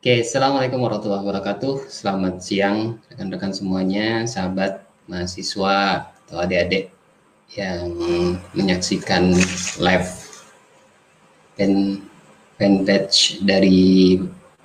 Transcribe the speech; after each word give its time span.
Oke, 0.00 0.24
Assalamualaikum 0.24 0.80
warahmatullahi 0.80 1.28
wabarakatuh. 1.28 1.92
Selamat 1.92 2.40
siang 2.40 3.04
rekan-rekan 3.12 3.52
semuanya, 3.52 4.24
sahabat, 4.24 4.80
mahasiswa, 5.04 6.08
atau 6.24 6.40
adik-adik 6.40 6.88
yang 7.52 7.92
menyaksikan 8.56 9.36
live 9.76 10.08
pen 11.52 12.00
fanpage 12.56 13.44
dari 13.44 14.16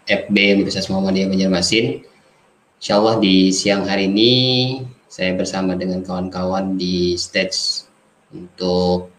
FB 0.08 0.32
Universitas 0.56 0.88
Muhammadiyah 0.88 1.28
Banjarmasin. 1.28 2.08
Insya 2.80 2.96
Allah 3.04 3.20
di 3.20 3.52
siang 3.52 3.84
hari 3.84 4.08
ini 4.08 4.32
saya 5.12 5.36
bersama 5.36 5.76
dengan 5.76 6.00
kawan-kawan 6.00 6.80
di 6.80 7.20
stage 7.20 7.84
untuk 8.32 9.12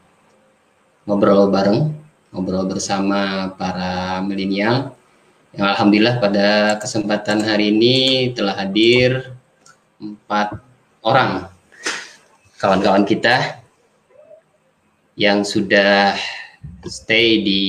ngobrol 1.05 1.53
bareng, 1.53 1.93
ngobrol 2.33 2.65
bersama 2.65 3.53
para 3.61 4.25
milenial 4.25 4.96
alhamdulillah 5.57 6.21
pada 6.21 6.77
kesempatan 6.77 7.41
hari 7.41 7.73
ini 7.73 7.97
telah 8.37 8.53
hadir 8.61 9.33
empat 9.97 10.61
orang 11.01 11.49
kawan-kawan 12.61 13.09
kita 13.09 13.57
yang 15.17 15.49
sudah 15.49 16.13
stay 16.85 17.41
di 17.41 17.65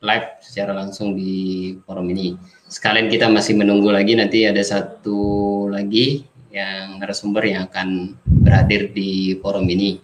live 0.00 0.28
secara 0.40 0.72
langsung 0.72 1.12
di 1.12 1.76
forum 1.84 2.08
ini. 2.08 2.36
Sekalian 2.72 3.12
kita 3.12 3.28
masih 3.28 3.60
menunggu 3.60 3.92
lagi 3.92 4.16
nanti 4.16 4.48
ada 4.48 4.64
satu 4.64 5.68
lagi 5.68 6.24
yang 6.48 6.96
narasumber 6.96 7.44
yang 7.44 7.68
akan 7.68 8.16
berhadir 8.24 8.88
di 8.96 9.36
forum 9.44 9.68
ini. 9.68 10.00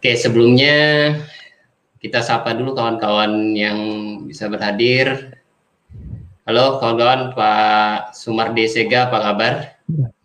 Oke, 0.00 0.16
sebelumnya 0.16 1.12
kita 2.00 2.24
sapa 2.24 2.56
dulu 2.56 2.72
kawan-kawan 2.72 3.52
yang 3.52 3.78
bisa 4.24 4.48
berhadir. 4.48 5.36
Halo 6.48 6.80
kawan-kawan, 6.80 7.36
Pak 7.36 8.16
Sumardi 8.16 8.64
Sega, 8.64 9.12
apa 9.12 9.20
kabar? 9.20 9.76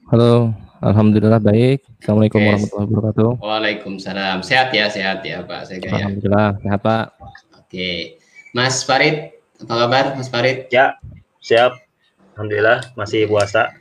Halo, 0.07 0.55
Alhamdulillah 0.79 1.43
baik. 1.43 1.83
Assalamualaikum 1.99 2.39
yes. 2.39 2.47
warahmatullahi 2.47 2.87
wabarakatuh. 2.87 3.31
Waalaikumsalam. 3.43 4.37
Sehat 4.39 4.71
ya, 4.71 4.87
sehat 4.87 5.19
ya 5.27 5.43
Pak 5.43 5.67
Sega 5.67 5.91
ya. 5.91 6.07
Alhamdulillah, 6.07 6.49
sehat 6.63 6.79
Pak. 6.79 7.05
Oke. 7.59 8.23
Mas 8.55 8.79
Farid, 8.87 9.35
apa 9.67 9.73
kabar 9.75 10.05
Mas 10.15 10.31
Farid? 10.31 10.71
Ya, 10.71 10.95
siap. 11.43 11.75
Alhamdulillah, 12.39 12.87
masih 12.95 13.27
puasa. 13.27 13.75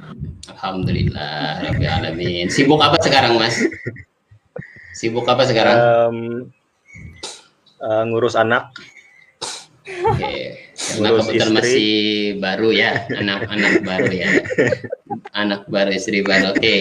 Alhamdulillah, 0.50 1.62
Alamin. 1.78 2.50
Sibuk 2.50 2.82
apa 2.82 2.98
sekarang 2.98 3.38
Mas? 3.38 3.54
Sibuk 4.98 5.30
apa 5.30 5.47
sekarang? 5.47 5.78
Um, 5.78 6.50
uh, 7.84 8.02
ngurus 8.08 8.34
anak. 8.34 8.72
Oke, 9.84 10.16
okay. 10.16 10.40
karena 10.72 11.08
kebetulan 11.20 11.50
masih 11.60 11.92
baru 12.41 12.72
ya, 12.72 13.04
anak-anak 13.04 13.84
baru 13.84 14.12
ya, 14.16 14.28
anak 15.44 15.68
baru 15.68 15.92
istri 15.92 16.24
baru. 16.24 16.56
Oke, 16.56 16.56
okay. 16.56 16.78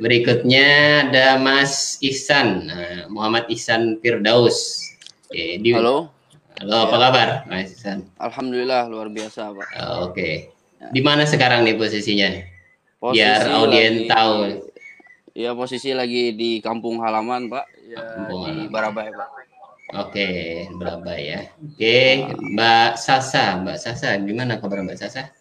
berikutnya 0.00 0.66
ada 1.04 1.36
Mas 1.36 2.00
Ihsan, 2.00 2.64
nah, 2.64 3.04
Muhammad 3.12 3.44
Ihsan 3.52 4.00
Firdaus. 4.00 4.88
Oke, 5.28 5.36
okay, 5.36 5.50
di... 5.60 5.76
Halo. 5.76 6.08
Halo, 6.64 6.88
apa 6.88 6.96
ya. 6.96 7.00
kabar, 7.04 7.28
Mas 7.44 7.76
Ihsan? 7.76 8.08
Alhamdulillah 8.16 8.88
luar 8.88 9.12
biasa, 9.12 9.52
Pak. 9.52 9.68
Oke, 9.68 9.76
okay. 10.08 10.34
Ya. 10.80 10.88
di 10.88 11.00
mana 11.04 11.28
sekarang 11.28 11.60
nih 11.68 11.76
posisinya? 11.76 12.40
Posisi 13.04 13.20
Biar 13.20 13.52
audien 13.52 14.08
tahu. 14.08 14.64
Ya 15.36 15.52
posisi 15.52 15.92
lagi 15.92 16.32
di 16.32 16.64
kampung 16.64 17.04
halaman, 17.04 17.52
Pak. 17.52 17.64
Ya, 17.84 18.00
kampung 18.16 18.48
di 18.48 18.64
Barabai, 18.72 19.12
Pak. 19.12 19.28
Oke, 19.96 20.68
berapa 20.76 21.16
ya? 21.16 21.48
Oke, 21.64 22.28
Mbak 22.36 23.00
Sasa, 23.00 23.56
Mbak 23.56 23.78
Sasa, 23.80 24.20
gimana 24.20 24.60
kabar 24.60 24.84
Mbak 24.84 25.00
Sasa? 25.00 25.32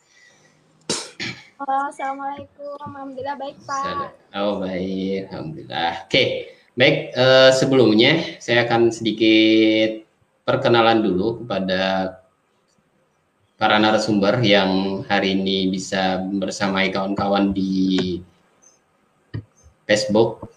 Halo, 1.60 1.92
Assalamualaikum. 1.92 2.80
Alhamdulillah 2.80 3.36
baik 3.36 3.60
Pak. 3.68 4.16
Oh 4.40 4.64
baik, 4.64 5.28
Alhamdulillah. 5.28 6.08
Oke, 6.08 6.56
baik. 6.80 7.12
Uh, 7.12 7.52
sebelumnya 7.52 8.40
saya 8.40 8.64
akan 8.64 8.88
sedikit 8.88 10.08
perkenalan 10.48 11.04
dulu 11.04 11.44
kepada 11.44 12.16
para 13.60 13.76
narasumber 13.84 14.40
yang 14.40 15.04
hari 15.12 15.36
ini 15.36 15.68
bisa 15.68 16.24
bersamai 16.24 16.88
kawan-kawan 16.88 17.52
di 17.52 18.24
Facebook 19.84 20.48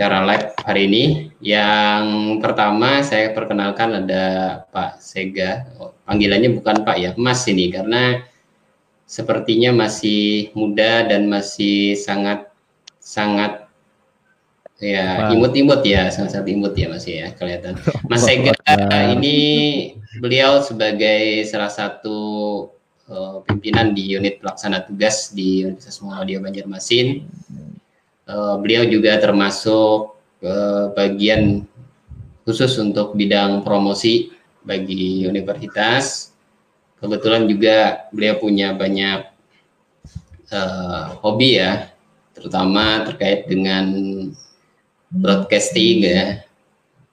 secara 0.00 0.24
live 0.24 0.56
hari 0.64 0.88
ini. 0.88 1.04
Yang 1.44 2.40
pertama 2.40 3.04
saya 3.04 3.36
perkenalkan 3.36 4.00
ada 4.00 4.24
Pak 4.72 4.96
Sega. 4.96 5.68
Oh, 5.76 5.92
panggilannya 6.08 6.56
bukan 6.56 6.88
Pak 6.88 6.96
ya, 6.96 7.12
Mas 7.20 7.44
ini 7.44 7.68
karena 7.68 8.24
sepertinya 9.04 9.76
masih 9.76 10.56
muda 10.56 11.04
dan 11.04 11.28
masih 11.28 12.00
sangat 12.00 12.48
sangat 12.96 13.68
ya 14.80 15.28
imut-imut 15.36 15.84
ya, 15.84 16.08
sangat-sangat 16.08 16.48
imut 16.48 16.72
ya 16.80 16.88
Mas 16.88 17.04
ya 17.04 17.36
kelihatan. 17.36 17.76
Mas 18.08 18.24
Sega 18.24 18.56
ini 19.12 19.36
beliau 20.16 20.64
sebagai 20.64 21.44
salah 21.44 21.68
satu 21.68 22.18
uh, 23.04 23.44
pimpinan 23.44 23.92
di 23.92 24.16
unit 24.16 24.40
pelaksana 24.40 24.80
tugas 24.80 25.28
di 25.36 25.68
Universitas 25.68 26.00
Muhammadiyah 26.00 26.40
Banjarmasin 26.40 27.28
uh, 28.30 28.54
beliau 28.62 28.86
juga 28.86 29.18
termasuk 29.18 30.14
uh, 30.46 30.94
bagian 30.94 31.66
khusus 32.46 32.78
untuk 32.78 33.18
bidang 33.18 33.66
promosi 33.66 34.30
bagi 34.62 35.26
universitas. 35.26 36.30
Kebetulan 37.00 37.48
juga 37.48 38.06
beliau 38.12 38.36
punya 38.38 38.76
banyak 38.76 39.20
uh, 40.52 41.16
hobi 41.24 41.58
ya, 41.58 41.88
terutama 42.36 43.08
terkait 43.08 43.48
dengan 43.48 43.88
broadcasting 45.10 46.04
ya, 46.06 46.44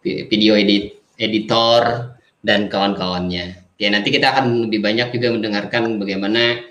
video 0.03 0.53
edit, 0.59 0.99
editor 1.17 2.13
dan 2.44 2.67
kawan-kawannya. 2.67 3.63
Oke, 3.78 3.88
nanti 3.88 4.09
kita 4.11 4.34
akan 4.34 4.67
lebih 4.67 4.84
banyak 4.84 5.13
juga 5.16 5.28
mendengarkan 5.38 6.01
bagaimana 6.01 6.66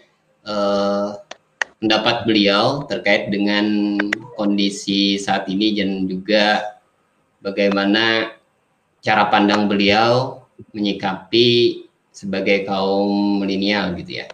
uh, 0.44 1.25
pendapat 1.80 2.24
beliau 2.24 2.84
terkait 2.88 3.28
dengan 3.28 3.96
kondisi 4.36 5.20
saat 5.20 5.48
ini 5.48 5.76
dan 5.76 6.08
juga 6.08 6.76
bagaimana 7.44 8.32
cara 9.04 9.28
pandang 9.28 9.68
beliau 9.68 10.42
menyikapi 10.72 11.84
sebagai 12.12 12.64
kaum 12.64 13.44
milenial 13.44 13.92
gitu 14.00 14.24
ya. 14.24 14.26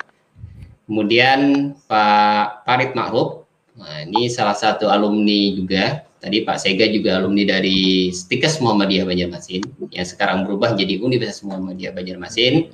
Kemudian 0.87 1.73
Pak 1.91 2.63
Farid 2.63 2.95
Ma'ruf, 2.95 3.47
nah 3.75 4.07
ini 4.07 4.31
salah 4.31 4.55
satu 4.55 4.87
alumni 4.87 5.55
juga. 5.55 6.07
Tadi 6.23 6.47
Pak 6.47 6.55
Sega 6.63 6.87
juga 6.87 7.19
alumni 7.19 7.43
dari 7.43 8.15
Stikes 8.15 8.63
Muhammadiyah 8.63 9.03
Banjarmasin 9.03 9.91
yang 9.91 10.07
sekarang 10.07 10.47
berubah 10.47 10.79
jadi 10.79 11.03
Universitas 11.03 11.43
Muhammadiyah 11.43 11.91
Banjarmasin. 11.91 12.71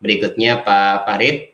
Berikutnya 0.00 0.64
Pak 0.64 1.04
Farid, 1.04 1.52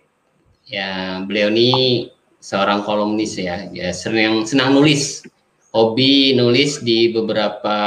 ya 0.70 1.18
beliau 1.26 1.50
ini 1.50 2.06
seorang 2.42 2.82
kolumnis 2.82 3.38
ya, 3.38 3.70
ya 3.70 3.94
senang 3.94 4.42
senang 4.42 4.74
nulis, 4.74 5.22
hobi 5.70 6.34
nulis 6.34 6.82
di 6.82 7.14
beberapa 7.14 7.78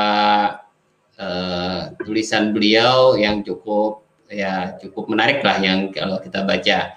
uh, 1.20 1.92
tulisan 2.00 2.56
beliau 2.56 3.20
yang 3.20 3.44
cukup 3.44 4.08
ya 4.32 4.80
cukup 4.80 5.12
menarik 5.12 5.44
lah 5.44 5.60
yang 5.60 5.92
kalau 5.92 6.24
kita 6.24 6.48
baca. 6.48 6.96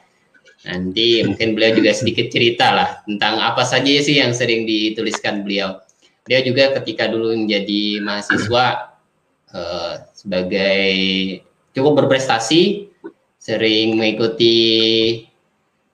Nanti 0.66 1.22
mungkin 1.22 1.54
beliau 1.54 1.74
juga 1.74 1.94
sedikit 1.94 2.30
cerita 2.30 2.74
lah 2.74 2.90
tentang 3.06 3.42
apa 3.42 3.62
saja 3.66 3.90
sih 4.02 4.22
yang 4.22 4.30
sering 4.34 4.62
dituliskan 4.62 5.42
beliau. 5.42 5.82
Dia 6.30 6.42
juga 6.46 6.74
ketika 6.78 7.10
dulu 7.10 7.34
menjadi 7.34 8.02
mahasiswa 8.02 8.94
uh, 9.50 9.94
sebagai 10.14 10.86
cukup 11.74 12.04
berprestasi, 12.04 12.90
sering 13.38 13.98
mengikuti 13.98 14.56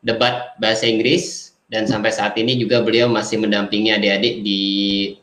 debat 0.00 0.56
bahasa 0.61 0.89
Inggris 0.89 1.44
dan 1.73 1.89
sampai 1.89 2.13
saat 2.13 2.37
ini 2.37 2.61
juga 2.61 2.85
beliau 2.85 3.09
masih 3.09 3.41
mendampingi 3.41 3.91
adik-adik 3.97 4.45
di 4.45 4.63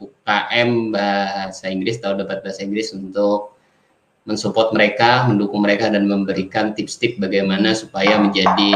UKM 0.01 0.89
bahasa 0.89 1.69
Inggris 1.69 2.01
atau 2.01 2.17
debat 2.17 2.41
bahasa 2.41 2.65
Inggris 2.65 2.89
untuk 2.97 3.53
mensupport 4.25 4.73
mereka, 4.73 5.25
mendukung 5.25 5.65
mereka 5.65 5.89
dan 5.89 6.05
memberikan 6.05 6.77
tips-tips 6.77 7.17
bagaimana 7.17 7.73
supaya 7.73 8.21
menjadi 8.21 8.73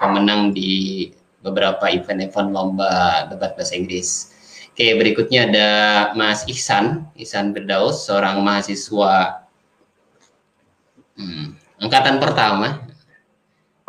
pemenang 0.00 0.56
di 0.56 1.08
beberapa 1.44 1.88
event-event 1.88 2.52
lomba 2.52 3.28
debat 3.28 3.52
bahasa 3.56 3.76
Inggris. 3.76 4.32
Oke, 4.72 4.92
berikutnya 4.96 5.48
ada 5.48 5.68
Mas 6.16 6.44
Ihsan, 6.48 7.08
Ihsan 7.16 7.56
Berdaus, 7.56 8.04
seorang 8.04 8.44
mahasiswa 8.44 9.44
hmm, 11.16 11.80
angkatan 11.80 12.20
pertama 12.20 12.85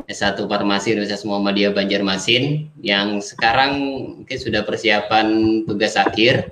S1 0.08 0.40
Farmasi 0.48 0.96
Universitas 0.96 1.28
Muhammadiyah 1.28 1.76
Banjarmasin 1.76 2.72
yang 2.80 3.20
sekarang 3.20 3.76
mungkin 4.24 4.38
sudah 4.40 4.64
persiapan 4.64 5.28
tugas 5.68 6.00
akhir, 6.00 6.48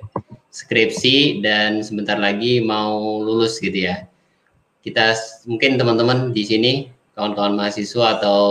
skripsi 0.52 1.40
dan 1.40 1.80
sebentar 1.80 2.20
lagi 2.20 2.60
mau 2.60 3.24
lulus 3.24 3.56
gitu 3.56 3.88
ya. 3.88 4.04
Kita 4.84 5.16
mungkin 5.48 5.80
teman-teman 5.80 6.36
di 6.36 6.44
sini 6.44 6.72
kawan-kawan 7.16 7.56
mahasiswa 7.56 8.20
atau 8.20 8.44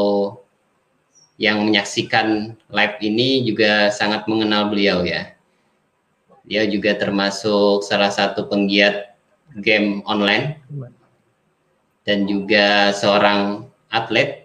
yang 1.37 1.61
menyaksikan 1.61 2.57
live 2.73 2.97
ini 3.05 3.45
juga 3.45 3.93
sangat 3.93 4.25
mengenal 4.25 4.73
beliau 4.73 5.05
ya. 5.05 5.37
Dia 6.49 6.65
juga 6.65 6.97
termasuk 6.97 7.85
salah 7.85 8.09
satu 8.09 8.49
penggiat 8.49 9.17
game 9.61 10.01
online 10.09 10.57
dan 12.05 12.29
juga 12.29 12.93
seorang 12.93 13.65
atlet, 13.89 14.44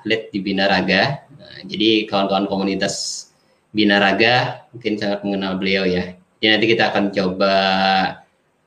atlet 0.00 0.30
di 0.34 0.38
Binaraga. 0.42 1.24
Uh, 1.38 1.60
jadi 1.70 2.08
kawan-kawan 2.10 2.50
komunitas 2.50 3.28
Binaraga 3.74 4.66
mungkin 4.70 4.94
sangat 4.98 5.26
mengenal 5.26 5.58
beliau 5.58 5.82
ya. 5.86 6.14
Jadi 6.38 6.48
nanti 6.50 6.66
kita 6.70 6.94
akan 6.94 7.04
coba 7.10 7.54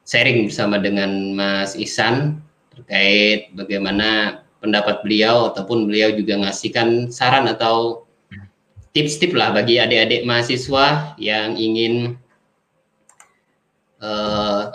sharing 0.08 0.48
bersama 0.48 0.80
dengan 0.80 1.36
Mas 1.36 1.76
Ihsan 1.76 2.40
terkait 2.74 3.52
bagaimana 3.54 4.42
pendapat 4.60 5.06
beliau 5.06 5.54
ataupun 5.54 5.86
beliau 5.86 6.12
juga 6.16 6.42
ngasihkan 6.42 7.12
saran 7.14 7.46
atau 7.48 8.08
tips-tips 8.92 9.38
lah 9.38 9.54
bagi 9.54 9.78
adik-adik 9.78 10.26
mahasiswa 10.26 11.14
yang 11.22 11.54
ingin 11.54 12.18
uh, 14.02 14.74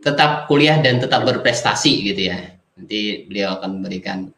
tetap 0.00 0.48
kuliah 0.48 0.80
dan 0.80 1.02
tetap 1.02 1.26
berprestasi 1.28 2.08
gitu 2.08 2.32
ya. 2.32 2.56
Nanti 2.78 3.28
beliau 3.28 3.58
akan 3.60 3.84
berikan. 3.84 4.32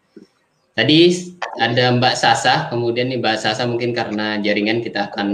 Tadi 0.81 1.13
ada 1.61 1.93
Mbak 1.93 2.17
Sasa, 2.17 2.73
kemudian 2.73 3.13
nih 3.13 3.21
Mbak 3.21 3.37
Sasa 3.37 3.69
mungkin 3.69 3.93
karena 3.93 4.41
jaringan 4.41 4.81
kita 4.81 5.13
akan 5.13 5.29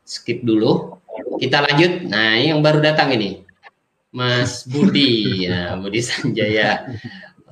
skip 0.00 0.40
dulu. 0.40 0.96
Kita 1.36 1.60
lanjut. 1.60 2.08
Nah, 2.08 2.40
yang 2.40 2.64
baru 2.64 2.80
datang 2.80 3.12
ini. 3.12 3.44
Mas 4.16 4.64
Budi, 4.64 5.44
ya 5.44 5.76
Budi 5.76 6.00
Sanjaya. 6.00 6.88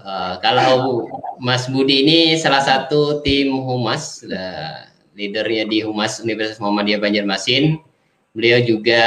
Uh, 0.01 0.41
kalau 0.41 1.05
Mas 1.45 1.69
Budi 1.69 2.09
ini 2.09 2.41
salah 2.41 2.65
satu 2.65 3.21
tim 3.21 3.53
humas, 3.53 4.25
uh, 4.25 4.89
leadernya 5.13 5.69
di 5.69 5.85
humas 5.85 6.25
Universitas 6.25 6.57
Muhammadiyah 6.57 7.05
Banjarmasin. 7.05 7.85
Beliau 8.33 8.65
juga 8.65 9.05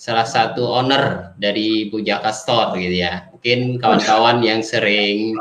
salah 0.00 0.24
satu 0.24 0.64
owner 0.72 1.36
dari 1.36 1.92
Bujaka 1.92 2.32
Store 2.32 2.80
gitu 2.80 3.04
ya. 3.04 3.28
Mungkin 3.28 3.76
kawan-kawan 3.76 4.40
yang 4.40 4.64
sering 4.64 5.36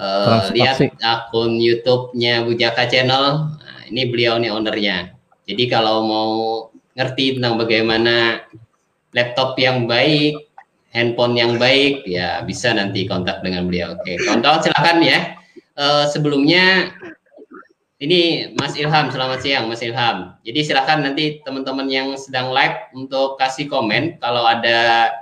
uh, 0.00 0.48
lihat 0.56 0.80
akun 1.04 1.60
YouTube-nya 1.60 2.48
Bujaka 2.48 2.88
Channel, 2.88 3.52
nah, 3.52 3.80
ini 3.86 4.08
beliau 4.08 4.40
nih 4.40 4.50
ownernya. 4.50 5.12
Jadi 5.44 5.68
kalau 5.68 6.02
mau 6.08 6.30
ngerti 6.96 7.36
tentang 7.38 7.60
bagaimana 7.60 8.40
laptop 9.12 9.54
yang 9.60 9.84
baik, 9.84 10.48
handphone 10.90 11.36
yang 11.36 11.60
baik, 11.60 12.02
ya 12.08 12.40
bisa 12.42 12.72
nanti 12.72 13.04
kontak 13.04 13.44
dengan 13.44 13.68
beliau. 13.68 13.94
Oke, 13.94 14.16
kawan-kawan 14.24 14.64
silakan 14.64 14.98
ya. 15.04 15.18
Uh, 15.76 16.04
sebelumnya 16.10 16.92
ini 18.00 18.52
Mas 18.56 18.80
Ilham, 18.80 19.12
selamat 19.12 19.44
siang 19.44 19.68
Mas 19.68 19.84
Ilham. 19.84 20.32
Jadi 20.40 20.60
silakan 20.64 21.04
nanti 21.04 21.44
teman-teman 21.44 21.84
yang 21.92 22.16
sedang 22.16 22.48
live 22.48 22.88
untuk 22.96 23.36
kasih 23.36 23.68
komen 23.68 24.16
kalau 24.24 24.48
ada 24.48 25.12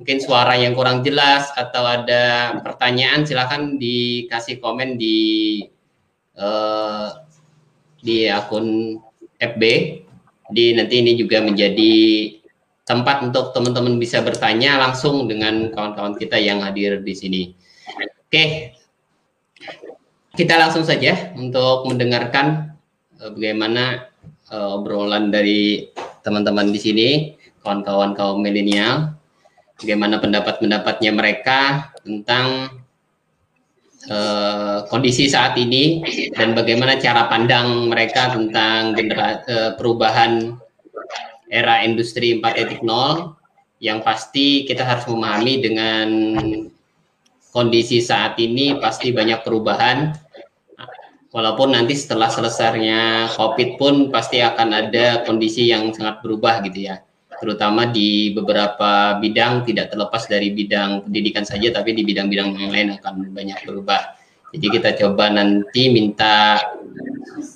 mungkin 0.00 0.18
suara 0.20 0.56
yang 0.56 0.72
kurang 0.76 1.04
jelas 1.04 1.52
atau 1.56 1.84
ada 1.84 2.56
pertanyaan 2.64 3.24
silakan 3.24 3.76
dikasih 3.76 4.60
komen 4.60 4.96
di 4.96 5.60
uh, 6.40 7.12
di 8.00 8.28
akun 8.28 8.96
FB. 9.36 9.62
Jadi 10.50 10.64
nanti 10.74 10.94
ini 10.98 11.12
juga 11.14 11.38
menjadi 11.44 11.94
tempat 12.82 13.22
untuk 13.22 13.54
teman-teman 13.54 14.02
bisa 14.02 14.18
bertanya 14.18 14.80
langsung 14.82 15.30
dengan 15.30 15.70
kawan-kawan 15.70 16.18
kita 16.18 16.40
yang 16.42 16.58
hadir 16.64 16.98
di 17.04 17.14
sini. 17.14 17.42
Oke, 18.26 18.74
kita 20.34 20.58
langsung 20.58 20.82
saja 20.82 21.30
untuk 21.38 21.86
mendengarkan 21.86 22.74
uh, 23.22 23.30
bagaimana 23.30 24.10
uh, 24.50 24.80
obrolan 24.80 25.30
dari 25.30 25.92
teman-teman 26.26 26.74
di 26.74 26.80
sini, 26.82 27.08
kawan-kawan 27.62 28.12
kaum 28.18 28.42
milenial, 28.42 29.19
bagaimana 29.80 30.20
pendapat-pendapatnya 30.20 31.10
mereka 31.16 31.90
tentang 32.04 32.78
uh, 34.12 34.84
kondisi 34.92 35.26
saat 35.32 35.56
ini 35.56 36.04
dan 36.36 36.52
bagaimana 36.52 37.00
cara 37.00 37.26
pandang 37.32 37.88
mereka 37.88 38.36
tentang 38.36 38.92
generasi, 38.92 39.48
uh, 39.48 39.70
perubahan 39.80 40.60
era 41.50 41.82
industri 41.82 42.38
4.0 42.38 42.84
yang 43.80 44.04
pasti 44.04 44.68
kita 44.68 44.84
harus 44.84 45.08
memahami 45.08 45.54
dengan 45.64 46.08
kondisi 47.50 48.04
saat 48.04 48.36
ini 48.36 48.76
pasti 48.78 49.10
banyak 49.10 49.40
perubahan. 49.42 50.14
Walaupun 51.30 51.78
nanti 51.78 51.94
setelah 51.94 52.26
selesainya 52.26 53.30
COVID 53.38 53.78
pun 53.78 53.94
pasti 54.10 54.42
akan 54.42 54.68
ada 54.74 55.22
kondisi 55.22 55.70
yang 55.70 55.94
sangat 55.94 56.26
berubah 56.26 56.58
gitu 56.66 56.90
ya 56.90 56.98
terutama 57.40 57.88
di 57.88 58.36
beberapa 58.36 59.16
bidang 59.16 59.64
tidak 59.64 59.90
terlepas 59.90 60.28
dari 60.28 60.52
bidang 60.52 61.08
pendidikan 61.08 61.48
saja 61.48 61.72
tapi 61.72 61.96
di 61.96 62.04
bidang-bidang 62.04 62.52
yang 62.60 62.72
lain 62.72 62.88
akan 63.00 63.32
banyak 63.32 63.56
berubah. 63.64 64.20
Jadi 64.52 64.66
kita 64.68 64.90
coba 65.00 65.32
nanti 65.32 65.88
minta 65.88 66.60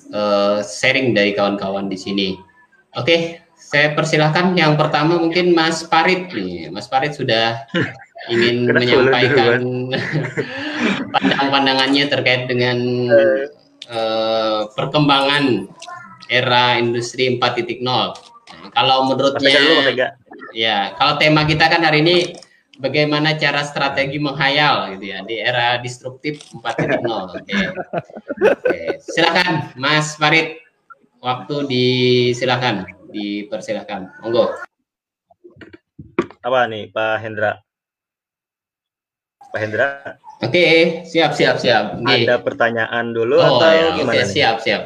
uh, 0.09 0.59
sharing 0.65 1.13
dari 1.13 1.37
kawan-kawan 1.37 1.85
di 1.85 1.97
sini. 1.99 2.29
Oke 2.97 3.05
okay, 3.05 3.19
saya 3.53 3.93
persilahkan. 3.93 4.57
Yang 4.57 4.73
pertama 4.79 5.21
mungkin 5.21 5.53
Mas 5.53 5.85
Parit 5.85 6.33
nih. 6.33 6.73
Mas 6.73 6.89
Parit 6.89 7.13
sudah 7.13 7.67
ingin 8.33 8.65
menyampaikan 8.65 9.91
pandang-pandangannya 11.13 12.09
terkait 12.09 12.49
dengan 12.49 12.77
uh, 13.91 14.65
perkembangan 14.73 15.69
era 16.31 16.79
industri 16.81 17.37
4.0. 17.37 18.34
Nah, 18.45 18.69
kalau 18.73 19.09
menurutnya 19.09 19.57
ya, 20.53 20.93
kalau 20.97 21.17
tema 21.17 21.49
kita 21.49 21.65
kan 21.65 21.81
hari 21.81 22.05
ini 22.05 22.17
bagaimana 22.77 23.39
cara 23.39 23.63
strategi 23.63 24.19
menghayal 24.19 24.93
gitu 24.95 25.05
ya 25.15 25.23
di 25.23 25.39
era 25.39 25.79
disruptif 25.81 26.43
4.0. 26.53 26.61
Oke. 26.61 27.41
Okay. 27.41 27.63
Okay. 28.37 28.85
Silakan 29.01 29.73
Mas 29.79 30.13
Farid. 30.19 30.61
Waktu 31.25 31.65
disilakan 31.65 32.85
dipersilahkan. 33.09 34.21
Monggo. 34.21 34.53
Apa 36.45 36.69
nih 36.69 36.93
Pak 36.93 37.17
Hendra? 37.25 37.65
Pak 39.49 39.57
Hendra? 39.57 40.21
Oke, 40.45 40.67
siap 41.09 41.33
siap 41.33 41.57
siap. 41.57 41.99
Oke. 41.99 42.25
Ada 42.25 42.37
pertanyaan 42.45 43.11
dulu 43.11 43.41
oh, 43.41 43.57
atau 43.57 43.69
ya, 43.73 43.87
gimana? 43.97 44.21
Oke, 44.21 44.21
siap 44.29 44.55
siap. 44.61 44.81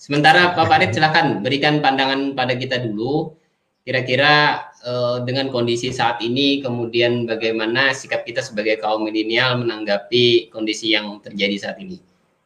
Sementara 0.00 0.56
Pak 0.56 0.64
Farid 0.64 0.90
silakan 0.96 1.44
berikan 1.44 1.84
pandangan 1.84 2.32
pada 2.32 2.56
kita 2.56 2.80
dulu. 2.80 3.36
Kira-kira 3.82 4.62
uh, 4.86 5.26
dengan 5.26 5.50
kondisi 5.50 5.90
saat 5.90 6.22
ini, 6.22 6.62
kemudian 6.62 7.26
bagaimana 7.26 7.90
sikap 7.90 8.22
kita 8.22 8.38
sebagai 8.38 8.78
kaum 8.78 9.02
milenial 9.02 9.58
menanggapi 9.58 10.54
kondisi 10.54 10.94
yang 10.94 11.18
terjadi 11.18 11.58
saat 11.58 11.76
ini? 11.82 11.98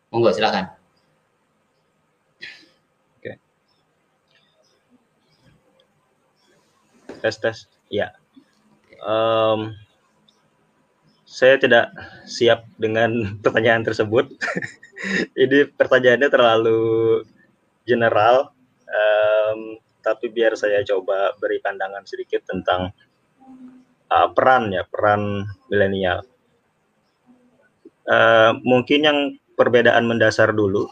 Monggo 0.08 0.32
silakan. 0.32 0.76
tes 7.26 7.36
tes 7.42 7.58
ya 7.90 8.14
um, 9.02 9.74
saya 11.36 11.60
tidak 11.60 11.92
siap 12.24 12.64
dengan 12.80 13.12
pertanyaan 13.44 13.84
tersebut. 13.84 14.32
Ini 15.44 15.68
pertanyaannya 15.76 16.30
terlalu 16.32 16.80
general 17.84 18.56
um, 18.88 19.76
tapi 20.00 20.32
biar 20.32 20.56
saya 20.56 20.80
coba 20.80 21.36
beri 21.36 21.60
pandangan 21.60 22.08
sedikit 22.08 22.40
tentang 22.48 22.88
uh, 24.08 24.28
peran 24.32 24.72
ya 24.72 24.88
peran 24.88 25.44
milenial. 25.68 26.24
Uh, 28.06 28.56
mungkin 28.64 29.00
yang 29.04 29.18
perbedaan 29.58 30.06
mendasar 30.08 30.54
dulu 30.56 30.88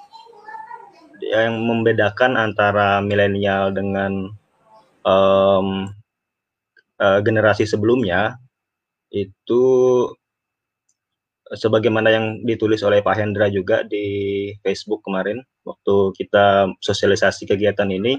yang 1.24 1.56
membedakan 1.62 2.36
antara 2.36 3.00
milenial 3.00 3.70
dengan 3.72 4.34
um, 5.06 5.88
uh, 7.00 7.18
generasi 7.22 7.64
sebelumnya 7.64 8.36
itu 9.14 9.62
sebagaimana 11.54 12.10
yang 12.10 12.26
ditulis 12.46 12.82
oleh 12.86 13.00
Pak 13.00 13.16
Hendra 13.16 13.46
juga 13.50 13.82
di 13.86 14.50
Facebook 14.60 15.02
kemarin 15.06 15.42
waktu 15.66 16.14
kita 16.18 16.70
sosialisasi 16.78 17.48
kegiatan 17.48 17.88
ini 17.88 18.18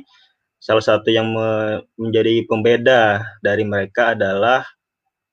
salah 0.59 0.81
satu 0.81 1.13
yang 1.13 1.29
me 1.35 1.79
menjadi 1.99 2.47
pembeda 2.49 3.21
dari 3.43 3.63
mereka 3.67 4.17
adalah 4.17 4.65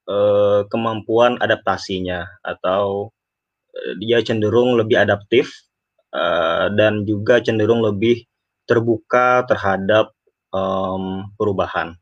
uh, 0.07 0.67
kemampuan 0.69 1.41
adaptasinya 1.41 2.27
atau 2.45 3.09
uh, 3.73 3.93
dia 3.99 4.21
cenderung 4.21 4.77
lebih 4.77 5.01
adaptif 5.01 5.51
uh, 6.13 6.69
dan 6.77 7.09
juga 7.09 7.41
cenderung 7.41 7.81
lebih 7.81 8.23
terbuka 8.69 9.43
terhadap 9.49 10.15
um, 10.55 11.27
perubahan 11.35 11.97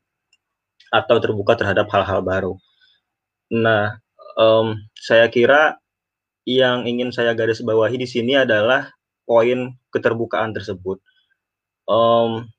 atau 0.90 1.16
terbuka 1.22 1.54
terhadap 1.54 1.86
hal-hal 1.88 2.20
baru. 2.20 2.54
Nah, 3.50 3.98
um, 4.36 4.76
saya 4.98 5.30
kira 5.30 5.79
yang 6.58 6.88
ingin 6.88 7.14
saya 7.14 7.36
garis 7.38 7.62
bawahi 7.62 8.00
di 8.00 8.08
sini 8.08 8.34
adalah 8.34 8.90
poin 9.28 9.78
keterbukaan 9.94 10.50
tersebut. 10.50 10.98
Um, 11.86 12.50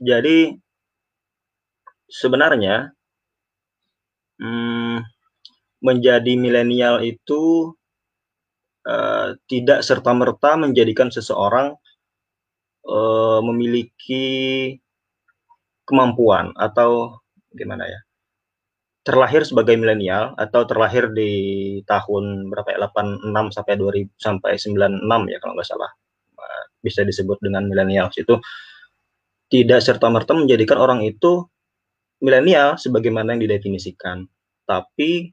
jadi 0.00 0.56
sebenarnya 2.08 2.92
hmm, 4.40 5.04
menjadi 5.80 6.32
milenial 6.36 7.00
itu 7.04 7.72
uh, 8.88 9.36
tidak 9.46 9.80
serta 9.84 10.12
merta 10.12 10.56
menjadikan 10.58 11.12
seseorang 11.12 11.76
uh, 12.88 13.40
memiliki 13.44 14.26
kemampuan 15.88 16.52
atau 16.56 17.20
gimana 17.52 17.88
ya 17.88 18.00
terlahir 19.08 19.40
sebagai 19.40 19.72
milenial 19.80 20.36
atau 20.36 20.68
terlahir 20.68 21.08
di 21.16 21.32
tahun 21.88 22.52
berapa 22.52 22.76
ya 22.76 22.78
86 22.92 23.56
sampai 23.56 23.74
2000 23.80 24.12
sampai 24.20 24.52
96 24.60 25.32
ya 25.32 25.38
kalau 25.40 25.52
nggak 25.56 25.68
salah. 25.68 25.90
Bisa 26.84 27.08
disebut 27.08 27.40
dengan 27.40 27.64
milenial 27.64 28.12
itu 28.12 28.36
tidak 29.48 29.80
serta 29.80 30.12
merta 30.12 30.36
menjadikan 30.36 30.76
orang 30.76 31.00
itu 31.08 31.48
milenial 32.20 32.76
sebagaimana 32.76 33.32
yang 33.32 33.48
didefinisikan. 33.48 34.28
Tapi 34.68 35.32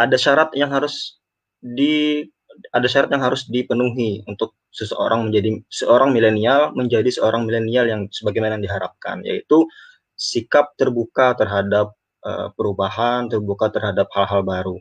ada 0.00 0.16
syarat 0.16 0.56
yang 0.56 0.72
harus 0.72 1.20
di 1.60 2.24
ada 2.72 2.88
syarat 2.88 3.12
yang 3.12 3.20
harus 3.20 3.44
dipenuhi 3.52 4.24
untuk 4.24 4.56
seseorang 4.72 5.28
menjadi 5.28 5.60
seorang 5.68 6.16
milenial 6.16 6.72
menjadi 6.72 7.12
seorang 7.12 7.44
milenial 7.44 7.84
yang 7.84 8.02
sebagaimana 8.08 8.56
yang 8.56 8.64
diharapkan 8.64 9.20
yaitu 9.28 9.68
sikap 10.16 10.72
terbuka 10.74 11.36
terhadap 11.36 11.97
uh, 12.24 12.48
perubahan, 12.54 13.26
terbuka 13.30 13.70
terhadap 13.70 14.08
hal-hal 14.14 14.42
baru. 14.42 14.76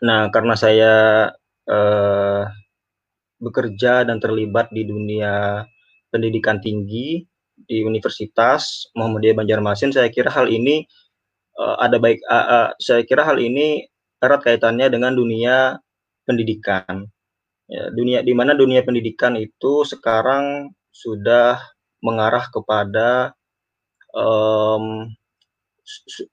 Nah, 0.00 0.32
karena 0.32 0.54
saya 0.56 0.94
uh, 1.68 2.42
bekerja 3.40 4.04
dan 4.08 4.20
terlibat 4.20 4.72
di 4.72 4.84
dunia 4.84 5.64
pendidikan 6.12 6.60
tinggi 6.60 7.24
di 7.68 7.84
Universitas 7.84 8.88
Muhammadiyah 8.96 9.36
Banjarmasin, 9.36 9.92
saya 9.92 10.08
kira 10.08 10.32
hal 10.32 10.48
ini 10.48 10.84
uh, 11.60 11.76
ada 11.80 12.00
baik. 12.00 12.20
Uh, 12.24 12.34
uh, 12.34 12.68
saya 12.80 13.04
kira 13.04 13.24
hal 13.24 13.36
ini 13.36 13.84
erat 14.20 14.40
kaitannya 14.44 14.88
dengan 14.88 15.12
dunia 15.16 15.76
pendidikan. 16.24 17.08
Ya, 17.70 17.86
dunia 17.94 18.26
di 18.26 18.34
mana 18.34 18.56
dunia 18.56 18.82
pendidikan 18.82 19.38
itu 19.38 19.86
sekarang 19.86 20.74
sudah 20.90 21.60
mengarah 22.02 22.50
kepada 22.50 23.30
um, 24.10 25.06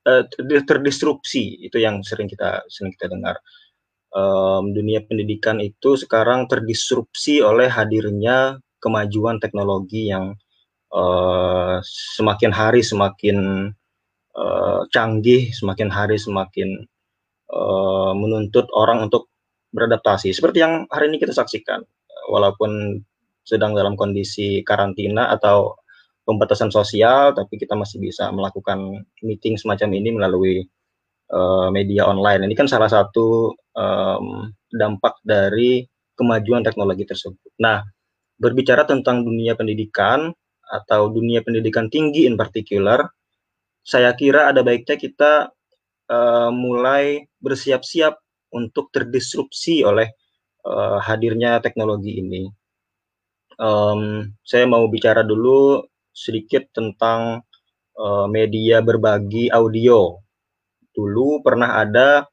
uh, 0.07 0.23
terdisrupsi 0.65 1.65
itu 1.65 1.77
yang 1.81 2.01
sering 2.05 2.29
kita 2.29 2.63
sering 2.71 2.93
kita 2.95 3.11
dengar. 3.11 3.37
Um, 4.15 4.71
dunia 4.71 5.03
pendidikan 5.03 5.59
itu 5.59 5.99
sekarang 5.99 6.47
terdisrupsi 6.47 7.43
oleh 7.43 7.67
hadirnya 7.67 8.57
kemajuan 8.79 9.37
teknologi 9.43 10.09
yang 10.09 10.33
uh, 10.95 11.83
semakin 12.15 12.51
hari 12.55 12.81
semakin 12.81 13.69
uh, 14.33 14.81
canggih 14.95 15.51
semakin 15.51 15.89
hari 15.91 16.15
semakin 16.15 16.87
uh, 17.51 18.13
menuntut 18.15 18.65
orang 18.73 19.05
untuk 19.05 19.27
beradaptasi. 19.75 20.31
Seperti 20.31 20.63
yang 20.63 20.87
hari 20.87 21.11
ini 21.11 21.19
kita 21.19 21.35
saksikan 21.35 21.83
walaupun 22.31 23.03
sedang 23.47 23.71
dalam 23.75 23.95
kondisi 23.95 24.63
karantina 24.67 25.31
atau 25.31 25.79
pembatasan 26.27 26.67
sosial, 26.67 27.31
tapi 27.31 27.55
kita 27.55 27.79
masih 27.79 28.03
bisa 28.03 28.27
melakukan 28.35 29.07
meeting 29.23 29.55
semacam 29.55 29.95
ini 29.95 30.09
melalui 30.11 30.55
uh, 31.31 31.71
media 31.71 32.03
online. 32.03 32.43
Ini 32.43 32.55
kan 32.59 32.67
salah 32.67 32.91
satu 32.91 33.55
um, 33.71 34.51
dampak 34.67 35.23
dari 35.23 35.87
kemajuan 36.19 36.67
teknologi 36.67 37.07
tersebut. 37.07 37.55
Nah, 37.63 37.79
berbicara 38.35 38.83
tentang 38.83 39.23
dunia 39.23 39.55
pendidikan 39.55 40.35
atau 40.67 41.07
dunia 41.07 41.39
pendidikan 41.39 41.87
tinggi 41.87 42.27
in 42.27 42.35
particular, 42.35 43.07
saya 43.87 44.11
kira 44.19 44.51
ada 44.51 44.67
baiknya 44.67 44.99
kita 44.99 45.55
uh, 46.11 46.51
mulai 46.51 47.23
bersiap-siap 47.39 48.19
untuk 48.51 48.91
terdisrupsi 48.91 49.87
oleh 49.87 50.11
uh, 50.67 50.99
hadirnya 50.99 51.63
teknologi 51.63 52.19
ini. 52.19 52.43
Um, 53.57 54.35
saya 54.43 54.67
mau 54.67 54.85
bicara 54.91 55.23
dulu 55.23 55.81
sedikit 56.17 56.65
tentang 56.73 57.45
uh, 57.93 58.25
media 58.25 58.81
berbagi 58.81 59.53
audio. 59.53 60.17
Dulu 60.89 61.45
pernah 61.45 61.77
ada 61.77 62.25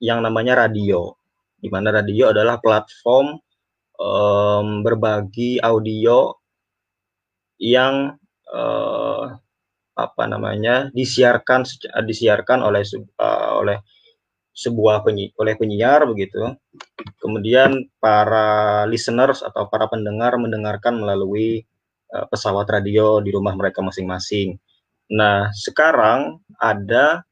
yang 0.00 0.24
namanya 0.24 0.64
radio, 0.64 1.12
di 1.60 1.68
mana 1.68 1.92
radio 1.92 2.32
adalah 2.32 2.56
platform 2.56 3.36
um, 4.00 4.80
berbagi 4.80 5.60
audio 5.60 6.32
yang 7.60 8.16
uh, 8.48 9.36
apa 9.92 10.24
namanya 10.24 10.88
disiarkan 10.96 11.68
disiarkan 12.08 12.64
oleh 12.64 12.80
uh, 13.20 13.60
oleh 13.60 13.78
sebuah 14.56 15.04
penyi, 15.04 15.32
oleh 15.36 15.54
penyiar 15.56 16.08
begitu. 16.08 16.56
Kemudian 17.20 17.88
para 18.00 18.84
listeners 18.88 19.44
atau 19.44 19.68
para 19.68 19.88
pendengar 19.88 20.36
mendengarkan 20.40 20.96
melalui 20.96 21.64
uh, 22.12 22.26
pesawat 22.28 22.68
radio 22.68 23.18
di 23.24 23.32
rumah 23.32 23.56
mereka 23.56 23.80
masing-masing. 23.80 24.56
Nah, 25.12 25.50
sekarang 25.52 26.40
ada 26.60 27.24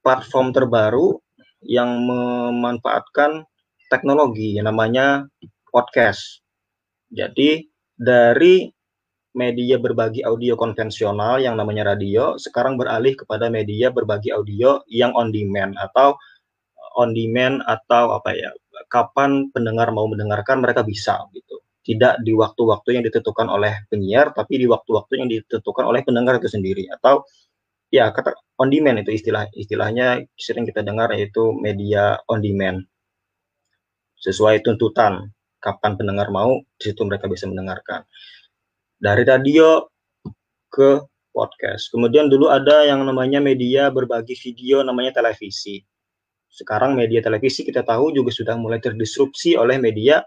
platform 0.00 0.52
terbaru 0.52 1.20
yang 1.64 2.08
memanfaatkan 2.08 3.44
teknologi 3.92 4.56
yang 4.56 4.68
namanya 4.68 5.28
podcast. 5.68 6.40
Jadi 7.12 7.68
dari 7.96 8.72
media 9.36 9.78
berbagi 9.78 10.26
audio 10.26 10.58
konvensional 10.58 11.38
yang 11.38 11.54
namanya 11.54 11.94
radio 11.94 12.34
sekarang 12.34 12.74
beralih 12.74 13.14
kepada 13.14 13.46
media 13.46 13.92
berbagi 13.94 14.34
audio 14.34 14.82
yang 14.90 15.14
on 15.14 15.30
demand 15.30 15.78
atau 15.78 16.18
on 16.98 17.14
demand 17.14 17.62
atau 17.70 18.18
apa 18.18 18.34
ya 18.34 18.50
kapan 18.90 19.46
pendengar 19.54 19.94
mau 19.94 20.10
mendengarkan 20.10 20.58
mereka 20.58 20.82
bisa 20.82 21.14
gitu 21.30 21.62
tidak 21.80 22.20
di 22.20 22.36
waktu-waktu 22.36 23.00
yang 23.00 23.04
ditentukan 23.08 23.48
oleh 23.48 23.88
penyiar, 23.88 24.36
tapi 24.36 24.60
di 24.60 24.66
waktu-waktu 24.68 25.12
yang 25.16 25.28
ditentukan 25.32 25.84
oleh 25.88 26.04
pendengar 26.04 26.36
itu 26.36 26.48
sendiri. 26.52 26.84
Atau 26.92 27.24
ya 27.88 28.12
kata 28.12 28.36
on 28.60 28.68
demand 28.68 29.00
itu 29.00 29.16
istilah 29.16 29.48
istilahnya 29.56 30.22
sering 30.36 30.68
kita 30.68 30.84
dengar 30.84 31.10
yaitu 31.16 31.56
media 31.56 32.20
on 32.28 32.44
demand. 32.44 32.84
Sesuai 34.20 34.60
tuntutan 34.60 35.32
kapan 35.60 35.96
pendengar 35.96 36.28
mau, 36.28 36.60
di 36.76 36.92
situ 36.92 37.00
mereka 37.08 37.28
bisa 37.28 37.48
mendengarkan. 37.48 38.04
Dari 39.00 39.24
radio 39.24 39.88
ke 40.68 41.00
podcast. 41.32 41.88
Kemudian 41.88 42.28
dulu 42.28 42.52
ada 42.52 42.84
yang 42.84 43.00
namanya 43.08 43.40
media 43.40 43.88
berbagi 43.88 44.36
video 44.36 44.84
namanya 44.84 45.16
televisi. 45.16 45.80
Sekarang 46.50 46.98
media 46.98 47.22
televisi 47.22 47.64
kita 47.64 47.86
tahu 47.86 48.12
juga 48.12 48.34
sudah 48.34 48.58
mulai 48.58 48.82
terdisrupsi 48.82 49.54
oleh 49.54 49.78
media 49.78 50.20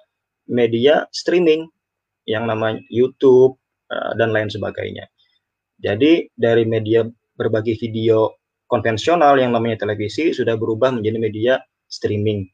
media 0.48 1.08
streaming 1.16 1.68
yang 2.28 2.48
namanya 2.48 2.80
YouTube 2.88 3.60
uh, 3.92 4.12
dan 4.16 4.32
lain 4.32 4.48
sebagainya. 4.48 5.08
Jadi 5.84 6.32
dari 6.36 6.64
media 6.64 7.04
berbagi 7.36 7.76
video 7.76 8.32
konvensional 8.72 9.38
yang 9.38 9.52
namanya 9.52 9.84
televisi 9.84 10.32
sudah 10.32 10.56
berubah 10.56 10.96
menjadi 10.96 11.18
media 11.20 11.54
streaming. 11.92 12.48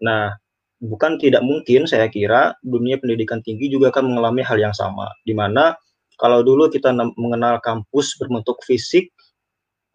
Nah, 0.00 0.32
bukan 0.80 1.20
tidak 1.20 1.44
mungkin 1.44 1.84
saya 1.84 2.08
kira 2.08 2.56
dunia 2.64 2.96
pendidikan 2.96 3.44
tinggi 3.44 3.68
juga 3.68 3.92
akan 3.92 4.10
mengalami 4.16 4.40
hal 4.40 4.56
yang 4.56 4.72
sama 4.72 5.12
di 5.28 5.36
mana 5.36 5.76
kalau 6.16 6.44
dulu 6.44 6.68
kita 6.68 6.92
mengenal 7.16 7.60
kampus 7.64 8.16
berbentuk 8.20 8.60
fisik 8.64 9.08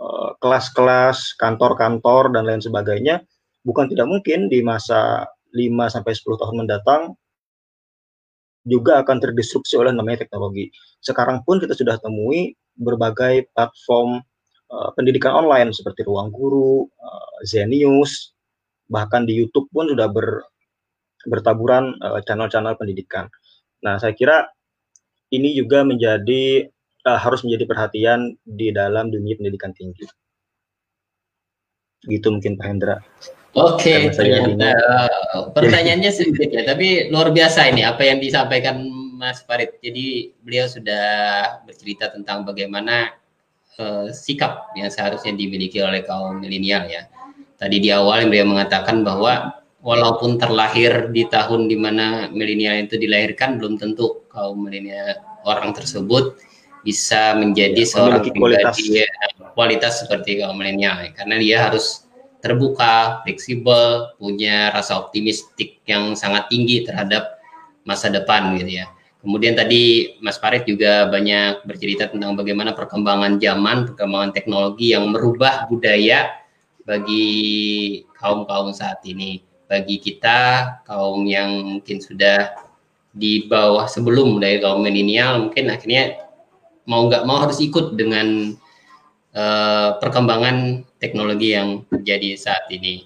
eh, 0.01 0.29
kelas-kelas, 0.41 1.37
kantor-kantor 1.37 2.33
dan 2.33 2.49
lain 2.49 2.61
sebagainya, 2.61 3.21
bukan 3.61 3.85
tidak 3.89 4.09
mungkin 4.09 4.49
di 4.49 4.65
masa 4.65 5.29
5 5.53 5.93
sampai 5.93 6.13
10 6.13 6.41
tahun 6.41 6.55
mendatang 6.65 7.01
juga 8.65 9.05
akan 9.05 9.21
terdisrupsi 9.21 9.77
oleh 9.77 9.93
namanya 9.93 10.25
teknologi. 10.25 10.73
Sekarang 10.99 11.45
pun 11.45 11.61
kita 11.61 11.77
sudah 11.77 12.01
temui 12.01 12.57
berbagai 12.75 13.47
platform 13.53 14.19
uh, 14.73 14.89
pendidikan 14.97 15.37
online 15.37 15.71
seperti 15.71 16.03
Ruang 16.03 16.33
Guru, 16.33 16.89
uh, 16.89 17.35
Zenius, 17.45 18.33
bahkan 18.89 19.23
di 19.23 19.37
YouTube 19.37 19.69
pun 19.69 19.85
sudah 19.85 20.09
ber, 20.09 20.49
bertaburan 21.29 21.93
channel 22.01 22.21
channel-channel 22.25 22.73
pendidikan. 22.77 23.29
Nah, 23.85 24.01
saya 24.01 24.17
kira 24.17 24.49
ini 25.29 25.53
juga 25.53 25.85
menjadi 25.85 26.65
uh, 27.05 27.19
harus 27.21 27.45
menjadi 27.45 27.69
perhatian 27.69 28.33
di 28.41 28.73
dalam 28.73 29.13
dunia 29.13 29.37
pendidikan 29.37 29.73
tinggi. 29.77 30.09
Gitu 32.05 32.27
mungkin 32.33 32.57
Pak 32.57 32.65
Hendra. 32.65 32.97
Oke, 33.55 34.11
ternyata 34.11 34.75
uh, 35.31 35.47
pertanyaannya 35.55 36.11
sedikit 36.11 36.51
ya, 36.51 36.67
tapi 36.67 37.07
luar 37.07 37.31
biasa 37.31 37.71
ini 37.71 37.87
apa 37.87 38.03
yang 38.03 38.19
disampaikan 38.19 38.83
Mas 39.15 39.39
Farid. 39.47 39.79
Jadi 39.79 40.35
beliau 40.43 40.67
sudah 40.67 41.07
bercerita 41.63 42.11
tentang 42.11 42.43
bagaimana 42.43 43.15
uh, 43.79 44.11
sikap 44.11 44.75
yang 44.75 44.91
seharusnya 44.91 45.31
dimiliki 45.39 45.79
oleh 45.79 46.03
kaum 46.03 46.43
milenial 46.43 46.83
ya. 46.91 47.07
Tadi 47.55 47.79
di 47.79 47.95
awal 47.95 48.27
beliau 48.27 48.43
mengatakan 48.43 49.07
bahwa 49.07 49.55
walaupun 49.79 50.35
terlahir 50.35 51.15
di 51.15 51.23
tahun 51.31 51.71
di 51.71 51.79
mana 51.79 52.27
milenial 52.35 52.83
itu 52.83 52.99
dilahirkan 52.99 53.55
belum 53.55 53.79
tentu 53.79 54.27
kaum 54.27 54.67
milenial 54.67 55.15
orang 55.47 55.71
tersebut 55.71 56.35
bisa 56.83 57.33
menjadi 57.39 57.81
ya, 57.81 57.89
seorang 57.89 58.21
kualitas. 58.35 58.77
ya, 58.83 59.07
kualitas 59.55 60.03
seperti 60.03 60.43
kaum 60.43 60.59
milenial 60.59 61.01
karena 61.15 61.39
dia 61.39 61.57
harus 61.71 62.04
terbuka, 62.45 63.25
fleksibel, 63.25 64.13
punya 64.21 64.69
rasa 64.69 65.01
optimistik 65.01 65.81
yang 65.89 66.13
sangat 66.13 66.45
tinggi 66.53 66.85
terhadap 66.85 67.41
masa 67.81 68.13
depan 68.13 68.53
gitu 68.61 68.85
ya. 68.85 68.85
Kemudian 69.25 69.57
tadi 69.57 70.13
Mas 70.21 70.37
Farid 70.37 70.69
juga 70.69 71.09
banyak 71.09 71.65
bercerita 71.65 72.05
tentang 72.13 72.37
bagaimana 72.37 72.77
perkembangan 72.77 73.41
zaman, 73.41 73.89
perkembangan 73.89 74.37
teknologi 74.37 74.93
yang 74.93 75.09
merubah 75.09 75.65
budaya 75.65 76.29
bagi 76.85 77.25
kaum-kaum 78.21 78.69
saat 78.69 79.01
ini. 79.01 79.41
Bagi 79.65 79.97
kita, 79.97 80.77
kaum 80.85 81.25
yang 81.25 81.49
mungkin 81.65 81.97
sudah 81.97 82.53
di 83.17 83.49
bawah 83.49 83.89
sebelum 83.89 84.37
dari 84.37 84.61
kaum 84.61 84.85
milenial, 84.85 85.49
mungkin 85.49 85.73
akhirnya 85.73 86.21
mau 86.85 87.09
nggak 87.09 87.25
mau 87.25 87.41
harus 87.41 87.57
ikut 87.57 87.97
dengan 87.97 88.53
uh, 89.35 89.99
perkembangan 89.99 90.87
teknologi 90.97 91.53
yang 91.53 91.83
terjadi 91.91 92.39
saat 92.39 92.65
ini. 92.71 93.05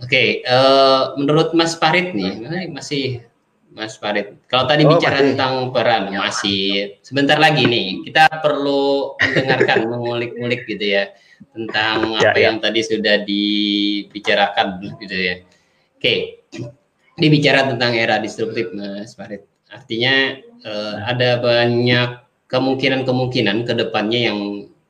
Oke, 0.00 0.08
okay, 0.08 0.28
uh, 0.48 0.56
eh, 0.56 1.02
menurut 1.20 1.52
Mas 1.52 1.76
Farid 1.76 2.16
nih, 2.16 2.40
masih 2.72 3.20
Mas 3.68 4.00
Farid. 4.00 4.32
Kalau 4.48 4.64
tadi 4.64 4.88
oh, 4.88 4.96
bicara 4.96 5.20
masih. 5.20 5.26
tentang 5.36 5.52
peran, 5.76 6.02
masih 6.08 6.62
sebentar 7.04 7.36
lagi 7.36 7.68
nih, 7.68 8.08
kita 8.08 8.32
perlu 8.40 9.12
mendengarkan, 9.20 9.84
mengulik-ngulik 9.92 10.64
gitu 10.64 10.96
ya 10.96 11.12
tentang 11.52 12.16
ya, 12.16 12.32
apa 12.32 12.38
ya. 12.40 12.44
yang 12.48 12.56
tadi 12.64 12.80
sudah 12.80 13.20
dibicarakan 13.28 14.68
gitu 15.04 15.16
ya. 15.20 15.34
Oke, 16.00 16.00
okay. 16.00 16.18
dibicara 17.20 17.68
tentang 17.68 17.92
era 17.92 18.16
disruptif, 18.16 18.72
Mas 18.72 19.12
Farid. 19.12 19.44
Artinya 19.68 20.40
uh, 20.64 20.96
ada 21.04 21.44
banyak 21.44 22.24
kemungkinan-kemungkinan 22.48 23.68
ke 23.68 23.72
depannya 23.76 24.32
yang 24.32 24.38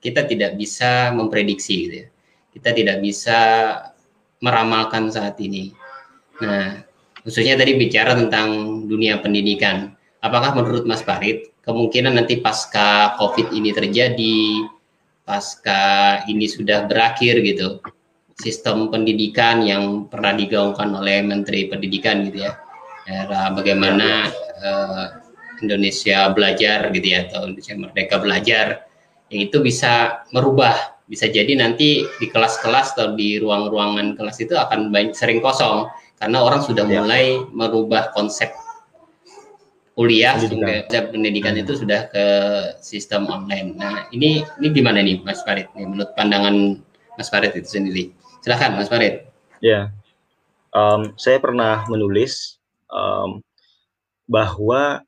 kita 0.00 0.24
tidak 0.24 0.56
bisa 0.56 1.12
memprediksi 1.12 1.86
gitu 1.86 1.94
ya. 2.04 2.08
Kita 2.50 2.74
tidak 2.74 2.98
bisa 3.04 3.38
meramalkan 4.42 5.12
saat 5.12 5.38
ini. 5.38 5.70
Nah, 6.40 6.82
khususnya 7.22 7.54
tadi 7.54 7.76
bicara 7.76 8.16
tentang 8.16 8.82
dunia 8.88 9.20
pendidikan. 9.20 9.94
Apakah 10.24 10.56
menurut 10.56 10.84
Mas 10.88 11.04
Farid 11.04 11.52
kemungkinan 11.64 12.16
nanti 12.16 12.40
pasca 12.40 13.14
COVID 13.20 13.52
ini 13.52 13.70
terjadi, 13.70 14.66
pasca 15.24 15.80
ini 16.26 16.48
sudah 16.48 16.88
berakhir 16.88 17.40
gitu, 17.44 17.80
sistem 18.40 18.88
pendidikan 18.88 19.62
yang 19.62 20.08
pernah 20.08 20.32
digaungkan 20.32 20.90
oleh 20.96 21.20
Menteri 21.22 21.68
Pendidikan 21.68 22.24
gitu 22.28 22.48
ya, 22.48 22.56
era 23.04 23.52
bagaimana 23.52 24.32
uh, 24.64 25.06
Indonesia 25.60 26.32
belajar 26.32 26.88
gitu 26.90 27.06
ya 27.06 27.28
atau 27.28 27.48
Indonesia 27.48 27.76
Merdeka 27.76 28.16
belajar 28.18 28.89
itu 29.30 29.62
bisa 29.62 30.26
merubah 30.34 30.98
bisa 31.10 31.26
jadi 31.26 31.58
nanti 31.58 32.06
di 32.06 32.26
kelas-kelas 32.30 32.94
atau 32.94 33.18
di 33.18 33.38
ruang-ruangan 33.42 34.14
kelas 34.14 34.38
itu 34.46 34.54
akan 34.54 34.94
banyak 34.94 35.14
sering 35.14 35.42
kosong 35.42 35.90
karena 36.22 36.38
orang 36.38 36.62
sudah 36.62 36.86
ya. 36.86 37.02
mulai 37.02 37.42
merubah 37.50 38.14
konsep 38.14 38.54
kuliah 39.98 40.38
pendidikan. 40.38 41.10
pendidikan 41.10 41.54
itu 41.58 41.72
sudah 41.76 42.08
ke 42.14 42.24
sistem 42.78 43.26
online. 43.26 43.74
Nah 43.74 44.06
ini 44.14 44.46
ini 44.62 44.68
gimana 44.70 45.02
nih 45.02 45.18
Mas 45.26 45.42
Farid 45.42 45.66
nih 45.74 45.84
menurut 45.90 46.14
pandangan 46.14 46.78
Mas 47.18 47.26
Farid 47.26 47.58
itu 47.58 47.66
sendiri? 47.66 48.14
Silahkan 48.40 48.78
Mas 48.78 48.86
Farid. 48.86 49.26
Ya, 49.60 49.92
um, 50.72 51.12
saya 51.20 51.36
pernah 51.42 51.84
menulis 51.90 52.56
um, 52.88 53.42
bahwa 54.30 55.02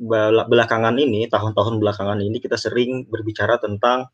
belakangan 0.00 0.96
ini, 0.98 1.28
tahun-tahun 1.28 1.78
belakangan 1.78 2.18
ini 2.20 2.38
kita 2.40 2.56
sering 2.56 3.06
berbicara 3.06 3.58
tentang 3.60 4.08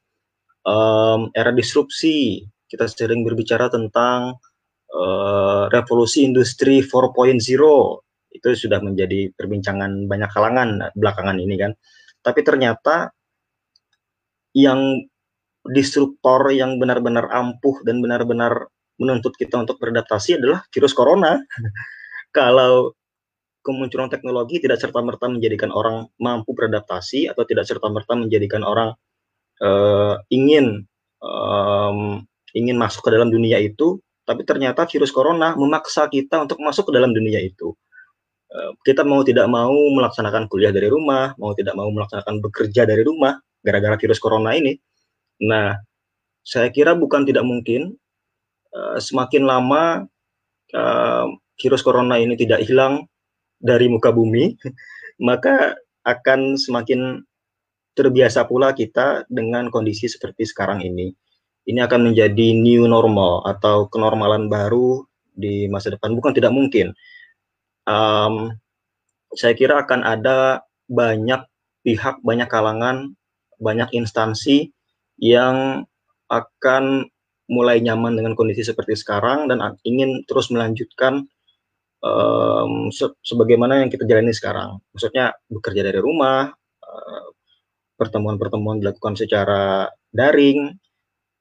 um, 0.67 1.31
era 1.33 1.51
disrupsi, 1.55 2.45
kita 2.69 2.89
sering 2.91 3.25
berbicara 3.25 3.73
tentang 3.73 4.37
uh, 4.93 5.65
revolusi 5.73 6.29
industri 6.29 6.85
4.0 6.85 7.41
itu 8.29 8.49
sudah 8.55 8.79
menjadi 8.85 9.33
perbincangan 9.33 10.05
banyak 10.05 10.31
kalangan 10.31 10.93
belakangan 10.93 11.37
ini 11.41 11.57
kan. 11.57 11.73
Tapi 12.21 12.41
ternyata 12.45 13.09
yang 14.53 15.01
disruptor 15.69 16.53
yang 16.53 16.77
benar-benar 16.81 17.29
ampuh 17.33 17.81
dan 17.85 18.01
benar-benar 18.01 18.69
menuntut 18.99 19.37
kita 19.39 19.63
untuk 19.63 19.79
beradaptasi 19.81 20.41
adalah 20.41 20.65
virus 20.73 20.93
corona. 20.93 21.39
Kalau 22.37 22.93
kemunculan 23.69 24.09
teknologi 24.09 24.65
tidak 24.65 24.81
serta-merta 24.81 25.29
menjadikan 25.29 25.69
orang 25.69 26.09
mampu 26.17 26.57
beradaptasi 26.57 27.29
atau 27.29 27.45
tidak 27.45 27.69
serta-merta 27.69 28.17
menjadikan 28.17 28.65
orang 28.65 28.97
uh, 29.61 30.17
ingin 30.33 30.89
um, 31.21 32.25
ingin 32.57 32.81
masuk 32.81 33.05
ke 33.05 33.11
dalam 33.13 33.29
dunia 33.29 33.61
itu, 33.61 34.01
tapi 34.25 34.49
ternyata 34.49 34.89
virus 34.89 35.13
corona 35.13 35.53
memaksa 35.53 36.09
kita 36.09 36.41
untuk 36.49 36.65
masuk 36.65 36.89
ke 36.89 36.93
dalam 36.97 37.13
dunia 37.13 37.45
itu. 37.45 37.77
Uh, 38.49 38.73
kita 38.89 39.05
mau 39.05 39.21
tidak 39.21 39.45
mau 39.53 39.77
melaksanakan 39.93 40.49
kuliah 40.49 40.73
dari 40.73 40.89
rumah, 40.89 41.37
mau 41.37 41.53
tidak 41.53 41.77
mau 41.77 41.93
melaksanakan 41.93 42.41
bekerja 42.41 42.89
dari 42.89 43.05
rumah 43.05 43.37
gara-gara 43.61 44.01
virus 44.01 44.17
corona 44.17 44.57
ini. 44.57 44.81
Nah, 45.45 45.77
saya 46.41 46.73
kira 46.73 46.97
bukan 46.97 47.29
tidak 47.29 47.45
mungkin 47.45 47.93
uh, 48.73 48.97
semakin 48.97 49.45
lama 49.45 50.09
uh, 50.73 51.27
virus 51.61 51.85
corona 51.85 52.17
ini 52.17 52.41
tidak 52.41 52.65
hilang, 52.65 53.05
dari 53.59 53.91
muka 53.91 54.15
bumi, 54.15 54.55
maka 55.23 55.75
akan 56.07 56.57
semakin 56.57 57.23
terbiasa 57.99 58.47
pula 58.47 58.71
kita 58.73 59.27
dengan 59.27 59.69
kondisi 59.69 60.07
seperti 60.07 60.47
sekarang 60.47 60.87
ini. 60.87 61.11
Ini 61.69 61.85
akan 61.85 62.11
menjadi 62.11 62.57
new 62.57 62.89
normal 62.89 63.45
atau 63.45 63.91
kenormalan 63.91 64.49
baru 64.49 65.05
di 65.35 65.69
masa 65.69 65.93
depan. 65.93 66.17
Bukan 66.17 66.33
tidak 66.33 66.55
mungkin. 66.55 66.95
Um, 67.85 68.57
saya 69.37 69.53
kira 69.53 69.85
akan 69.85 70.01
ada 70.07 70.65
banyak 70.89 71.45
pihak, 71.85 72.25
banyak 72.25 72.49
kalangan, 72.49 73.13
banyak 73.61 73.91
instansi 73.93 74.73
yang 75.21 75.85
akan 76.31 77.11
mulai 77.49 77.81
nyaman 77.81 78.15
dengan 78.15 78.37
kondisi 78.37 78.61
seperti 78.63 78.95
sekarang 78.95 79.49
dan 79.49 79.61
ingin 79.83 80.25
terus 80.29 80.53
melanjutkan 80.53 81.27
um, 82.03 82.91
se 82.95 83.07
sebagaimana 83.23 83.83
yang 83.83 83.91
kita 83.91 84.05
jalani 84.07 84.35
sekarang. 84.35 84.79
Maksudnya 84.95 85.35
bekerja 85.51 85.83
dari 85.83 86.01
rumah, 86.03 86.53
pertemuan-pertemuan 87.99 88.79
uh, 88.79 88.81
dilakukan 88.83 89.15
secara 89.19 89.91
daring, 90.15 90.79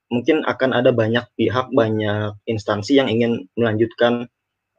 mungkin 0.09 0.43
akan 0.43 0.71
ada 0.73 0.89
banyak 0.95 1.25
pihak, 1.37 1.69
banyak 1.71 2.35
instansi 2.47 2.97
yang 2.97 3.07
ingin 3.11 3.45
melanjutkan 3.53 4.27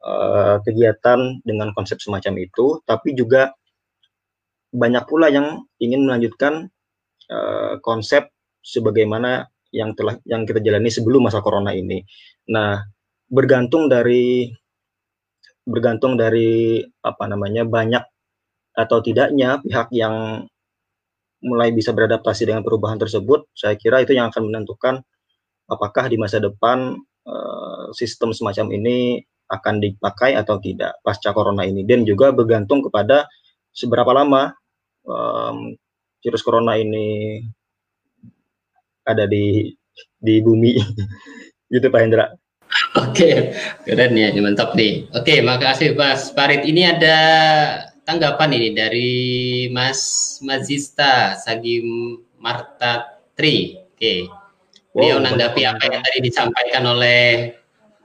uh, 0.03 0.59
kegiatan 0.64 1.41
dengan 1.45 1.71
konsep 1.77 2.01
semacam 2.03 2.43
itu, 2.43 2.83
tapi 2.85 3.14
juga 3.14 3.55
banyak 4.69 5.05
pula 5.09 5.33
yang 5.33 5.64
ingin 5.81 6.05
melanjutkan 6.05 6.69
uh, 7.33 7.81
konsep 7.81 8.29
sebagaimana 8.61 9.49
yang 9.73 9.93
telah 9.97 10.17
yang 10.25 10.45
kita 10.49 10.61
jalani 10.64 10.88
sebelum 10.93 11.29
masa 11.29 11.45
corona 11.45 11.73
ini. 11.73 12.05
Nah, 12.49 12.81
bergantung 13.29 13.88
dari 13.88 14.49
bergantung 15.68 16.16
dari 16.16 16.81
apa 17.04 17.28
namanya 17.28 17.68
banyak 17.68 18.00
atau 18.72 19.04
tidaknya 19.04 19.61
pihak 19.61 19.92
yang 19.92 20.46
mulai 21.44 21.70
bisa 21.70 21.94
beradaptasi 21.94 22.48
dengan 22.48 22.66
perubahan 22.66 22.98
tersebut, 22.98 23.46
saya 23.54 23.76
kira 23.78 24.02
itu 24.02 24.16
yang 24.16 24.33
akan 24.33 24.50
menentukan 24.50 25.04
apakah 25.68 26.09
di 26.11 26.16
masa 26.16 26.40
depan 26.42 26.96
uh, 27.28 27.87
sistem 27.94 28.33
semacam 28.33 28.74
ini 28.74 29.22
akan 29.48 29.81
dipakai 29.81 30.37
atau 30.37 30.61
tidak 30.61 30.98
pasca 31.04 31.33
corona 31.33 31.64
ini 31.64 31.85
dan 31.85 32.04
juga 32.04 32.33
bergantung 32.33 32.85
kepada 32.85 33.28
seberapa 33.72 34.11
lama 34.12 34.52
um, 35.09 35.72
virus 36.20 36.44
corona 36.44 36.76
ini 36.76 37.40
ada 39.09 39.24
di 39.24 39.72
di 40.20 40.35
bumi 40.44 40.76
gitu 41.72 41.87
Pak 41.88 42.00
Hendra. 42.00 42.26
Oke, 42.96 43.52
keren 43.85 44.12
ya, 44.16 44.33
mantap 44.40 44.76
nih. 44.76 45.09
Oke, 45.16 45.40
makasih 45.40 45.96
Mas 45.96 46.33
Farid. 46.33 46.64
Ini 46.64 46.96
ada 46.96 47.18
tanggapan 48.04 48.50
ini 48.57 48.68
dari 48.76 49.12
Mas 49.72 50.00
Mazista 50.44 51.37
Sagim 51.37 52.18
Marta 52.40 53.20
Tri. 53.37 53.81
Oke, 53.92 54.28
beliau 54.94 55.18
wow, 55.18 55.24
menanggapi 55.24 55.62
apa 55.64 55.85
yang 55.90 56.02
tadi 56.04 56.18
disampaikan 56.24 56.85
oleh 56.88 57.52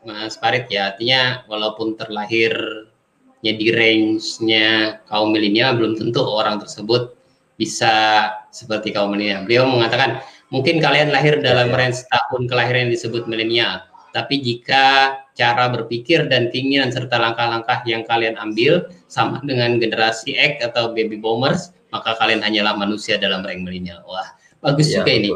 Mas 0.04 0.36
Farid 0.40 0.68
ya. 0.68 0.96
Artinya 0.96 1.48
walaupun 1.48 1.96
terlahirnya 2.00 3.54
di 3.56 3.68
range-nya 3.72 5.00
kaum 5.08 5.32
milenial, 5.32 5.76
belum 5.80 6.00
tentu 6.00 6.24
orang 6.24 6.60
tersebut 6.60 7.16
bisa 7.56 8.28
seperti 8.52 8.92
kaum 8.96 9.12
milenial. 9.12 9.44
Beliau 9.48 9.68
mengatakan 9.68 10.24
mungkin 10.52 10.84
kalian 10.84 11.12
lahir 11.12 11.40
dalam 11.40 11.72
ya, 11.72 11.74
ya. 11.76 11.80
range 11.80 12.00
tahun 12.12 12.42
kelahiran 12.52 12.88
yang 12.88 12.94
disebut 12.94 13.24
milenial 13.30 13.93
tapi 14.14 14.40
jika 14.40 15.18
cara 15.34 15.66
berpikir 15.74 16.30
dan 16.30 16.54
keinginan 16.54 16.94
serta 16.94 17.18
langkah-langkah 17.18 17.82
yang 17.90 18.06
kalian 18.06 18.38
ambil 18.38 18.86
sama 19.10 19.42
dengan 19.42 19.82
generasi 19.82 20.38
X 20.38 20.62
atau 20.62 20.94
baby 20.94 21.18
boomers, 21.18 21.74
maka 21.90 22.14
kalian 22.22 22.46
hanyalah 22.46 22.78
manusia 22.78 23.18
dalam 23.18 23.42
rank 23.42 23.66
milenial. 23.66 24.06
Wah, 24.06 24.38
bagus 24.62 24.94
ya, 24.94 25.02
juga 25.02 25.10
betul. 25.10 25.18
ini. 25.18 25.30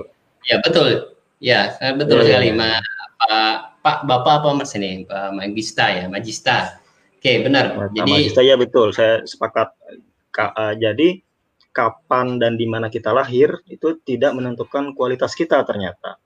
Ya 0.45 0.55
betul. 0.61 0.87
Ya, 1.37 1.61
betul 1.93 2.17
ya, 2.21 2.25
sekali, 2.37 2.49
ya. 2.49 2.57
Ma, 2.57 2.69
Pak, 3.17 3.57
Pak 3.81 3.97
Bapak 4.05 4.33
apa 4.41 4.49
Mas 4.61 4.73
ini, 4.77 5.05
Pak 5.05 5.37
Magista 5.37 5.85
ya, 5.89 6.05
Magista. 6.09 6.57
Oke, 7.17 7.41
benar. 7.41 7.73
Pak 7.73 7.97
jadi 7.97 8.11
Magista 8.13 8.41
ya 8.45 8.55
betul, 8.57 8.93
saya 8.93 9.25
sepakat. 9.25 9.73
Ka, 10.29 10.53
uh, 10.53 10.77
jadi 10.77 11.25
kapan 11.73 12.37
dan 12.37 12.57
di 12.57 12.69
mana 12.69 12.89
kita 12.93 13.09
lahir 13.09 13.57
itu 13.69 13.97
tidak 14.05 14.37
menentukan 14.37 14.93
kualitas 14.97 15.33
kita 15.33 15.65
ternyata. 15.65 16.21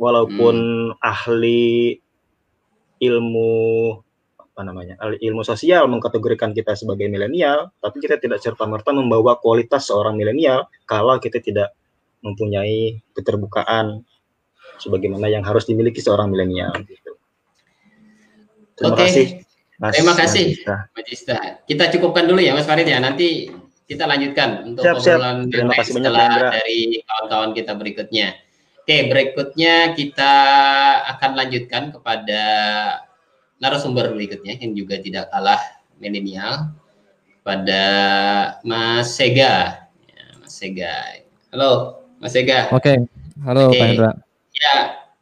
Walaupun 0.00 0.56
hmm. 0.92 0.98
ahli 1.02 1.98
ilmu 3.02 3.52
apa 4.52 4.68
namanya 4.68 5.00
ilmu 5.00 5.40
sosial 5.42 5.88
mengkategorikan 5.88 6.52
kita 6.52 6.76
sebagai 6.76 7.08
milenial, 7.08 7.72
tapi 7.80 8.04
kita 8.04 8.20
tidak 8.20 8.44
serta 8.44 8.68
merta 8.68 8.92
membawa 8.92 9.40
kualitas 9.40 9.88
seorang 9.88 10.14
milenial 10.20 10.68
kalau 10.84 11.16
kita 11.16 11.40
tidak 11.40 11.72
mempunyai 12.20 13.00
keterbukaan 13.16 14.04
sebagaimana 14.76 15.32
yang 15.32 15.40
harus 15.42 15.64
dimiliki 15.64 16.04
seorang 16.04 16.28
milenial. 16.28 16.76
Gitu. 16.84 17.12
Terima 18.76 18.94
Oke. 18.94 19.02
kasih. 19.08 19.26
Mas, 19.82 19.98
Terima 19.98 20.14
kasih, 20.14 20.46
Majista. 20.94 21.36
Kita 21.66 21.90
cukupkan 21.90 22.30
dulu 22.30 22.38
ya, 22.38 22.54
Mas 22.54 22.70
Farid 22.70 22.86
ya. 22.86 23.02
Nanti 23.02 23.50
kita 23.90 24.06
lanjutkan 24.06 24.62
untuk 24.62 24.86
siap, 24.86 25.02
obrolan 25.02 25.36
siap. 25.42 25.50
Terima 25.50 25.72
kasih 25.74 25.92
setelah 25.98 26.22
banyak, 26.30 26.52
dari 26.54 26.80
kawan-kawan 27.02 27.50
kita 27.50 27.72
berikutnya. 27.74 28.28
Oke, 28.82 29.06
berikutnya 29.06 29.94
kita 29.94 30.34
akan 31.14 31.38
lanjutkan 31.38 31.94
kepada 31.94 32.42
narasumber 33.62 34.10
berikutnya 34.10 34.58
yang 34.58 34.74
juga 34.74 34.98
tidak 34.98 35.30
kalah 35.30 35.62
milenial 36.02 36.74
pada 37.46 37.84
Mas 38.66 39.14
Sega. 39.14 39.86
Ya, 40.02 40.24
Mas 40.42 40.58
Sega. 40.58 41.22
Halo, 41.54 42.02
Mas 42.18 42.34
Sega. 42.34 42.74
Oke. 42.74 43.06
Halo, 43.46 43.70
Oke. 43.70 43.78
Pak 43.78 43.86
Hendra. 43.86 44.10
Ya, 44.50 44.74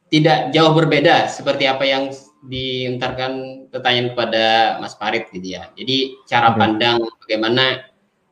tidak 0.09 0.39
jauh 0.57 0.73
berbeda 0.73 1.29
seperti 1.29 1.69
apa 1.69 1.85
yang 1.85 2.17
diuntarkan 2.49 3.69
pertanyaan 3.69 4.17
kepada 4.17 4.45
Mas 4.81 4.97
Farid 4.97 5.29
gitu 5.37 5.61
ya. 5.61 5.69
Jadi 5.77 6.17
cara 6.25 6.57
pandang 6.57 7.05
bagaimana 7.21 7.85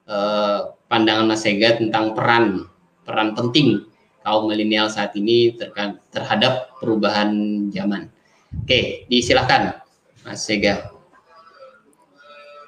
eh, 0.09 0.61
pandangan 0.88 1.29
Mas 1.29 1.45
Sega 1.45 1.77
tentang 1.77 2.17
peran 2.17 2.64
peran 3.05 3.37
penting 3.37 3.88
kaum 4.29 4.45
milenial 4.45 4.93
saat 4.93 5.17
ini 5.17 5.57
terhadap 6.12 6.77
perubahan 6.77 7.33
zaman. 7.73 8.12
Oke, 8.53 9.09
disilakan 9.09 9.81
Mas 10.21 10.45
Sega. 10.45 10.93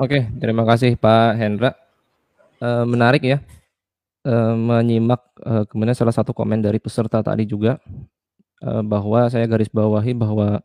Oke, 0.00 0.24
terima 0.40 0.64
kasih 0.64 0.96
Pak 0.96 1.36
Hendra. 1.36 1.76
E, 2.56 2.68
menarik 2.88 3.20
ya 3.20 3.44
e, 4.24 4.34
menyimak 4.56 5.20
e, 5.40 5.52
kemudian 5.68 5.96
salah 5.96 6.16
satu 6.16 6.32
komen 6.32 6.64
dari 6.64 6.80
peserta 6.80 7.20
tadi 7.20 7.44
juga 7.44 7.76
e, 8.60 8.80
bahwa 8.80 9.28
saya 9.28 9.44
garis 9.44 9.68
bawahi 9.68 10.12
bahwa 10.16 10.64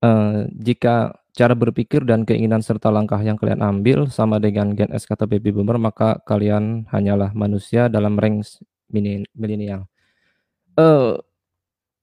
e, 0.00 0.10
jika 0.56 1.16
cara 1.36 1.52
berpikir 1.52 2.04
dan 2.08 2.24
keinginan 2.24 2.64
serta 2.64 2.88
langkah 2.88 3.20
yang 3.20 3.36
kalian 3.36 3.60
ambil 3.60 4.08
sama 4.08 4.40
dengan 4.40 4.72
Gen 4.72 4.88
S 4.92 5.04
kata 5.04 5.28
baby 5.28 5.52
boomer 5.52 5.76
maka 5.76 6.16
kalian 6.24 6.88
hanyalah 6.88 7.36
manusia 7.36 7.92
dalam 7.92 8.16
range 8.16 8.56
milenial. 8.88 9.86
Uh, 10.76 11.18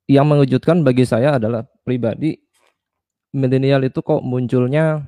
yang 0.09 0.27
mengejutkan 0.27 0.83
bagi 0.83 1.07
saya 1.07 1.37
adalah 1.37 1.63
pribadi 1.85 2.41
milenial 3.31 3.85
itu 3.85 4.01
kok 4.01 4.21
munculnya 4.21 5.05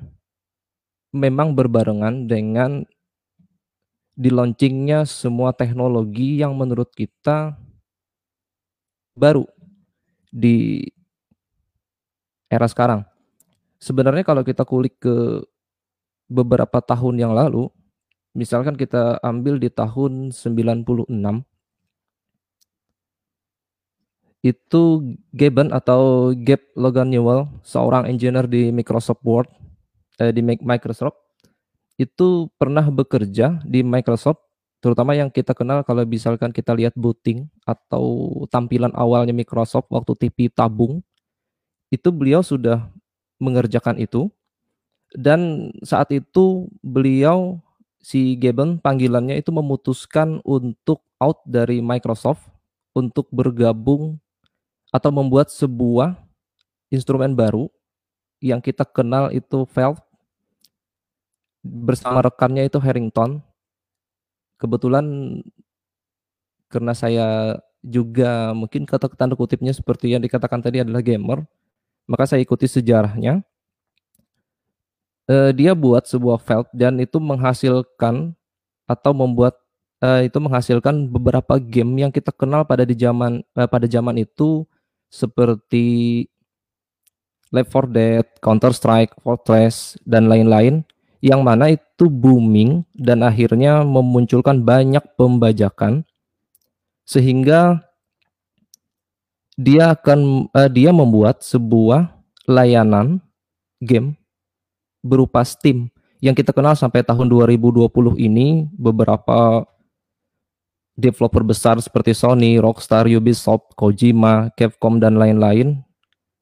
memang 1.12 1.52
berbarengan 1.52 2.26
dengan 2.26 2.82
di 4.16 4.32
launchingnya 4.32 5.04
semua 5.04 5.52
teknologi 5.52 6.40
yang 6.40 6.56
menurut 6.56 6.88
kita 6.96 7.58
baru 9.12 9.44
di 10.32 10.88
era 12.48 12.64
sekarang 12.64 13.04
sebenarnya 13.80 14.24
kalau 14.24 14.42
kita 14.42 14.64
kulik 14.64 14.96
ke 15.00 15.44
beberapa 16.26 16.82
tahun 16.82 17.22
yang 17.22 17.32
lalu, 17.32 17.70
misalkan 18.34 18.74
kita 18.74 19.22
ambil 19.22 19.62
di 19.62 19.70
tahun 19.70 20.34
96, 20.34 21.06
itu 24.46 25.02
Gaben 25.34 25.74
atau 25.74 26.30
Gabe 26.36 26.62
Logan 26.78 27.10
Newell, 27.10 27.50
seorang 27.66 28.06
engineer 28.06 28.46
di 28.46 28.70
Microsoft 28.70 29.22
Word, 29.26 29.50
eh, 30.22 30.30
di 30.30 30.42
Microsoft, 30.44 31.18
itu 31.96 32.52
pernah 32.60 32.84
bekerja 32.86 33.60
di 33.64 33.80
Microsoft, 33.80 34.44
terutama 34.84 35.16
yang 35.16 35.32
kita 35.32 35.56
kenal 35.56 35.80
kalau 35.82 36.04
misalkan 36.04 36.52
kita 36.52 36.76
lihat 36.76 36.92
booting 36.94 37.48
atau 37.64 38.44
tampilan 38.52 38.92
awalnya 38.94 39.32
Microsoft 39.32 39.88
waktu 39.88 40.12
TV 40.28 40.52
tabung, 40.52 41.00
itu 41.88 42.08
beliau 42.12 42.44
sudah 42.44 42.86
mengerjakan 43.40 43.98
itu. 43.98 44.28
Dan 45.16 45.72
saat 45.80 46.12
itu 46.12 46.68
beliau 46.84 47.62
si 48.02 48.36
Geben 48.36 48.82
panggilannya 48.82 49.38
itu 49.40 49.48
memutuskan 49.54 50.44
untuk 50.44 51.00
out 51.16 51.40
dari 51.48 51.80
Microsoft 51.80 52.44
untuk 52.92 53.30
bergabung 53.32 54.20
atau 54.94 55.10
membuat 55.10 55.50
sebuah 55.50 56.14
instrumen 56.90 57.34
baru 57.34 57.68
yang 58.38 58.60
kita 58.60 58.84
kenal 58.86 59.32
itu 59.32 59.64
Valve 59.72 60.00
bersama 61.66 62.22
rekannya 62.22 62.68
itu 62.68 62.78
Harrington. 62.78 63.42
Kebetulan 64.56 65.04
karena 66.70 66.92
saya 66.96 67.58
juga 67.84 68.50
mungkin 68.56 68.88
kata 68.88 69.10
tanda 69.14 69.38
kutipnya 69.38 69.70
seperti 69.70 70.10
yang 70.10 70.22
dikatakan 70.22 70.62
tadi 70.62 70.82
adalah 70.82 71.02
gamer, 71.04 71.44
maka 72.08 72.24
saya 72.26 72.42
ikuti 72.42 72.66
sejarahnya. 72.66 73.42
Uh, 75.26 75.50
dia 75.50 75.74
buat 75.74 76.06
sebuah 76.06 76.38
felt 76.38 76.70
dan 76.70 77.02
itu 77.02 77.18
menghasilkan 77.18 78.30
atau 78.86 79.10
membuat 79.10 79.58
uh, 79.98 80.22
itu 80.22 80.38
menghasilkan 80.38 81.10
beberapa 81.10 81.58
game 81.58 82.06
yang 82.06 82.14
kita 82.14 82.30
kenal 82.30 82.62
pada 82.62 82.86
di 82.86 82.94
zaman 82.94 83.42
uh, 83.58 83.66
pada 83.66 83.90
zaman 83.90 84.22
itu 84.22 84.62
seperti 85.10 86.26
Left 87.54 87.70
4 87.70 87.94
Dead, 87.94 88.26
Counter 88.42 88.74
Strike, 88.74 89.14
Fortress 89.22 89.94
dan 90.02 90.26
lain-lain 90.26 90.82
yang 91.24 91.40
mana 91.46 91.72
itu 91.72 92.10
booming 92.10 92.84
dan 92.92 93.24
akhirnya 93.24 93.82
memunculkan 93.86 94.60
banyak 94.62 95.02
pembajakan 95.16 96.04
sehingga 97.06 97.86
dia 99.56 99.96
akan 99.96 100.52
uh, 100.52 100.68
dia 100.68 100.92
membuat 100.92 101.40
sebuah 101.40 102.12
layanan 102.44 103.24
game 103.80 104.18
berupa 105.00 105.40
Steam 105.46 105.88
yang 106.20 106.36
kita 106.36 106.52
kenal 106.52 106.76
sampai 106.76 107.00
tahun 107.06 107.30
2020 107.30 107.88
ini 108.20 108.68
beberapa 108.76 109.64
developer 110.96 111.44
besar 111.44 111.76
seperti 111.78 112.16
Sony, 112.16 112.56
Rockstar, 112.56 113.04
Ubisoft, 113.06 113.76
Kojima, 113.76 114.48
Capcom 114.56 114.96
dan 114.96 115.20
lain-lain 115.20 115.84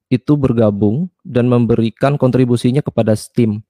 itu 0.09 0.39
bergabung 0.39 1.11
dan 1.27 1.51
memberikan 1.51 2.15
kontribusinya 2.15 2.81
kepada 2.81 3.19
Steam. 3.19 3.67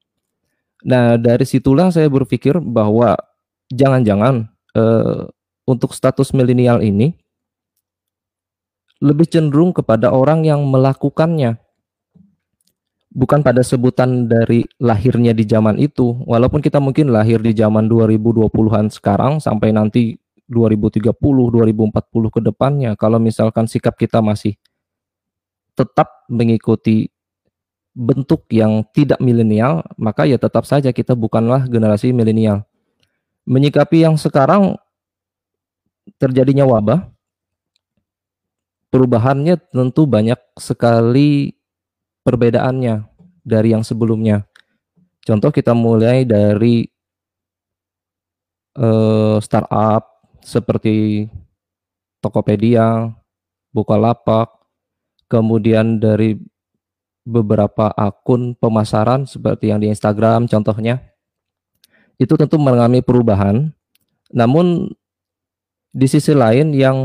Nah, 0.85 1.17
dari 1.17 1.49
situlah 1.49 1.89
saya 1.89 2.13
berpikir 2.13 2.61
bahwa 2.61 3.17
jangan-jangan 3.73 4.53
uh, 4.77 5.25
untuk 5.65 5.97
status 5.97 6.37
milenial 6.37 6.85
ini 6.85 7.17
lebih 9.01 9.25
cenderung 9.25 9.73
kepada 9.73 10.13
orang 10.13 10.45
yang 10.45 10.61
melakukannya. 10.69 11.57
Bukan 13.15 13.47
pada 13.47 13.63
sebutan 13.63 14.27
dari 14.27 14.67
lahirnya 14.83 15.31
di 15.31 15.47
zaman 15.47 15.79
itu, 15.79 16.19
walaupun 16.27 16.59
kita 16.59 16.83
mungkin 16.83 17.15
lahir 17.15 17.39
di 17.39 17.55
zaman 17.55 17.87
2020-an 17.87 18.91
sekarang 18.91 19.39
sampai 19.39 19.71
nanti 19.71 20.19
2030, 20.49 21.13
2040 21.13 22.35
ke 22.35 22.41
depannya, 22.45 22.91
kalau 23.01 23.17
misalkan 23.17 23.65
sikap 23.65 23.97
kita 23.97 24.21
masih 24.21 24.57
tetap 25.75 26.29
mengikuti 26.31 27.11
bentuk 27.95 28.47
yang 28.51 28.83
tidak 28.91 29.23
milenial, 29.23 29.87
maka 29.95 30.27
ya 30.27 30.37
tetap 30.37 30.67
saja 30.67 30.91
kita 30.91 31.15
bukanlah 31.15 31.65
generasi 31.71 32.11
milenial. 32.11 32.67
Menyikapi 33.47 34.03
yang 34.03 34.19
sekarang 34.19 34.75
terjadinya 36.19 36.67
wabah, 36.67 37.07
perubahannya 38.91 39.59
tentu 39.71 40.07
banyak 40.07 40.39
sekali 40.59 41.55
perbedaannya 42.27 43.07
dari 43.47 43.69
yang 43.73 43.83
sebelumnya. 43.87 44.47
Contoh 45.25 45.49
kita 45.51 45.73
mulai 45.73 46.29
dari 46.29 46.85
uh, 48.77 49.39
startup 49.41 50.14
seperti 50.45 51.27
Tokopedia, 52.21 53.09
Bukalapak, 53.73 54.53
kemudian 55.27 55.99
dari 55.99 56.37
beberapa 57.25 57.89
akun 57.97 58.53
pemasaran 58.55 59.25
seperti 59.25 59.73
yang 59.73 59.81
di 59.81 59.89
Instagram 59.89 60.45
contohnya, 60.47 61.01
itu 62.21 62.37
tentu 62.37 62.61
mengalami 62.61 63.01
perubahan. 63.01 63.73
Namun 64.31 64.93
di 65.91 66.07
sisi 66.07 66.37
lain 66.37 66.77
yang 66.77 66.97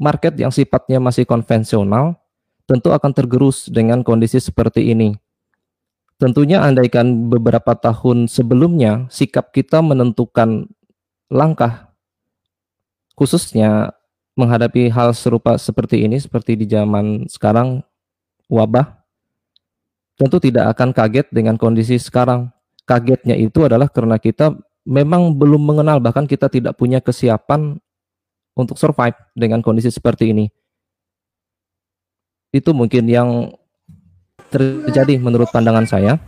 market 0.00 0.34
yang 0.40 0.50
sifatnya 0.50 0.98
masih 0.98 1.22
konvensional 1.28 2.18
tentu 2.64 2.90
akan 2.90 3.12
tergerus 3.12 3.68
dengan 3.68 4.00
kondisi 4.00 4.40
seperti 4.40 4.90
ini. 4.90 5.14
Tentunya 6.16 6.62
andaikan 6.62 7.28
beberapa 7.28 7.74
tahun 7.76 8.30
sebelumnya 8.30 9.10
sikap 9.10 9.50
kita 9.52 9.82
menentukan 9.82 10.70
langkah 11.28 11.93
khususnya 13.14 13.94
menghadapi 14.34 14.90
hal 14.90 15.14
serupa 15.14 15.54
seperti 15.54 16.02
ini 16.02 16.18
seperti 16.18 16.58
di 16.58 16.66
zaman 16.66 17.30
sekarang 17.30 17.86
wabah 18.50 19.04
tentu 20.18 20.38
tidak 20.38 20.74
akan 20.74 20.94
kaget 20.94 21.26
dengan 21.30 21.58
kondisi 21.58 21.98
sekarang. 21.98 22.50
Kagetnya 22.84 23.32
itu 23.32 23.64
adalah 23.64 23.88
karena 23.88 24.20
kita 24.20 24.52
memang 24.84 25.32
belum 25.32 25.62
mengenal 25.64 25.96
bahkan 26.04 26.28
kita 26.28 26.52
tidak 26.52 26.76
punya 26.76 27.00
kesiapan 27.00 27.80
untuk 28.52 28.76
survive 28.76 29.16
dengan 29.32 29.64
kondisi 29.64 29.88
seperti 29.88 30.30
ini. 30.36 30.46
Itu 32.52 32.76
mungkin 32.76 33.08
yang 33.08 33.56
terjadi 34.52 35.18
menurut 35.18 35.50
pandangan 35.50 35.88
saya. 35.88 36.20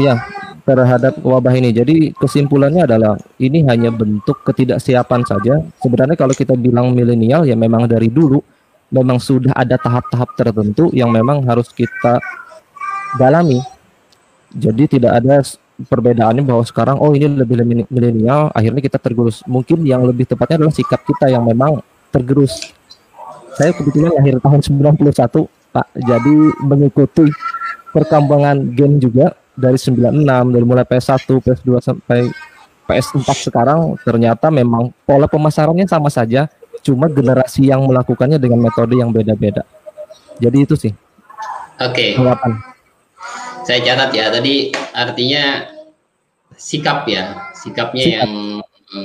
Ya, 0.00 0.20
terhadap 0.62 1.18
wabah 1.22 1.54
ini. 1.58 1.74
Jadi 1.74 2.14
kesimpulannya 2.14 2.86
adalah 2.86 3.18
ini 3.42 3.66
hanya 3.66 3.90
bentuk 3.90 4.46
ketidaksiapan 4.46 5.20
saja. 5.26 5.58
Sebenarnya 5.82 6.14
kalau 6.14 6.34
kita 6.34 6.54
bilang 6.54 6.94
milenial 6.94 7.42
ya 7.46 7.58
memang 7.58 7.90
dari 7.90 8.06
dulu 8.06 8.38
memang 8.92 9.18
sudah 9.18 9.56
ada 9.56 9.80
tahap-tahap 9.80 10.36
tertentu 10.36 10.92
yang 10.94 11.10
memang 11.10 11.42
harus 11.48 11.72
kita 11.72 12.22
dalami. 13.16 13.58
Jadi 14.52 15.00
tidak 15.00 15.24
ada 15.24 15.40
perbedaannya 15.82 16.44
bahwa 16.44 16.62
sekarang 16.62 17.00
oh 17.00 17.16
ini 17.16 17.26
lebih 17.26 17.88
milenial 17.88 18.52
akhirnya 18.52 18.84
kita 18.84 19.00
tergerus. 19.00 19.42
Mungkin 19.48 19.82
yang 19.82 20.04
lebih 20.04 20.28
tepatnya 20.28 20.62
adalah 20.62 20.74
sikap 20.76 21.02
kita 21.02 21.32
yang 21.32 21.42
memang 21.42 21.80
tergerus. 22.12 22.70
Saya 23.56 23.72
kebetulan 23.74 24.12
lahir 24.16 24.38
tahun 24.38 24.60
91 24.60 25.48
Pak. 25.72 25.86
Jadi 25.96 26.36
mengikuti 26.62 27.26
perkembangan 27.92 28.72
game 28.72 29.00
juga 29.00 29.36
dari 29.52 29.76
96 29.76 30.54
dari 30.54 30.64
mulai 30.64 30.84
PS1, 30.88 31.28
PS2 31.28 31.70
sampai 31.80 32.32
PS4 32.88 33.28
sekarang 33.48 33.94
ternyata 34.02 34.50
memang 34.50 34.90
pola 35.06 35.30
pemasarannya 35.30 35.86
sama 35.86 36.08
saja, 36.08 36.50
cuma 36.82 37.06
generasi 37.06 37.70
yang 37.70 37.84
melakukannya 37.86 38.36
dengan 38.40 38.58
metode 38.58 38.98
yang 38.98 39.12
beda-beda. 39.14 39.62
Jadi 40.42 40.58
itu 40.66 40.74
sih. 40.74 40.92
Oke. 41.78 42.18
Okay. 42.18 42.52
Saya 43.62 43.78
catat 43.86 44.10
ya 44.10 44.26
tadi 44.34 44.74
artinya 44.90 45.70
sikap 46.58 47.06
ya, 47.06 47.54
sikapnya 47.54 48.02
sikap. 48.02 48.26
yang, 48.26 48.32
yang 48.90 49.04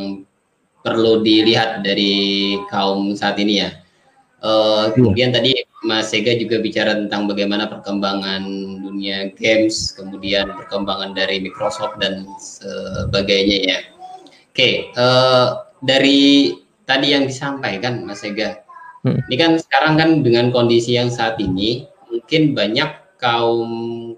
perlu 0.81 1.21
dilihat 1.21 1.85
dari 1.85 2.55
kaum 2.71 3.13
saat 3.13 3.37
ini 3.37 3.61
ya. 3.61 3.69
Uh, 4.37 4.93
kemudian 4.93 5.33
tadi 5.33 5.65
Mas 5.81 6.13
Sega 6.13 6.37
juga 6.37 6.61
bicara 6.61 6.93
tentang 6.93 7.25
bagaimana 7.25 7.65
perkembangan 7.65 8.45
dunia 8.85 9.33
games, 9.33 9.97
kemudian 9.97 10.53
perkembangan 10.53 11.17
dari 11.17 11.41
Microsoft 11.41 11.97
dan 11.97 12.29
sebagainya 12.37 13.57
ya. 13.65 13.79
Oke, 14.53 14.53
okay, 14.53 14.73
uh, 14.93 15.01
eh, 15.01 15.49
dari 15.81 16.21
tadi 16.85 17.17
yang 17.17 17.25
disampaikan 17.25 18.05
Mas 18.05 18.21
Sega, 18.21 18.61
hmm. 19.05 19.25
ini 19.25 19.35
kan 19.41 19.51
sekarang 19.57 19.93
kan 19.97 20.09
dengan 20.21 20.53
kondisi 20.53 20.93
yang 20.93 21.09
saat 21.09 21.41
ini 21.41 21.89
mungkin 22.09 22.53
banyak 22.53 23.17
kaum 23.17 23.69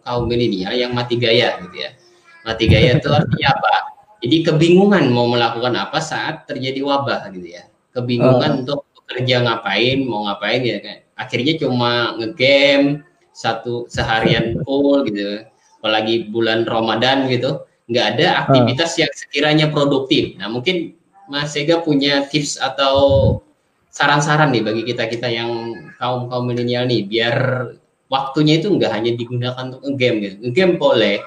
kaum 0.04 0.24
milenial 0.28 0.76
yang 0.76 0.92
mati 0.92 1.16
gaya 1.16 1.60
gitu 1.64 1.80
ya. 1.80 1.96
Mati 2.44 2.68
gaya 2.68 3.00
itu 3.00 3.08
artinya 3.08 3.48
apa? 3.56 3.74
Jadi 4.20 4.38
kebingungan 4.44 5.16
mau 5.16 5.32
melakukan 5.32 5.80
apa 5.80 6.04
saat 6.04 6.44
terjadi 6.44 6.84
wabah 6.84 7.32
gitu 7.32 7.56
ya. 7.56 7.64
Kebingungan 7.96 8.52
uh. 8.52 8.60
untuk 8.64 8.89
kerja 9.10 9.42
ngapain 9.42 10.06
mau 10.06 10.30
ngapain 10.30 10.62
ya 10.62 10.78
kan 10.80 10.98
akhirnya 11.20 11.54
cuma 11.60 12.16
ngegame 12.16 13.04
satu 13.40 13.88
seharian 13.88 14.60
full 14.64 15.08
gitu. 15.08 15.48
Apalagi 15.80 16.28
bulan 16.28 16.68
Ramadan 16.68 17.32
gitu 17.32 17.64
nggak 17.90 18.06
ada 18.16 18.46
aktivitas 18.46 19.00
yang 19.00 19.12
sekiranya 19.16 19.68
produktif. 19.72 20.36
Nah 20.38 20.52
mungkin 20.52 20.94
Mas 21.32 21.56
Sega 21.56 21.82
punya 21.82 22.26
tips 22.28 22.60
atau 22.60 23.40
saran-saran 23.90 24.54
nih 24.54 24.62
bagi 24.62 24.84
kita 24.86 25.10
kita 25.10 25.28
yang 25.32 25.74
kaum 25.98 26.30
kaum 26.30 26.46
milenial 26.46 26.86
nih 26.86 27.08
biar 27.08 27.36
waktunya 28.12 28.62
itu 28.62 28.70
nggak 28.70 28.92
hanya 28.92 29.12
digunakan 29.16 29.64
untuk 29.72 29.82
ngegame 29.88 30.18
gitu. 30.24 30.36
Ngegame 30.44 30.74
boleh 30.76 31.18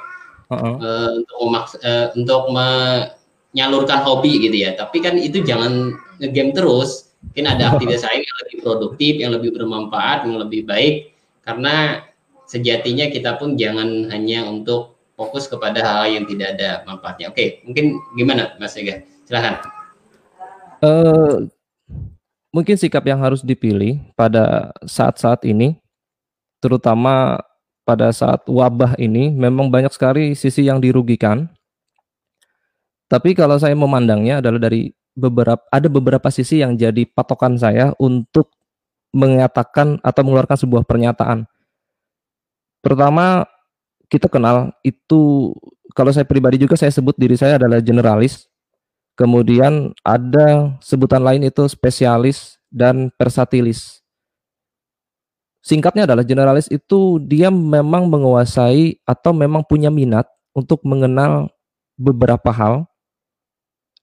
uh 0.49 0.55
-uh. 0.55 0.75
Uh, 0.79 1.11
untuk 1.23 1.37
memaks 1.49 1.73
uh, 1.81 2.07
untuk 2.15 2.43
menyalurkan 2.53 4.01
hobi 4.05 4.33
gitu 4.47 4.57
ya. 4.69 4.77
Tapi 4.77 5.01
kan 5.01 5.17
itu 5.17 5.41
jangan 5.43 5.97
ngegame 6.21 6.53
terus 6.53 7.12
mungkin 7.23 7.47
ada 7.49 7.73
aktivitas 7.73 8.03
lain 8.05 8.23
yang 8.27 8.39
lebih 8.45 8.57
produktif, 8.61 9.13
yang 9.17 9.33
lebih 9.33 9.51
bermanfaat, 9.55 10.27
yang 10.27 10.37
lebih 10.43 10.67
baik 10.67 11.13
karena 11.43 12.07
sejatinya 12.47 13.11
kita 13.11 13.39
pun 13.39 13.59
jangan 13.59 14.11
hanya 14.13 14.47
untuk 14.47 15.01
fokus 15.17 15.47
kepada 15.47 15.83
hal 15.83 16.11
yang 16.11 16.25
tidak 16.27 16.59
ada 16.59 16.83
manfaatnya. 16.85 17.31
Oke, 17.31 17.63
mungkin 17.67 17.99
gimana 18.19 18.55
Mas 18.59 18.75
Ega? 18.79 19.03
Silahkan. 19.27 19.63
Uh, 20.83 21.47
mungkin 22.51 22.75
sikap 22.75 23.07
yang 23.07 23.23
harus 23.23 23.41
dipilih 23.41 24.03
pada 24.19 24.75
saat-saat 24.83 25.47
ini, 25.47 25.79
terutama 26.59 27.39
pada 27.83 28.11
saat 28.15 28.43
wabah 28.47 28.99
ini, 28.99 29.31
memang 29.31 29.71
banyak 29.71 29.91
sekali 29.95 30.35
sisi 30.35 30.67
yang 30.67 30.79
dirugikan. 30.79 31.51
Tapi 33.11 33.37
kalau 33.37 33.61
saya 33.61 33.77
memandangnya 33.77 34.41
adalah 34.41 34.59
dari 34.59 34.89
beberapa 35.13 35.63
ada 35.69 35.89
beberapa 35.89 36.29
sisi 36.33 36.61
yang 36.65 36.77
jadi 36.77 37.05
patokan 37.09 37.57
saya 37.61 37.93
untuk 38.01 38.49
mengatakan 39.13 40.01
atau 40.01 40.21
mengeluarkan 40.25 40.57
sebuah 40.57 40.83
pernyataan. 40.89 41.45
Pertama, 42.81 43.45
kita 44.09 44.27
kenal 44.27 44.73
itu 44.83 45.53
kalau 45.93 46.11
saya 46.11 46.25
pribadi 46.25 46.57
juga 46.61 46.75
saya 46.75 46.91
sebut 46.91 47.15
diri 47.17 47.37
saya 47.37 47.61
adalah 47.61 47.79
generalis. 47.79 48.49
Kemudian 49.13 49.93
ada 50.01 50.81
sebutan 50.81 51.21
lain 51.21 51.45
itu 51.45 51.69
spesialis 51.69 52.57
dan 52.73 53.13
versatilis. 53.21 54.01
Singkatnya 55.63 56.09
adalah 56.09 56.25
generalis 56.27 56.67
itu 56.73 57.23
dia 57.23 57.53
memang 57.53 58.09
menguasai 58.09 58.99
atau 59.05 59.31
memang 59.37 59.63
punya 59.63 59.93
minat 59.93 60.27
untuk 60.57 60.83
mengenal 60.83 61.53
beberapa 61.95 62.51
hal 62.51 62.89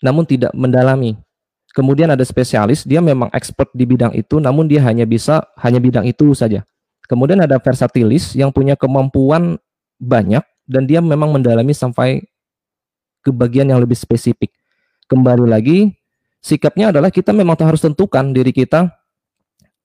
namun 0.04 0.24
tidak 0.28 0.52
mendalami. 0.56 1.16
Kemudian 1.72 2.10
ada 2.10 2.26
spesialis, 2.26 2.82
dia 2.82 2.98
memang 3.00 3.30
expert 3.30 3.70
di 3.78 3.86
bidang 3.86 4.12
itu, 4.18 4.42
namun 4.42 4.66
dia 4.66 4.82
hanya 4.84 5.06
bisa 5.06 5.46
hanya 5.62 5.78
bidang 5.78 6.04
itu 6.10 6.34
saja. 6.34 6.66
Kemudian 7.06 7.42
ada 7.42 7.62
versatilis 7.62 8.34
yang 8.34 8.50
punya 8.50 8.74
kemampuan 8.74 9.58
banyak 10.02 10.42
dan 10.66 10.86
dia 10.86 11.02
memang 11.02 11.30
mendalami 11.30 11.74
sampai 11.74 12.26
ke 13.22 13.30
bagian 13.30 13.70
yang 13.70 13.82
lebih 13.82 13.98
spesifik. 13.98 14.50
Kembali 15.10 15.46
lagi, 15.46 15.94
sikapnya 16.40 16.90
adalah 16.90 17.12
kita 17.12 17.36
memang 17.36 17.58
harus 17.60 17.84
tentukan 17.84 18.32
diri 18.32 18.56
kita 18.56 18.90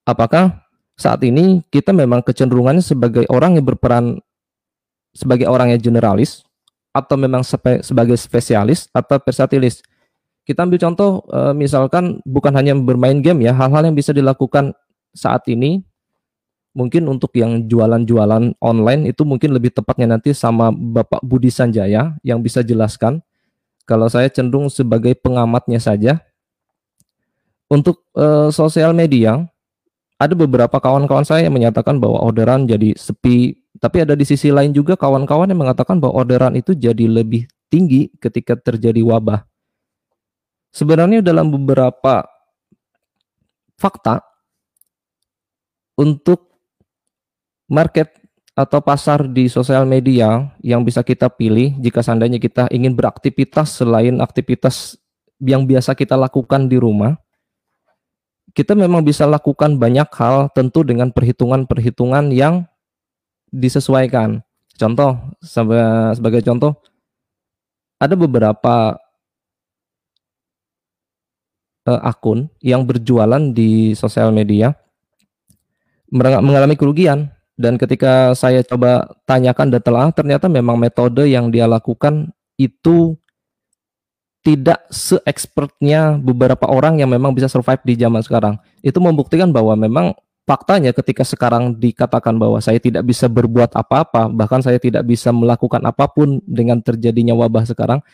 apakah 0.07 0.63
saat 0.95 1.21
ini 1.27 1.65
kita 1.73 1.91
memang 1.91 2.23
kecenderungannya 2.23 2.85
sebagai 2.85 3.25
orang 3.27 3.59
yang 3.59 3.67
berperan 3.67 4.23
sebagai 5.11 5.51
orang 5.51 5.75
yang 5.75 5.81
generalis 5.83 6.47
atau 6.95 7.19
memang 7.19 7.43
sebagai 7.83 8.15
spesialis 8.15 8.87
atau 8.95 9.19
versatilis 9.19 9.83
kita 10.45 10.69
ambil 10.69 10.77
contoh 10.77 11.25
uh, 11.33 11.57
misalkan 11.57 12.21
bukan 12.29 12.53
hanya 12.53 12.77
bermain 12.77 13.25
game 13.25 13.49
ya, 13.49 13.57
hal-hal 13.57 13.89
yang 13.89 13.97
bisa 13.97 14.13
dilakukan 14.13 14.77
saat 15.17 15.49
ini 15.49 15.81
mungkin 16.77 17.07
untuk 17.07 17.33
yang 17.39 17.65
jualan-jualan 17.65 18.59
online 18.59 19.09
itu 19.09 19.23
mungkin 19.23 19.55
lebih 19.55 19.73
tepatnya 19.73 20.19
nanti 20.19 20.35
sama 20.37 20.75
Bapak 20.75 21.23
Budi 21.25 21.49
Sanjaya 21.49 22.19
yang 22.27 22.43
bisa 22.45 22.61
jelaskan. 22.61 23.23
Kalau 23.89 24.11
saya 24.11 24.29
cenderung 24.29 24.69
sebagai 24.69 25.15
pengamatnya 25.17 25.81
saja. 25.81 26.21
Untuk 27.65 28.05
uh, 28.13 28.53
sosial 28.53 28.93
media, 28.93 29.41
ada 30.21 30.35
beberapa 30.37 30.77
kawan-kawan 30.77 31.25
saya 31.25 31.49
yang 31.49 31.57
menyatakan 31.57 31.97
bahwa 31.97 32.21
orderan 32.21 32.69
jadi 32.69 32.93
sepi, 32.93 33.57
tapi 33.81 34.05
ada 34.05 34.13
di 34.13 34.23
sisi 34.29 34.53
lain 34.53 34.71
juga 34.71 35.01
kawan-kawan 35.01 35.49
yang 35.49 35.65
mengatakan 35.65 35.97
bahwa 35.97 36.23
orderan 36.23 36.55
itu 36.55 36.77
jadi 36.77 37.09
lebih 37.09 37.49
tinggi 37.73 38.13
ketika 38.21 38.55
terjadi 38.55 39.01
wabah. 39.01 39.49
Sebenarnya 40.75 41.23
dalam 41.23 41.55
beberapa 41.55 42.27
fakta 43.79 44.19
untuk 45.95 46.51
market 47.71 48.11
atau 48.59 48.83
pasar 48.83 49.31
di 49.31 49.47
sosial 49.47 49.87
media 49.87 50.51
yang 50.63 50.83
bisa 50.83 51.07
kita 51.07 51.31
pilih 51.31 51.75
jika 51.79 52.03
seandainya 52.03 52.43
kita 52.43 52.67
ingin 52.75 52.95
beraktivitas 52.95 53.83
selain 53.83 54.19
aktivitas 54.19 54.99
yang 55.43 55.63
biasa 55.63 55.95
kita 55.95 56.19
lakukan 56.19 56.67
di 56.67 56.79
rumah, 56.79 57.19
kita 58.55 58.75
memang 58.75 59.03
bisa 59.03 59.27
lakukan 59.27 59.79
banyak 59.79 60.07
hal 60.15 60.51
tentu 60.55 60.87
dengan 60.87 61.11
perhitungan-perhitungan 61.11 62.31
yang 62.31 62.67
disesuaikan. 63.51 64.43
Contoh 64.75 65.19
sebagai, 65.39 66.43
contoh 66.43 66.79
ada 67.99 68.15
beberapa 68.19 68.99
uh, 71.89 72.01
akun 72.05 72.49
yang 72.61 72.85
berjualan 72.85 73.41
di 73.53 73.93
sosial 73.97 74.33
media 74.33 74.75
mengalami 76.15 76.79
kerugian 76.79 77.33
dan 77.55 77.79
ketika 77.79 78.35
saya 78.39 78.63
coba 78.63 79.07
tanyakan 79.27 79.71
dan 79.71 79.83
telah 79.83 80.07
ternyata 80.11 80.47
memang 80.51 80.79
metode 80.79 81.27
yang 81.27 81.51
dia 81.51 81.67
lakukan 81.67 82.31
itu 82.59 83.19
tidak 84.45 84.85
se-expertnya 84.93 86.21
beberapa 86.21 86.69
orang 86.69 87.01
yang 87.01 87.09
memang 87.09 87.33
bisa 87.33 87.49
survive 87.49 87.81
di 87.81 87.97
zaman 87.97 88.21
sekarang. 88.21 88.61
Itu 88.85 89.01
membuktikan 89.01 89.49
bahwa 89.49 89.73
memang 89.73 90.13
faktanya 90.45 90.93
ketika 90.93 91.25
sekarang 91.25 91.81
dikatakan 91.81 92.37
bahwa 92.37 92.61
saya 92.61 92.77
tidak 92.77 93.09
bisa 93.09 93.25
berbuat 93.25 93.73
apa-apa, 93.73 94.29
bahkan 94.29 94.61
saya 94.61 94.77
tidak 94.77 95.09
bisa 95.09 95.33
melakukan 95.33 95.81
apa 95.89 96.05
pun 96.13 96.45
dengan 96.45 96.77
terjadinya 96.85 97.33
wabah 97.33 97.65
sekarang, 97.65 98.05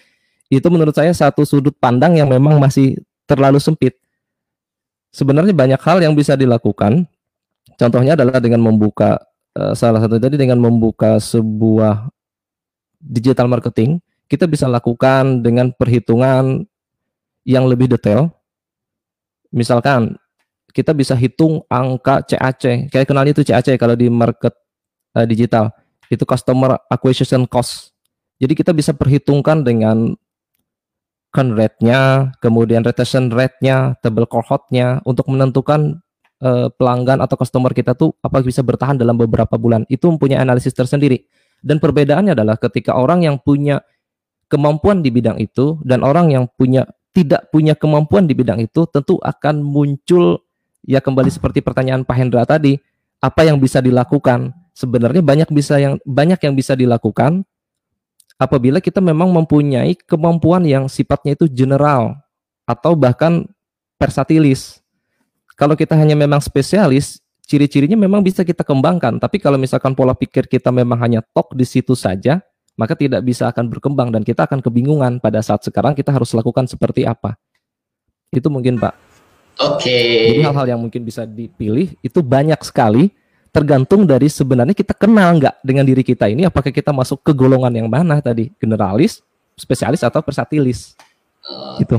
itu 0.46 0.66
menurut 0.70 0.94
saya 0.94 1.10
satu 1.10 1.42
sudut 1.42 1.74
pandang 1.74 2.14
yang 2.14 2.30
memang 2.30 2.62
masih 2.62 3.02
terlalu 3.30 3.62
sempit. 3.62 3.94
Sebenarnya 5.14 5.54
banyak 5.54 5.78
hal 5.78 6.02
yang 6.02 6.18
bisa 6.18 6.34
dilakukan. 6.34 7.06
Contohnya 7.78 8.18
adalah 8.18 8.42
dengan 8.42 8.66
membuka 8.66 9.22
uh, 9.54 9.74
salah 9.78 10.02
satu 10.02 10.18
tadi 10.18 10.34
dengan 10.34 10.58
membuka 10.58 11.22
sebuah 11.22 12.10
digital 13.00 13.46
marketing 13.46 14.02
kita 14.30 14.46
bisa 14.46 14.70
lakukan 14.70 15.42
dengan 15.42 15.74
perhitungan 15.74 16.62
yang 17.42 17.66
lebih 17.66 17.90
detail. 17.90 18.30
Misalkan 19.50 20.14
kita 20.70 20.94
bisa 20.94 21.18
hitung 21.18 21.66
angka 21.66 22.22
CAC. 22.22 22.86
Kayak 22.94 23.10
kenal 23.10 23.26
itu 23.26 23.42
CAC 23.42 23.74
kalau 23.74 23.98
di 23.98 24.06
market 24.06 24.54
uh, 25.18 25.26
digital. 25.26 25.74
Itu 26.06 26.22
customer 26.22 26.78
acquisition 26.86 27.42
cost. 27.50 27.90
Jadi 28.38 28.54
kita 28.54 28.70
bisa 28.70 28.94
perhitungkan 28.94 29.66
dengan 29.66 30.14
con 31.30 31.54
rate-nya, 31.54 32.34
kemudian 32.42 32.82
retention 32.82 33.30
rate-nya, 33.30 33.94
table 34.02 34.26
cohort-nya 34.26 34.98
untuk 35.06 35.30
menentukan 35.30 36.02
uh, 36.42 36.68
pelanggan 36.74 37.22
atau 37.22 37.38
customer 37.38 37.70
kita 37.70 37.94
tuh 37.94 38.12
apa 38.20 38.42
bisa 38.42 38.66
bertahan 38.66 38.98
dalam 38.98 39.14
beberapa 39.14 39.54
bulan. 39.54 39.86
Itu 39.86 40.10
mempunyai 40.10 40.42
analisis 40.42 40.74
tersendiri. 40.74 41.22
Dan 41.62 41.78
perbedaannya 41.78 42.34
adalah 42.34 42.58
ketika 42.58 42.98
orang 42.98 43.22
yang 43.22 43.38
punya 43.38 43.78
kemampuan 44.50 45.04
di 45.04 45.14
bidang 45.14 45.38
itu 45.38 45.78
dan 45.86 46.02
orang 46.02 46.34
yang 46.34 46.44
punya 46.50 46.88
tidak 47.14 47.46
punya 47.54 47.78
kemampuan 47.78 48.26
di 48.26 48.34
bidang 48.34 48.58
itu 48.62 48.86
tentu 48.90 49.18
akan 49.22 49.62
muncul 49.62 50.42
ya 50.82 50.98
kembali 50.98 51.30
seperti 51.30 51.62
pertanyaan 51.62 52.02
Pak 52.02 52.16
Hendra 52.16 52.42
tadi, 52.42 52.74
apa 53.22 53.46
yang 53.46 53.62
bisa 53.62 53.78
dilakukan? 53.78 54.50
Sebenarnya 54.74 55.20
banyak 55.20 55.48
bisa 55.52 55.76
yang 55.76 56.00
banyak 56.02 56.40
yang 56.40 56.54
bisa 56.56 56.72
dilakukan 56.72 57.44
apabila 58.40 58.80
kita 58.80 59.04
memang 59.04 59.28
mempunyai 59.28 59.92
kemampuan 60.08 60.64
yang 60.64 60.88
sifatnya 60.88 61.36
itu 61.36 61.44
general 61.44 62.16
atau 62.64 62.96
bahkan 62.96 63.44
versatilis. 64.00 64.80
Kalau 65.60 65.76
kita 65.76 65.92
hanya 65.92 66.16
memang 66.16 66.40
spesialis, 66.40 67.20
ciri-cirinya 67.44 68.00
memang 68.00 68.24
bisa 68.24 68.40
kita 68.40 68.64
kembangkan. 68.64 69.20
Tapi 69.20 69.36
kalau 69.36 69.60
misalkan 69.60 69.92
pola 69.92 70.16
pikir 70.16 70.48
kita 70.48 70.72
memang 70.72 70.96
hanya 71.04 71.20
tok 71.36 71.52
di 71.52 71.68
situ 71.68 71.92
saja, 71.92 72.40
maka 72.80 72.96
tidak 72.96 73.20
bisa 73.20 73.44
akan 73.52 73.68
berkembang 73.68 74.08
dan 74.08 74.24
kita 74.24 74.48
akan 74.48 74.64
kebingungan 74.64 75.20
pada 75.20 75.44
saat 75.44 75.60
sekarang 75.60 75.92
kita 75.92 76.08
harus 76.08 76.32
lakukan 76.32 76.64
seperti 76.64 77.04
apa. 77.04 77.36
Itu 78.32 78.48
mungkin 78.48 78.80
Pak. 78.80 78.94
Oke. 79.60 79.92
Okay. 79.92 80.08
Jadi 80.32 80.40
hal-hal 80.48 80.66
yang 80.72 80.80
mungkin 80.80 81.04
bisa 81.04 81.28
dipilih 81.28 81.92
itu 82.00 82.24
banyak 82.24 82.56
sekali 82.64 83.12
tergantung 83.50 84.06
dari 84.06 84.30
sebenarnya 84.30 84.74
kita 84.74 84.94
kenal 84.94 85.34
nggak 85.38 85.58
dengan 85.66 85.82
diri 85.82 86.06
kita 86.06 86.30
ini 86.30 86.46
apakah 86.46 86.70
kita 86.70 86.94
masuk 86.94 87.22
ke 87.26 87.34
golongan 87.34 87.74
yang 87.74 87.90
mana 87.90 88.22
tadi 88.22 88.54
generalis, 88.62 89.22
spesialis 89.58 90.06
atau 90.06 90.22
versatilis. 90.22 90.94
Oke. 91.44 91.50
Okay. 91.50 91.78
Gitu. 91.82 91.96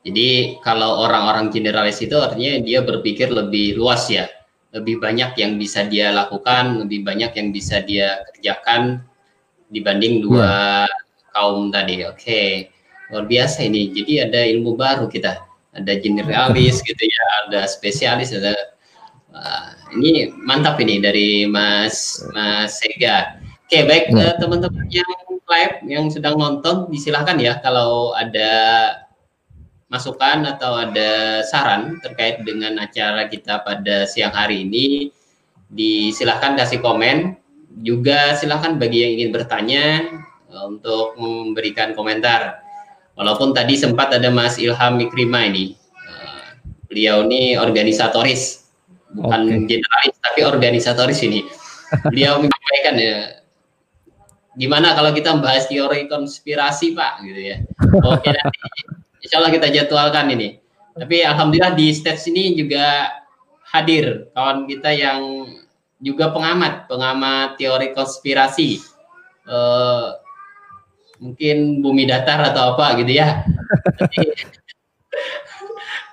Jadi 0.00 0.28
kalau 0.64 1.04
orang-orang 1.04 1.52
generalis 1.52 2.00
itu 2.00 2.16
artinya 2.16 2.56
dia 2.64 2.80
berpikir 2.80 3.28
lebih 3.28 3.76
luas 3.76 4.08
ya, 4.08 4.32
lebih 4.72 4.96
banyak 4.96 5.36
yang 5.36 5.60
bisa 5.60 5.84
dia 5.84 6.08
lakukan, 6.08 6.86
lebih 6.86 7.04
banyak 7.04 7.36
yang 7.36 7.48
bisa 7.52 7.84
dia 7.84 8.24
kerjakan 8.32 9.04
dibanding 9.68 10.24
dua 10.24 10.88
yeah. 10.88 10.88
kaum 11.36 11.68
tadi. 11.68 12.08
Oke, 12.08 12.16
okay. 12.16 12.48
luar 13.12 13.28
biasa 13.28 13.68
ini. 13.68 13.92
Jadi 13.92 14.12
ada 14.24 14.40
ilmu 14.48 14.72
baru 14.72 15.04
kita. 15.04 15.36
Ada 15.76 16.00
generalis 16.00 16.80
gitu 16.88 17.04
ya, 17.04 17.24
ada 17.46 17.68
spesialis, 17.68 18.32
ada 18.32 18.56
uh, 19.34 19.68
ini 19.94 20.30
mantap 20.34 20.78
ini 20.82 21.02
dari 21.02 21.44
Mas 21.46 22.22
Mas 22.34 22.78
Sega. 22.78 23.40
Oke, 23.66 23.86
baik 23.86 24.10
yeah. 24.10 24.34
uh, 24.34 24.34
teman-teman 24.42 24.86
yang 24.90 25.10
live 25.50 25.74
yang 25.86 26.06
sedang 26.10 26.38
nonton, 26.38 26.90
disilahkan 26.90 27.38
ya 27.38 27.58
kalau 27.58 28.14
ada 28.14 28.50
masukan 29.90 30.46
atau 30.46 30.78
ada 30.78 31.42
saran 31.42 31.98
terkait 31.98 32.46
dengan 32.46 32.78
acara 32.78 33.26
kita 33.26 33.62
pada 33.66 34.06
siang 34.06 34.30
hari 34.30 34.62
ini, 34.62 35.10
disilahkan 35.70 36.54
kasih 36.54 36.78
komen 36.78 37.34
juga 37.82 38.34
silahkan 38.34 38.78
bagi 38.78 39.02
yang 39.02 39.12
ingin 39.18 39.30
bertanya 39.30 39.84
uh, 40.50 40.70
untuk 40.70 41.18
memberikan 41.18 41.94
komentar. 41.94 42.62
Walaupun 43.18 43.52
tadi 43.52 43.76
sempat 43.76 44.14
ada 44.14 44.30
Mas 44.32 44.56
Ilham 44.56 44.96
Mikrima 44.96 45.44
ini, 45.46 45.74
uh, 46.06 46.54
beliau 46.86 47.26
ini 47.26 47.58
organisatoris, 47.58 48.59
bukan 49.14 49.40
okay. 49.46 49.66
generalis 49.66 50.16
tapi 50.22 50.40
organisatoris 50.46 51.20
ini. 51.26 51.40
Beliau 52.06 52.38
menyampaikan 52.38 52.94
ya, 53.02 53.42
gimana 54.54 54.94
kalau 54.94 55.10
kita 55.10 55.34
membahas 55.34 55.66
teori 55.66 56.06
konspirasi 56.06 56.94
Pak, 56.94 57.12
gitu 57.26 57.40
ya. 57.40 57.56
Oke 58.06 58.30
nanti, 58.30 58.58
Insya 59.26 59.42
Allah 59.42 59.52
kita 59.52 59.68
jadwalkan 59.68 60.30
ini. 60.30 60.62
Tapi 60.94 61.26
alhamdulillah 61.26 61.74
di 61.74 61.90
stage 61.94 62.30
ini 62.30 62.54
juga 62.54 63.10
hadir 63.70 64.30
kawan 64.34 64.66
kita 64.66 64.90
yang 64.94 65.46
juga 65.98 66.30
pengamat, 66.30 66.86
pengamat 66.86 67.58
teori 67.58 67.90
konspirasi. 67.94 68.78
Uh, 69.50 70.14
mungkin 71.20 71.84
bumi 71.84 72.08
datar 72.08 72.40
atau 72.54 72.74
apa 72.74 72.96
gitu 73.02 73.18
ya. 73.18 73.44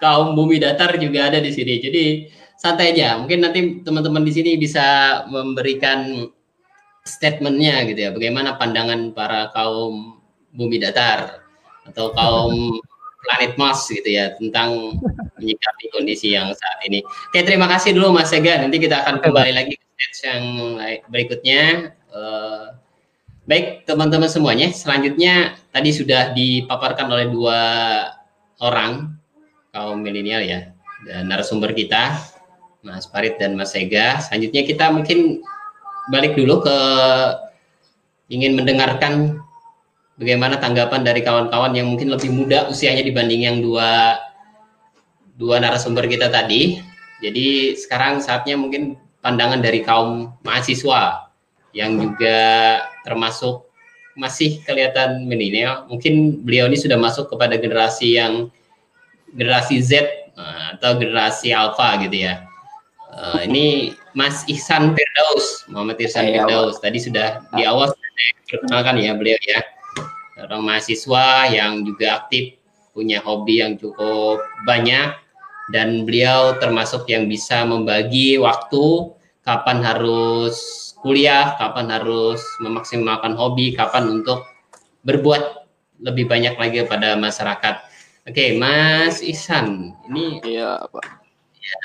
kaum 0.02 0.38
bumi 0.38 0.62
datar 0.62 0.98
juga 1.02 1.32
ada 1.32 1.40
di 1.42 1.52
sini. 1.54 1.82
Jadi 1.82 2.04
santai 2.58 2.98
aja. 2.98 3.22
Mungkin 3.22 3.40
nanti 3.40 3.60
teman-teman 3.86 4.26
di 4.26 4.34
sini 4.34 4.52
bisa 4.58 5.22
memberikan 5.30 6.28
statementnya 7.06 7.86
gitu 7.88 8.00
ya. 8.04 8.10
Bagaimana 8.12 8.58
pandangan 8.58 9.14
para 9.14 9.54
kaum 9.54 10.20
bumi 10.52 10.82
datar 10.82 11.46
atau 11.88 12.12
kaum 12.12 12.82
planet 13.24 13.54
Mars 13.56 13.88
gitu 13.88 14.08
ya 14.08 14.34
tentang 14.36 14.98
menyikapi 15.38 15.86
kondisi 15.94 16.34
yang 16.34 16.52
saat 16.52 16.80
ini. 16.90 17.06
Oke, 17.06 17.46
terima 17.46 17.70
kasih 17.70 17.94
dulu 17.94 18.12
Mas 18.12 18.34
Sega. 18.34 18.60
Nanti 18.60 18.82
kita 18.82 19.06
akan 19.06 19.22
kembali 19.22 19.52
lagi 19.54 19.78
ke 19.78 19.86
stage 19.96 20.20
yang 20.28 20.44
berikutnya. 21.08 21.94
Uh, 22.08 22.72
baik 23.44 23.84
teman-teman 23.84 24.32
semuanya, 24.32 24.72
selanjutnya 24.72 25.60
tadi 25.72 25.92
sudah 25.92 26.32
dipaparkan 26.32 27.08
oleh 27.12 27.28
dua 27.28 27.60
orang 28.64 29.16
kaum 29.76 30.02
milenial 30.02 30.42
ya 30.42 30.72
dan 31.06 31.30
narasumber 31.30 31.76
kita 31.76 32.18
Mas 32.88 33.04
Farid 33.12 33.36
dan 33.36 33.60
Mas 33.60 33.76
Sega. 33.76 34.24
Selanjutnya 34.24 34.64
kita 34.64 34.88
mungkin 34.96 35.44
balik 36.08 36.40
dulu 36.40 36.64
ke 36.64 36.78
ingin 38.32 38.56
mendengarkan 38.56 39.44
bagaimana 40.16 40.56
tanggapan 40.58 41.04
dari 41.04 41.20
kawan-kawan 41.20 41.76
yang 41.76 41.92
mungkin 41.92 42.08
lebih 42.08 42.32
muda 42.32 42.72
usianya 42.72 43.04
dibanding 43.04 43.44
yang 43.44 43.60
dua 43.60 44.16
dua 45.36 45.60
narasumber 45.60 46.08
kita 46.08 46.32
tadi. 46.32 46.80
Jadi 47.20 47.76
sekarang 47.76 48.24
saatnya 48.24 48.56
mungkin 48.56 48.96
pandangan 49.20 49.60
dari 49.60 49.84
kaum 49.84 50.32
mahasiswa 50.48 51.28
yang 51.76 52.00
juga 52.00 52.40
termasuk 53.04 53.68
masih 54.18 54.66
kelihatan 54.66 55.28
milenial. 55.30 55.86
Mungkin 55.92 56.42
beliau 56.42 56.66
ini 56.66 56.78
sudah 56.80 56.98
masuk 56.98 57.30
kepada 57.30 57.60
generasi 57.60 58.18
yang 58.18 58.50
generasi 59.36 59.78
Z 59.84 59.92
eh, 60.34 60.66
atau 60.78 60.98
generasi 60.98 61.54
Alpha 61.54 62.02
gitu 62.02 62.26
ya. 62.26 62.47
Uh, 63.18 63.42
ini 63.50 63.98
Mas 64.14 64.46
Ihsan 64.46 64.94
Firdaus, 64.94 65.66
Muhammad 65.74 65.98
Ihsan 65.98 66.30
Firdaus. 66.30 66.78
Tadi 66.78 67.02
sudah 67.02 67.42
di 67.58 67.66
awal 67.66 67.90
perkenalkan 68.46 69.02
ya 69.02 69.18
beliau 69.18 69.38
ya 69.42 69.66
seorang 70.38 70.62
mahasiswa 70.62 71.50
yang 71.50 71.82
juga 71.82 72.22
aktif 72.22 72.62
punya 72.94 73.18
hobi 73.26 73.66
yang 73.66 73.74
cukup 73.74 74.38
banyak 74.70 75.18
dan 75.74 76.06
beliau 76.06 76.62
termasuk 76.62 77.10
yang 77.10 77.26
bisa 77.26 77.66
membagi 77.66 78.38
waktu 78.38 79.12
kapan 79.42 79.82
harus 79.82 80.56
kuliah, 81.02 81.58
kapan 81.58 81.90
harus 81.90 82.42
memaksimalkan 82.62 83.34
hobi, 83.34 83.74
kapan 83.74 84.22
untuk 84.22 84.46
berbuat 85.02 85.66
lebih 86.06 86.30
banyak 86.30 86.54
lagi 86.54 86.86
kepada 86.86 87.18
masyarakat. 87.18 87.76
Oke, 88.30 88.54
Mas 88.60 89.26
Ihsan, 89.26 89.98
ini 90.06 90.38
Iya, 90.46 90.86
Pak. 90.86 91.27
Ya, 91.68 91.78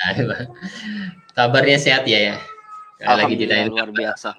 kabarnya 1.35 1.77
sehat 1.77 2.03
ya 2.07 2.19
ya. 2.33 2.35
Lagi 3.03 3.35
Alhamdulillah 3.35 3.59
luar 3.67 3.89
biasa. 3.91 4.29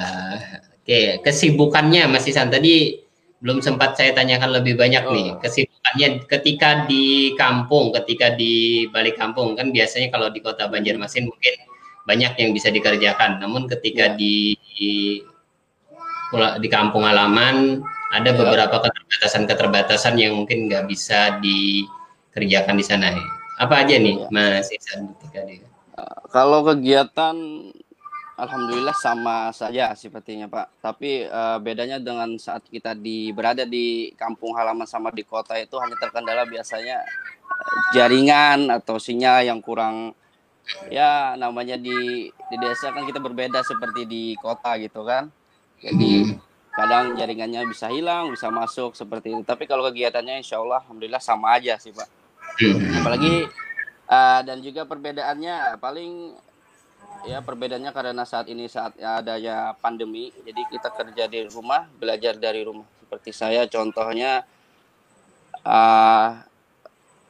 Uh, 0.00 0.36
Oke, 0.80 1.20
kesibukannya 1.20 2.08
Mas 2.08 2.24
Ihsan 2.24 2.48
tadi 2.48 3.04
belum 3.40 3.60
sempat 3.64 3.96
saya 3.96 4.12
tanyakan 4.16 4.60
lebih 4.60 4.76
banyak 4.76 5.04
nih. 5.04 5.28
Oh. 5.32 5.40
Kesibukannya 5.40 6.08
ketika 6.28 6.84
di 6.88 7.36
kampung, 7.36 7.92
ketika 7.92 8.32
di 8.36 8.84
balik 8.92 9.16
kampung 9.16 9.56
kan 9.56 9.72
biasanya 9.72 10.12
kalau 10.12 10.28
di 10.32 10.40
kota 10.44 10.68
Banjarmasin 10.68 11.28
mungkin 11.28 11.54
banyak 12.04 12.36
yang 12.36 12.50
bisa 12.56 12.72
dikerjakan. 12.72 13.40
Namun 13.40 13.68
ketika 13.68 14.12
Ya. 14.12 14.16
di 14.16 14.56
di, 14.76 14.92
di 16.60 16.68
kampung 16.72 17.04
halaman 17.04 17.84
ada 18.12 18.30
Ya. 18.32 18.36
beberapa 18.36 18.76
keterbatasan-keterbatasan 18.80 20.16
yang 20.20 20.36
mungkin 20.40 20.68
nggak 20.68 20.88
bisa 20.88 21.40
dikerjakan 21.40 22.76
di 22.76 22.84
sana. 22.84 23.08
Apa 23.60 23.84
aja 23.84 23.94
nih, 24.00 24.24
Ya. 24.24 24.28
Mas 24.32 24.72
ketika 24.72 25.40
di 25.44 25.60
Kalau 26.32 26.64
kegiatan 26.64 27.36
alhamdulillah 28.40 28.96
sama 28.96 29.52
saja 29.52 29.92
sepertinya, 29.92 30.48
Pak. 30.48 30.80
Tapi 30.80 31.28
eh, 31.28 31.58
bedanya 31.60 32.00
dengan 32.00 32.32
saat 32.40 32.64
kita 32.64 32.96
di 32.96 33.28
berada 33.36 33.68
di 33.68 34.16
kampung 34.16 34.56
halaman 34.56 34.88
sama 34.88 35.12
di 35.12 35.20
kota 35.28 35.60
itu 35.60 35.76
hanya 35.76 35.92
terkendala 36.00 36.48
biasanya 36.48 37.04
eh, 37.04 37.78
jaringan 37.92 38.72
atau 38.72 38.96
sinyal 38.96 39.44
yang 39.44 39.60
kurang 39.60 40.16
ya 40.88 41.34
namanya 41.36 41.76
di 41.76 42.30
di 42.32 42.56
desa 42.56 42.94
kan 42.94 43.04
kita 43.04 43.20
berbeda 43.20 43.60
seperti 43.60 44.08
di 44.08 44.22
kota 44.40 44.80
gitu 44.80 45.04
kan. 45.04 45.28
Jadi 45.84 46.24
Hmm. 46.24 46.36
kadang 46.72 47.04
jaringannya 47.18 47.68
bisa 47.68 47.92
hilang, 47.92 48.32
bisa 48.32 48.48
masuk 48.48 48.96
seperti 48.96 49.36
itu. 49.36 49.42
Tapi 49.44 49.68
kalau 49.68 49.84
kegiatannya 49.90 50.40
insya 50.40 50.56
Allah 50.64 50.80
alhamdulillah 50.80 51.20
sama 51.20 51.52
aja 51.60 51.76
sih, 51.76 51.92
Pak. 51.92 52.19
Apalagi 53.00 53.46
uh, 54.10 54.40
dan 54.42 54.58
juga 54.60 54.84
perbedaannya 54.84 55.78
paling 55.78 56.34
ya 57.24 57.44
perbedaannya 57.44 57.92
karena 57.92 58.24
saat 58.24 58.48
ini 58.48 58.64
saat 58.66 58.96
adanya 58.96 59.76
pandemi 59.78 60.32
jadi 60.44 60.62
kita 60.68 60.88
kerja 60.92 61.24
di 61.28 61.46
rumah 61.48 61.86
belajar 61.96 62.36
dari 62.36 62.64
rumah. 62.64 62.86
Seperti 63.04 63.30
saya 63.34 63.66
contohnya 63.66 64.46
uh, 65.66 66.28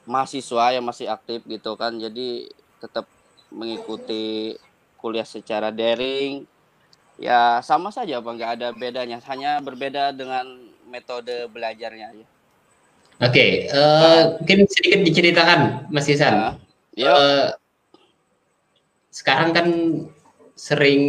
mahasiswa 0.04 0.64
yang 0.74 0.84
masih 0.84 1.08
aktif 1.08 1.44
gitu 1.46 1.76
kan 1.76 1.96
jadi 1.96 2.48
tetap 2.80 3.06
mengikuti 3.52 4.56
kuliah 5.00 5.26
secara 5.26 5.72
daring. 5.72 6.46
Ya 7.20 7.60
sama 7.60 7.92
saja 7.92 8.16
apa 8.16 8.32
nggak 8.32 8.52
ada 8.56 8.68
bedanya 8.72 9.20
hanya 9.28 9.60
berbeda 9.60 10.16
dengan 10.16 10.72
metode 10.88 11.46
belajarnya 11.52 12.16
aja 12.16 12.26
Oke, 13.20 13.68
eh, 13.68 14.22
mungkin 14.40 14.64
sedikit 14.64 15.00
diceritakan, 15.04 15.92
Mas 15.92 16.08
Ihsan. 16.08 16.32
Nah, 16.32 16.54
ya. 16.96 17.12
Eh, 17.12 17.48
sekarang 19.12 19.52
kan 19.52 19.66
sering 20.56 21.02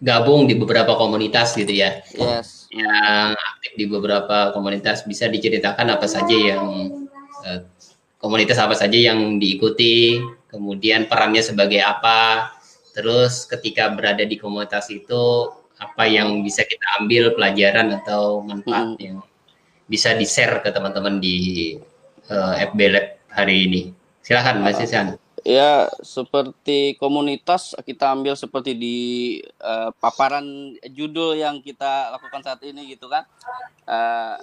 gabung 0.00 0.48
di 0.48 0.56
beberapa 0.56 0.96
komunitas 0.96 1.52
gitu 1.52 1.68
ya. 1.68 2.00
yes. 2.16 2.70
Yang 2.72 3.36
aktif 3.36 3.72
di 3.76 3.84
beberapa 3.84 4.56
komunitas. 4.56 5.04
Bisa 5.04 5.28
diceritakan 5.28 6.00
apa 6.00 6.08
saja 6.08 6.32
yang 6.32 6.64
eh, 7.44 7.60
komunitas 8.16 8.56
apa 8.56 8.72
saja 8.72 8.96
yang 8.96 9.36
diikuti, 9.36 10.16
kemudian 10.48 11.12
perannya 11.12 11.44
sebagai 11.44 11.84
apa, 11.84 12.56
terus 12.96 13.44
ketika 13.44 13.92
berada 13.92 14.24
di 14.24 14.40
komunitas 14.40 14.88
itu 14.88 15.52
apa 15.78 16.10
yang 16.10 16.42
bisa 16.42 16.66
kita 16.66 17.04
ambil 17.04 17.36
pelajaran 17.38 17.94
atau 18.02 18.42
manfaat 18.42 18.96
Hmm. 18.96 18.98
yang 18.98 19.18
bisa 19.88 20.12
di-share 20.12 20.60
ke 20.60 20.68
teman-teman 20.68 21.18
di 21.18 21.74
eh, 22.28 22.54
FB 22.68 22.78
Lab 22.92 23.06
hari 23.32 23.66
ini. 23.66 23.80
Silakan 24.20 24.60
Mas 24.60 24.76
Ihsan. 24.76 25.16
Ya, 25.48 25.88
seperti 26.04 27.00
komunitas 27.00 27.72
kita 27.86 28.12
ambil 28.12 28.36
seperti 28.36 28.76
di 28.76 28.96
eh, 29.40 29.90
paparan 29.96 30.76
judul 30.92 31.40
yang 31.40 31.64
kita 31.64 32.12
lakukan 32.12 32.44
saat 32.44 32.60
ini 32.68 32.92
gitu 32.92 33.08
kan. 33.08 33.24
Eh, 33.88 34.36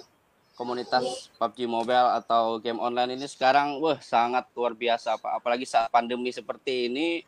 komunitas 0.58 1.30
PUBG 1.38 1.70
Mobile 1.70 2.16
atau 2.16 2.58
game 2.58 2.80
online 2.80 3.14
ini 3.14 3.28
sekarang 3.30 3.78
wah 3.78 4.02
sangat 4.02 4.50
luar 4.58 4.74
biasa 4.74 5.14
Pak. 5.20 5.38
Apalagi 5.38 5.68
saat 5.68 5.92
pandemi 5.94 6.34
seperti 6.34 6.90
ini 6.90 7.22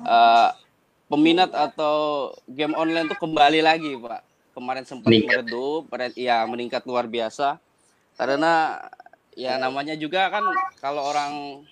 eh, 0.00 0.50
peminat 1.10 1.52
atau 1.52 2.30
game 2.48 2.72
online 2.78 3.10
tuh 3.12 3.20
kembali 3.20 3.60
lagi 3.60 3.92
Pak. 3.98 4.29
Kemarin 4.60 4.84
sempat 4.84 5.08
Meningkat. 5.08 5.40
meredup, 5.40 5.88
ya 6.20 6.44
meningkat 6.44 6.84
luar 6.84 7.08
biasa. 7.08 7.56
Karena 8.20 8.76
ya 9.32 9.56
namanya 9.56 9.96
juga 9.96 10.28
kan 10.28 10.44
kalau 10.84 11.00
orang 11.00 11.64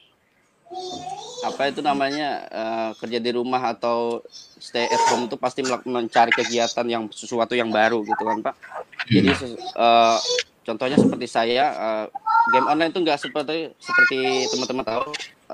apa 1.44 1.70
itu 1.70 1.80
namanya 1.80 2.44
eh, 2.48 2.90
kerja 3.00 3.18
di 3.20 3.30
rumah 3.32 3.72
atau 3.72 4.20
stay 4.60 4.84
at 4.84 5.02
home 5.08 5.30
itu 5.30 5.36
pasti 5.40 5.64
mencari 5.64 6.32
kegiatan 6.34 6.86
yang 6.88 7.08
sesuatu 7.08 7.56
yang 7.56 7.72
baru 7.72 8.04
gitu 8.04 8.20
kan 8.20 8.44
pak 8.44 8.54
jadi 9.08 9.32
eh, 9.56 10.18
contohnya 10.68 11.00
seperti 11.00 11.24
saya 11.24 11.72
eh, 11.72 12.06
game 12.52 12.68
online 12.68 12.90
itu 12.92 13.00
nggak 13.00 13.16
seperti 13.16 13.72
seperti 13.80 14.18
teman-teman 14.52 14.84
tahu 14.84 15.04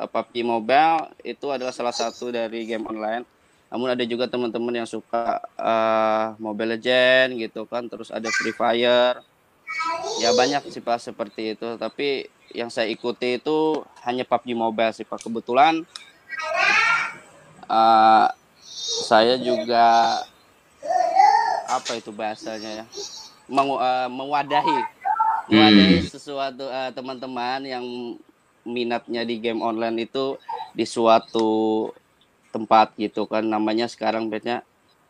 eh, 0.03 0.09
PUBG 0.11 0.35
Mobile 0.43 0.99
itu 1.23 1.47
adalah 1.53 1.71
salah 1.71 1.95
satu 1.95 2.35
dari 2.35 2.67
game 2.67 2.83
online 2.89 3.23
namun 3.73 3.91
ada 3.91 4.05
juga 4.07 4.31
teman-teman 4.31 4.85
yang 4.85 4.89
suka 4.89 5.43
eh, 5.59 6.27
Mobile 6.39 6.79
Legend 6.79 7.37
gitu 7.39 7.67
kan 7.67 7.87
terus 7.91 8.11
ada 8.15 8.29
Free 8.31 8.55
Fire. 8.55 9.19
Ya 10.23 10.31
banyak 10.31 10.71
sih 10.71 10.79
pak 10.79 11.03
seperti 11.03 11.59
itu. 11.59 11.75
Tapi 11.75 12.31
yang 12.55 12.71
saya 12.71 12.87
ikuti 12.87 13.43
itu 13.43 13.83
hanya 14.07 14.23
PUBG 14.23 14.55
Mobile 14.55 14.95
sih 14.95 15.03
pak. 15.03 15.19
Kebetulan 15.19 15.83
eh, 17.67 18.29
saya 19.09 19.35
juga 19.41 20.21
apa 21.65 21.97
itu 21.99 22.13
bahasanya 22.15 22.85
ya 22.85 22.87
Mengu- 23.51 23.81
eh, 23.81 24.09
mewadahi 24.09 24.81
mewadahi 25.51 25.99
sesuatu 26.07 26.65
eh, 26.69 26.91
teman-teman 26.95 27.61
yang 27.65 27.85
minatnya 28.65 29.27
di 29.29 29.37
game 29.43 29.61
online 29.61 30.09
itu 30.09 30.41
di 30.73 30.89
suatu 30.89 31.91
tempat 32.55 32.95
gitu 32.95 33.27
kan 33.27 33.43
namanya 33.43 33.91
sekarang 33.91 34.31
bednya 34.31 34.63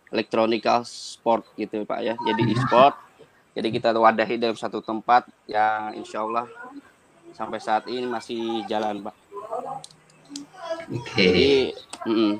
electronical 0.08 0.80
sport 0.88 1.44
gitu 1.60 1.84
pak 1.84 2.00
ya. 2.00 2.14
Jadi 2.16 2.56
e-sport. 2.56 2.96
Jadi 3.54 3.68
kita 3.70 3.94
wadahi 3.94 4.40
dalam 4.40 4.56
satu 4.56 4.80
tempat 4.82 5.28
yang 5.46 5.94
insya 5.94 6.24
Allah 6.24 6.48
sampai 7.36 7.60
saat 7.60 7.84
ini 7.86 8.08
masih 8.08 8.64
jalan 8.66 9.04
pak. 9.04 9.14
Oke. 10.90 11.14
jadi 11.14 11.48
mm-mm. 12.08 12.32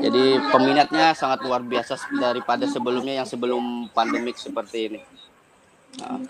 jadi 0.00 0.24
peminatnya 0.52 1.16
sangat 1.16 1.40
luar 1.46 1.64
biasa 1.64 1.96
daripada 2.18 2.68
sebelumnya 2.68 3.22
yang 3.22 3.28
sebelum 3.28 3.88
pandemik 3.94 4.36
seperti 4.36 4.92
ini. 4.92 5.00
Nah, 5.98 6.22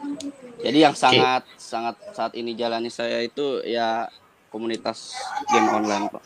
jadi 0.63 0.89
yang 0.89 0.97
sangat 0.97 1.45
sangat 1.61 1.97
saat 2.17 2.33
ini 2.33 2.57
jalani 2.57 2.89
saya 2.89 3.21
itu 3.21 3.61
ya 3.67 4.09
komunitas 4.51 5.15
game 5.49 5.71
online 5.71 6.11
pak 6.11 6.23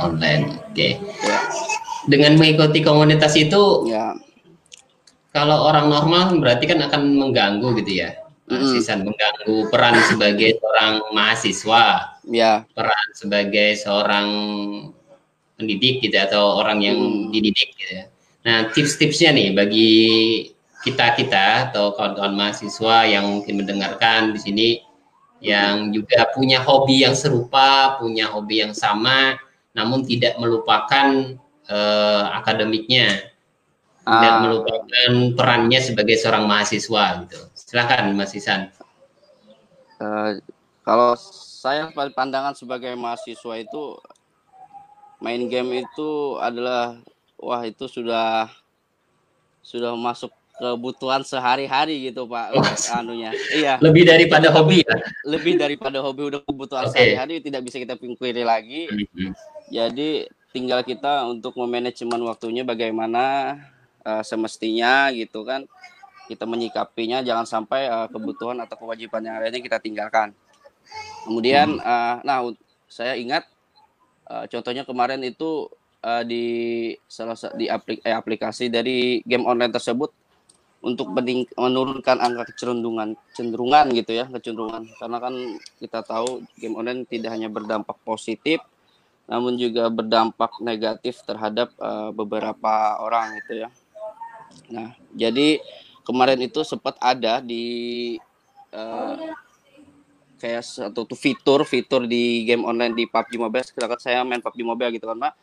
Online. 0.00 0.58
Oke. 0.72 0.98
ya 1.00 1.38
Dengan 2.08 2.40
mengikuti 2.40 2.80
komunitas 2.80 3.36
itu 3.36 3.86
ya 3.88 4.16
kalau 5.36 5.68
orang 5.68 5.92
normal 5.92 6.32
berarti 6.40 6.64
kan 6.64 6.80
akan 6.80 7.20
mengganggu 7.20 7.76
gitu 7.84 8.00
ya. 8.00 8.16
Ihsan, 8.46 9.02
mengganggu 9.02 9.68
peran 9.74 9.98
sebagai 10.06 10.54
seorang 10.62 11.02
mahasiswa, 11.10 12.14
ya 12.30 12.62
peran 12.78 13.08
sebagai 13.18 13.74
seorang 13.74 14.28
pendidik 15.58 15.98
gitu 15.98 16.14
atau 16.14 16.62
orang 16.62 16.78
yang 16.78 16.98
dididik 17.34 17.74
gitu 17.74 17.92
ya. 18.00 18.04
Nah, 18.46 18.70
tips-tipsnya 18.70 19.34
nih 19.34 19.50
bagi 19.50 19.94
kita-kita 20.86 21.74
atau 21.74 21.90
kawan-kawan 21.98 22.38
mahasiswa 22.38 23.02
yang 23.10 23.26
mungkin 23.26 23.58
mendengarkan 23.58 24.30
di 24.30 24.38
sini 24.38 24.68
yang 25.40 25.92
juga 25.92 26.26
punya 26.34 26.58
hobi 26.64 27.04
yang 27.04 27.14
serupa, 27.14 27.96
punya 28.00 28.28
hobi 28.32 28.64
yang 28.64 28.72
sama, 28.72 29.36
namun 29.76 30.02
tidak 30.04 30.36
melupakan 30.40 31.36
eh, 31.68 32.24
akademiknya, 32.32 33.32
tidak 34.06 34.34
Ah, 34.34 34.38
melupakan 34.38 35.10
perannya 35.34 35.80
sebagai 35.82 36.16
seorang 36.16 36.46
mahasiswa 36.46 37.04
gitu. 37.26 37.40
Silakan 37.58 38.14
Mas 38.14 38.32
Ihsan. 38.38 38.70
eh, 40.00 40.30
kalau 40.86 41.18
saya 41.18 41.90
pandangan 41.90 42.54
sebagai 42.54 42.94
mahasiswa 42.94 43.54
itu 43.58 43.98
main 45.18 45.42
game 45.48 45.82
itu 45.82 46.38
adalah 46.38 47.00
wah 47.40 47.62
itu 47.66 47.88
sudah 47.88 48.46
sudah 49.64 49.92
masuk 49.98 50.30
kebutuhan 50.56 51.20
sehari-hari 51.20 52.08
gitu 52.08 52.24
pak 52.24 52.56
Oh. 52.56 52.64
anunya 52.96 53.30
iya 53.52 53.76
Lebih 53.76 54.08
daripada 54.08 54.48
hobi 54.48 54.80
ya. 54.80 54.96
lebih 55.28 55.60
daripada 55.60 56.00
hobi 56.00 56.32
udah 56.32 56.40
kebutuhan 56.42 56.88
Oke. 56.88 56.96
sehari-hari 56.96 57.44
tidak 57.44 57.60
bisa 57.64 57.76
kita 57.76 57.94
pungkiri 57.94 58.40
lagi 58.40 58.88
Mhm. 58.88 59.32
jadi 59.68 60.08
tinggal 60.50 60.80
kita 60.80 61.28
untuk 61.28 61.52
memanajemen 61.60 62.20
waktunya 62.24 62.64
bagaimana 62.64 63.56
eh, 64.00 64.22
semestinya 64.24 65.12
gitu 65.12 65.44
kan 65.44 65.68
kita 66.26 66.42
menyikapinya 66.42 67.20
jangan 67.20 67.44
sampai 67.44 67.86
eh, 67.86 68.08
kebutuhan 68.08 68.56
atau 68.58 68.80
kewajiban 68.80 69.20
yang 69.20 69.36
lainnya 69.38 69.60
kita 69.60 69.76
tinggalkan 69.76 70.32
Kemudian 71.26 71.82
uh, 71.82 72.22
nah 72.22 72.38
saya 72.86 73.18
ingat 73.18 73.42
uh, 74.30 74.46
contohnya 74.46 74.86
kemarin 74.86 75.18
itu 75.26 75.66
uh, 75.98 76.22
di 76.22 76.44
salah 77.10 77.34
di 77.58 77.66
aplik 77.66 77.98
eh, 78.06 78.14
aplikasi 78.14 78.70
dari 78.70 79.18
game 79.26 79.42
online 79.42 79.74
tersebut 79.74 80.14
untuk 80.86 81.10
menurunkan 81.58 82.22
angka 82.22 82.54
kecenderungan 82.54 83.18
cenderungan 83.34 83.90
gitu 83.90 84.14
ya 84.14 84.30
kecenderungan 84.30 84.86
karena 85.02 85.18
kan 85.18 85.34
kita 85.82 85.98
tahu 86.06 86.46
game 86.62 86.78
online 86.78 87.02
tidak 87.10 87.34
hanya 87.34 87.50
berdampak 87.50 87.98
positif 88.06 88.62
namun 89.26 89.58
juga 89.58 89.90
berdampak 89.90 90.62
negatif 90.62 91.18
terhadap 91.26 91.74
uh, 91.82 92.14
beberapa 92.14 93.02
orang 93.02 93.34
gitu 93.42 93.66
ya. 93.66 93.68
Nah, 94.70 94.94
jadi 95.10 95.58
kemarin 96.06 96.38
itu 96.46 96.62
sempat 96.62 96.94
ada 97.02 97.42
di 97.42 98.14
uh, 98.70 99.18
kayak 100.38 100.62
satu 100.62 101.02
tuh 101.02 101.18
fitur 101.18 101.66
fitur 101.66 102.06
di 102.06 102.46
game 102.46 102.62
online 102.62 102.94
di 102.94 103.04
PUBG 103.10 103.34
Mobile. 103.34 103.66
Sedangkan 103.66 103.98
saya 103.98 104.22
main 104.22 104.38
PUBG 104.38 104.62
Mobile 104.62 104.94
gitu 104.94 105.10
kan, 105.10 105.18
Pak. 105.18 105.34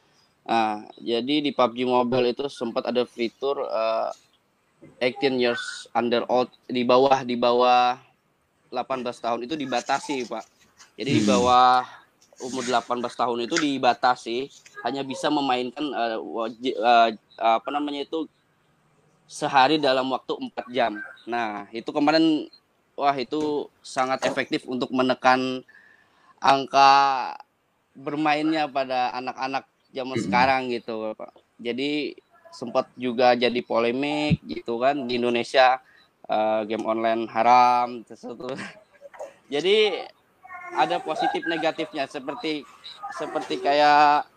Nah, 0.44 0.88
jadi 1.04 1.36
di 1.44 1.52
PUBG 1.52 1.84
Mobile 1.84 2.32
itu 2.32 2.48
sempat 2.48 2.88
ada 2.88 3.04
fitur 3.04 3.68
uh, 3.68 4.16
18 5.00 5.42
years 5.42 5.88
under 5.92 6.24
old 6.32 6.52
di 6.68 6.84
bawah 6.88 7.24
di 7.24 7.36
bawah 7.36 8.00
18 8.74 9.06
tahun 9.06 9.40
itu 9.46 9.54
dibatasi, 9.54 10.26
Pak. 10.26 10.46
Jadi 10.98 11.22
di 11.22 11.24
hmm. 11.24 11.30
bawah 11.30 11.86
umur 12.42 12.66
18 12.66 13.06
tahun 13.14 13.40
itu 13.46 13.56
dibatasi 13.56 14.50
hanya 14.84 15.06
bisa 15.06 15.30
memainkan 15.30 15.86
uh, 15.94 16.18
wajib, 16.20 16.74
uh, 16.82 17.14
apa 17.38 17.70
namanya 17.70 18.04
itu 18.04 18.26
sehari 19.30 19.78
dalam 19.78 20.10
waktu 20.10 20.34
4 20.34 20.74
jam. 20.74 20.98
Nah, 21.30 21.70
itu 21.72 21.88
kemarin 21.94 22.50
wah 22.98 23.16
itu 23.16 23.70
sangat 23.82 24.26
efektif 24.28 24.66
untuk 24.70 24.90
menekan 24.94 25.62
angka 26.42 26.92
bermainnya 27.94 28.66
pada 28.68 29.14
anak-anak 29.14 29.66
zaman 29.94 30.18
hmm. 30.18 30.26
sekarang 30.26 30.62
gitu, 30.74 31.14
Pak. 31.14 31.32
Jadi 31.62 32.18
sempat 32.54 32.86
juga 32.94 33.34
jadi 33.34 33.60
polemik 33.66 34.40
gitu 34.46 34.78
kan 34.78 35.10
di 35.10 35.18
Indonesia 35.18 35.82
uh, 36.30 36.62
game 36.64 36.86
online 36.86 37.26
haram 37.28 38.06
sesuatu. 38.06 38.54
jadi 39.54 40.08
ada 40.78 41.02
positif 41.02 41.44
negatifnya. 41.50 42.06
Seperti 42.06 42.62
seperti 43.18 43.60
kayak 43.60 44.30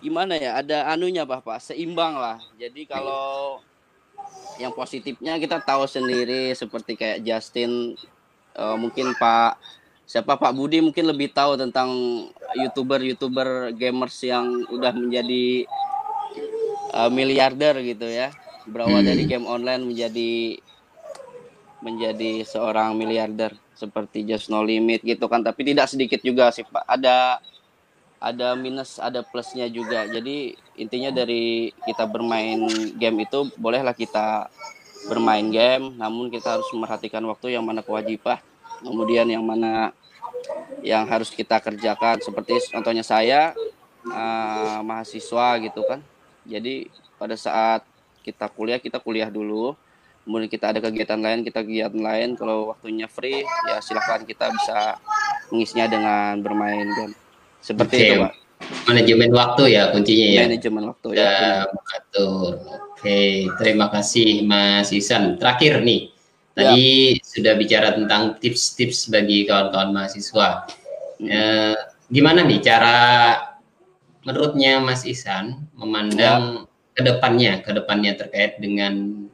gimana 0.00 0.36
ya 0.36 0.60
ada 0.60 0.88
anunya 0.92 1.24
bapak 1.24 1.60
seimbang 1.60 2.16
lah. 2.16 2.36
Jadi 2.60 2.84
kalau 2.84 3.60
yang 4.60 4.76
positifnya 4.76 5.40
kita 5.40 5.64
tahu 5.64 5.88
sendiri 5.88 6.52
seperti 6.52 6.92
kayak 6.96 7.24
Justin 7.24 7.96
uh, 8.56 8.76
mungkin 8.76 9.16
Pak 9.16 9.56
siapa 10.04 10.36
Pak 10.36 10.52
Budi 10.52 10.82
mungkin 10.82 11.06
lebih 11.06 11.30
tahu 11.30 11.54
tentang 11.54 11.88
youtuber-youtuber 12.58 13.70
gamers 13.78 14.18
yang 14.26 14.66
udah 14.68 14.90
menjadi 14.90 15.64
uh, 16.94 17.10
miliarder 17.10 17.78
gitu 17.82 18.06
ya. 18.06 18.34
Berawal 18.68 19.02
hmm. 19.02 19.08
dari 19.08 19.22
game 19.26 19.46
online 19.48 19.82
menjadi 19.86 20.60
menjadi 21.80 22.44
seorang 22.44 22.92
miliarder 22.92 23.56
seperti 23.72 24.28
Just 24.28 24.52
No 24.52 24.60
Limit 24.60 25.00
gitu 25.00 25.26
kan. 25.26 25.40
Tapi 25.40 25.64
tidak 25.64 25.88
sedikit 25.88 26.20
juga 26.20 26.52
sih 26.52 26.66
Pak. 26.66 26.84
Ada 26.84 27.40
ada 28.20 28.52
minus 28.52 29.00
ada 29.00 29.24
plusnya 29.24 29.64
juga. 29.72 30.04
Jadi 30.04 30.52
intinya 30.76 31.08
dari 31.08 31.72
kita 31.88 32.04
bermain 32.04 32.60
game 33.00 33.24
itu 33.24 33.48
bolehlah 33.56 33.96
kita 33.96 34.52
bermain 35.08 35.48
game 35.48 35.96
namun 35.96 36.28
kita 36.28 36.60
harus 36.60 36.68
memperhatikan 36.76 37.24
waktu 37.24 37.56
yang 37.56 37.64
mana 37.64 37.80
kewajiban 37.80 38.36
kemudian 38.84 39.24
yang 39.24 39.40
mana 39.40 39.96
yang 40.84 41.08
harus 41.08 41.32
kita 41.32 41.56
kerjakan. 41.64 42.20
Seperti 42.20 42.60
contohnya 42.68 43.00
saya 43.00 43.56
uh, 44.04 44.84
mahasiswa 44.84 45.56
gitu 45.64 45.80
kan 45.88 46.04
jadi 46.44 46.88
pada 47.20 47.36
saat 47.36 47.84
kita 48.24 48.48
kuliah 48.52 48.80
kita 48.80 49.00
kuliah 49.00 49.28
dulu. 49.28 49.76
Kemudian 50.20 50.52
kita 50.52 50.70
ada 50.70 50.80
kegiatan 50.84 51.18
lain 51.18 51.40
kita 51.42 51.64
kegiatan 51.64 52.00
lain. 52.00 52.36
Kalau 52.36 52.76
waktunya 52.76 53.08
free 53.08 53.42
ya 53.42 53.80
silahkan 53.80 54.22
kita 54.22 54.52
bisa 54.52 55.00
mengisinya 55.50 55.86
dengan 55.90 56.32
bermain 56.44 56.86
game. 56.86 57.14
Seperti 57.60 57.96
okay. 57.96 58.08
itu 58.08 58.22
pak. 58.24 58.34
manajemen 58.84 59.32
waktu 59.32 59.62
ya 59.72 59.88
kuncinya 59.88 60.28
ya. 60.28 60.42
Manajemen 60.44 60.84
waktu 60.92 61.08
ya, 61.16 61.24
ya 61.24 61.48
mengatur 61.72 62.52
oke 62.92 63.20
terima 63.56 63.86
kasih 63.88 64.44
Mas 64.44 64.92
Isan. 64.92 65.40
Terakhir 65.40 65.80
nih. 65.80 66.12
Tadi 66.52 67.16
ya. 67.16 67.24
sudah 67.24 67.52
bicara 67.56 67.96
tentang 67.96 68.36
tips-tips 68.36 69.08
bagi 69.08 69.48
kawan-kawan 69.48 69.96
mahasiswa. 69.96 70.68
Hmm. 71.16 71.28
eh, 71.28 71.76
gimana 72.12 72.44
nih 72.44 72.60
cara 72.60 72.96
menurutnya 74.24 74.80
Mas 74.80 75.08
Isan 75.08 75.68
memandang 75.72 76.66
ya. 76.66 76.94
ke 76.96 77.00
depannya 77.06 77.52
ke 77.64 77.70
depannya 77.72 78.12
terkait 78.16 78.60
dengan 78.60 79.26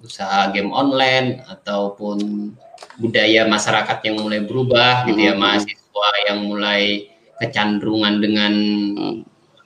usaha 0.00 0.48
game 0.54 0.70
online 0.70 1.42
ataupun 1.50 2.50
budaya 2.98 3.46
masyarakat 3.46 3.98
yang 4.06 4.16
mulai 4.22 4.40
berubah 4.42 5.06
gitu 5.10 5.18
ya 5.18 5.34
hmm. 5.34 5.42
mahasiswa 5.42 6.08
yang 6.30 6.38
mulai 6.46 7.10
kecenderungan 7.38 8.14
dengan 8.18 8.52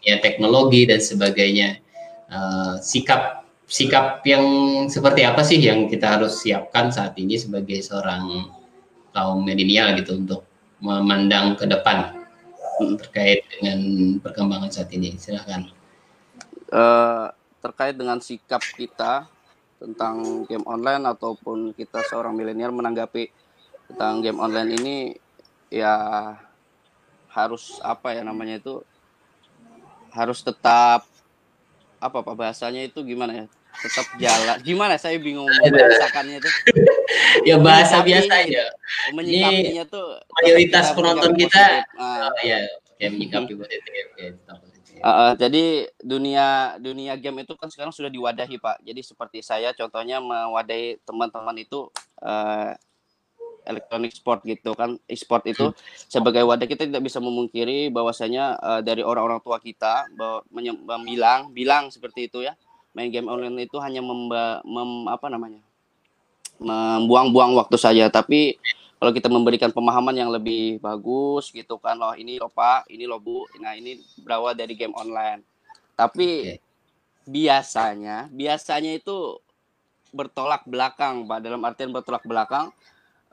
ya 0.05 0.19
teknologi 0.21 0.85
dan 0.85 1.01
sebagainya 1.01 1.81
uh, 2.29 2.77
sikap 2.81 3.47
sikap 3.69 4.21
yang 4.29 4.45
seperti 4.93 5.25
apa 5.25 5.41
sih 5.41 5.57
yang 5.57 5.89
kita 5.89 6.21
harus 6.21 6.45
siapkan 6.45 6.93
saat 6.93 7.17
ini 7.17 7.41
sebagai 7.41 7.81
seorang 7.81 8.53
kaum 9.17 9.45
milenial 9.45 9.97
gitu 9.97 10.21
untuk 10.21 10.45
memandang 10.83 11.57
ke 11.57 11.65
depan 11.65 12.22
terkait 13.01 13.45
dengan 13.59 13.79
perkembangan 14.21 14.71
saat 14.73 14.91
ini. 14.95 15.17
Silahkan. 15.17 15.69
Uh, 16.73 17.29
terkait 17.61 17.95
dengan 17.95 18.19
sikap 18.19 18.65
kita 18.75 19.29
tentang 19.83 20.47
game 20.47 20.63
online 20.67 21.05
ataupun 21.11 21.75
kita 21.75 22.03
seorang 22.07 22.33
milenial 22.39 22.71
menanggapi 22.71 23.31
tentang 23.91 24.23
game 24.23 24.39
online 24.39 24.71
ini 24.79 24.97
ya 25.69 25.95
harus 27.33 27.81
apa 27.83 28.15
ya 28.15 28.23
namanya 28.23 28.61
itu 28.63 28.85
harus 30.13 30.45
tetap 30.45 31.09
apa 32.03 32.19
pak 32.21 32.37
bahasanya 32.37 32.85
itu 32.85 33.01
gimana 33.03 33.45
ya 33.45 33.47
tetap 33.81 34.07
jalan. 34.21 34.57
Gimana 34.61 34.95
saya 35.01 35.17
bingung 35.17 35.49
membahasakannya 35.49 36.37
itu 36.43 36.51
ya 37.49 37.57
bahasa 37.57 38.05
biasa 38.05 38.33
aja. 38.45 38.65
Menyikapinya 39.17 39.85
tuh 39.89 40.21
mayoritas 40.43 40.93
penonton 40.93 41.33
kita 41.39 41.87
ya 42.45 42.59
kayak 43.01 43.11
menyikapi 43.17 43.53
positif. 43.57 43.93
Ya, 44.19 44.31
Uh, 45.03 45.35
jadi 45.35 45.91
dunia 45.99 46.79
dunia 46.79 47.19
game 47.19 47.43
itu 47.43 47.59
kan 47.59 47.67
sekarang 47.67 47.91
sudah 47.91 48.07
diwadahi 48.07 48.55
pak. 48.63 48.79
Jadi 48.87 49.03
seperti 49.03 49.43
saya 49.43 49.75
contohnya 49.75 50.23
mewadahi 50.23 51.03
teman-teman 51.03 51.59
itu 51.59 51.91
uh, 52.23 52.71
elektronik 53.67 54.13
sport 54.15 54.43
gitu 54.47 54.75
kan 54.75 54.99
e-sport 55.07 55.43
itu 55.47 55.71
hmm. 55.71 55.77
sebagai 56.11 56.43
wadah 56.43 56.67
kita 56.67 56.87
tidak 56.87 57.03
bisa 57.03 57.23
memungkiri 57.23 57.91
bahwasanya 57.91 58.59
uh, 58.59 58.81
dari 58.83 59.03
orang-orang 59.07 59.43
tua 59.43 59.59
kita 59.63 60.07
bahwa 60.15 60.43
bilang 61.07 61.51
bilang 61.55 61.91
seperti 61.91 62.31
itu 62.31 62.43
ya 62.43 62.55
main 62.93 63.09
game 63.09 63.29
online 63.29 63.65
itu 63.65 63.77
hanya 63.81 64.05
memba, 64.05 64.61
mem, 64.65 65.09
apa 65.09 65.27
namanya 65.33 65.61
membuang-buang 66.63 67.59
waktu 67.59 67.77
saja 67.81 68.07
tapi 68.13 68.57
kalau 69.03 69.11
kita 69.11 69.27
memberikan 69.27 69.75
pemahaman 69.75 70.15
yang 70.15 70.31
lebih 70.31 70.79
bagus 70.79 71.51
gitu 71.51 71.75
kan 71.83 71.99
loh 71.99 72.15
ini 72.15 72.39
loh 72.39 72.53
pak 72.53 72.87
ini 72.87 73.03
loh 73.03 73.19
bu 73.19 73.43
nah 73.59 73.75
ini 73.75 73.99
berawal 74.23 74.55
dari 74.55 74.79
game 74.79 74.95
online 74.95 75.43
tapi 75.99 76.55
okay. 76.55 76.59
biasanya 77.27 78.31
biasanya 78.31 78.95
itu 78.95 79.43
bertolak 80.15 80.63
belakang 80.71 81.27
pak 81.27 81.43
dalam 81.43 81.59
artian 81.67 81.91
bertolak 81.91 82.23
belakang 82.23 82.71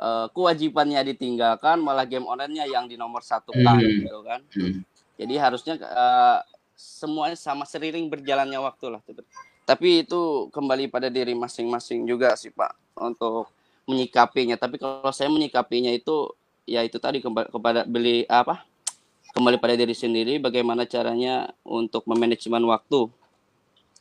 uh, 0.01 0.25
kewajibannya 0.33 1.05
ditinggalkan 1.13 1.77
malah 1.83 2.09
game 2.09 2.25
onlinenya 2.25 2.65
yang 2.65 2.89
di 2.89 2.97
nomor 2.97 3.21
satu 3.21 3.53
kan 3.53 3.77
hmm. 3.77 4.09
gitu 4.09 4.19
kan 4.25 4.41
hmm. 4.57 4.81
jadi 5.21 5.35
harusnya 5.37 5.75
uh, 5.85 6.41
semuanya 6.73 7.35
sama 7.35 7.67
seriring 7.67 8.07
berjalannya 8.09 8.57
waktu 8.57 8.97
lah 8.97 9.01
tapi 9.69 10.01
itu 10.01 10.49
kembali 10.49 10.89
pada 10.89 11.13
diri 11.13 11.37
masing-masing 11.37 12.09
juga 12.09 12.33
sih 12.33 12.49
pak 12.49 12.73
untuk 12.97 13.53
menyikapinya 13.85 14.57
tapi 14.57 14.81
kalau 14.81 15.13
saya 15.13 15.29
menyikapinya 15.29 15.93
itu 15.93 16.33
ya 16.65 16.81
itu 16.81 16.97
tadi 16.97 17.21
kepada 17.21 17.85
beli 17.85 18.25
apa 18.25 18.65
kembali 19.37 19.61
pada 19.61 19.77
diri 19.77 19.93
sendiri 19.93 20.41
bagaimana 20.41 20.89
caranya 20.89 21.53
untuk 21.61 22.01
memanajemen 22.09 22.65
waktu 22.65 23.13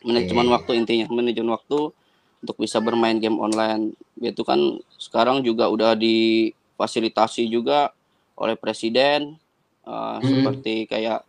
manajemen 0.00 0.48
yeah. 0.48 0.54
waktu 0.56 0.70
intinya 0.80 1.06
manajemen 1.12 1.52
waktu 1.52 1.92
untuk 2.40 2.56
bisa 2.56 2.80
bermain 2.80 3.20
game 3.20 3.36
online 3.36 3.92
itu 4.24 4.40
kan 4.48 4.80
sekarang 4.96 5.44
juga 5.44 5.68
udah 5.68 5.92
difasilitasi 5.92 7.44
juga 7.44 7.92
oleh 8.40 8.56
presiden 8.56 9.36
uh, 9.84 10.16
hmm. 10.16 10.24
seperti 10.24 10.74
kayak 10.88 11.27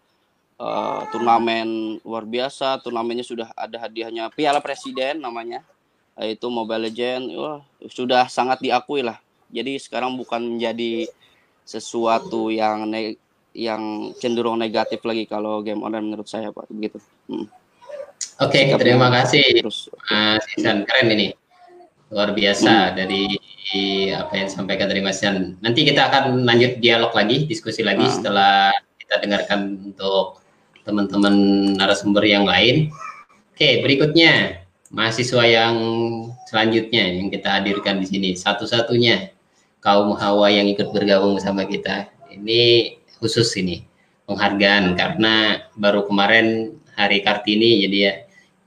uh, 0.60 1.01
turnamen 1.10 1.97
luar 2.03 2.28
biasa 2.28 2.84
turnamennya 2.84 3.26
sudah 3.26 3.49
ada 3.55 3.80
hadiahnya 3.80 4.30
piala 4.36 4.60
presiden 4.60 5.24
namanya 5.24 5.64
yaitu 6.20 6.51
Mobile 6.51 6.91
Legend 6.91 7.24
wah 7.34 7.60
sudah 7.88 8.28
sangat 8.28 8.60
diakui 8.60 9.01
lah 9.01 9.18
jadi 9.49 9.82
sekarang 9.82 10.14
bukan 10.20 10.60
menjadi 10.60 11.10
sesuatu 11.66 12.53
yang 12.53 12.86
ne 12.89 13.18
yang 13.53 14.14
cenderung 14.22 14.62
negatif 14.62 15.01
lagi 15.01 15.26
kalau 15.26 15.66
game 15.66 15.82
online 15.82 16.05
menurut 16.14 16.30
saya 16.30 16.53
Pak 16.53 16.70
begitu. 16.70 17.01
Hmm. 17.26 17.49
Oke, 18.39 18.72
okay, 18.72 18.78
terima 18.80 19.12
kasih 19.12 19.43
Terus, 19.60 19.91
Mas 20.07 20.45
Isan 20.55 20.88
keren 20.88 21.12
ini. 21.12 21.36
Luar 22.10 22.32
biasa 22.34 22.89
hmm. 22.89 22.95
dari 22.95 23.24
apa 24.16 24.34
yang 24.34 24.47
disampaikan 24.47 24.88
dari 24.88 25.01
Mas 25.03 25.20
Isan. 25.20 25.60
Nanti 25.60 25.84
kita 25.84 26.07
akan 26.07 26.47
lanjut 26.47 26.80
dialog 26.80 27.12
lagi, 27.12 27.45
diskusi 27.45 27.84
lagi 27.84 28.05
hmm. 28.05 28.16
setelah 28.22 28.72
kita 29.01 29.20
dengarkan 29.20 29.91
untuk 29.91 30.39
teman-teman 30.89 31.33
narasumber 31.77 32.25
yang 32.25 32.49
lain. 32.49 32.89
Oke, 33.53 33.85
berikutnya 33.85 34.65
mahasiswa 34.89 35.45
yang 35.45 35.75
selanjutnya 36.49 37.05
yang 37.13 37.29
kita 37.29 37.61
hadirkan 37.61 38.01
di 38.01 38.07
sini 38.09 38.29
satu-satunya 38.33 39.29
kaum 39.85 40.17
hawa 40.17 40.49
yang 40.49 40.65
ikut 40.65 40.89
bergabung 40.89 41.37
bersama 41.37 41.69
kita. 41.69 42.09
Ini 42.33 42.95
khusus 43.21 43.53
ini 43.61 43.85
penghargaan 44.25 44.97
karena 44.97 45.61
baru 45.77 46.09
kemarin 46.09 46.77
hari 46.97 47.21
Kartini 47.21 47.85
jadi 47.85 47.97
ya 47.97 48.13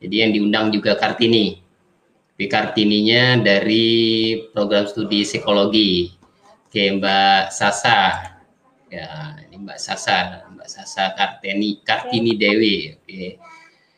jadi 0.02 0.16
yang 0.26 0.30
diundang 0.34 0.66
juga 0.74 0.98
Kartini. 0.98 1.62
Tapi 2.32 2.50
Kartininya 2.50 3.38
dari 3.38 4.34
program 4.50 4.90
studi 4.90 5.22
psikologi. 5.22 6.10
Oke, 6.66 6.90
Mbak 6.98 7.54
Sasa. 7.54 8.34
Ya, 8.90 9.38
ini 9.46 9.62
Mbak 9.62 9.78
Sasa, 9.78 10.42
Sasa 10.72 11.12
Kartini 11.12 11.84
Kartini 11.84 12.32
Dewi. 12.40 12.96
Oke. 12.96 13.36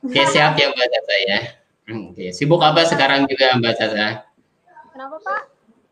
Oke, 0.05 0.21
siap 0.27 0.59
ya 0.59 0.69
Mbak 0.75 0.89
Sasa 0.91 1.15
ya. 1.23 1.39
Oke, 1.85 2.27
sibuk 2.35 2.61
apa 2.61 2.83
sekarang 2.83 3.31
juga 3.31 3.55
Mbak 3.57 3.75
Sasa? 3.79 4.27
Kenapa 4.91 5.17
Pak? 5.23 5.43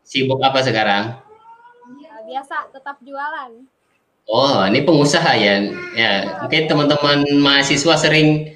Sibuk 0.03 0.43
apa 0.43 0.59
sekarang? 0.59 1.17
Ya, 1.97 2.13
biasa, 2.27 2.69
tetap 2.75 2.99
jualan. 3.01 3.63
Oh, 4.27 4.63
ini 4.67 4.83
pengusaha 4.83 5.33
ya. 5.35 5.65
Ya, 5.95 6.11
oke 6.43 6.55
teman-teman 6.67 7.27
mahasiswa 7.43 7.95
sering 7.99 8.55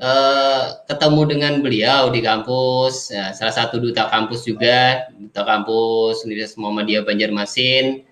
uh, 0.00 0.74
ketemu 0.88 1.22
dengan 1.26 1.52
beliau 1.60 2.08
di 2.08 2.24
kampus. 2.24 3.12
Ya, 3.12 3.34
salah 3.36 3.54
satu 3.54 3.82
duta 3.82 4.08
kampus 4.08 4.46
juga, 4.46 5.10
duta 5.14 5.42
kampus 5.44 6.24
Universitas 6.24 6.58
Muhammadiyah 6.58 7.04
Banjarmasin. 7.04 8.02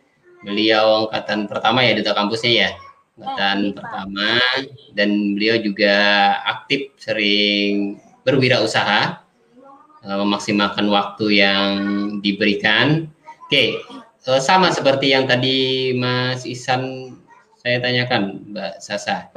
Beliau 0.45 1.09
angkatan 1.09 1.49
pertama 1.49 1.83
ya 1.83 1.97
duta 1.97 2.13
kampusnya 2.13 2.53
ya 2.53 2.71
angkatan 3.17 3.73
pertama 3.73 4.31
dan 4.93 5.33
beliau 5.33 5.57
juga 5.65 5.97
aktif 6.45 6.93
sering 7.01 7.97
berwirausaha 8.29 9.25
uh, 10.05 10.17
memaksimalkan 10.21 10.85
waktu 10.93 11.41
yang 11.41 11.71
diberikan. 12.21 13.09
Oke, 13.49 13.49
okay. 13.49 13.69
uh, 14.29 14.41
sama 14.43 14.69
seperti 14.69 15.17
yang 15.17 15.25
tadi 15.25 15.91
Mas 15.97 16.45
Isan 16.45 17.17
saya 17.57 17.81
tanyakan 17.81 18.53
Mbak 18.53 18.75
Sasa. 18.85 19.33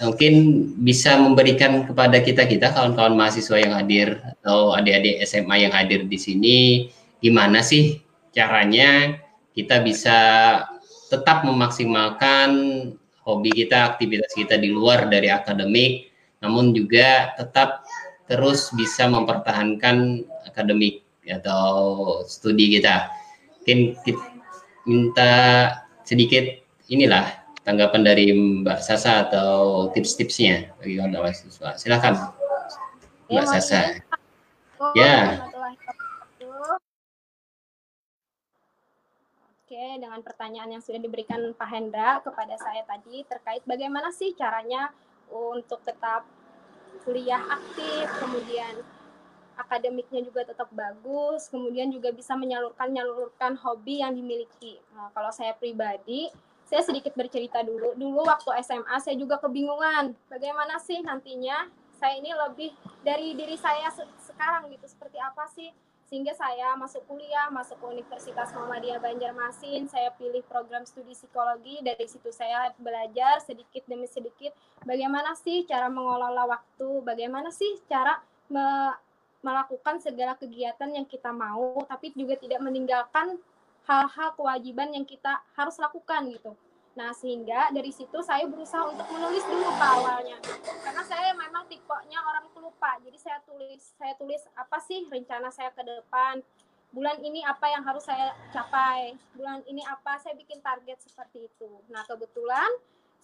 Mungkin 0.00 0.34
bisa 0.82 1.16
memberikan 1.16 1.86
kepada 1.86 2.18
kita-kita 2.18 2.74
kawan-kawan 2.74 3.14
mahasiswa 3.14 3.56
yang 3.58 3.74
hadir 3.78 4.20
atau 4.38 4.74
adik-adik 4.74 5.22
SMA 5.22 5.64
yang 5.64 5.72
hadir 5.72 6.04
di 6.04 6.18
sini 6.18 6.58
gimana 7.22 7.64
sih 7.64 8.02
caranya 8.34 9.16
kita 9.54 9.80
bisa 9.80 10.18
tetap 11.14 11.46
memaksimalkan 11.46 12.50
hobi 13.22 13.50
kita, 13.54 13.94
aktivitas 13.94 14.34
kita 14.34 14.58
di 14.58 14.74
luar 14.74 15.06
dari 15.06 15.30
akademik, 15.30 16.10
namun 16.42 16.74
juga 16.74 17.30
tetap 17.38 17.86
terus 18.26 18.74
bisa 18.74 19.06
mempertahankan 19.06 20.26
akademik 20.50 21.06
atau 21.22 22.20
studi 22.26 22.74
kita. 22.74 23.08
Mungkin 23.62 23.78
kita 24.02 24.24
minta 24.84 25.32
sedikit 26.04 26.44
inilah 26.92 27.24
tanggapan 27.64 28.02
dari 28.04 28.28
Mbak 28.34 28.80
Sasa 28.82 29.24
atau 29.24 29.88
tips-tipsnya 29.96 30.76
bagi 30.76 31.00
kawan 31.00 31.16
mahasiswa. 31.16 31.80
Silakan, 31.80 32.14
Mbak 33.32 33.46
Sasa. 33.48 34.02
Ya. 34.92 35.48
Oke, 39.74 39.98
dengan 39.98 40.22
pertanyaan 40.22 40.78
yang 40.78 40.82
sudah 40.86 41.02
diberikan 41.02 41.50
Pak 41.50 41.66
Hendra 41.66 42.22
kepada 42.22 42.54
saya 42.54 42.86
tadi 42.86 43.26
terkait 43.26 43.58
bagaimana 43.66 44.14
sih 44.14 44.30
caranya 44.30 44.94
untuk 45.26 45.82
tetap 45.82 46.22
kuliah 47.02 47.42
aktif, 47.42 48.06
kemudian 48.22 48.70
akademiknya 49.58 50.22
juga 50.22 50.46
tetap 50.46 50.70
bagus, 50.70 51.50
kemudian 51.50 51.90
juga 51.90 52.14
bisa 52.14 52.38
menyalurkan 52.38 52.94
nyalurkan 52.94 53.58
hobi 53.58 53.98
yang 53.98 54.14
dimiliki. 54.14 54.78
Nah, 54.94 55.10
kalau 55.10 55.34
saya 55.34 55.58
pribadi, 55.58 56.30
saya 56.62 56.86
sedikit 56.86 57.10
bercerita 57.18 57.66
dulu. 57.66 57.98
Dulu 57.98 58.30
waktu 58.30 58.54
SMA 58.62 58.94
saya 59.02 59.18
juga 59.18 59.42
kebingungan, 59.42 60.14
bagaimana 60.30 60.78
sih 60.78 61.02
nantinya 61.02 61.66
saya 61.98 62.22
ini 62.22 62.30
lebih 62.30 62.70
dari 63.02 63.34
diri 63.34 63.58
saya 63.58 63.90
sekarang 64.22 64.70
gitu, 64.70 64.86
seperti 64.86 65.18
apa 65.18 65.50
sih 65.50 65.74
sehingga 66.14 66.30
saya 66.30 66.78
masuk 66.78 67.02
kuliah, 67.10 67.50
masuk 67.50 67.74
ke 67.82 67.98
Universitas 67.98 68.54
Muhammadiyah 68.54 69.02
Banjarmasin, 69.02 69.90
saya 69.90 70.14
pilih 70.14 70.46
program 70.46 70.86
studi 70.86 71.10
psikologi, 71.10 71.82
dari 71.82 72.06
situ 72.06 72.30
saya 72.30 72.70
belajar 72.78 73.42
sedikit 73.42 73.82
demi 73.90 74.06
sedikit 74.06 74.54
bagaimana 74.86 75.34
sih 75.34 75.66
cara 75.66 75.90
mengelola 75.90 76.46
waktu, 76.46 77.02
bagaimana 77.02 77.50
sih 77.50 77.82
cara 77.90 78.22
me 78.46 78.94
melakukan 79.42 79.98
segala 79.98 80.38
kegiatan 80.38 80.86
yang 80.94 81.02
kita 81.02 81.34
mau, 81.34 81.82
tapi 81.90 82.14
juga 82.14 82.38
tidak 82.38 82.62
meninggalkan 82.62 83.34
hal-hal 83.82 84.38
kewajiban 84.38 84.94
yang 84.94 85.02
kita 85.02 85.42
harus 85.58 85.82
lakukan 85.82 86.30
gitu. 86.30 86.54
Nah, 86.94 87.10
sehingga 87.10 87.74
dari 87.74 87.90
situ 87.90 88.18
saya 88.22 88.46
berusaha 88.46 88.86
untuk 88.86 89.06
menulis 89.10 89.42
dulu 89.50 89.66
Pak 89.74 89.90
awalnya. 89.98 90.38
Karena 90.62 91.02
saya 91.02 91.34
memang 91.34 91.66
tipenya 91.66 92.22
orang 92.22 92.46
pelupa. 92.54 92.98
Jadi 93.02 93.18
saya 93.18 93.42
tulis 93.42 93.82
saya 93.98 94.14
tulis 94.14 94.42
apa 94.54 94.78
sih 94.78 95.02
rencana 95.10 95.50
saya 95.50 95.74
ke 95.74 95.82
depan. 95.82 96.38
Bulan 96.94 97.18
ini 97.26 97.42
apa 97.42 97.66
yang 97.66 97.82
harus 97.82 98.06
saya 98.06 98.30
capai. 98.54 99.18
Bulan 99.34 99.66
ini 99.66 99.82
apa 99.82 100.22
saya 100.22 100.38
bikin 100.38 100.62
target 100.62 101.02
seperti 101.02 101.50
itu. 101.50 101.70
Nah, 101.90 102.06
kebetulan 102.06 102.70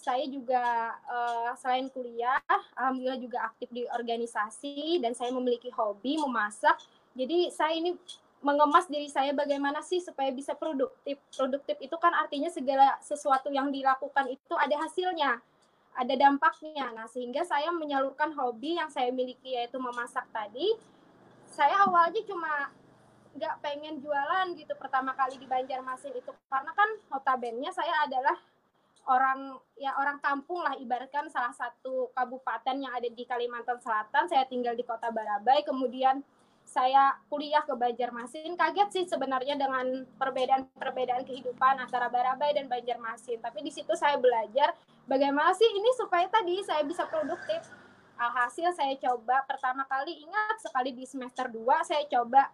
saya 0.00 0.24
juga 0.26 0.96
uh, 1.06 1.52
selain 1.60 1.86
kuliah, 1.92 2.40
alhamdulillah 2.74 3.20
juga 3.20 3.38
aktif 3.46 3.68
di 3.70 3.84
organisasi 3.86 4.98
dan 4.98 5.14
saya 5.14 5.30
memiliki 5.30 5.70
hobi 5.70 6.18
memasak. 6.18 6.74
Jadi 7.14 7.52
saya 7.54 7.76
ini 7.76 7.94
mengemas 8.40 8.88
diri 8.88 9.08
saya 9.12 9.36
bagaimana 9.36 9.84
sih 9.84 10.00
supaya 10.00 10.32
bisa 10.32 10.56
produktif. 10.56 11.20
Produktif 11.32 11.76
itu 11.80 11.96
kan 12.00 12.12
artinya 12.16 12.48
segala 12.48 12.96
sesuatu 13.04 13.52
yang 13.52 13.68
dilakukan 13.68 14.32
itu 14.32 14.54
ada 14.56 14.76
hasilnya, 14.80 15.40
ada 15.92 16.14
dampaknya. 16.16 16.88
Nah, 16.96 17.06
sehingga 17.06 17.44
saya 17.44 17.68
menyalurkan 17.70 18.32
hobi 18.32 18.80
yang 18.80 18.88
saya 18.88 19.12
miliki 19.12 19.52
yaitu 19.52 19.76
memasak 19.76 20.24
tadi. 20.32 20.72
Saya 21.52 21.84
awalnya 21.84 22.24
cuma 22.24 22.72
nggak 23.30 23.62
pengen 23.62 24.02
jualan 24.02 24.58
gitu 24.58 24.74
pertama 24.74 25.14
kali 25.14 25.38
di 25.38 25.46
Banjarmasin 25.46 26.10
itu 26.18 26.34
karena 26.50 26.74
kan 26.74 26.90
notabene 27.14 27.70
saya 27.70 28.02
adalah 28.02 28.34
orang 29.06 29.54
ya 29.78 29.94
orang 29.96 30.18
kampung 30.18 30.60
lah 30.66 30.74
ibaratkan 30.74 31.30
salah 31.30 31.54
satu 31.54 32.10
kabupaten 32.10 32.74
yang 32.74 32.90
ada 32.90 33.06
di 33.06 33.22
Kalimantan 33.22 33.78
Selatan 33.78 34.26
saya 34.26 34.44
tinggal 34.50 34.74
di 34.74 34.82
kota 34.82 35.14
Barabai 35.14 35.62
kemudian 35.62 36.26
saya 36.70 37.18
kuliah 37.26 37.66
ke 37.66 37.74
Banjarmasin 37.74 38.54
kaget 38.54 38.88
sih 38.94 39.04
sebenarnya 39.10 39.58
dengan 39.58 40.06
perbedaan-perbedaan 40.14 41.26
kehidupan 41.26 41.82
antara 41.82 42.06
Barabai 42.06 42.54
dan 42.54 42.70
Banjarmasin. 42.70 43.42
Tapi 43.42 43.66
di 43.66 43.74
situ 43.74 43.90
saya 43.98 44.14
belajar 44.22 44.78
bagaimana 45.10 45.50
sih 45.50 45.66
ini 45.66 45.90
supaya 45.98 46.30
tadi 46.30 46.62
saya 46.62 46.86
bisa 46.86 47.10
produktif. 47.10 47.66
Alhasil 48.14 48.70
saya 48.76 48.94
coba 49.00 49.42
pertama 49.48 49.82
kali 49.88 50.22
ingat 50.22 50.62
sekali 50.62 50.94
di 50.94 51.08
semester 51.08 51.48
2 51.50 51.64
saya 51.82 52.04
coba 52.06 52.52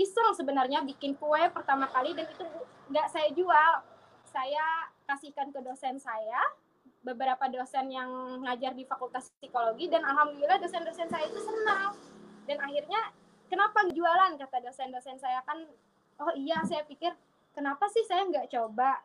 iseng 0.00 0.32
sebenarnya 0.32 0.80
bikin 0.86 1.18
kue 1.18 1.42
pertama 1.52 1.90
kali 1.92 2.16
dan 2.16 2.24
itu 2.30 2.46
nggak 2.88 3.06
saya 3.12 3.28
jual. 3.36 3.72
Saya 4.24 4.88
kasihkan 5.04 5.52
ke 5.52 5.60
dosen 5.60 5.98
saya 6.00 6.40
beberapa 7.04 7.48
dosen 7.48 7.92
yang 7.92 8.08
ngajar 8.44 8.72
di 8.72 8.84
Fakultas 8.84 9.32
Psikologi 9.36 9.88
dan 9.88 10.04
alhamdulillah 10.04 10.60
dosen-dosen 10.60 11.08
saya 11.08 11.24
itu 11.28 11.40
senang 11.40 11.96
dan 12.44 12.60
akhirnya 12.60 13.00
kenapa 13.50 13.84
jualan? 13.90 14.38
Kata 14.38 14.62
dosen-dosen 14.62 15.18
saya 15.18 15.42
kan 15.42 15.66
oh 16.22 16.32
iya 16.38 16.62
saya 16.62 16.86
pikir 16.86 17.10
kenapa 17.50 17.90
sih 17.90 18.06
saya 18.06 18.22
nggak 18.30 18.46
coba? 18.54 19.02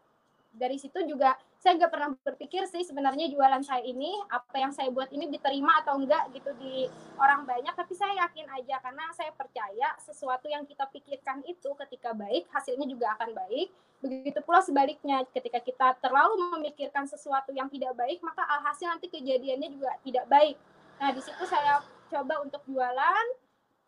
Dari 0.55 0.79
situ 0.79 1.03
juga 1.03 1.35
saya 1.59 1.81
nggak 1.81 1.91
pernah 1.91 2.13
berpikir 2.21 2.63
sih 2.69 2.85
sebenarnya 2.85 3.25
jualan 3.33 3.59
saya 3.65 3.81
ini 3.81 4.13
apa 4.29 4.53
yang 4.61 4.69
saya 4.69 4.93
buat 4.93 5.09
ini 5.09 5.33
diterima 5.33 5.81
atau 5.81 5.97
enggak 5.97 6.29
gitu 6.31 6.53
di 6.61 6.85
orang 7.17 7.41
banyak 7.41 7.73
tapi 7.73 7.97
saya 7.97 8.21
yakin 8.21 8.45
aja 8.53 8.77
karena 8.85 9.09
saya 9.17 9.33
percaya 9.33 9.97
sesuatu 9.97 10.45
yang 10.45 10.61
kita 10.69 10.85
pikirkan 10.93 11.41
itu 11.49 11.73
ketika 11.73 12.13
baik 12.13 12.45
hasilnya 12.53 12.85
juga 12.85 13.17
akan 13.17 13.33
baik. 13.33 13.73
Begitu 13.97 14.39
pula 14.45 14.61
sebaliknya 14.61 15.25
ketika 15.33 15.57
kita 15.57 15.97
terlalu 15.97 16.37
memikirkan 16.53 17.09
sesuatu 17.09 17.49
yang 17.49 17.65
tidak 17.67 17.97
baik 17.97 18.21
maka 18.21 18.45
alhasil 18.45 18.85
nanti 18.85 19.09
kejadiannya 19.09 19.73
juga 19.73 19.91
tidak 20.05 20.29
baik. 20.29 20.55
Nah 21.01 21.09
di 21.11 21.19
situ 21.25 21.43
saya 21.49 21.81
coba 22.13 22.45
untuk 22.45 22.61
jualan 22.69 23.25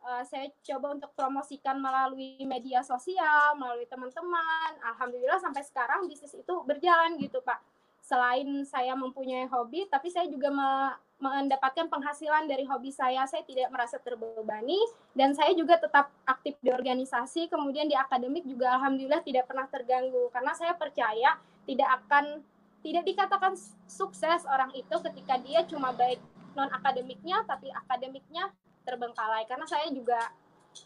uh, 0.07 0.23
saya 0.23 0.47
coba 0.63 0.95
untuk 0.95 1.11
promosikan 1.13 1.75
melalui 1.83 2.39
media 2.47 2.79
sosial, 2.81 3.59
melalui 3.59 3.85
teman-teman. 3.91 4.79
Alhamdulillah 4.95 5.37
sampai 5.43 5.67
sekarang 5.67 6.07
bisnis 6.07 6.31
itu 6.31 6.53
berjalan 6.63 7.19
gitu 7.19 7.43
Pak. 7.43 7.59
Selain 7.99 8.47
saya 8.63 8.95
mempunyai 8.95 9.51
hobi, 9.51 9.83
tapi 9.91 10.07
saya 10.07 10.31
juga 10.31 10.47
me 10.47 10.95
mendapatkan 11.17 11.89
penghasilan 11.89 12.45
dari 12.45 12.61
hobi 12.63 12.93
saya. 12.93 13.25
Saya 13.25 13.41
tidak 13.41 13.73
merasa 13.73 13.97
terbebani 13.97 14.77
dan 15.17 15.33
saya 15.33 15.51
juga 15.57 15.75
tetap 15.81 16.13
aktif 16.23 16.55
di 16.61 16.69
organisasi. 16.69 17.49
Kemudian 17.51 17.89
di 17.89 17.97
akademik 17.97 18.45
juga 18.45 18.77
alhamdulillah 18.79 19.25
tidak 19.25 19.49
pernah 19.49 19.65
terganggu 19.67 20.29
karena 20.29 20.53
saya 20.53 20.77
percaya 20.77 21.35
tidak 21.65 21.89
akan 21.99 22.45
tidak 22.85 23.03
dikatakan 23.03 23.57
sukses 23.89 24.45
orang 24.45 24.69
itu 24.77 24.95
ketika 25.09 25.41
dia 25.41 25.65
cuma 25.65 25.89
baik 25.91 26.21
non 26.53 26.69
akademiknya 26.69 27.41
tapi 27.49 27.73
akademiknya 27.73 28.53
terbengkalai 28.87 29.43
karena 29.43 29.67
saya 29.67 29.91
juga 29.91 30.31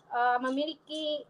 uh, 0.10 0.42
memiliki 0.42 1.22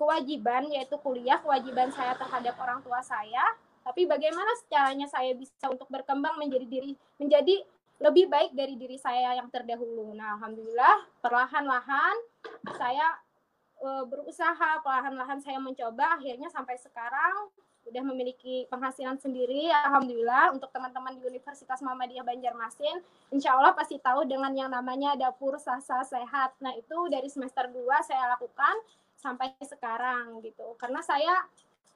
kewajiban 0.00 0.70
yaitu 0.72 0.96
kuliah 1.04 1.36
kewajiban 1.44 1.92
saya 1.92 2.16
terhadap 2.16 2.56
orang 2.56 2.80
tua 2.80 3.04
saya. 3.04 3.44
Tapi 3.84 4.04
bagaimana 4.04 4.48
caranya 4.68 5.08
saya 5.08 5.32
bisa 5.36 5.68
untuk 5.68 5.88
berkembang 5.92 6.40
menjadi 6.40 6.64
diri 6.64 6.92
menjadi 7.20 7.64
lebih 7.98 8.30
baik 8.30 8.54
dari 8.54 8.78
diri 8.78 8.96
saya 8.96 9.36
yang 9.36 9.50
terdahulu? 9.52 10.14
Nah 10.16 10.38
alhamdulillah 10.38 11.08
perlahan-lahan 11.20 12.16
saya 12.78 13.18
uh, 13.82 14.04
berusaha 14.06 14.80
perlahan-lahan 14.80 15.42
saya 15.42 15.58
mencoba. 15.58 16.16
Akhirnya 16.20 16.48
sampai 16.48 16.78
sekarang 16.78 17.50
udah 17.88 18.04
memiliki 18.04 18.68
penghasilan 18.68 19.16
sendiri 19.16 19.72
alhamdulillah 19.72 20.52
untuk 20.52 20.68
teman-teman 20.70 21.16
di 21.16 21.24
Universitas 21.24 21.80
Muhammadiyah 21.80 22.22
Banjarmasin 22.22 23.00
insya 23.32 23.56
Allah 23.56 23.72
pasti 23.72 23.96
tahu 23.98 24.28
dengan 24.28 24.52
yang 24.52 24.70
namanya 24.72 25.16
dapur 25.16 25.56
sasa 25.56 26.04
sehat. 26.04 26.56
Nah 26.60 26.72
itu 26.76 27.08
dari 27.08 27.28
semester 27.28 27.68
2 27.68 27.80
saya 28.04 28.36
lakukan 28.36 28.76
sampai 29.18 29.52
sekarang 29.60 30.38
gitu. 30.46 30.78
Karena 30.78 31.02
saya 31.02 31.44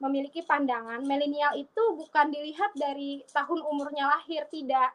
memiliki 0.03 0.43
pandangan 0.43 0.99
milenial 1.07 1.55
itu 1.55 1.83
bukan 1.95 2.35
dilihat 2.35 2.75
dari 2.75 3.23
tahun 3.31 3.63
umurnya 3.63 4.11
lahir 4.11 4.51
tidak. 4.51 4.91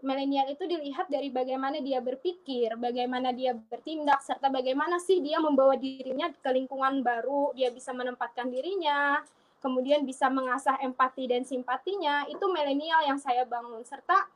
Milenial 0.00 0.48
itu 0.50 0.64
dilihat 0.64 1.12
dari 1.12 1.28
bagaimana 1.28 1.76
dia 1.78 2.00
berpikir, 2.00 2.72
bagaimana 2.80 3.36
dia 3.36 3.52
bertindak, 3.52 4.24
serta 4.24 4.48
bagaimana 4.48 4.96
sih 4.96 5.20
dia 5.20 5.36
membawa 5.36 5.76
dirinya 5.76 6.32
ke 6.32 6.50
lingkungan 6.50 7.04
baru, 7.04 7.52
dia 7.52 7.68
bisa 7.68 7.92
menempatkan 7.92 8.48
dirinya, 8.48 9.20
kemudian 9.60 10.02
bisa 10.08 10.26
mengasah 10.32 10.80
empati 10.80 11.28
dan 11.28 11.44
simpatinya, 11.44 12.24
itu 12.26 12.42
milenial 12.48 13.04
yang 13.06 13.20
saya 13.20 13.44
bangun. 13.44 13.84
Serta 13.84 14.26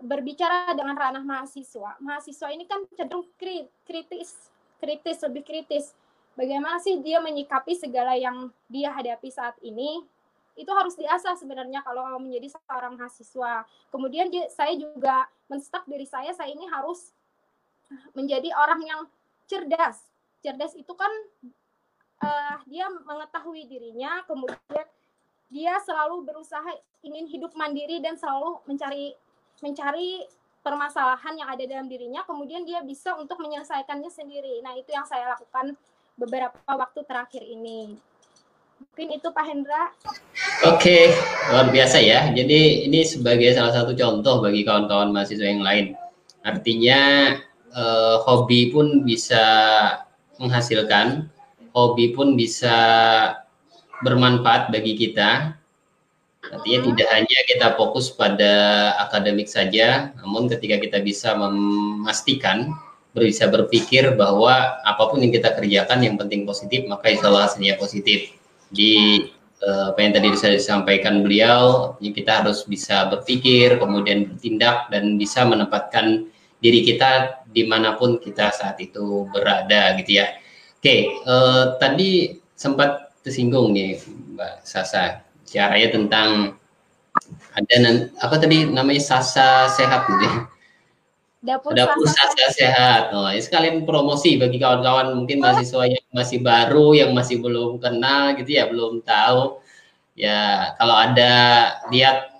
berbicara 0.00 0.72
dengan 0.76 0.96
ranah 0.96 1.24
mahasiswa. 1.24 1.96
Mahasiswa 2.00 2.48
ini 2.52 2.68
kan 2.68 2.84
cenderung 2.92 3.28
kritis, 3.40 4.50
kritis, 4.80 5.18
lebih 5.24 5.44
kritis. 5.44 5.96
Bagaimana 6.36 6.76
sih 6.76 7.00
dia 7.00 7.16
menyikapi 7.20 7.72
segala 7.72 8.12
yang 8.12 8.52
dia 8.68 8.92
hadapi 8.92 9.32
saat 9.32 9.56
ini? 9.64 10.04
Itu 10.56 10.72
harus 10.72 10.96
diasah 10.96 11.36
sebenarnya 11.36 11.80
kalau 11.84 12.16
menjadi 12.20 12.52
seorang 12.52 12.96
mahasiswa. 12.96 13.64
Kemudian 13.88 14.28
saya 14.52 14.72
juga 14.76 15.28
menstak 15.48 15.84
diri 15.88 16.04
saya, 16.04 16.32
saya 16.36 16.52
ini 16.52 16.68
harus 16.68 17.12
menjadi 18.12 18.52
orang 18.52 18.80
yang 18.84 19.00
cerdas. 19.48 20.00
Cerdas 20.44 20.76
itu 20.76 20.92
kan 20.92 21.12
uh, 22.22 22.56
dia 22.68 22.86
mengetahui 22.88 23.66
dirinya, 23.68 24.22
kemudian 24.24 24.86
dia 25.46 25.78
selalu 25.82 26.26
berusaha 26.26 26.74
ingin 27.06 27.26
hidup 27.30 27.54
mandiri 27.54 28.02
dan 28.02 28.18
selalu 28.18 28.58
mencari 28.66 29.14
mencari 29.62 30.26
permasalahan 30.66 31.38
yang 31.38 31.48
ada 31.48 31.62
dalam 31.62 31.86
dirinya, 31.86 32.26
kemudian 32.26 32.66
dia 32.66 32.82
bisa 32.82 33.14
untuk 33.14 33.38
menyelesaikannya 33.38 34.10
sendiri. 34.10 34.58
Nah, 34.66 34.74
itu 34.74 34.90
yang 34.90 35.06
saya 35.06 35.38
lakukan 35.38 35.78
beberapa 36.18 36.58
waktu 36.66 37.06
terakhir 37.06 37.46
ini. 37.46 37.94
Mungkin 38.76 39.08
itu 39.14 39.28
Pak 39.30 39.44
Hendra. 39.46 39.94
Oke, 40.68 41.14
luar 41.48 41.70
biasa 41.70 42.02
ya. 42.02 42.28
Jadi 42.34 42.90
ini 42.90 43.06
sebagai 43.06 43.54
salah 43.54 43.72
satu 43.72 43.94
contoh 43.96 44.42
bagi 44.42 44.66
kawan-kawan 44.66 45.14
mahasiswa 45.14 45.48
yang 45.48 45.64
lain. 45.64 45.96
Artinya 46.44 47.00
eh, 47.72 48.16
hobi 48.26 48.74
pun 48.74 49.06
bisa 49.06 49.44
menghasilkan 50.36 51.30
hobi 51.76 52.16
pun 52.16 52.32
bisa 52.40 52.72
bermanfaat 54.00 54.72
bagi 54.72 54.96
kita. 54.96 55.52
Artinya 56.46 56.80
tidak 56.88 57.08
hanya 57.10 57.38
kita 57.44 57.68
fokus 57.76 58.08
pada 58.08 58.54
akademik 59.02 59.50
saja, 59.50 60.14
namun 60.22 60.48
ketika 60.48 60.78
kita 60.78 60.98
bisa 61.02 61.34
memastikan, 61.36 62.72
bisa 63.12 63.50
berpikir 63.50 64.14
bahwa 64.14 64.78
apa 64.86 65.02
pun 65.10 65.20
yang 65.20 65.34
kita 65.34 65.52
kerjakan 65.52 66.06
yang 66.06 66.14
penting 66.16 66.46
positif, 66.46 66.86
maka 66.86 67.10
insya 67.10 67.28
Allah 67.28 67.50
hasilnya 67.50 67.74
positif. 67.76 68.30
Di 68.70 69.26
eh, 69.58 69.84
apa 69.90 69.98
yang 69.98 70.12
tadi 70.14 70.28
bisa 70.30 70.46
disampaikan 70.46 71.26
beliau, 71.26 71.98
kita 71.98 72.46
harus 72.46 72.62
bisa 72.62 73.10
berpikir, 73.10 73.82
kemudian 73.82 74.30
bertindak, 74.30 74.86
dan 74.94 75.18
bisa 75.18 75.42
menempatkan 75.42 76.30
diri 76.62 76.86
kita 76.86 77.42
di 77.50 77.66
mana 77.66 77.98
pun 77.98 78.22
kita 78.22 78.54
saat 78.54 78.78
itu 78.78 79.26
berada 79.34 79.98
gitu 79.98 80.22
ya. 80.22 80.30
Oke, 80.86 81.18
uh, 81.26 81.74
tadi 81.82 82.38
sempat 82.54 83.10
tersinggung 83.26 83.74
nih 83.74 83.98
Mbak 84.38 84.62
Sasa, 84.62 85.18
caranya 85.42 85.90
tentang 85.90 86.54
ada 87.58 87.76
apa 88.22 88.38
tadi 88.38 88.70
namanya 88.70 89.02
Sasa 89.02 89.66
sehat 89.66 90.06
gitu 90.06 90.22
ya. 90.22 90.46
Dapur, 91.42 91.74
Dapur 91.74 92.06
Sasa, 92.06 92.30
Sasa 92.38 92.54
sehat. 92.54 93.02
Oh, 93.10 93.26
ini 93.26 93.42
sekalian 93.42 93.82
promosi 93.82 94.38
bagi 94.38 94.62
kawan-kawan 94.62 95.10
mungkin 95.10 95.42
mahasiswa 95.42 95.90
yang 95.90 96.06
masih 96.14 96.38
baru, 96.38 96.94
yang 96.94 97.10
masih 97.18 97.42
belum 97.42 97.82
kenal 97.82 98.38
gitu 98.38 98.54
ya, 98.54 98.70
belum 98.70 99.02
tahu. 99.02 99.58
Ya, 100.14 100.70
kalau 100.78 101.02
ada 101.02 101.34
lihat 101.90 102.30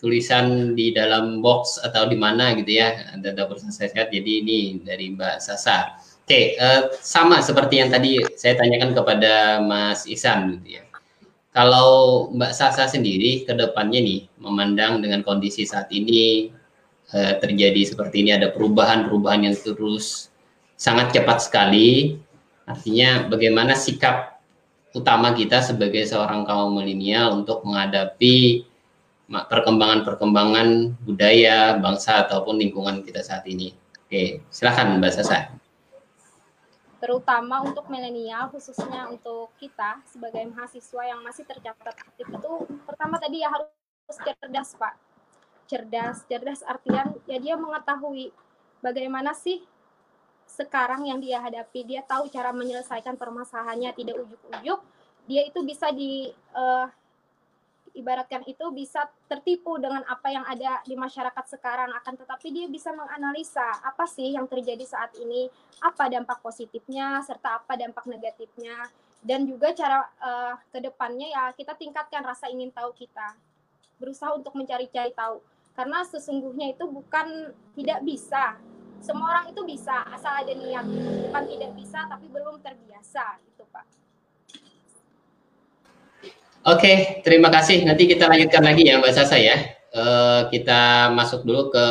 tulisan 0.00 0.72
di 0.72 0.96
dalam 0.96 1.44
box 1.44 1.76
atau 1.76 2.08
di 2.08 2.16
mana 2.16 2.56
gitu 2.56 2.72
ya, 2.72 3.12
ada 3.12 3.36
Dapur 3.36 3.60
Sasa 3.60 3.84
sehat. 3.84 4.08
Jadi 4.08 4.40
ini 4.40 4.80
dari 4.80 5.12
Mbak 5.12 5.44
Sasa. 5.44 6.00
Oke, 6.32 6.56
uh, 6.56 6.88
sama 7.04 7.44
seperti 7.44 7.84
yang 7.84 7.92
tadi 7.92 8.16
saya 8.40 8.56
tanyakan 8.56 8.96
kepada 8.96 9.60
Mas 9.60 10.08
Isan 10.08 10.56
gitu 10.56 10.80
ya. 10.80 10.82
Kalau 11.52 12.32
Mbak 12.32 12.56
Sasa 12.56 12.88
sendiri 12.88 13.44
ke 13.44 13.52
depannya 13.52 14.00
nih 14.00 14.32
memandang 14.40 15.04
dengan 15.04 15.20
kondisi 15.20 15.68
saat 15.68 15.92
ini 15.92 16.48
uh, 17.12 17.36
terjadi 17.36 17.84
seperti 17.84 18.24
ini 18.24 18.32
ada 18.32 18.48
perubahan-perubahan 18.48 19.44
yang 19.44 19.56
terus 19.60 20.32
sangat 20.80 21.12
cepat 21.12 21.44
sekali. 21.44 22.16
Artinya 22.64 23.28
bagaimana 23.28 23.76
sikap 23.76 24.40
utama 24.96 25.36
kita 25.36 25.60
sebagai 25.60 26.08
seorang 26.08 26.48
kaum 26.48 26.80
milenial 26.80 27.44
untuk 27.44 27.60
menghadapi 27.68 28.64
perkembangan-perkembangan 29.28 30.96
budaya, 31.04 31.76
bangsa 31.76 32.24
ataupun 32.24 32.56
lingkungan 32.56 33.04
kita 33.04 33.20
saat 33.20 33.44
ini. 33.44 33.76
Oke, 34.08 34.40
silakan 34.48 34.96
Mbak 34.96 35.12
Sasa 35.12 35.60
terutama 37.02 37.66
untuk 37.66 37.90
milenial 37.90 38.46
khususnya 38.54 39.10
untuk 39.10 39.50
kita 39.58 39.98
sebagai 40.06 40.46
mahasiswa 40.54 41.02
yang 41.02 41.18
masih 41.26 41.42
tercatat 41.42 41.98
aktif 41.98 42.30
itu 42.30 42.52
pertama 42.86 43.18
tadi 43.18 43.42
ya 43.42 43.50
harus 43.50 43.66
cerdas 44.22 44.78
pak. 44.78 44.94
Cerdas 45.66 46.22
cerdas 46.30 46.62
artian 46.62 47.18
ya 47.26 47.42
dia 47.42 47.58
mengetahui 47.58 48.30
bagaimana 48.78 49.34
sih 49.34 49.66
sekarang 50.46 51.10
yang 51.10 51.18
dia 51.18 51.42
hadapi. 51.42 51.82
Dia 51.82 52.06
tahu 52.06 52.30
cara 52.30 52.54
menyelesaikan 52.54 53.18
permasalahannya 53.18 53.90
tidak 53.98 54.22
ujuk-ujuk. 54.22 54.78
Dia 55.26 55.42
itu 55.42 55.58
bisa 55.66 55.90
di 55.90 56.30
uh, 56.54 56.86
ibaratkan 57.92 58.40
itu 58.48 58.64
bisa 58.72 59.04
tertipu 59.28 59.76
dengan 59.76 60.00
apa 60.08 60.28
yang 60.32 60.44
ada 60.48 60.80
di 60.84 60.96
masyarakat 60.96 61.44
sekarang. 61.48 61.92
Akan 61.96 62.16
tetapi 62.16 62.48
dia 62.52 62.66
bisa 62.68 62.92
menganalisa 62.92 63.64
apa 63.84 64.08
sih 64.08 64.32
yang 64.32 64.48
terjadi 64.48 64.82
saat 64.84 65.12
ini 65.20 65.48
apa 65.84 66.08
dampak 66.08 66.40
positifnya 66.40 67.20
serta 67.24 67.60
apa 67.60 67.76
dampak 67.76 68.08
negatifnya 68.08 68.88
dan 69.22 69.44
juga 69.44 69.70
cara 69.76 70.08
uh, 70.18 70.54
ke 70.72 70.82
depannya 70.82 71.30
ya 71.30 71.44
kita 71.54 71.76
tingkatkan 71.76 72.24
rasa 72.24 72.48
ingin 72.48 72.72
tahu 72.72 72.90
kita. 72.96 73.36
Berusaha 74.00 74.34
untuk 74.34 74.56
mencari-cari 74.58 75.14
tahu. 75.14 75.38
Karena 75.72 76.04
sesungguhnya 76.04 76.74
itu 76.74 76.84
bukan 76.84 77.54
tidak 77.78 78.00
bisa. 78.04 78.58
Semua 79.02 79.34
orang 79.38 79.46
itu 79.54 79.62
bisa 79.64 80.04
asal 80.10 80.42
ada 80.42 80.52
niat. 80.52 80.84
Bukan 81.28 81.44
tidak 81.48 81.70
bisa 81.78 82.04
tapi 82.10 82.26
belum 82.28 82.60
terbiasa 82.60 83.40
gitu 83.46 83.64
pak 83.70 84.01
Oke, 86.62 87.18
terima 87.26 87.50
kasih. 87.50 87.82
Nanti 87.82 88.06
kita 88.06 88.30
lanjutkan 88.30 88.62
lagi 88.62 88.86
ya 88.86 89.02
Mbak 89.02 89.10
Sasa 89.18 89.34
ya. 89.34 89.74
Uh, 89.90 90.46
kita 90.46 91.10
masuk 91.10 91.42
dulu 91.42 91.74
ke 91.74 91.86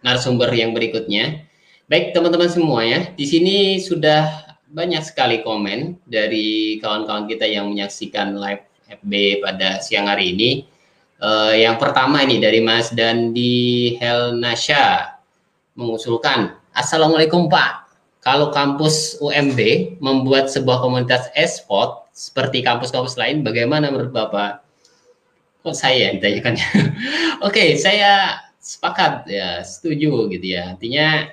narasumber 0.00 0.48
yang 0.56 0.72
berikutnya. 0.72 1.44
Baik 1.92 2.16
teman-teman 2.16 2.48
semua 2.48 2.88
ya, 2.88 3.12
di 3.12 3.28
sini 3.28 3.76
sudah 3.76 4.56
banyak 4.64 5.04
sekali 5.04 5.44
komen 5.44 6.00
dari 6.08 6.80
kawan-kawan 6.80 7.28
kita 7.28 7.44
yang 7.44 7.68
menyaksikan 7.68 8.40
live 8.40 8.64
FB 8.88 9.44
pada 9.44 9.84
siang 9.84 10.08
hari 10.08 10.32
ini. 10.32 10.64
Uh, 11.20 11.52
yang 11.52 11.76
pertama 11.76 12.24
ini 12.24 12.40
dari 12.40 12.64
Mas 12.64 12.88
Dandi 12.96 13.92
Helnasha 14.00 15.20
mengusulkan 15.76 16.56
Assalamualaikum 16.72 17.52
Pak. 17.52 17.92
Kalau 18.24 18.48
kampus 18.56 19.20
UMB 19.20 19.60
membuat 20.00 20.48
sebuah 20.48 20.80
komunitas 20.80 21.28
e-sport 21.36 22.07
seperti 22.18 22.66
kampus-kampus 22.66 23.14
lain, 23.14 23.46
bagaimana 23.46 23.94
menurut 23.94 24.10
Bapak? 24.10 24.66
Kok 25.62 25.70
saya 25.70 26.10
yang 26.10 26.18
ya? 26.18 26.42
Oke, 27.46 27.78
saya 27.78 28.42
sepakat 28.58 29.30
ya, 29.30 29.62
setuju 29.62 30.26
gitu 30.34 30.58
ya. 30.58 30.74
Artinya 30.74 31.30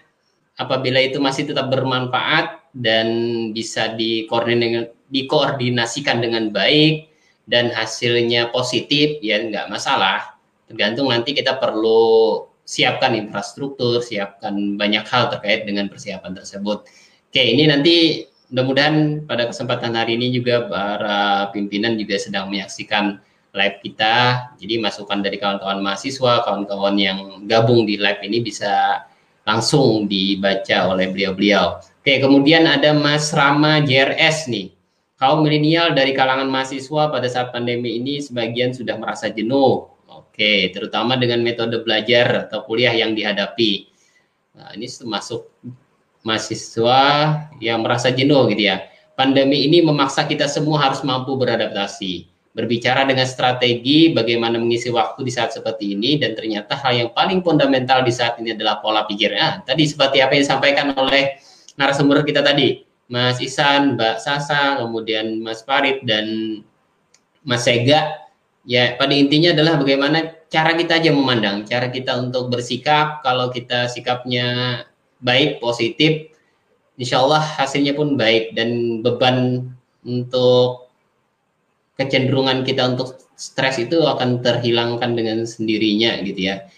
apabila 0.62 1.02
itu 1.02 1.18
masih 1.18 1.50
tetap 1.50 1.74
bermanfaat 1.74 2.70
dan 2.78 3.10
bisa 3.50 3.98
dikoordinasikan 5.10 6.22
dengan 6.22 6.54
baik 6.54 7.10
dan 7.50 7.74
hasilnya 7.74 8.54
positif, 8.54 9.18
ya 9.26 9.42
nggak 9.42 9.74
masalah. 9.74 10.38
Tergantung 10.70 11.10
nanti 11.10 11.34
kita 11.34 11.58
perlu 11.58 12.46
siapkan 12.62 13.18
infrastruktur, 13.18 14.06
siapkan 14.06 14.78
banyak 14.78 15.06
hal 15.10 15.34
terkait 15.34 15.66
dengan 15.66 15.90
persiapan 15.90 16.34
tersebut. 16.34 16.86
Oke, 17.30 17.42
ini 17.42 17.70
nanti 17.70 18.26
mudah-mudahan 18.52 19.26
pada 19.26 19.50
kesempatan 19.50 19.96
hari 19.98 20.20
ini 20.20 20.34
juga 20.34 20.68
para 20.70 21.50
pimpinan 21.56 21.96
juga 21.96 22.20
sedang 22.20 22.52
menyaksikan 22.52 23.18
live 23.56 23.78
kita. 23.82 24.50
Jadi 24.60 24.82
masukan 24.82 25.24
dari 25.24 25.40
kawan-kawan 25.40 25.80
mahasiswa, 25.80 26.44
kawan-kawan 26.44 26.96
yang 27.00 27.48
gabung 27.48 27.88
di 27.88 27.96
live 27.96 28.22
ini 28.22 28.44
bisa 28.44 29.06
langsung 29.46 30.10
dibaca 30.10 30.92
oleh 30.92 31.10
beliau-beliau. 31.10 31.80
Oke, 32.02 32.22
kemudian 32.22 32.68
ada 32.70 32.94
Mas 32.94 33.32
Rama 33.32 33.82
JRS 33.82 34.52
nih. 34.52 34.74
Kaum 35.16 35.48
milenial 35.48 35.96
dari 35.96 36.12
kalangan 36.12 36.52
mahasiswa 36.52 37.08
pada 37.08 37.28
saat 37.32 37.56
pandemi 37.56 37.96
ini 37.98 38.20
sebagian 38.20 38.76
sudah 38.76 39.00
merasa 39.00 39.32
jenuh 39.32 39.96
Oke, 40.36 40.68
terutama 40.76 41.16
dengan 41.16 41.40
metode 41.40 41.80
belajar 41.80 42.48
atau 42.48 42.68
kuliah 42.68 42.92
yang 42.92 43.16
dihadapi. 43.16 43.88
Nah, 44.60 44.76
ini 44.76 44.84
termasuk 44.84 45.48
mahasiswa 46.26 47.02
yang 47.62 47.86
merasa 47.86 48.10
jenuh 48.10 48.50
gitu 48.50 48.74
ya. 48.74 48.90
Pandemi 49.16 49.64
ini 49.64 49.80
memaksa 49.86 50.28
kita 50.28 50.50
semua 50.50 50.82
harus 50.82 51.06
mampu 51.06 51.38
beradaptasi. 51.40 52.28
Berbicara 52.56 53.04
dengan 53.04 53.28
strategi 53.28 54.16
bagaimana 54.16 54.56
mengisi 54.56 54.88
waktu 54.88 55.28
di 55.28 55.32
saat 55.32 55.52
seperti 55.52 55.94
ini 55.96 56.18
dan 56.20 56.36
ternyata 56.36 56.76
hal 56.80 56.94
yang 56.96 57.10
paling 57.12 57.44
fundamental 57.44 58.04
di 58.04 58.12
saat 58.12 58.40
ini 58.40 58.56
adalah 58.56 58.80
pola 58.80 59.04
pikir. 59.06 59.36
Nah, 59.36 59.62
tadi 59.64 59.84
seperti 59.86 60.24
apa 60.24 60.34
yang 60.36 60.44
disampaikan 60.44 60.88
oleh 60.96 61.36
narasumber 61.76 62.24
kita 62.24 62.42
tadi, 62.42 62.84
Mas 63.12 63.44
Isan, 63.44 64.00
Mbak 64.00 64.24
Sasa, 64.24 64.80
kemudian 64.80 65.44
Mas 65.44 65.68
Farid 65.68 66.08
dan 66.08 66.26
Mas 67.44 67.68
Sega 67.68 68.26
Ya, 68.66 68.98
pada 68.98 69.14
intinya 69.14 69.54
adalah 69.54 69.78
bagaimana 69.78 70.42
cara 70.50 70.74
kita 70.74 70.98
aja 70.98 71.14
memandang, 71.14 71.70
cara 71.70 71.94
kita 71.94 72.18
untuk 72.18 72.50
bersikap. 72.50 73.22
Kalau 73.22 73.54
kita 73.54 73.86
sikapnya 73.86 74.82
baik, 75.26 75.58
positif, 75.58 76.30
insya 77.02 77.20
Allah 77.26 77.42
hasilnya 77.42 77.98
pun 77.98 78.16
baik 78.16 78.54
dan 78.54 79.02
beban 79.02 79.68
untuk 80.06 80.94
kecenderungan 81.98 82.62
kita 82.64 82.96
untuk 82.96 83.18
stres 83.36 83.80
itu 83.82 84.00
akan 84.04 84.40
terhilangkan 84.40 85.18
dengan 85.18 85.44
sendirinya 85.44 86.22
gitu 86.24 86.54
ya. 86.54 86.70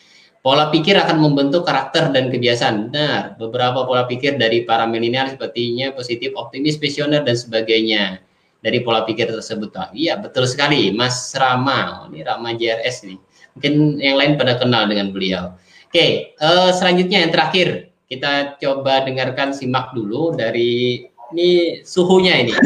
Pola 0.41 0.71
pikir 0.71 0.95
akan 0.95 1.19
membentuk 1.19 1.67
karakter 1.67 2.07
dan 2.15 2.31
kebiasaan. 2.31 2.87
Benar, 2.87 3.35
beberapa 3.35 3.83
pola 3.83 4.07
pikir 4.07 4.39
dari 4.39 4.63
para 4.63 4.87
milenial 4.87 5.27
sepertinya 5.27 5.91
positif, 5.91 6.31
optimis, 6.39 6.79
visioner 6.79 7.25
dan 7.27 7.35
sebagainya 7.35 8.23
dari 8.63 8.79
pola 8.79 9.03
pikir 9.03 9.27
tersebut. 9.27 9.75
Oh, 9.75 9.91
iya, 9.91 10.15
betul 10.15 10.47
sekali, 10.47 10.93
Mas 10.95 11.35
Rama. 11.35 12.07
Ini 12.07 12.23
Rama 12.23 12.55
JRS 12.55 13.11
nih. 13.11 13.19
Mungkin 13.59 13.73
yang 13.99 14.15
lain 14.15 14.31
pada 14.39 14.55
kenal 14.55 14.87
dengan 14.87 15.11
beliau. 15.11 15.57
Oke, 15.89 16.37
uh, 16.39 16.71
selanjutnya 16.71 17.27
yang 17.27 17.31
terakhir 17.33 17.86
kita 18.07 18.55
coba 18.57 19.03
dengarkan 19.03 19.51
simak 19.51 19.91
dulu 19.91 20.31
dari 20.31 21.03
ini 21.35 21.83
suhunya 21.83 22.33
ini. 22.47 22.53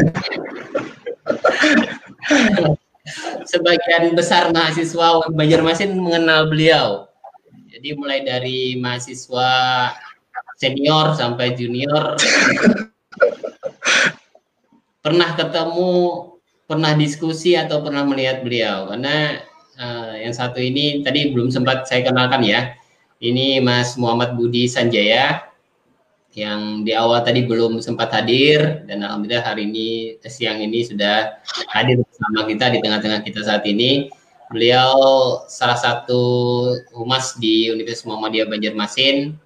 Sebagian 3.50 4.14
besar 4.14 4.54
mahasiswa 4.54 5.26
Banjarmasin 5.34 5.98
mengenal 5.98 6.46
beliau. 6.46 7.10
Jadi 7.74 7.98
mulai 7.98 8.22
dari 8.22 8.78
mahasiswa 8.78 9.50
senior 10.54 11.18
sampai 11.18 11.58
junior 11.58 12.14
pernah 15.02 15.34
ketemu, 15.34 15.94
pernah 16.70 16.94
diskusi 16.94 17.58
atau 17.58 17.82
pernah 17.82 18.06
melihat 18.06 18.46
beliau? 18.46 18.86
Karena 18.94 19.42
uh, 19.82 20.14
yang 20.14 20.30
satu 20.30 20.62
ini 20.62 21.02
tadi 21.02 21.34
belum 21.34 21.50
sempat 21.50 21.90
saya 21.90 22.06
kenalkan 22.06 22.46
ya. 22.46 22.78
Ini 23.22 23.62
Mas 23.62 23.94
Muhammad 23.94 24.34
Budi 24.34 24.66
Sanjaya 24.66 25.46
yang 26.34 26.82
di 26.82 26.90
awal 26.90 27.22
tadi 27.22 27.46
belum 27.46 27.78
sempat 27.78 28.10
hadir 28.10 28.82
dan 28.90 29.06
alhamdulillah 29.06 29.46
hari 29.46 29.70
ini 29.70 30.18
siang 30.26 30.58
ini 30.58 30.82
sudah 30.82 31.38
hadir 31.70 32.02
bersama 32.02 32.50
kita 32.50 32.74
di 32.74 32.82
tengah-tengah 32.82 33.22
kita 33.22 33.46
saat 33.46 33.62
ini. 33.62 34.10
Beliau 34.50 34.90
salah 35.46 35.78
satu 35.78 36.18
humas 36.98 37.38
di 37.38 37.70
Universitas 37.70 38.10
Muhammadiyah 38.10 38.50
Banjarmasin, 38.50 39.38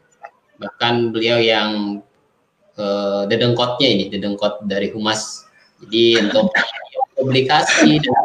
bahkan 0.56 1.12
beliau 1.12 1.36
yang 1.36 2.00
uh, 2.80 3.28
dedengkotnya 3.28 3.92
ini, 3.92 4.08
dedengkot 4.08 4.64
dari 4.64 4.88
humas 4.88 5.44
jadi 5.84 6.24
untuk 6.24 6.48
publikasi 7.12 8.00
dan 8.00 8.24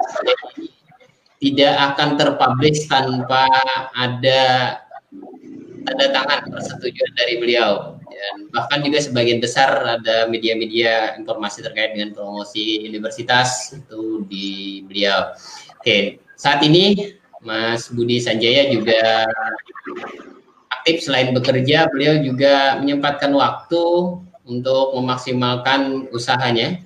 tidak 1.44 1.74
akan 1.92 2.10
terpublish 2.16 2.88
tanpa 2.88 3.52
ada 4.00 4.40
tanda 5.86 6.06
tangan 6.14 6.40
persetujuan 6.50 7.12
dari 7.18 7.36
beliau. 7.42 7.98
Dan 8.12 8.54
bahkan 8.54 8.86
juga 8.86 9.02
sebagian 9.02 9.42
besar 9.42 9.82
ada 9.98 10.30
media-media 10.30 11.18
informasi 11.18 11.66
terkait 11.66 11.98
dengan 11.98 12.14
promosi 12.14 12.86
universitas 12.86 13.74
itu 13.74 14.28
di 14.30 14.82
beliau. 14.86 15.34
Oke, 15.82 16.22
saat 16.38 16.62
ini 16.62 17.18
Mas 17.42 17.90
Budi 17.90 18.22
Sanjaya 18.22 18.70
juga 18.70 19.26
aktif 20.82 21.02
selain 21.02 21.34
bekerja, 21.34 21.90
beliau 21.90 22.22
juga 22.22 22.78
menyempatkan 22.78 23.34
waktu 23.34 23.86
untuk 24.46 24.94
memaksimalkan 24.98 26.10
usahanya 26.14 26.82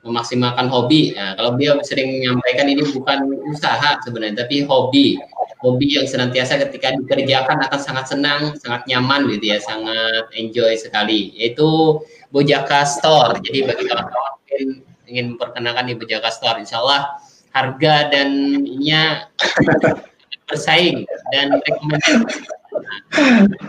memaksimalkan 0.00 0.68
hobi. 0.72 1.12
Nah, 1.12 1.36
kalau 1.36 1.56
beliau 1.56 1.76
sering 1.84 2.20
menyampaikan 2.20 2.66
ini 2.72 2.82
bukan 2.88 3.20
usaha 3.52 4.00
sebenarnya, 4.00 4.44
tapi 4.48 4.64
hobi. 4.64 5.20
Hobi 5.60 5.92
yang 5.92 6.08
senantiasa 6.08 6.56
ketika 6.56 6.96
dikerjakan 6.96 7.60
akan 7.68 7.80
sangat 7.80 8.08
senang, 8.08 8.56
sangat 8.56 8.88
nyaman 8.88 9.28
gitu 9.28 9.52
ya, 9.52 9.60
sangat 9.60 10.32
enjoy 10.32 10.72
sekali. 10.80 11.36
Yaitu 11.36 12.00
Bojaka 12.32 12.88
Store. 12.88 13.36
Jadi 13.44 13.68
bagi 13.68 13.84
kawan-kawan 13.84 14.32
mungkin 14.40 14.68
ingin 15.04 15.26
memperkenalkan 15.36 15.84
di 15.92 15.94
Bojaka 16.00 16.32
Store, 16.32 16.56
insya 16.56 16.80
Allah 16.80 17.20
harga 17.52 18.08
dan 18.08 18.56
ininya 18.56 19.28
bersaing 20.48 21.04
dan 21.34 21.52
rekomendasi, 21.60 22.12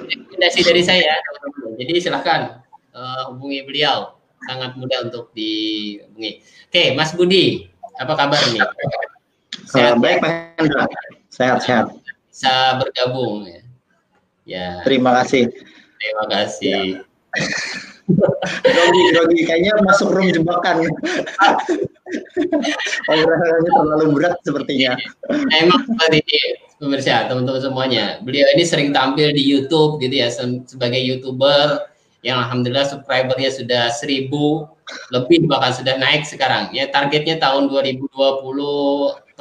rekomendasi 0.08 0.60
dari 0.64 0.82
saya. 0.88 1.14
Jadi 1.76 1.94
silahkan 2.00 2.64
uh, 2.96 3.36
hubungi 3.36 3.68
beliau 3.68 4.16
sangat 4.48 4.80
mudah 4.80 5.12
untuk 5.12 5.30
dihubungi. 5.36 6.40
Oke, 6.72 6.96
Mas 6.96 7.12
Budi, 7.14 7.68
apa 8.00 8.14
kabar 8.16 8.40
nih? 8.50 8.64
Sehat, 9.68 9.98
uh, 9.98 10.02
baik, 10.02 10.24
Pak 10.24 10.32
Hendra. 10.58 10.86
Sehat-sehat. 11.42 11.86
Bisa 12.30 12.78
bergabung 12.78 13.50
ya. 13.50 13.62
Ya. 14.46 14.68
Terima 14.86 15.18
kasih. 15.18 15.50
Terima 15.98 16.26
kasih. 16.30 17.02
Ya. 17.02 17.02
Rogi, 18.62 19.04
Rogi, 19.18 19.42
kayaknya 19.50 19.74
masuk 19.82 20.14
room 20.14 20.30
jebakan. 20.30 20.86
Obrolannya 23.10 23.72
terlalu 23.72 24.06
berat 24.14 24.36
sepertinya. 24.46 24.94
Nah, 25.32 25.58
emang 25.58 25.82
seperti 25.88 26.22
ini, 26.22 26.40
pemirsa, 26.78 27.26
teman-teman 27.32 27.62
semuanya. 27.64 28.06
Beliau 28.22 28.46
ini 28.54 28.68
sering 28.68 28.94
tampil 28.94 29.32
di 29.34 29.42
YouTube 29.42 29.98
gitu 30.04 30.14
ya, 30.22 30.30
sebagai 30.68 31.00
YouTuber 31.00 31.90
yang 32.22 32.38
alhamdulillah 32.38 32.86
subscribernya 32.86 33.50
sudah 33.50 33.90
seribu 33.90 34.70
lebih 35.10 35.50
bahkan 35.50 35.74
sudah 35.74 35.98
naik 35.98 36.22
sekarang 36.22 36.70
ya 36.70 36.86
targetnya 36.94 37.42
tahun 37.42 37.66
2020 37.66 38.14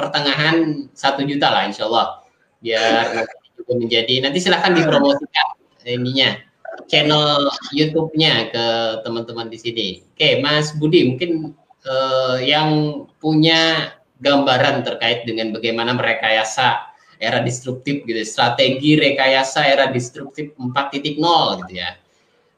pertengahan 0.00 0.88
satu 0.96 1.20
juta 1.28 1.52
lah 1.52 1.68
insya 1.68 1.84
Allah 1.84 2.24
biar 2.64 3.28
juga 3.56 3.72
menjadi 3.76 4.24
nanti 4.24 4.40
silahkan 4.40 4.72
dipromosikan 4.72 5.46
ininya 5.84 6.40
channel 6.88 7.48
YouTube-nya 7.76 8.50
ke 8.50 8.66
teman-teman 9.06 9.46
di 9.46 9.58
sini. 9.58 9.88
Oke, 10.12 10.42
Mas 10.42 10.74
Budi 10.74 11.06
mungkin 11.06 11.54
eh, 11.86 12.38
yang 12.50 13.04
punya 13.22 13.94
gambaran 14.20 14.82
terkait 14.84 15.24
dengan 15.24 15.54
bagaimana 15.54 15.96
merekayasa 15.96 16.90
era 17.20 17.40
disruptif 17.40 18.04
gitu, 18.04 18.20
strategi 18.24 18.96
rekayasa 18.96 19.64
era 19.68 19.88
disruptif 19.88 20.56
4.0 20.56 21.20
gitu 21.64 21.74
ya 21.76 22.00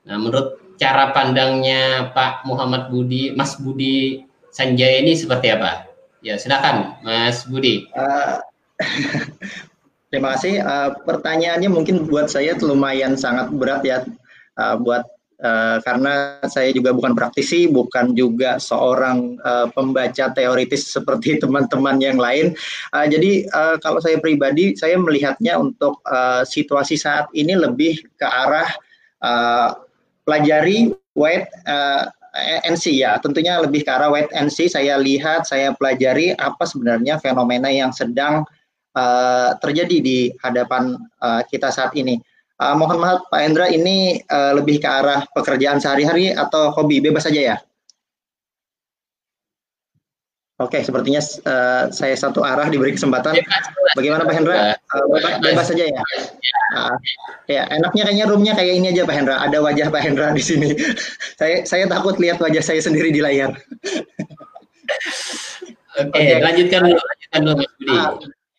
Nah, 0.03 0.19
menurut 0.19 0.59
cara 0.79 1.15
pandangnya 1.15 2.11
Pak 2.11 2.43
Muhammad 2.47 2.91
Budi, 2.91 3.31
Mas 3.35 3.55
Budi 3.59 4.27
Sanjaya 4.51 5.01
ini 5.01 5.15
seperti 5.15 5.55
apa? 5.55 5.92
Ya, 6.23 6.39
silakan, 6.39 6.95
Mas 7.03 7.43
Budi. 7.51 7.91
Uh, 7.99 8.39
terima 10.15 10.39
kasih. 10.39 10.63
Uh, 10.63 10.95
pertanyaannya 11.03 11.67
mungkin 11.67 12.07
buat 12.07 12.31
saya 12.31 12.55
lumayan 12.63 13.19
sangat 13.19 13.51
berat 13.51 13.83
ya. 13.83 14.07
uh, 14.55 14.79
buat 14.79 15.03
uh, 15.43 15.83
karena 15.83 16.39
saya 16.47 16.71
juga 16.71 16.95
bukan 16.95 17.19
praktisi, 17.19 17.67
bukan 17.67 18.15
juga 18.15 18.63
seorang 18.63 19.35
uh, 19.43 19.67
pembaca 19.75 20.31
teoritis 20.31 20.95
seperti 20.95 21.37
teman-teman 21.43 21.99
yang 21.99 22.23
lain. 22.23 22.55
Uh, 22.95 23.11
jadi 23.11 23.51
uh, 23.51 23.77
kalau 23.83 23.99
saya 23.99 24.23
pribadi, 24.23 24.79
saya 24.79 24.95
melihatnya 25.03 25.59
untuk 25.59 25.99
uh, 26.07 26.47
situasi 26.47 26.95
saat 26.95 27.27
ini 27.35 27.59
lebih 27.59 27.99
ke 28.15 28.27
arah 28.31 28.71
uh, 29.27 29.75
pelajari 30.23 30.95
white 31.19 31.51
uh, 31.67 32.07
NC 32.65 32.97
ya, 32.97 33.21
tentunya 33.21 33.61
lebih 33.61 33.85
ke 33.85 33.91
arah 33.93 34.09
white 34.09 34.33
NC. 34.33 34.73
Saya 34.73 34.97
lihat, 34.97 35.45
saya 35.45 35.77
pelajari 35.77 36.33
apa 36.33 36.65
sebenarnya 36.65 37.21
fenomena 37.21 37.69
yang 37.69 37.93
sedang 37.93 38.49
uh, 38.97 39.53
terjadi 39.61 40.01
di 40.01 40.19
hadapan 40.41 40.97
uh, 41.21 41.45
kita 41.45 41.69
saat 41.69 41.93
ini. 41.93 42.17
Uh, 42.57 42.73
mohon 42.79 43.05
maaf 43.05 43.29
Pak 43.29 43.41
Hendra, 43.43 43.67
ini 43.69 44.23
uh, 44.33 44.57
lebih 44.57 44.81
ke 44.81 44.89
arah 44.89 45.29
pekerjaan 45.37 45.77
sehari-hari 45.77 46.33
atau 46.33 46.73
hobi 46.73 47.05
bebas 47.05 47.29
saja 47.29 47.41
ya? 47.53 47.57
Oke, 50.63 50.79
sepertinya 50.87 51.19
uh, 51.51 51.91
saya 51.91 52.15
satu 52.15 52.47
arah 52.47 52.71
diberi 52.71 52.95
kesempatan. 52.95 53.35
Bagaimana 53.99 54.23
Pak 54.23 54.35
Hendra? 54.39 54.79
Uh, 54.95 55.07
bebas, 55.11 55.35
bebas 55.43 55.67
saja 55.67 55.85
ya. 55.91 56.03
Uh, 56.79 56.95
ya, 57.51 57.63
enaknya 57.75 58.07
kayaknya 58.07 58.27
roomnya 58.31 58.55
kayak 58.55 58.79
ini 58.79 58.95
aja 58.95 59.03
Pak 59.03 59.17
Hendra. 59.19 59.43
Ada 59.43 59.59
wajah 59.59 59.91
Pak 59.91 60.03
Hendra 60.07 60.31
di 60.31 60.39
sini. 60.39 60.71
saya 61.41 61.67
saya 61.67 61.91
takut 61.91 62.15
lihat 62.23 62.39
wajah 62.39 62.63
saya 62.63 62.79
sendiri 62.79 63.11
di 63.11 63.19
layar. 63.19 63.51
Oke, 65.93 66.09
okay, 66.15 66.39
okay. 66.39 66.41
lanjutkan 66.41 66.81
dulu. 66.87 67.01
Lanjutkan 67.03 67.41
dulu 67.43 67.55
Mas 67.59 67.73
Budi. 67.77 67.91
Uh, 67.91 68.11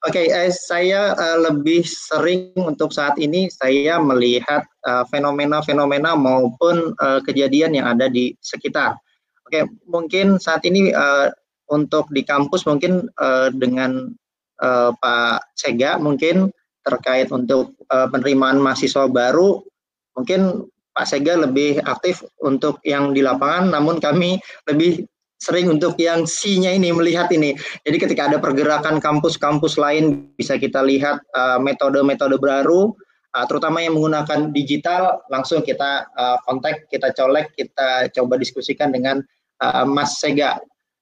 Oke, 0.04 0.20
okay, 0.20 0.36
eh, 0.36 0.52
saya 0.52 1.16
uh, 1.16 1.40
lebih 1.48 1.88
sering 1.88 2.52
untuk 2.60 2.92
saat 2.92 3.16
ini 3.16 3.48
saya 3.48 3.96
melihat 4.04 4.68
fenomena-fenomena 5.08 6.12
uh, 6.12 6.20
maupun 6.20 6.92
uh, 7.00 7.24
kejadian 7.24 7.72
yang 7.72 7.88
ada 7.88 8.12
di 8.12 8.36
sekitar. 8.44 9.00
Oke, 9.48 9.64
okay, 9.64 9.64
mungkin 9.88 10.44
saat 10.44 10.68
ini 10.68 10.92
uh, 10.92 11.32
untuk 11.74 12.06
di 12.14 12.22
kampus 12.22 12.70
mungkin 12.70 13.10
uh, 13.18 13.50
dengan 13.50 14.14
uh, 14.62 14.94
Pak 14.94 15.58
Sega 15.58 15.98
mungkin 15.98 16.54
terkait 16.86 17.34
untuk 17.34 17.74
uh, 17.90 18.06
penerimaan 18.14 18.62
mahasiswa 18.62 19.10
baru 19.10 19.66
mungkin 20.14 20.70
Pak 20.94 21.10
Sega 21.10 21.42
lebih 21.42 21.82
aktif 21.90 22.22
untuk 22.46 22.78
yang 22.86 23.18
di 23.18 23.26
lapangan 23.26 23.74
namun 23.74 23.98
kami 23.98 24.38
lebih 24.70 25.10
sering 25.42 25.68
untuk 25.68 26.00
yang 26.00 26.24
C-nya 26.24 26.72
ini 26.72 26.96
melihat 26.96 27.28
ini. 27.36 27.52
Jadi 27.84 27.98
ketika 28.00 28.32
ada 28.32 28.40
pergerakan 28.40 29.04
kampus-kampus 29.04 29.76
lain 29.76 30.32
bisa 30.40 30.56
kita 30.56 30.80
lihat 30.80 31.20
metode-metode 31.60 32.40
uh, 32.40 32.40
baru 32.40 32.96
uh, 33.34 33.46
terutama 33.50 33.82
yang 33.82 33.98
menggunakan 33.98 34.54
digital 34.54 35.20
langsung 35.28 35.66
kita 35.66 36.08
uh, 36.14 36.38
kontak, 36.46 36.86
kita 36.88 37.12
colek, 37.12 37.52
kita 37.58 38.08
coba 38.14 38.38
diskusikan 38.38 38.94
dengan 38.94 39.20
uh, 39.60 39.86
Mas 39.86 40.22
Sega 40.22 40.62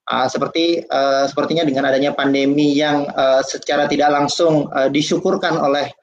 Uh, 0.10 0.26
seperti 0.26 0.82
uh, 0.90 1.30
sepertinya 1.30 1.62
dengan 1.62 1.86
adanya 1.86 2.10
pandemi 2.12 2.74
yang 2.74 3.06
uh, 3.14 3.46
secara 3.46 3.86
tidak 3.86 4.10
langsung 4.10 4.66
uh, 4.74 4.90
disyukurkan 4.90 5.54
oleh 5.62 5.94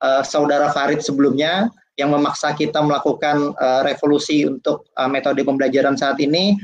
uh, 0.00 0.24
saudara 0.24 0.72
Farid 0.72 1.04
sebelumnya 1.04 1.68
yang 2.00 2.16
memaksa 2.16 2.56
kita 2.56 2.80
melakukan 2.80 3.52
uh, 3.60 3.84
revolusi 3.84 4.48
untuk 4.48 4.88
uh, 4.96 5.04
metode 5.04 5.44
pembelajaran 5.44 6.00
saat 6.00 6.16
ini, 6.24 6.56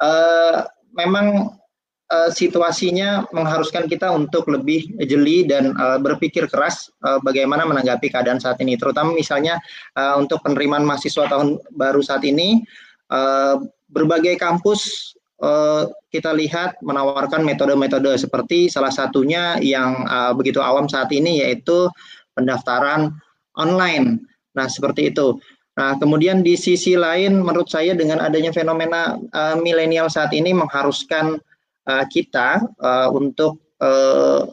uh, 0.00 0.64
memang 0.96 1.56
situasinya 2.10 3.30
mengharuskan 3.30 3.86
kita 3.86 4.10
untuk 4.10 4.50
lebih 4.50 4.82
jeli 5.06 5.46
dan 5.46 5.78
uh, 5.78 5.94
berpikir 5.94 6.50
keras 6.50 6.90
uh, 7.06 7.22
bagaimana 7.22 7.62
menanggapi 7.62 8.10
keadaan 8.10 8.42
saat 8.42 8.58
ini, 8.58 8.74
terutama 8.74 9.14
misalnya 9.14 9.62
uh, 9.94 10.18
untuk 10.18 10.42
penerimaan 10.42 10.82
mahasiswa 10.82 11.30
tahun 11.30 11.62
baru 11.78 12.02
saat 12.02 12.26
ini. 12.26 12.66
Uh, 13.06 13.62
berbagai 13.90 14.38
kampus 14.38 15.14
uh, 15.40 15.88
kita 16.12 16.32
lihat 16.36 16.78
menawarkan 16.84 17.42
metode-metode 17.42 18.16
seperti 18.16 18.70
salah 18.70 18.92
satunya 18.92 19.58
yang 19.60 20.04
uh, 20.06 20.32
begitu 20.36 20.60
awam 20.60 20.86
saat 20.86 21.10
ini 21.10 21.42
yaitu 21.42 21.90
pendaftaran 22.36 23.12
online. 23.58 24.22
Nah, 24.54 24.66
seperti 24.70 25.10
itu. 25.10 25.36
Nah, 25.78 25.96
kemudian 25.96 26.44
di 26.44 26.58
sisi 26.60 26.98
lain 26.98 27.40
menurut 27.40 27.70
saya 27.70 27.96
dengan 27.96 28.20
adanya 28.20 28.52
fenomena 28.52 29.16
uh, 29.32 29.56
milenial 29.56 30.12
saat 30.12 30.34
ini 30.36 30.52
mengharuskan 30.52 31.40
uh, 31.88 32.04
kita 32.10 32.60
uh, 32.82 33.08
untuk 33.14 33.62
uh, 33.80 34.50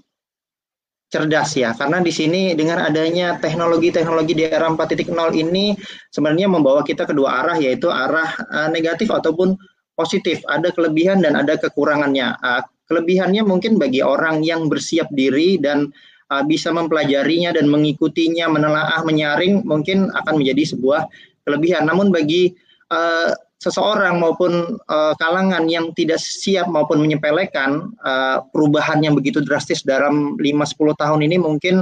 cerdas 1.07 1.55
ya 1.55 1.71
karena 1.71 2.03
di 2.03 2.11
sini 2.11 2.51
dengan 2.51 2.83
adanya 2.83 3.39
teknologi-teknologi 3.39 4.35
di 4.35 4.43
era 4.43 4.67
4.0 4.67 5.07
ini 5.39 5.71
sebenarnya 6.11 6.51
membawa 6.51 6.83
kita 6.83 7.07
kedua 7.07 7.43
arah 7.43 7.55
yaitu 7.55 7.87
arah 7.87 8.27
uh, 8.51 8.67
negatif 8.67 9.07
ataupun 9.07 9.55
positif, 9.97 10.45
ada 10.47 10.69
kelebihan 10.69 11.25
dan 11.25 11.33
ada 11.33 11.57
kekurangannya. 11.57 12.37
Uh, 12.39 12.61
kelebihannya 12.87 13.41
mungkin 13.41 13.81
bagi 13.81 14.05
orang 14.05 14.45
yang 14.45 14.69
bersiap 14.69 15.09
diri 15.11 15.57
dan 15.57 15.89
uh, 16.29 16.43
bisa 16.45 16.69
mempelajarinya 16.69 17.57
dan 17.57 17.67
mengikutinya, 17.67 18.47
menelaah, 18.47 19.01
menyaring, 19.03 19.65
mungkin 19.65 20.13
akan 20.13 20.39
menjadi 20.39 20.77
sebuah 20.77 21.09
kelebihan. 21.43 21.89
Namun 21.89 22.13
bagi 22.13 22.53
uh, 22.93 23.33
seseorang 23.57 24.21
maupun 24.21 24.77
uh, 24.85 25.13
kalangan 25.17 25.65
yang 25.65 25.89
tidak 25.97 26.21
siap 26.21 26.69
maupun 26.69 27.01
menyepelekan 27.01 27.89
uh, 28.05 28.45
perubahan 28.53 29.01
yang 29.01 29.17
begitu 29.17 29.41
drastis 29.41 29.81
dalam 29.81 30.37
5-10 30.37 31.01
tahun 31.01 31.19
ini 31.25 31.37
mungkin 31.41 31.81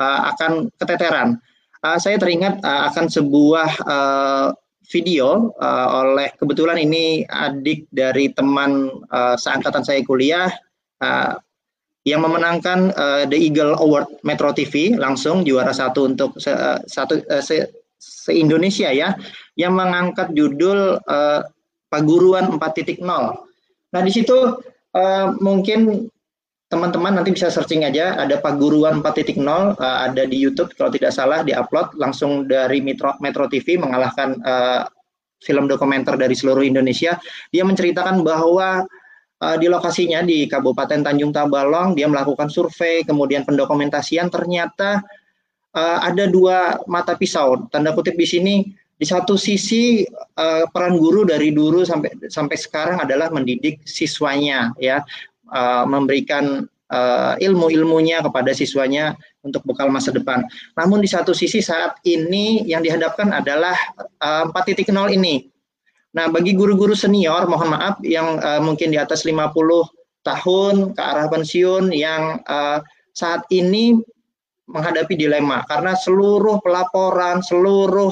uh, 0.00 0.20
akan 0.34 0.72
keteteran. 0.80 1.36
Uh, 1.84 1.96
saya 2.00 2.16
teringat 2.16 2.60
uh, 2.64 2.88
akan 2.92 3.08
sebuah 3.08 3.70
uh, 3.84 4.46
video 4.90 5.54
uh, 5.62 5.88
oleh 6.02 6.34
kebetulan 6.34 6.82
ini 6.82 7.22
adik 7.30 7.86
dari 7.94 8.34
teman 8.34 8.90
uh, 9.14 9.38
seangkatan 9.38 9.86
saya 9.86 10.02
kuliah 10.02 10.50
uh, 10.98 11.38
yang 12.02 12.26
memenangkan 12.26 12.90
uh, 12.98 13.22
The 13.30 13.38
Eagle 13.38 13.78
Award 13.78 14.20
Metro 14.26 14.50
TV 14.50 14.98
langsung 14.98 15.46
juara 15.46 15.70
satu 15.70 16.10
untuk 16.10 16.34
se, 16.42 16.50
satu 16.90 17.22
se, 17.38 17.70
se 18.00 18.32
Indonesia 18.34 18.90
ya 18.90 19.14
yang 19.54 19.78
mengangkat 19.78 20.34
judul 20.34 20.98
uh, 20.98 21.40
Paguruan 21.90 22.50
4.0. 22.58 23.02
Nah 23.90 24.00
di 24.02 24.10
situ 24.10 24.38
uh, 24.94 25.26
mungkin 25.38 26.10
teman-teman 26.70 27.18
nanti 27.18 27.34
bisa 27.34 27.50
searching 27.50 27.82
aja. 27.82 28.14
Ada 28.16 28.38
Paguruan 28.38 29.02
4.0 29.02 29.42
uh, 29.42 29.74
ada 30.06 30.22
di 30.24 30.38
YouTube. 30.38 30.70
Kalau 30.78 30.88
tidak 30.94 31.10
salah 31.10 31.42
diupload 31.42 31.98
langsung 31.98 32.46
dari 32.46 32.78
Metro 32.78 33.18
Metro 33.18 33.50
TV 33.50 33.76
mengalahkan 33.76 34.38
uh, 34.46 34.86
film 35.42 35.66
dokumenter 35.66 36.14
dari 36.14 36.32
seluruh 36.32 36.62
Indonesia. 36.62 37.18
Dia 37.50 37.66
menceritakan 37.66 38.22
bahwa 38.22 38.86
uh, 39.42 39.56
di 39.58 39.66
lokasinya 39.66 40.22
di 40.22 40.46
Kabupaten 40.46 41.02
Tanjung 41.02 41.34
Tabalong 41.34 41.98
dia 41.98 42.06
melakukan 42.06 42.46
survei 42.46 43.02
kemudian 43.02 43.42
pendokumentasian. 43.42 44.30
Ternyata 44.30 45.02
uh, 45.74 45.98
ada 46.06 46.30
dua 46.30 46.78
mata 46.86 47.18
pisau. 47.18 47.66
Tanda 47.66 47.90
kutip 47.98 48.14
di 48.14 48.30
sini 48.30 48.54
di 49.00 49.08
satu 49.08 49.32
sisi 49.32 50.04
peran 50.76 51.00
guru 51.00 51.24
dari 51.24 51.56
dulu 51.56 51.88
sampai 51.88 52.28
sampai 52.28 52.52
sekarang 52.60 53.00
adalah 53.00 53.32
mendidik 53.32 53.80
siswanya 53.88 54.76
ya 54.76 55.00
uh, 55.50 55.84
memberikan 55.86 56.64
uh, 56.90 57.34
ilmu-ilmunya 57.38 58.22
kepada 58.26 58.50
siswanya 58.50 59.14
untuk 59.46 59.62
bekal 59.64 59.88
masa 59.88 60.10
depan. 60.10 60.44
Namun 60.76 61.00
di 61.00 61.08
satu 61.08 61.30
sisi 61.32 61.62
saat 61.62 61.98
ini 62.04 62.66
yang 62.66 62.82
dihadapkan 62.82 63.30
adalah 63.30 63.76
uh, 64.20 64.50
4.0 64.52 64.90
ini. 65.14 65.48
Nah, 66.10 66.26
bagi 66.26 66.58
guru-guru 66.58 66.92
senior, 66.98 67.46
mohon 67.46 67.70
maaf 67.70 68.02
yang 68.02 68.42
uh, 68.42 68.58
mungkin 68.58 68.90
di 68.90 68.98
atas 68.98 69.22
50 69.22 69.54
tahun 70.26 70.92
ke 70.92 71.00
arah 71.00 71.30
pensiun 71.30 71.94
yang 71.94 72.42
uh, 72.50 72.82
saat 73.14 73.46
ini 73.54 73.96
menghadapi 74.70 75.18
dilema 75.18 75.66
karena 75.66 75.94
seluruh 75.98 76.62
pelaporan, 76.62 77.42
seluruh 77.42 78.10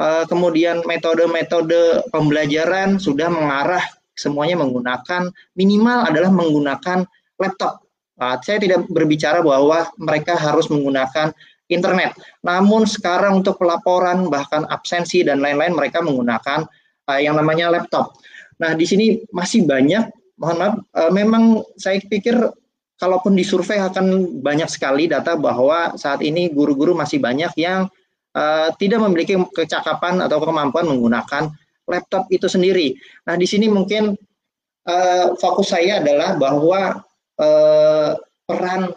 uh, 0.00 0.24
kemudian 0.28 0.84
metode-metode 0.84 2.08
pembelajaran 2.12 2.96
sudah 2.96 3.28
mengarah 3.28 3.84
semuanya 4.16 4.60
menggunakan 4.60 5.32
minimal 5.56 6.08
adalah 6.08 6.30
menggunakan 6.30 7.08
laptop. 7.40 7.82
Nah, 8.20 8.38
saya 8.44 8.62
tidak 8.62 8.86
berbicara 8.86 9.42
bahwa 9.42 9.88
mereka 9.98 10.38
harus 10.38 10.70
menggunakan 10.70 11.34
internet. 11.66 12.14
Namun 12.44 12.84
sekarang 12.84 13.42
untuk 13.42 13.58
pelaporan 13.58 14.28
bahkan 14.28 14.68
absensi 14.68 15.24
dan 15.24 15.40
lain-lain 15.40 15.74
mereka 15.74 16.04
menggunakan 16.04 16.68
uh, 17.08 17.20
yang 17.20 17.34
namanya 17.34 17.72
laptop. 17.72 18.14
Nah, 18.60 18.76
di 18.76 18.86
sini 18.86 19.18
masih 19.32 19.66
banyak 19.66 20.06
mohon 20.38 20.56
maaf 20.58 20.74
uh, 20.94 21.10
memang 21.10 21.64
saya 21.80 21.98
pikir 22.04 22.36
kalaupun 23.00 23.34
disurvei 23.34 23.82
akan 23.82 24.38
banyak 24.44 24.70
sekali 24.70 25.10
data 25.10 25.34
bahwa 25.34 25.98
saat 25.98 26.22
ini 26.22 26.52
guru-guru 26.52 26.94
masih 26.94 27.18
banyak 27.18 27.50
yang 27.58 27.90
tidak 28.80 28.96
memiliki 29.04 29.36
kecakapan 29.52 30.24
atau 30.24 30.40
kemampuan 30.40 30.88
menggunakan 30.88 31.52
laptop 31.88 32.28
itu 32.30 32.46
sendiri. 32.46 32.94
Nah, 33.26 33.34
di 33.34 33.46
sini 33.46 33.66
mungkin 33.66 34.14
uh, 34.86 35.26
fokus 35.38 35.74
saya 35.74 36.02
adalah 36.02 36.38
bahwa 36.38 37.02
uh, 37.38 38.10
peran 38.46 38.92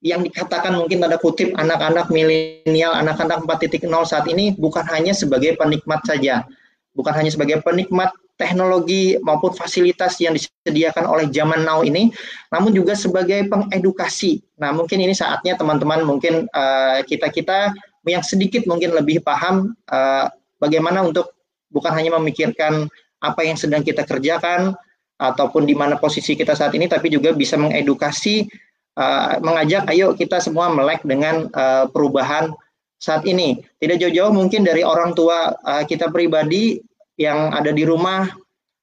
yang 0.00 0.24
dikatakan 0.24 0.72
mungkin 0.80 1.04
tanda 1.04 1.20
kutip 1.20 1.52
anak-anak 1.60 2.08
milenial, 2.08 2.96
anak-anak 2.96 3.44
4.0 3.44 3.84
saat 4.08 4.24
ini 4.32 4.56
bukan 4.56 4.84
hanya 4.88 5.12
sebagai 5.12 5.60
penikmat 5.60 6.00
saja, 6.08 6.48
bukan 6.96 7.12
hanya 7.12 7.28
sebagai 7.28 7.60
penikmat 7.60 8.08
teknologi 8.40 9.20
maupun 9.20 9.52
fasilitas 9.52 10.16
yang 10.16 10.32
disediakan 10.32 11.04
oleh 11.04 11.28
zaman 11.28 11.60
now 11.68 11.84
ini, 11.84 12.08
namun 12.48 12.72
juga 12.72 12.96
sebagai 12.96 13.44
pengedukasi. 13.52 14.40
Nah, 14.56 14.72
mungkin 14.72 15.04
ini 15.04 15.12
saatnya 15.12 15.60
teman-teman 15.60 16.00
mungkin 16.08 16.48
uh, 16.56 17.04
kita-kita 17.04 17.76
yang 18.08 18.24
sedikit 18.24 18.64
mungkin 18.64 18.96
lebih 18.96 19.20
paham 19.20 19.76
uh, 19.92 20.32
bagaimana 20.56 21.04
untuk 21.04 21.36
bukan 21.70 21.94
hanya 21.94 22.14
memikirkan 22.18 22.86
apa 23.20 23.40
yang 23.46 23.56
sedang 23.56 23.82
kita 23.86 24.06
kerjakan 24.06 24.74
ataupun 25.20 25.68
di 25.68 25.76
mana 25.76 26.00
posisi 26.00 26.34
kita 26.34 26.56
saat 26.56 26.72
ini, 26.72 26.88
tapi 26.88 27.12
juga 27.12 27.36
bisa 27.36 27.54
mengedukasi, 27.60 28.48
uh, 28.96 29.36
mengajak, 29.44 29.84
ayo 29.92 30.16
kita 30.16 30.40
semua 30.40 30.72
melek 30.72 31.04
dengan 31.04 31.46
uh, 31.52 31.84
perubahan 31.92 32.50
saat 32.96 33.24
ini. 33.28 33.60
Tidak 33.80 34.00
jauh-jauh 34.00 34.32
mungkin 34.32 34.64
dari 34.64 34.80
orang 34.80 35.12
tua 35.12 35.52
uh, 35.52 35.84
kita 35.84 36.08
pribadi 36.08 36.80
yang 37.20 37.52
ada 37.52 37.68
di 37.68 37.84
rumah 37.84 38.28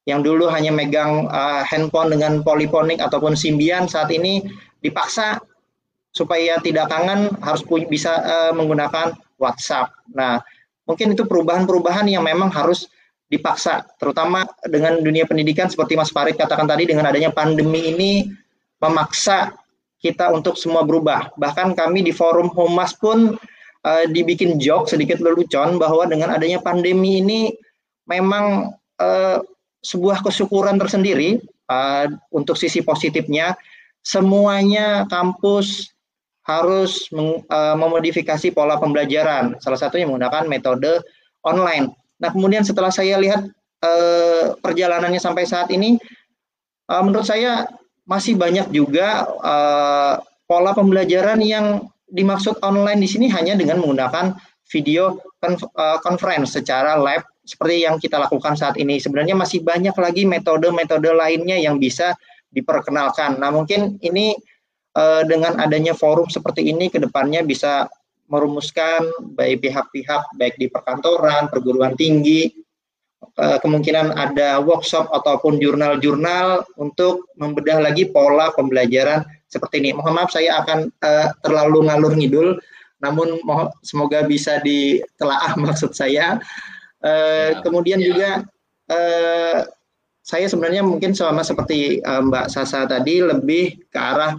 yang 0.07 0.23
dulu 0.23 0.47
hanya 0.47 0.71
megang 0.71 1.27
uh, 1.27 1.65
handphone 1.67 2.13
dengan 2.13 2.39
poliponik 2.45 3.03
ataupun 3.03 3.35
simbian 3.35 3.91
saat 3.91 4.07
ini 4.13 4.45
dipaksa 4.79 5.41
supaya 6.15 6.57
tidak 6.63 6.88
kangen 6.88 7.33
harus 7.43 7.61
bisa 7.91 8.23
uh, 8.23 8.51
menggunakan 8.55 9.13
WhatsApp. 9.38 9.91
Nah, 10.15 10.39
mungkin 10.88 11.13
itu 11.13 11.27
perubahan-perubahan 11.27 12.07
yang 12.07 12.23
memang 12.23 12.49
harus 12.49 12.88
dipaksa, 13.27 13.83
terutama 13.99 14.47
dengan 14.63 15.03
dunia 15.03 15.27
pendidikan 15.27 15.67
seperti 15.67 15.99
Mas 15.99 16.15
Farid 16.15 16.39
katakan 16.39 16.63
tadi 16.63 16.88
dengan 16.88 17.11
adanya 17.11 17.27
pandemi 17.27 17.91
ini 17.91 18.11
memaksa 18.79 19.51
kita 19.99 20.31
untuk 20.31 20.55
semua 20.55 20.88
berubah. 20.88 21.35
Bahkan 21.35 21.75
kami 21.75 22.07
di 22.07 22.15
forum 22.15 22.47
Humas 22.47 22.95
pun 22.95 23.35
uh, 23.83 24.05
dibikin 24.07 24.55
joke 24.61 24.88
sedikit 24.88 25.19
lelucon 25.19 25.75
bahwa 25.75 26.07
dengan 26.07 26.39
adanya 26.39 26.63
pandemi 26.63 27.19
ini 27.19 27.51
memang 28.07 28.71
uh, 29.03 29.38
sebuah 29.83 30.23
kesyukuran 30.23 30.79
tersendiri 30.79 31.43
uh, 31.67 32.07
untuk 32.31 32.55
sisi 32.55 32.79
positifnya 32.79 33.59
semuanya 34.07 35.03
kampus 35.11 35.91
harus 36.48 37.12
uh, 37.12 37.76
memodifikasi 37.76 38.56
pola 38.56 38.80
pembelajaran 38.80 39.60
salah 39.60 39.76
satunya 39.76 40.08
menggunakan 40.08 40.48
metode 40.48 41.04
online. 41.43 41.91
Nah 42.24 42.32
kemudian 42.32 42.64
setelah 42.64 42.89
saya 42.89 43.20
lihat 43.20 43.43
uh, 43.84 44.56
perjalanannya 44.64 45.20
sampai 45.20 45.43
saat 45.43 45.68
ini 45.76 46.00
uh, 46.88 47.04
menurut 47.04 47.28
saya 47.28 47.68
masih 48.08 48.39
banyak 48.39 48.72
juga 48.72 49.28
pola 50.48 50.72
pembelajaran 50.72 51.43
yang 51.43 51.91
dimaksud 52.08 52.56
online 52.64 53.04
di 53.04 53.10
sini 53.12 53.28
hanya 53.28 53.60
dengan 53.60 53.84
menggunakan 53.84 54.32
video 54.72 55.20
conference 56.00 56.56
secara 56.56 56.95
live 56.95 57.28
seperti 57.43 57.84
yang 57.84 58.00
kita 58.00 58.16
lakukan 58.16 58.56
saat 58.56 58.80
ini. 58.80 58.95
Sebenarnya 59.00 59.36
masih 59.36 59.60
banyak 59.60 59.91
lagi 59.91 60.24
metode-metode 60.24 61.12
lainnya 61.16 61.60
yang 61.60 61.84
bisa 61.84 62.16
diperkenalkan. 62.52 63.39
Nah, 63.39 63.52
mungkin 63.52 64.00
ini 64.00 64.36
uh, 64.98 65.22
dengan 65.30 65.62
adanya 65.62 65.93
forum 65.93 66.28
seperti 66.28 66.66
ini 66.66 66.89
ke 66.89 66.98
depannya 66.98 67.45
bisa 67.45 67.86
merumuskan 68.28 69.08
baik 69.38 69.64
pihak-pihak 69.64 70.36
baik 70.36 70.60
di 70.60 70.68
perkantoran, 70.68 71.48
perguruan 71.48 71.95
tinggi, 71.95 72.52
uh, 73.39 73.62
kemungkinan 73.64 74.18
ada 74.18 74.60
workshop 74.60 75.08
ataupun 75.14 75.62
jurnal-jurnal 75.62 76.68
untuk 76.76 77.30
membedah 77.39 77.80
lagi 77.80 78.10
pola 78.10 78.52
pembelajaran 78.52 79.24
seperti 79.48 79.80
ini. 79.80 79.95
Mohon 79.95 80.14
maaf 80.20 80.32
saya 80.36 80.60
akan 80.60 80.91
uh, 81.06 81.32
terlalu 81.45 81.88
ngalur 81.88 82.14
ngidul, 82.20 82.50
namun 83.00 83.39
semoga 83.86 84.28
bisa 84.28 84.60
ditelaah 84.66 85.56
maksud 85.64 85.93
saya. 85.95 86.41
Kemudian 87.64 88.02
ya. 88.02 88.06
juga 88.10 88.32
saya 90.26 90.50
sebenarnya 90.50 90.82
mungkin 90.82 91.14
sama 91.14 91.45
seperti 91.45 92.02
Mbak 92.04 92.52
Sasa 92.52 92.89
tadi 92.89 93.22
lebih 93.22 93.86
ke 93.88 93.95
arah 93.95 94.36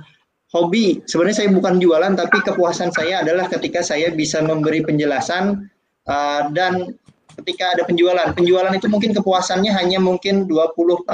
hobi. 0.52 1.00
Sebenarnya 1.04 1.44
saya 1.44 1.50
bukan 1.52 1.80
jualan 1.80 2.12
tapi 2.16 2.40
kepuasan 2.40 2.90
saya 2.92 3.20
adalah 3.24 3.48
ketika 3.48 3.84
saya 3.84 4.12
bisa 4.12 4.40
memberi 4.40 4.80
penjelasan 4.84 5.68
uh, 6.08 6.42
dan 6.52 6.96
ketika 7.42 7.76
ada 7.76 7.82
penjualan. 7.84 8.32
Penjualan 8.32 8.72
itu 8.72 8.88
mungkin 8.90 9.12
kepuasannya 9.12 9.70
hanya 9.72 10.00
mungkin 10.00 10.48
20%. 10.48 11.06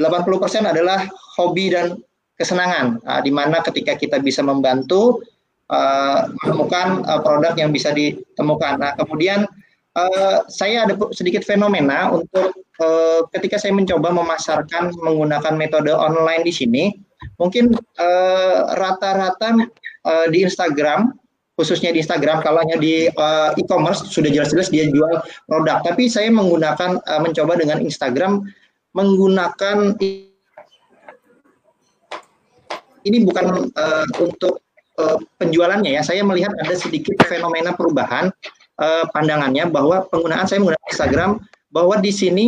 80% 0.00 0.64
adalah 0.64 1.04
hobi 1.36 1.74
dan 1.74 2.00
kesenangan 2.40 3.02
uh, 3.04 3.20
di 3.20 3.28
mana 3.28 3.60
ketika 3.60 3.98
kita 3.98 4.16
bisa 4.22 4.40
membantu 4.40 5.20
uh, 5.68 6.30
menemukan 6.46 7.04
uh, 7.04 7.20
produk 7.20 7.52
yang 7.58 7.68
bisa 7.74 7.92
ditemukan. 7.92 8.80
Nah, 8.80 8.92
kemudian 8.96 9.44
Uh, 9.90 10.46
saya 10.46 10.86
ada 10.86 10.94
sedikit 11.10 11.42
fenomena 11.42 12.14
untuk 12.14 12.54
uh, 12.78 13.26
ketika 13.34 13.58
saya 13.58 13.74
mencoba 13.74 14.14
memasarkan 14.14 14.94
menggunakan 14.94 15.58
metode 15.58 15.90
online 15.90 16.46
di 16.46 16.54
sini, 16.54 16.94
mungkin 17.36 17.72
eh, 17.76 18.58
rata-rata 18.76 19.48
uh, 19.56 19.66
uh, 20.06 20.26
di 20.32 20.44
Instagram, 20.44 21.12
khususnya 21.56 21.92
di 21.92 22.00
Instagram, 22.00 22.40
kalau 22.40 22.60
hanya 22.64 22.80
di 22.80 23.08
uh, 23.12 23.52
e-commerce 23.60 24.08
sudah 24.08 24.32
jelas-jelas 24.32 24.72
dia 24.72 24.88
jual 24.88 25.20
produk, 25.44 25.84
tapi 25.84 26.08
saya 26.08 26.32
menggunakan 26.32 27.00
uh, 27.04 27.20
mencoba 27.20 27.60
dengan 27.60 27.80
Instagram 27.84 28.48
menggunakan 28.96 29.94
ini 33.04 33.18
bukan 33.24 33.72
uh, 33.72 34.06
untuk 34.20 34.60
uh, 35.00 35.16
penjualannya 35.40 35.96
ya, 35.96 36.02
saya 36.04 36.20
melihat 36.24 36.52
ada 36.60 36.74
sedikit 36.76 37.16
fenomena 37.24 37.72
perubahan 37.72 38.28
uh, 38.80 39.04
pandangannya 39.12 39.68
bahwa 39.68 40.04
penggunaan 40.08 40.44
saya 40.48 40.60
menggunakan 40.60 40.88
Instagram 40.92 41.30
bahwa 41.70 41.94
di 42.02 42.12
sini 42.12 42.44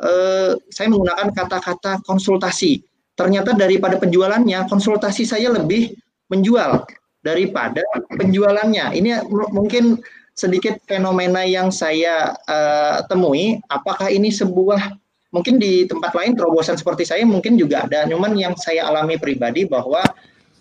uh, 0.00 0.56
saya 0.72 0.88
menggunakan 0.88 1.32
kata-kata 1.34 2.00
konsultasi. 2.06 2.89
Ternyata 3.20 3.52
daripada 3.52 4.00
penjualannya, 4.00 4.64
konsultasi 4.64 5.28
saya 5.28 5.52
lebih 5.52 5.92
menjual 6.32 6.88
daripada 7.20 7.84
penjualannya. 8.16 8.96
Ini 8.96 9.28
mungkin 9.52 10.00
sedikit 10.32 10.80
fenomena 10.88 11.44
yang 11.44 11.68
saya 11.68 12.32
uh, 12.48 13.04
temui. 13.12 13.60
Apakah 13.68 14.08
ini 14.08 14.32
sebuah 14.32 14.96
mungkin 15.36 15.60
di 15.60 15.84
tempat 15.84 16.16
lain 16.16 16.32
terobosan 16.32 16.80
seperti 16.80 17.04
saya 17.04 17.28
mungkin 17.28 17.60
juga 17.60 17.84
ada. 17.84 18.08
Cuman 18.08 18.40
yang 18.40 18.56
saya 18.56 18.88
alami 18.88 19.20
pribadi 19.20 19.68
bahwa 19.68 20.00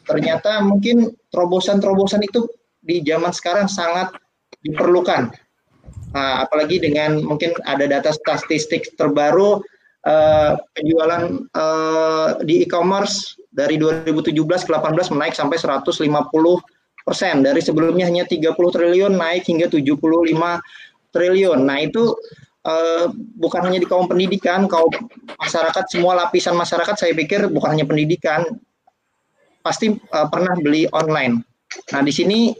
ternyata 0.04 0.60
mungkin 0.60 1.16
terobosan-terobosan 1.32 2.28
itu 2.28 2.44
di 2.84 3.00
zaman 3.08 3.32
sekarang 3.32 3.72
sangat 3.72 4.20
diperlukan. 4.68 5.32
Nah, 6.12 6.44
apalagi 6.44 6.82
dengan 6.82 7.22
mungkin 7.24 7.56
ada 7.64 7.86
data 7.86 8.12
statistik 8.12 8.98
terbaru 8.98 9.64
uh, 10.06 10.54
penjualan 10.76 11.24
uh, 11.56 12.40
di 12.46 12.64
e-commerce 12.64 13.40
dari 13.50 13.76
2017 13.76 14.36
ke 14.38 14.72
18 14.72 15.16
menaik 15.16 15.34
sampai 15.36 15.58
150 15.60 16.06
persen 17.04 17.42
dari 17.42 17.60
sebelumnya 17.60 18.06
hanya 18.06 18.24
30 18.24 18.54
triliun 18.54 19.18
naik 19.18 19.50
hingga 19.50 19.68
75 19.68 19.98
triliun. 21.10 21.60
Nah 21.66 21.78
itu 21.82 22.14
uh, 22.70 23.10
bukan 23.42 23.62
hanya 23.66 23.82
di 23.82 23.88
kaum 23.90 24.06
pendidikan, 24.06 24.70
kaum 24.70 24.94
masyarakat 25.42 25.86
semua 25.90 26.14
lapisan 26.28 26.54
masyarakat 26.54 26.96
saya 26.96 27.14
pikir 27.18 27.50
bukan 27.50 27.74
hanya 27.74 27.86
pendidikan 27.90 28.46
pasti 29.66 29.98
uh, 30.14 30.28
pernah 30.30 30.54
beli 30.62 30.86
online. 30.94 31.42
Nah 31.92 32.02
di 32.06 32.14
sini 32.14 32.54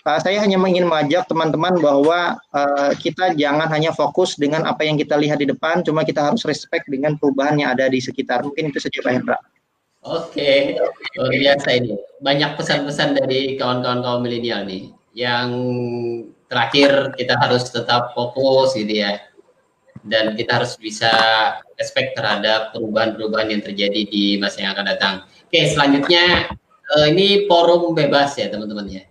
Uh, 0.00 0.16
saya 0.16 0.40
hanya 0.40 0.56
ingin 0.56 0.88
mengajak 0.88 1.28
teman-teman 1.28 1.76
bahwa 1.76 2.40
uh, 2.56 2.92
kita 2.96 3.36
jangan 3.36 3.68
hanya 3.68 3.92
fokus 3.92 4.32
dengan 4.40 4.64
apa 4.64 4.80
yang 4.80 4.96
kita 4.96 5.12
lihat 5.20 5.44
di 5.44 5.46
depan, 5.52 5.84
cuma 5.84 6.08
kita 6.08 6.24
harus 6.24 6.40
respect 6.48 6.88
dengan 6.88 7.20
perubahan 7.20 7.60
yang 7.60 7.76
ada 7.76 7.84
di 7.92 8.00
sekitar. 8.00 8.40
Mungkin 8.40 8.72
itu 8.72 8.80
saja 8.80 8.96
Pak 9.04 9.12
Hendra. 9.12 9.38
Oke, 10.00 10.80
luar 11.20 11.28
biasa 11.36 11.68
ini. 11.76 11.92
Banyak 12.24 12.56
pesan-pesan 12.56 13.20
dari 13.20 13.60
kawan-kawan 13.60 14.00
kaum 14.00 14.24
milenial 14.24 14.64
nih. 14.64 14.88
Yang 15.12 15.48
terakhir 16.48 17.12
kita 17.20 17.36
harus 17.36 17.68
tetap 17.68 18.16
fokus 18.16 18.72
gitu 18.72 19.04
ya. 19.04 19.20
Dan 20.00 20.32
kita 20.32 20.64
harus 20.64 20.80
bisa 20.80 21.12
respect 21.76 22.16
terhadap 22.16 22.72
perubahan-perubahan 22.72 23.52
yang 23.52 23.60
terjadi 23.60 24.08
di 24.08 24.40
masa 24.40 24.64
yang 24.64 24.72
akan 24.72 24.96
datang. 24.96 25.14
Oke, 25.44 25.68
selanjutnya 25.68 26.48
uh, 26.96 27.06
ini 27.12 27.44
forum 27.44 27.92
bebas 27.92 28.40
ya 28.40 28.48
teman-teman 28.48 28.88
ya 28.88 29.10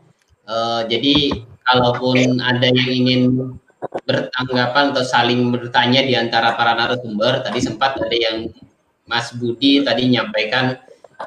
Uh, 0.49 0.81
jadi 0.89 1.45
kalaupun 1.61 2.41
ada 2.41 2.65
yang 2.73 2.89
ingin 2.89 3.21
bertanggapan 4.09 4.91
atau 4.91 5.05
saling 5.05 5.53
bertanya 5.53 6.01
di 6.01 6.17
antara 6.17 6.57
para 6.57 6.73
narasumber, 6.73 7.45
tadi 7.45 7.61
sempat 7.61 8.01
ada 8.01 8.17
yang 8.17 8.49
Mas 9.05 9.29
Budi 9.37 9.85
tadi 9.85 10.09
menyampaikan 10.09 10.77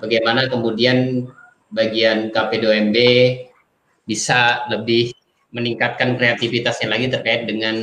bagaimana 0.02 0.50
kemudian 0.50 1.30
bagian 1.70 2.34
KP2MB 2.34 2.96
bisa 4.10 4.66
lebih 4.74 5.14
meningkatkan 5.54 6.18
kreativitasnya 6.18 6.90
lagi 6.90 7.06
terkait 7.06 7.46
dengan 7.46 7.78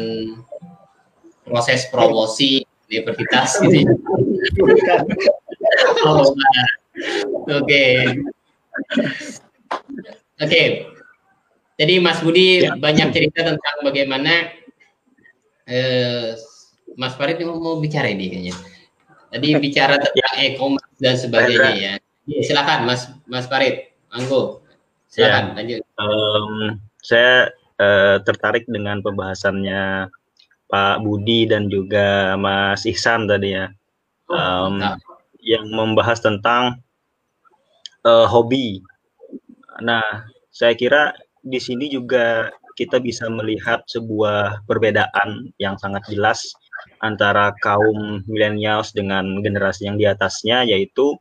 proses 1.48 1.88
promosi 1.88 2.68
universitas 2.91 3.64
gitu. 3.64 3.86
Ya. 3.86 3.88
oh, 6.03 6.28
Oke. 7.48 7.86
Okay. 10.40 10.99
Jadi 11.80 12.04
Mas 12.04 12.20
Budi 12.20 12.68
ya. 12.68 12.76
banyak 12.76 13.16
cerita 13.16 13.56
tentang 13.56 13.76
bagaimana 13.88 14.52
eh, 15.64 16.36
Mas 17.00 17.16
Farid 17.16 17.40
mau 17.48 17.80
bicara 17.80 18.12
ini 18.12 18.28
kayaknya. 18.28 18.56
Tadi 19.32 19.48
bicara 19.64 19.96
tentang 19.96 20.36
e-commerce 20.44 20.92
dan 21.00 21.16
sebagainya 21.16 21.72
ya. 21.80 21.94
ya. 22.28 22.40
Silakan 22.44 22.84
Mas 22.84 23.08
Mas 23.32 23.48
Farid, 23.48 23.96
Anggo. 24.12 24.60
Silakan 25.08 25.56
ya. 25.56 25.56
lanjut. 25.56 25.82
Um, 25.96 26.84
saya 27.00 27.56
uh, 27.80 28.20
tertarik 28.28 28.68
dengan 28.68 29.00
pembahasannya 29.00 30.12
Pak 30.68 30.96
Budi 31.00 31.48
dan 31.48 31.72
juga 31.72 32.36
Mas 32.36 32.84
Ihsan 32.84 33.32
tadi 33.32 33.56
ya. 33.56 33.72
Um, 34.28 34.84
yang 35.40 35.72
membahas 35.72 36.20
tentang 36.20 36.84
uh, 38.04 38.28
hobi. 38.28 38.84
Nah, 39.80 40.28
saya 40.52 40.76
kira 40.76 41.16
di 41.44 41.60
sini 41.60 41.88
juga 41.88 42.52
kita 42.80 42.99
bisa 43.03 43.28
melihat 43.28 43.84
sebuah 43.91 44.64
perbedaan 44.64 45.52
yang 45.60 45.76
sangat 45.76 46.03
jelas 46.07 46.48
antara 47.03 47.52
kaum 47.60 48.24
milenials 48.28 48.95
dengan 48.95 49.44
generasi 49.44 49.88
yang 49.88 49.99
di 49.99 50.07
atasnya, 50.07 50.64
yaitu 50.64 51.20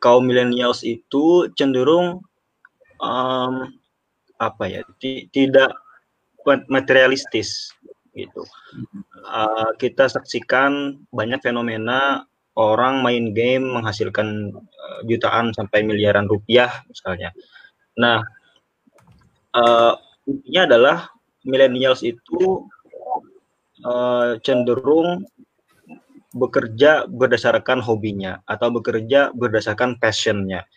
kaum 0.00 0.24
milenials 0.24 0.80
itu 0.84 1.48
cenderung 1.60 2.24
um, 3.04 3.54
apa 4.40 4.64
ya, 4.64 4.80
tidak 5.32 5.76
materialistis 6.72 7.68
gitu. 8.16 8.42
Uh, 9.28 9.70
kita 9.76 10.08
saksikan 10.08 10.96
banyak 11.12 11.38
fenomena 11.44 12.24
orang 12.56 13.04
main 13.04 13.36
game 13.36 13.62
menghasilkan 13.62 14.50
uh, 14.56 15.00
jutaan 15.04 15.52
sampai 15.52 15.84
miliaran 15.84 16.24
rupiah 16.26 16.72
misalnya. 16.88 17.30
Nah, 17.98 18.22
uh, 19.54 19.94
intinya 20.28 20.62
adalah 20.68 20.96
millennials 21.46 22.04
itu 22.04 22.66
uh, 23.84 24.36
cenderung 24.44 25.24
bekerja 26.36 27.08
berdasarkan 27.08 27.80
hobinya 27.80 28.44
atau 28.44 28.68
bekerja 28.68 29.32
berdasarkan 29.32 29.96
passionnya. 29.96 30.68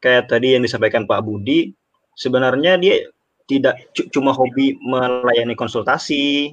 Kayak 0.00 0.32
tadi 0.32 0.56
yang 0.56 0.64
disampaikan 0.64 1.04
Pak 1.04 1.24
Budi, 1.24 1.72
sebenarnya 2.16 2.80
dia 2.80 3.04
tidak 3.44 3.76
cuma 4.12 4.32
hobi 4.32 4.76
melayani 4.80 5.52
konsultasi, 5.52 6.52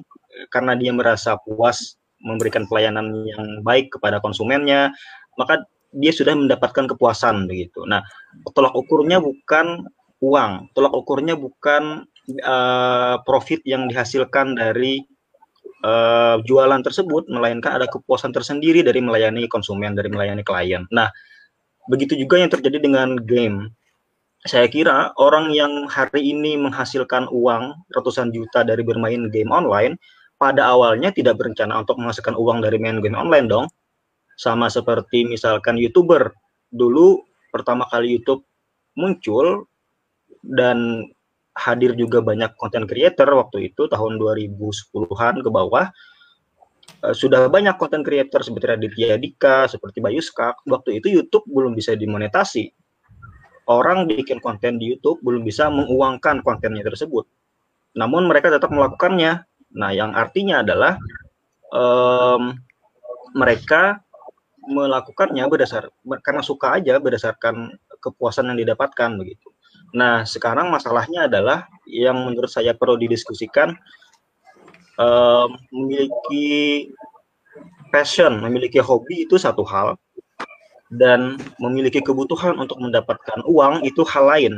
karena 0.52 0.76
dia 0.76 0.92
merasa 0.92 1.36
puas 1.40 1.96
memberikan 2.22 2.68
pelayanan 2.68 3.24
yang 3.26 3.64
baik 3.64 3.92
kepada 3.96 4.20
konsumennya, 4.20 4.92
maka 5.36 5.64
dia 5.92 6.12
sudah 6.12 6.32
mendapatkan 6.32 6.88
kepuasan 6.88 7.44
begitu. 7.48 7.84
Nah, 7.84 8.00
tolak 8.56 8.72
ukurnya 8.72 9.20
bukan 9.20 9.84
uang, 10.22 10.70
tolak 10.72 10.94
ukurnya 10.94 11.34
bukan 11.34 12.06
uh, 12.46 13.16
profit 13.26 13.58
yang 13.66 13.90
dihasilkan 13.90 14.54
dari 14.54 15.02
uh, 15.82 16.38
jualan 16.46 16.80
tersebut, 16.80 17.26
melainkan 17.26 17.82
ada 17.82 17.90
kepuasan 17.90 18.30
tersendiri 18.30 18.86
dari 18.86 19.02
melayani 19.02 19.50
konsumen, 19.50 19.98
dari 19.98 20.08
melayani 20.08 20.46
klien. 20.46 20.86
Nah, 20.94 21.10
begitu 21.90 22.14
juga 22.14 22.38
yang 22.38 22.54
terjadi 22.54 22.78
dengan 22.78 23.18
game. 23.18 23.74
Saya 24.46 24.66
kira 24.66 25.14
orang 25.18 25.54
yang 25.54 25.86
hari 25.86 26.34
ini 26.34 26.58
menghasilkan 26.58 27.30
uang 27.30 27.74
ratusan 27.94 28.34
juta 28.34 28.62
dari 28.66 28.82
bermain 28.82 29.30
game 29.30 29.50
online, 29.50 29.98
pada 30.38 30.66
awalnya 30.74 31.14
tidak 31.14 31.38
berencana 31.38 31.78
untuk 31.78 31.98
menghasilkan 32.02 32.34
uang 32.34 32.62
dari 32.62 32.78
main 32.78 32.98
game 32.98 33.14
online 33.14 33.46
dong. 33.46 33.66
Sama 34.34 34.66
seperti 34.66 35.26
misalkan 35.26 35.78
YouTuber. 35.78 36.34
Dulu 36.74 37.22
pertama 37.54 37.86
kali 37.86 38.18
YouTube 38.18 38.42
muncul 38.98 39.70
dan 40.44 41.08
hadir 41.54 41.94
juga 41.94 42.20
banyak 42.20 42.54
konten 42.58 42.84
creator 42.90 43.28
waktu 43.32 43.72
itu 43.72 43.86
tahun 43.86 44.18
2010-an 44.18 45.34
ke 45.40 45.50
bawah. 45.50 45.86
Uh, 47.02 47.14
sudah 47.14 47.46
banyak 47.46 47.78
konten 47.78 48.02
creator 48.02 48.42
seperti 48.42 48.66
Raditya 48.74 49.18
Dika, 49.18 49.70
seperti 49.70 50.02
Bayu 50.02 50.20
Skak. 50.20 50.66
Waktu 50.66 51.02
itu 51.02 51.22
YouTube 51.22 51.46
belum 51.48 51.78
bisa 51.78 51.94
dimonetasi. 51.94 52.70
Orang 53.70 54.10
bikin 54.10 54.42
konten 54.42 54.82
di 54.82 54.90
YouTube 54.90 55.22
belum 55.22 55.46
bisa 55.46 55.70
menguangkan 55.70 56.42
kontennya 56.42 56.82
tersebut. 56.82 57.24
Namun 57.94 58.26
mereka 58.26 58.50
tetap 58.50 58.74
melakukannya 58.74 59.46
Nah, 59.72 59.90
yang 59.92 60.12
artinya 60.12 60.60
adalah 60.60 61.00
um, 61.72 62.56
mereka 63.32 64.04
melakukannya 64.62 65.42
berdasar 65.48 65.90
karena 66.22 66.42
suka 66.44 66.78
aja 66.78 67.00
berdasarkan 67.02 67.74
kepuasan 67.98 68.52
yang 68.52 68.58
didapatkan 68.60 69.10
begitu. 69.16 69.50
Nah, 69.92 70.24
sekarang 70.24 70.72
masalahnya 70.72 71.28
adalah 71.28 71.68
yang 71.84 72.16
menurut 72.24 72.48
saya 72.48 72.72
perlu 72.72 72.96
didiskusikan 72.96 73.76
um, 74.96 75.52
memiliki 75.68 76.88
passion, 77.92 78.40
memiliki 78.40 78.80
hobi 78.80 79.28
itu 79.28 79.36
satu 79.36 79.60
hal 79.68 80.00
dan 80.92 81.36
memiliki 81.60 82.00
kebutuhan 82.00 82.56
untuk 82.56 82.80
mendapatkan 82.80 83.44
uang 83.44 83.84
itu 83.84 84.00
hal 84.08 84.28
lain. 84.28 84.54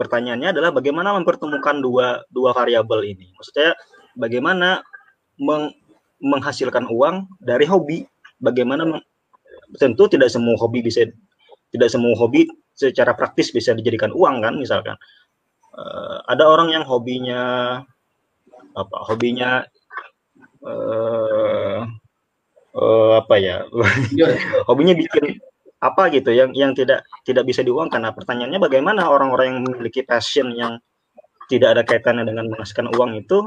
Pertanyaannya 0.00 0.56
adalah 0.56 0.72
bagaimana 0.72 1.12
mempertemukan 1.20 1.84
dua 1.84 2.24
dua 2.32 2.56
variabel 2.56 3.04
ini. 3.04 3.28
Maksudnya 3.36 3.76
bagaimana 4.16 4.80
meng 5.36 5.72
menghasilkan 6.22 6.88
uang 6.88 7.28
dari 7.44 7.68
hobi. 7.68 8.08
Bagaimana 8.42 8.98
tentu 9.78 10.08
tidak 10.10 10.32
semua 10.32 10.56
hobi 10.58 10.82
bisa 10.82 11.06
tidak 11.70 11.88
semua 11.92 12.16
hobi 12.18 12.48
secara 12.72 13.12
praktis 13.16 13.52
bisa 13.52 13.76
dijadikan 13.76 14.10
uang 14.12 14.42
kan 14.42 14.54
misalkan. 14.56 14.96
Uh, 15.72 16.20
ada 16.28 16.44
orang 16.48 16.68
yang 16.68 16.84
hobinya 16.84 17.80
apa? 18.76 18.96
Hobinya 19.08 19.64
uh, 20.64 21.80
uh, 22.76 23.10
apa 23.16 23.34
ya? 23.40 23.64
hobinya 24.68 24.92
bikin 24.92 25.40
apa 25.82 26.14
gitu 26.14 26.30
yang 26.30 26.54
yang 26.54 26.76
tidak 26.76 27.02
tidak 27.26 27.48
bisa 27.48 27.64
diuangkan. 27.64 28.04
Nah, 28.04 28.14
pertanyaannya 28.14 28.60
bagaimana 28.62 29.08
orang-orang 29.08 29.46
yang 29.56 29.60
memiliki 29.66 30.04
passion 30.06 30.54
yang 30.54 30.78
tidak 31.50 31.74
ada 31.76 31.82
kaitannya 31.82 32.24
dengan 32.28 32.48
menghasilkan 32.52 32.92
uang 32.94 33.18
itu 33.18 33.44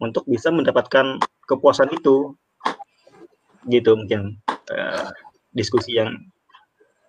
untuk 0.00 0.24
bisa 0.24 0.48
mendapatkan 0.50 1.20
kepuasan 1.46 1.92
itu 1.92 2.34
gitu 3.66 3.90
mungkin 3.98 4.38
uh, 4.72 5.10
diskusi 5.52 5.98
yang 5.98 6.16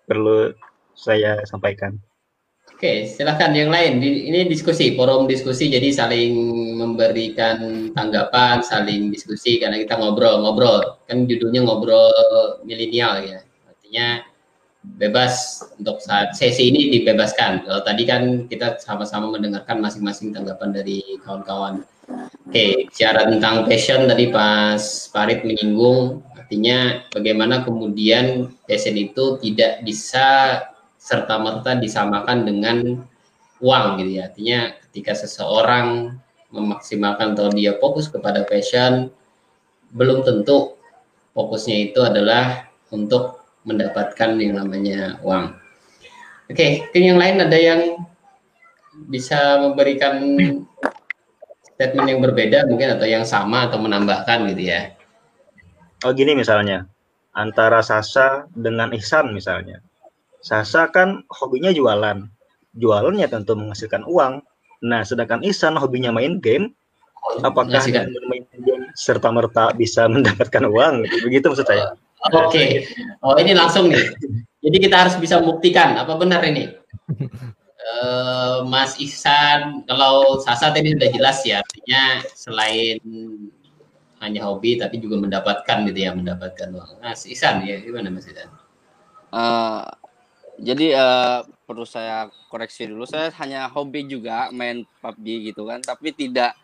perlu 0.08 0.52
saya 0.98 1.38
sampaikan. 1.46 1.94
Oke, 2.78 3.10
silahkan 3.10 3.50
yang 3.58 3.74
lain. 3.74 3.98
Ini 3.98 4.46
diskusi, 4.46 4.94
forum 4.94 5.26
diskusi, 5.26 5.66
jadi 5.66 5.90
saling 5.90 6.30
memberikan 6.78 7.90
tanggapan, 7.90 8.62
saling 8.62 9.10
diskusi 9.10 9.58
karena 9.58 9.82
kita 9.82 9.98
ngobrol-ngobrol. 9.98 11.02
Kan 11.10 11.26
judulnya 11.26 11.66
ngobrol 11.66 12.62
milenial 12.62 13.18
ya. 13.26 13.42
Artinya 13.66 14.22
bebas 14.94 15.58
untuk 15.74 15.98
saat 15.98 16.38
sesi 16.38 16.70
ini 16.70 16.94
dibebaskan. 16.94 17.66
Kalau 17.66 17.82
tadi 17.82 18.06
kan 18.06 18.46
kita 18.46 18.78
sama-sama 18.78 19.34
mendengarkan 19.34 19.82
masing-masing 19.82 20.30
tanggapan 20.30 20.70
dari 20.70 21.02
kawan-kawan. 21.26 21.82
Oke, 22.46 22.86
bicara 22.86 23.26
tentang 23.26 23.66
passion 23.66 24.06
tadi 24.06 24.30
pas 24.30 24.80
Farid 25.10 25.42
menyinggung, 25.42 26.22
artinya 26.32 27.04
bagaimana 27.10 27.66
kemudian 27.66 28.54
passion 28.64 28.96
itu 28.96 29.36
tidak 29.42 29.82
bisa 29.82 30.62
serta-merta 31.08 31.80
disamakan 31.80 32.44
dengan 32.44 32.76
uang 33.64 33.86
gitu 34.04 34.20
ya. 34.20 34.28
Artinya 34.28 34.76
ketika 34.84 35.16
seseorang 35.16 36.20
memaksimalkan 36.52 37.32
atau 37.32 37.48
dia 37.48 37.80
fokus 37.80 38.12
kepada 38.12 38.44
passion, 38.44 39.08
belum 39.96 40.20
tentu 40.28 40.76
fokusnya 41.32 41.92
itu 41.92 42.00
adalah 42.04 42.68
untuk 42.92 43.40
mendapatkan 43.64 44.36
yang 44.36 44.60
namanya 44.60 45.16
uang. 45.24 45.56
Oke, 46.48 46.88
okay, 46.92 47.00
yang 47.00 47.20
lain 47.20 47.40
ada 47.44 47.56
yang 47.56 48.04
bisa 49.08 49.60
memberikan 49.60 50.20
statement 51.76 52.08
yang 52.08 52.20
berbeda 52.24 52.64
mungkin 52.68 52.96
atau 52.96 53.04
yang 53.04 53.24
sama 53.24 53.68
atau 53.68 53.80
menambahkan 53.80 54.48
gitu 54.52 54.72
ya. 54.72 54.96
Oh 56.04 56.12
gini 56.16 56.32
misalnya, 56.32 56.88
antara 57.36 57.84
Sasa 57.84 58.48
dengan 58.56 58.90
Ihsan 58.96 59.36
misalnya. 59.36 59.87
Sasa 60.42 60.88
kan 60.90 61.22
hobinya 61.28 61.74
jualan. 61.74 62.26
Jualannya 62.78 63.26
tentu 63.26 63.58
menghasilkan 63.58 64.06
uang. 64.06 64.42
Nah, 64.86 65.02
sedangkan 65.02 65.42
Ihsan 65.42 65.74
hobinya 65.74 66.14
main 66.14 66.38
game. 66.38 66.74
Apakah 67.42 67.82
dengan 67.82 68.08
main 68.30 68.46
game 68.62 68.88
serta 68.94 69.28
merta 69.34 69.74
bisa 69.74 70.06
mendapatkan 70.12 70.64
uang? 70.64 71.02
Begitu 71.26 71.50
maksud 71.50 71.66
saya. 71.66 71.98
Oke. 72.30 72.50
Okay. 72.50 72.68
Oh, 73.22 73.34
ini 73.38 73.54
langsung 73.54 73.90
nih. 73.90 74.14
Jadi 74.58 74.76
kita 74.82 75.06
harus 75.06 75.14
bisa 75.18 75.38
membuktikan 75.38 75.94
apa 75.98 76.18
benar 76.18 76.42
ini. 76.42 76.70
uh, 77.94 78.66
Mas 78.66 78.98
Ihsan, 78.98 79.86
kalau 79.86 80.42
Sasa 80.42 80.74
tadi 80.74 80.94
sudah 80.94 81.10
jelas 81.14 81.38
ya, 81.46 81.62
artinya 81.62 82.22
selain 82.34 82.98
hanya 84.18 84.42
hobi 84.50 84.74
tapi 84.82 84.98
juga 84.98 85.14
mendapatkan 85.18 85.86
gitu 85.86 85.98
ya, 85.98 86.10
mendapatkan 86.10 86.74
uang. 86.74 86.98
Mas 87.02 87.22
Ihsan 87.26 87.62
ya 87.62 87.78
gimana 87.78 88.10
Mas 88.10 88.26
Ihsan? 88.26 88.50
Uh, 89.30 89.86
jadi 90.58 90.98
uh, 90.98 91.46
perlu 91.64 91.86
saya 91.86 92.26
koreksi 92.50 92.90
dulu. 92.90 93.06
Saya 93.06 93.30
hanya 93.38 93.70
hobi 93.70 94.02
juga 94.10 94.50
main 94.50 94.82
PUBG 94.98 95.54
gitu 95.54 95.62
kan, 95.70 95.78
tapi 95.78 96.10
tidak 96.10 96.58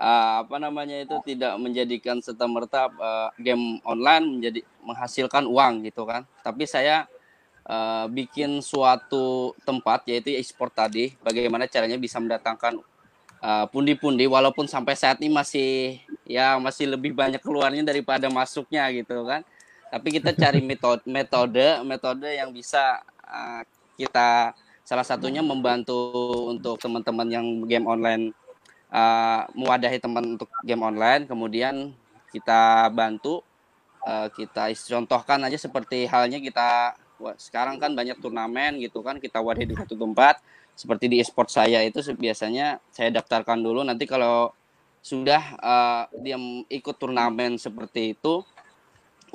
uh, 0.00 0.40
apa 0.40 0.56
namanya 0.56 1.04
itu 1.04 1.16
tidak 1.28 1.60
menjadikan 1.60 2.24
serta 2.24 2.48
merta 2.48 2.88
uh, 2.96 3.28
game 3.36 3.84
online 3.84 4.40
menjadi 4.40 4.60
menghasilkan 4.80 5.44
uang 5.44 5.84
gitu 5.84 6.08
kan. 6.08 6.24
Tapi 6.40 6.64
saya 6.64 7.04
uh, 7.68 8.08
bikin 8.08 8.64
suatu 8.64 9.52
tempat 9.68 10.08
yaitu 10.08 10.32
e-sport 10.32 10.72
tadi, 10.72 11.12
bagaimana 11.20 11.68
caranya 11.68 12.00
bisa 12.00 12.16
mendatangkan 12.16 12.80
pundi-pundi 13.70 14.24
uh, 14.26 14.32
walaupun 14.32 14.64
sampai 14.64 14.96
saat 14.96 15.20
ini 15.20 15.30
masih 15.30 16.00
ya 16.24 16.56
masih 16.56 16.88
lebih 16.88 17.12
banyak 17.12 17.38
keluarnya 17.44 17.84
daripada 17.84 18.32
masuknya 18.32 18.88
gitu 18.96 19.22
kan. 19.28 19.44
Tapi 19.86 20.08
kita 20.18 20.34
cari 20.34 20.60
metode 20.60 21.02
metode 21.06 21.82
metode 21.86 22.26
yang 22.26 22.50
bisa 22.50 23.00
uh, 23.22 23.62
kita 23.94 24.52
salah 24.86 25.06
satunya 25.06 25.42
membantu 25.42 25.94
untuk 26.46 26.78
teman-teman 26.78 27.26
yang 27.26 27.46
game 27.66 27.86
online 27.86 28.30
uh, 28.90 29.46
mewadahi 29.54 29.98
teman 29.98 30.38
untuk 30.38 30.50
game 30.62 30.82
online. 30.82 31.26
Kemudian 31.26 31.94
kita 32.30 32.90
bantu 32.94 33.42
uh, 34.06 34.28
kita 34.30 34.70
contohkan 34.74 35.42
aja 35.46 35.58
seperti 35.58 36.06
halnya 36.06 36.38
kita 36.42 36.94
sekarang 37.40 37.80
kan 37.80 37.96
banyak 37.96 38.20
turnamen 38.20 38.76
gitu 38.76 39.00
kan 39.00 39.16
kita 39.16 39.40
wadahi 39.40 39.70
di 39.70 39.76
satu 39.78 39.96
tempat. 39.96 40.38
Seperti 40.76 41.08
di 41.08 41.16
e-sport 41.24 41.48
saya 41.48 41.80
itu 41.80 42.04
biasanya 42.12 42.76
saya 42.92 43.08
daftarkan 43.08 43.64
dulu. 43.64 43.80
Nanti 43.80 44.04
kalau 44.04 44.52
sudah 45.00 45.56
uh, 45.62 46.04
dia 46.20 46.36
ikut 46.68 46.98
turnamen 46.98 47.56
seperti 47.56 48.12
itu 48.12 48.44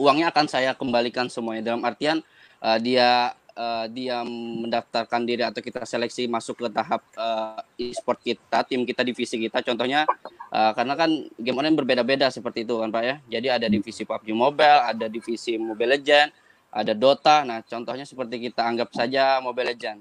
uangnya 0.02 0.34
akan 0.34 0.46
saya 0.50 0.74
kembalikan 0.74 1.30
semuanya 1.30 1.74
dalam 1.74 1.86
artian 1.86 2.26
uh, 2.66 2.78
dia 2.82 3.38
uh, 3.56 3.86
dia 3.86 4.24
mendaftarkan 4.26 5.22
diri 5.24 5.44
atau 5.46 5.62
kita 5.62 5.86
seleksi 5.86 6.26
masuk 6.26 6.66
ke 6.66 6.68
tahap 6.74 7.02
uh, 7.14 7.62
e-sport 7.78 8.20
kita, 8.22 8.66
tim 8.66 8.82
kita, 8.88 9.06
divisi 9.06 9.38
kita. 9.38 9.62
Contohnya 9.62 10.10
uh, 10.50 10.72
karena 10.74 10.94
kan 10.98 11.10
game 11.38 11.58
online 11.62 11.78
berbeda-beda 11.78 12.34
seperti 12.34 12.64
itu 12.66 12.80
kan 12.80 12.90
Pak 12.90 13.04
ya. 13.04 13.16
Jadi 13.40 13.48
ada 13.62 13.68
divisi 13.70 14.02
PUBG 14.08 14.34
Mobile, 14.34 14.80
ada 14.90 15.06
divisi 15.06 15.56
Mobile 15.62 16.00
Legend, 16.00 16.30
ada 16.72 16.94
Dota. 16.96 17.44
Nah, 17.44 17.62
contohnya 17.62 18.08
seperti 18.08 18.52
kita 18.52 18.66
anggap 18.66 18.90
saja 18.96 19.38
Mobile 19.44 19.76
Legend. 19.76 20.00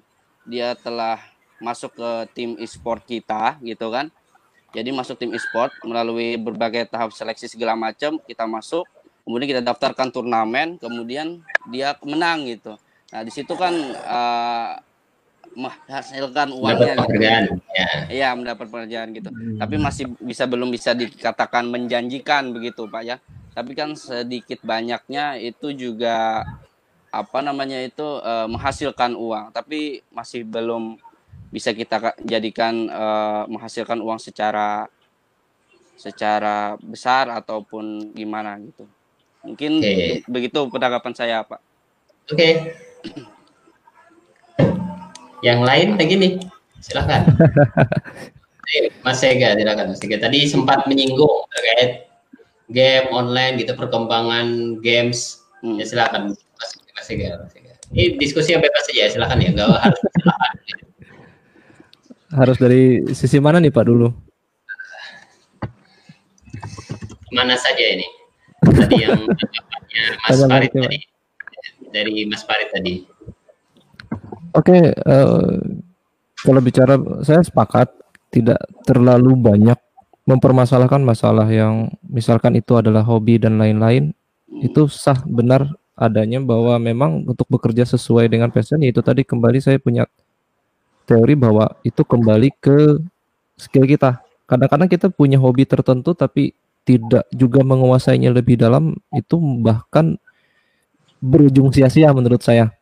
Dia 0.48 0.72
telah 0.78 1.20
masuk 1.60 1.92
ke 1.92 2.10
tim 2.32 2.56
e-sport 2.56 3.04
kita 3.04 3.60
gitu 3.60 3.92
kan. 3.92 4.08
Jadi 4.70 4.94
masuk 4.94 5.18
tim 5.18 5.34
e-sport 5.34 5.74
melalui 5.82 6.38
berbagai 6.38 6.86
tahap 6.86 7.10
seleksi 7.10 7.50
segala 7.50 7.74
macam, 7.74 8.22
kita 8.22 8.46
masuk, 8.46 8.86
kemudian 9.30 9.54
kita 9.54 9.62
daftarkan 9.62 10.10
turnamen, 10.10 10.74
kemudian 10.82 11.38
dia 11.70 11.94
menang 12.02 12.50
gitu. 12.50 12.74
Nah, 13.14 13.22
di 13.22 13.30
situ 13.30 13.54
kan 13.54 13.70
uh, 14.10 14.74
menghasilkan 15.54 16.50
uangnya 16.50 16.98
mendapat 16.98 17.14
gitu. 17.14 17.22
Ya. 17.22 17.88
Iya, 18.10 18.28
mendapat 18.34 18.66
pekerjaan 18.66 19.14
gitu. 19.14 19.30
Hmm. 19.30 19.58
Tapi 19.62 19.74
masih 19.78 20.10
bisa 20.18 20.50
belum 20.50 20.74
bisa 20.74 20.90
dikatakan 20.98 21.70
menjanjikan 21.70 22.50
begitu, 22.50 22.90
Pak 22.90 23.02
ya. 23.06 23.16
Tapi 23.54 23.78
kan 23.78 23.94
sedikit 23.94 24.62
banyaknya 24.66 25.38
itu 25.38 25.70
juga 25.74 26.42
apa 27.10 27.38
namanya 27.42 27.82
itu 27.82 28.02
uh, 28.02 28.50
menghasilkan 28.50 29.14
uang, 29.14 29.54
tapi 29.54 30.02
masih 30.10 30.42
belum 30.42 30.98
bisa 31.50 31.74
kita 31.74 32.14
jadikan 32.22 32.86
uh, 32.90 33.46
menghasilkan 33.46 33.98
uang 33.98 34.18
secara 34.22 34.86
secara 35.98 36.78
besar 36.78 37.26
ataupun 37.28 38.14
gimana 38.14 38.54
gitu. 38.62 38.86
Mungkin 39.40 39.80
okay. 39.80 40.20
begitu 40.28 40.68
penanggapan 40.68 41.12
saya, 41.16 41.36
Pak. 41.44 41.60
Oke. 42.28 42.36
Okay. 42.36 42.52
Yang 45.40 45.60
lain 45.64 45.88
lagi 45.96 46.14
nih, 46.20 46.32
silakan. 46.84 47.22
Mas 49.04 49.18
Sega, 49.18 49.56
silakan 49.56 49.96
Mas 49.96 49.98
Sega. 49.98 50.20
Tadi 50.20 50.46
sempat 50.46 50.84
menyinggung 50.86 51.48
terkait 51.50 52.06
game 52.70 53.08
online 53.10 53.58
gitu, 53.58 53.72
perkembangan 53.74 54.78
games. 54.84 55.40
Hmm. 55.64 55.80
Ya 55.80 55.88
silakan 55.88 56.36
Mas, 56.36 56.70
Mas 56.76 57.04
Sega. 57.08 57.40
Mas 57.40 57.50
Sega. 57.56 57.72
Ini 57.90 58.20
diskusi 58.20 58.54
yang 58.54 58.62
bebas 58.62 58.86
saja, 58.86 59.10
silakan 59.10 59.42
ya, 59.42 59.50
enggak 59.50 59.68
harus 59.82 60.00
silakan. 60.14 60.54
Harus 62.30 62.56
dari 62.62 62.82
sisi 63.10 63.42
mana 63.42 63.58
nih 63.58 63.74
Pak 63.74 63.84
dulu? 63.90 64.14
Mana 67.34 67.58
saja 67.58 67.82
ini? 67.82 68.19
Tadi 68.60 68.96
yang 69.00 69.24
Mas 70.28 70.40
Farid 70.44 70.72
tadi 70.72 70.98
dari 71.90 72.24
Mas 72.28 72.42
Farid 72.46 72.68
tadi. 72.72 72.94
Oke, 74.50 74.74
okay, 74.74 74.82
uh, 75.06 75.14
eh, 75.14 75.58
kalau 76.42 76.60
bicara 76.62 76.94
saya 77.22 77.42
sepakat 77.44 77.90
tidak 78.30 78.58
terlalu 78.86 79.34
banyak 79.38 79.78
mempermasalahkan 80.26 81.02
masalah 81.02 81.46
yang 81.50 81.90
misalkan 82.06 82.54
itu 82.54 82.78
adalah 82.78 83.02
hobi 83.02 83.38
dan 83.42 83.58
lain-lain 83.58 84.14
itu 84.62 84.86
sah 84.86 85.18
benar 85.26 85.66
adanya 85.98 86.38
bahwa 86.38 86.78
memang 86.78 87.26
untuk 87.26 87.46
bekerja 87.50 87.82
sesuai 87.84 88.30
dengan 88.30 88.48
passion 88.48 88.80
itu 88.80 89.02
tadi 89.02 89.26
kembali 89.26 89.58
saya 89.58 89.76
punya 89.82 90.06
teori 91.04 91.34
bahwa 91.34 91.74
itu 91.82 92.06
kembali 92.06 92.54
ke 92.62 93.02
skill 93.58 93.84
kita. 93.84 94.22
Kadang-kadang 94.46 94.88
kita 94.90 95.06
punya 95.10 95.38
hobi 95.38 95.66
tertentu 95.66 96.14
tapi 96.14 96.54
tidak 96.84 97.28
juga 97.30 97.60
menguasainya 97.62 98.32
lebih 98.32 98.56
dalam 98.58 98.96
itu 99.12 99.36
bahkan 99.60 100.16
berujung 101.20 101.70
sia-sia 101.70 102.10
menurut 102.16 102.40
saya. 102.40 102.72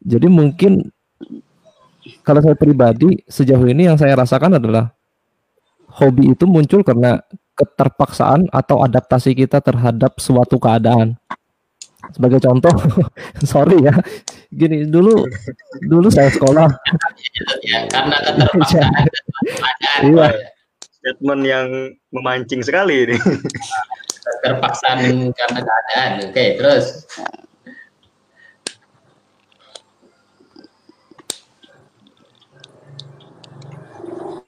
Jadi 0.00 0.30
mungkin 0.30 0.88
kalau 2.24 2.40
saya 2.40 2.56
pribadi 2.56 3.20
sejauh 3.28 3.66
ini 3.68 3.90
yang 3.90 3.98
saya 4.00 4.16
rasakan 4.16 4.56
adalah 4.56 4.94
hobi 5.90 6.32
itu 6.32 6.46
muncul 6.46 6.80
karena 6.80 7.20
keterpaksaan 7.58 8.48
atau 8.48 8.80
adaptasi 8.80 9.36
kita 9.36 9.60
terhadap 9.60 10.16
suatu 10.16 10.56
keadaan. 10.56 11.18
Sebagai 12.16 12.40
contoh, 12.40 12.72
sorry 13.52 13.84
ya, 13.84 13.92
gini 14.48 14.88
dulu 14.88 15.28
dulu 15.84 16.08
saya 16.08 16.32
sekolah. 16.32 16.68
Ya, 17.60 17.84
karena 17.86 18.16
keterpaksaan. 18.24 18.92
iya. 20.10 20.28
Statement 21.00 21.42
yang 21.48 21.68
memancing 22.12 22.60
sekali 22.60 23.08
ini. 23.08 23.16
Terpaksaan 24.44 25.32
karena 25.32 25.60
keadaan. 25.64 26.12
Oke, 26.28 26.44
terus. 26.60 27.08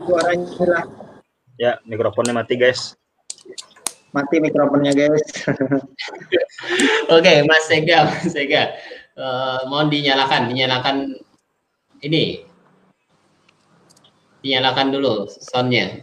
suaranya 0.02 0.46
hilang. 0.58 0.88
Ya, 1.60 1.72
mikrofonnya 1.86 2.34
mati, 2.34 2.58
guys. 2.58 2.98
Mati 4.12 4.42
mikrofonnya, 4.42 4.92
guys. 4.92 5.24
Oke, 7.16 7.32
Mas 7.46 7.64
Sega, 7.70 8.10
Mas 8.10 8.28
Sega. 8.28 8.76
Uh, 9.16 9.68
mohon 9.68 9.92
dinyalakan, 9.92 10.50
dinyalakan 10.50 10.96
ini. 12.02 12.44
Dinyalakan 14.42 14.90
dulu 14.90 15.30
soundnya. 15.30 16.02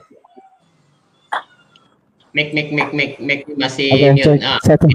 Mic, 2.29 2.53
mic, 2.53 2.69
mic, 2.69 2.89
mic, 2.93 3.11
mic 3.17 3.39
masih 3.57 3.89
okay, 3.89 4.13
mute. 4.13 4.25
Cek, 4.25 4.39
ah, 4.45 4.59
satu. 4.61 4.85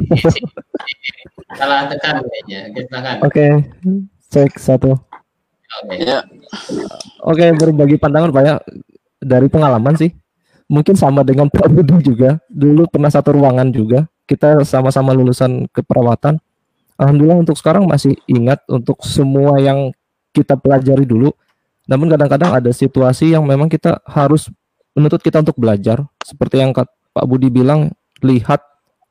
Salah 1.59 1.86
tekan 1.90 2.23
kayaknya. 2.23 2.61
Oke, 2.70 2.86
okay, 3.27 3.51
cek 4.31 4.52
satu. 4.59 4.94
Oke. 4.94 5.98
Okay. 5.98 5.98
Ya. 6.06 6.23
Oke, 7.27 7.43
okay, 7.43 7.48
berbagi 7.55 7.98
pandangan 7.98 8.31
Pak 8.31 8.43
ya 8.47 8.55
dari 9.24 9.48
pengalaman 9.48 9.97
sih 9.97 10.12
mungkin 10.69 10.97
sama 10.97 11.24
dengan 11.24 11.48
Pak 11.48 11.69
Budi 11.69 11.97
juga 12.01 12.40
dulu 12.48 12.89
pernah 12.89 13.12
satu 13.12 13.36
ruangan 13.36 13.69
juga 13.73 14.09
kita 14.24 14.65
sama-sama 14.65 15.12
lulusan 15.12 15.69
keperawatan 15.73 16.40
Alhamdulillah 16.97 17.43
untuk 17.43 17.59
sekarang 17.59 17.85
masih 17.85 18.16
ingat 18.31 18.62
untuk 18.70 19.02
semua 19.05 19.59
yang 19.61 19.93
kita 20.32 20.56
pelajari 20.56 21.05
dulu 21.05 21.32
namun 21.85 22.09
kadang-kadang 22.09 22.56
ada 22.56 22.70
situasi 22.73 23.36
yang 23.36 23.44
memang 23.44 23.69
kita 23.69 24.01
harus 24.09 24.48
menuntut 24.97 25.20
kita 25.20 25.44
untuk 25.44 25.59
belajar 25.59 26.01
seperti 26.24 26.65
yang 26.65 26.73
Pak 27.15 27.24
Budi 27.31 27.49
bilang 27.49 27.95
lihat 28.20 28.61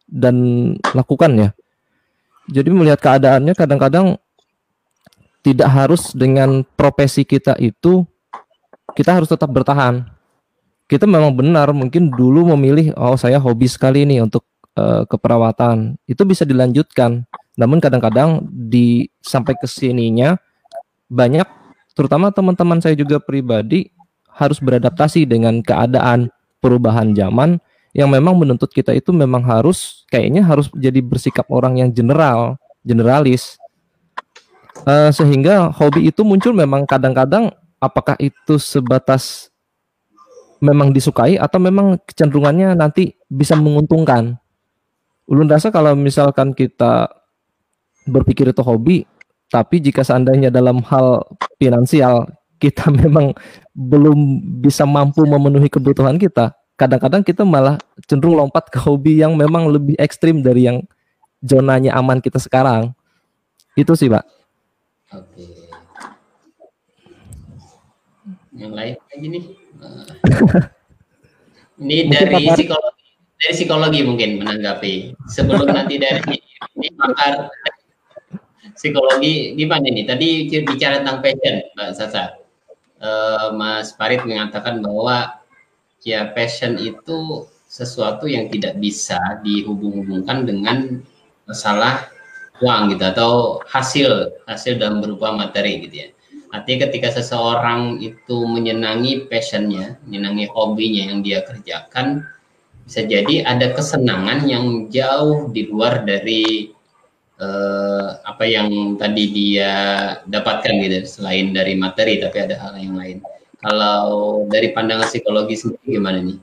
dan 0.05 0.35
lakukan 0.91 1.31
ya 1.39 1.49
jadi 2.51 2.69
melihat 2.75 2.99
keadaannya 2.99 3.55
kadang-kadang 3.55 4.19
tidak 5.43 5.69
harus 5.71 6.11
dengan 6.11 6.63
profesi 6.75 7.23
kita 7.23 7.55
itu 7.59 8.03
kita 8.95 9.15
harus 9.15 9.31
tetap 9.31 9.47
bertahan. 9.51 10.07
Kita 10.87 11.07
memang 11.07 11.31
benar 11.31 11.71
mungkin 11.71 12.11
dulu 12.11 12.51
memilih 12.55 12.91
oh 12.99 13.15
saya 13.15 13.39
hobi 13.39 13.67
sekali 13.71 14.03
nih 14.03 14.23
untuk 14.23 14.43
uh, 14.75 15.07
keperawatan. 15.07 15.95
Itu 16.03 16.27
bisa 16.27 16.43
dilanjutkan. 16.43 17.23
Namun 17.55 17.79
kadang-kadang 17.79 18.43
di 18.49 19.07
sampai 19.23 19.55
ke 19.55 19.69
sininya 19.69 20.35
banyak 21.07 21.45
terutama 21.93 22.33
teman-teman 22.33 22.81
saya 22.81 22.97
juga 22.97 23.21
pribadi 23.21 23.93
harus 24.33 24.57
beradaptasi 24.57 25.29
dengan 25.29 25.61
keadaan 25.61 26.33
perubahan 26.57 27.13
zaman 27.13 27.61
yang 27.93 28.09
memang 28.09 28.33
menuntut 28.33 28.73
kita 28.73 28.89
itu 28.97 29.13
memang 29.13 29.45
harus 29.45 30.01
kayaknya 30.09 30.41
harus 30.41 30.67
jadi 30.73 30.97
bersikap 30.99 31.45
orang 31.53 31.77
yang 31.77 31.93
general, 31.93 32.57
generalis. 32.81 33.55
Uh, 34.83 35.13
sehingga 35.13 35.71
hobi 35.71 36.09
itu 36.11 36.25
muncul 36.25 36.51
memang 36.51 36.83
kadang-kadang 36.83 37.53
apakah 37.77 38.17
itu 38.19 38.57
sebatas 38.59 39.53
memang 40.57 40.89
disukai 40.95 41.37
atau 41.37 41.61
memang 41.61 42.01
kecenderungannya 42.07 42.73
nanti 42.73 43.13
bisa 43.29 43.53
menguntungkan. 43.53 44.39
Ulun 45.29 45.47
rasa 45.47 45.71
kalau 45.71 45.93
misalkan 45.95 46.51
kita 46.51 47.07
berpikir 48.09 48.51
itu 48.51 48.59
hobi, 48.65 49.03
tapi 49.51 49.79
jika 49.79 50.01
seandainya 50.01 50.49
dalam 50.49 50.81
hal 50.87 51.23
finansial 51.61 52.27
kita 52.57 52.89
memang 53.05 53.35
belum 53.75 54.17
bisa 54.63 54.87
mampu 54.87 55.27
memenuhi 55.27 55.67
kebutuhan 55.67 56.15
kita, 56.15 56.55
kadang-kadang 56.73 57.21
kita 57.21 57.45
malah 57.45 57.77
cenderung 58.09 58.37
lompat 58.41 58.69
ke 58.73 58.81
hobi 58.81 59.21
yang 59.21 59.37
memang 59.37 59.69
lebih 59.69 59.93
ekstrim 60.01 60.41
dari 60.41 60.65
yang 60.69 60.77
zonanya 61.43 61.93
aman 61.97 62.23
kita 62.23 62.41
sekarang. 62.41 62.95
Itu 63.77 63.93
sih, 63.97 64.09
Pak. 64.09 64.25
Oke. 65.13 65.45
Yang 68.53 68.73
lain 68.73 68.95
lagi 69.09 69.27
nih. 69.27 69.43
ini 71.83 71.95
dari 72.07 72.47
psikologi, 72.53 73.05
dari 73.41 73.53
psikologi 73.53 73.99
mungkin 74.05 74.29
menanggapi. 74.41 74.93
Sebelum 75.29 75.67
nanti 75.73 75.97
dari 75.97 76.37
ini 76.77 76.87
pakar 76.93 77.49
psikologi 78.77 79.57
gimana 79.57 79.89
nih? 79.89 80.05
Tadi 80.05 80.29
bicara 80.63 81.01
tentang 81.01 81.21
passion, 81.25 81.65
Mbak 81.75 81.89
Sasa. 81.97 82.37
Uh, 83.03 83.51
Mas 83.57 83.91
Farid 83.99 84.23
mengatakan 84.23 84.79
bahwa 84.79 85.42
ya 86.03 86.31
passion 86.35 86.75
itu 86.79 87.47
sesuatu 87.67 88.29
yang 88.29 88.51
tidak 88.53 88.77
bisa 88.77 89.17
dihubung-hubungkan 89.41 90.45
dengan 90.45 91.01
masalah 91.49 92.05
uang 92.61 92.93
gitu 92.93 93.03
atau 93.09 93.31
hasil 93.65 94.29
hasil 94.45 94.77
dalam 94.77 95.01
berupa 95.01 95.33
materi 95.33 95.81
gitu 95.83 95.95
ya. 96.05 96.09
Artinya 96.53 96.85
ketika 96.85 97.09
seseorang 97.17 97.97
itu 97.97 98.45
menyenangi 98.45 99.25
passionnya, 99.25 99.97
menyenangi 100.05 100.45
hobinya 100.53 101.09
yang 101.09 101.25
dia 101.25 101.41
kerjakan, 101.41 102.29
bisa 102.85 103.01
jadi 103.09 103.41
ada 103.41 103.73
kesenangan 103.73 104.45
yang 104.45 104.85
jauh 104.93 105.49
di 105.49 105.65
luar 105.65 106.05
dari 106.05 106.69
eh, 107.41 108.09
apa 108.21 108.45
yang 108.45 109.01
tadi 109.01 109.33
dia 109.33 109.73
dapatkan 110.29 110.73
gitu, 110.77 110.97
selain 111.09 111.57
dari 111.57 111.73
materi, 111.73 112.21
tapi 112.21 112.37
ada 112.37 112.55
hal 112.61 112.77
yang 112.77 113.01
lain. 113.01 113.17
Kalau 113.63 114.43
dari 114.51 114.75
pandangan 114.75 115.07
psikologi 115.07 115.55
sendiri 115.55 115.95
gimana 115.95 116.19
nih? 116.19 116.37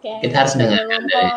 Oke, 0.00 0.12
Kita 0.24 0.34
harus 0.40 0.56
dengarkan 0.56 1.04
dari. 1.04 1.30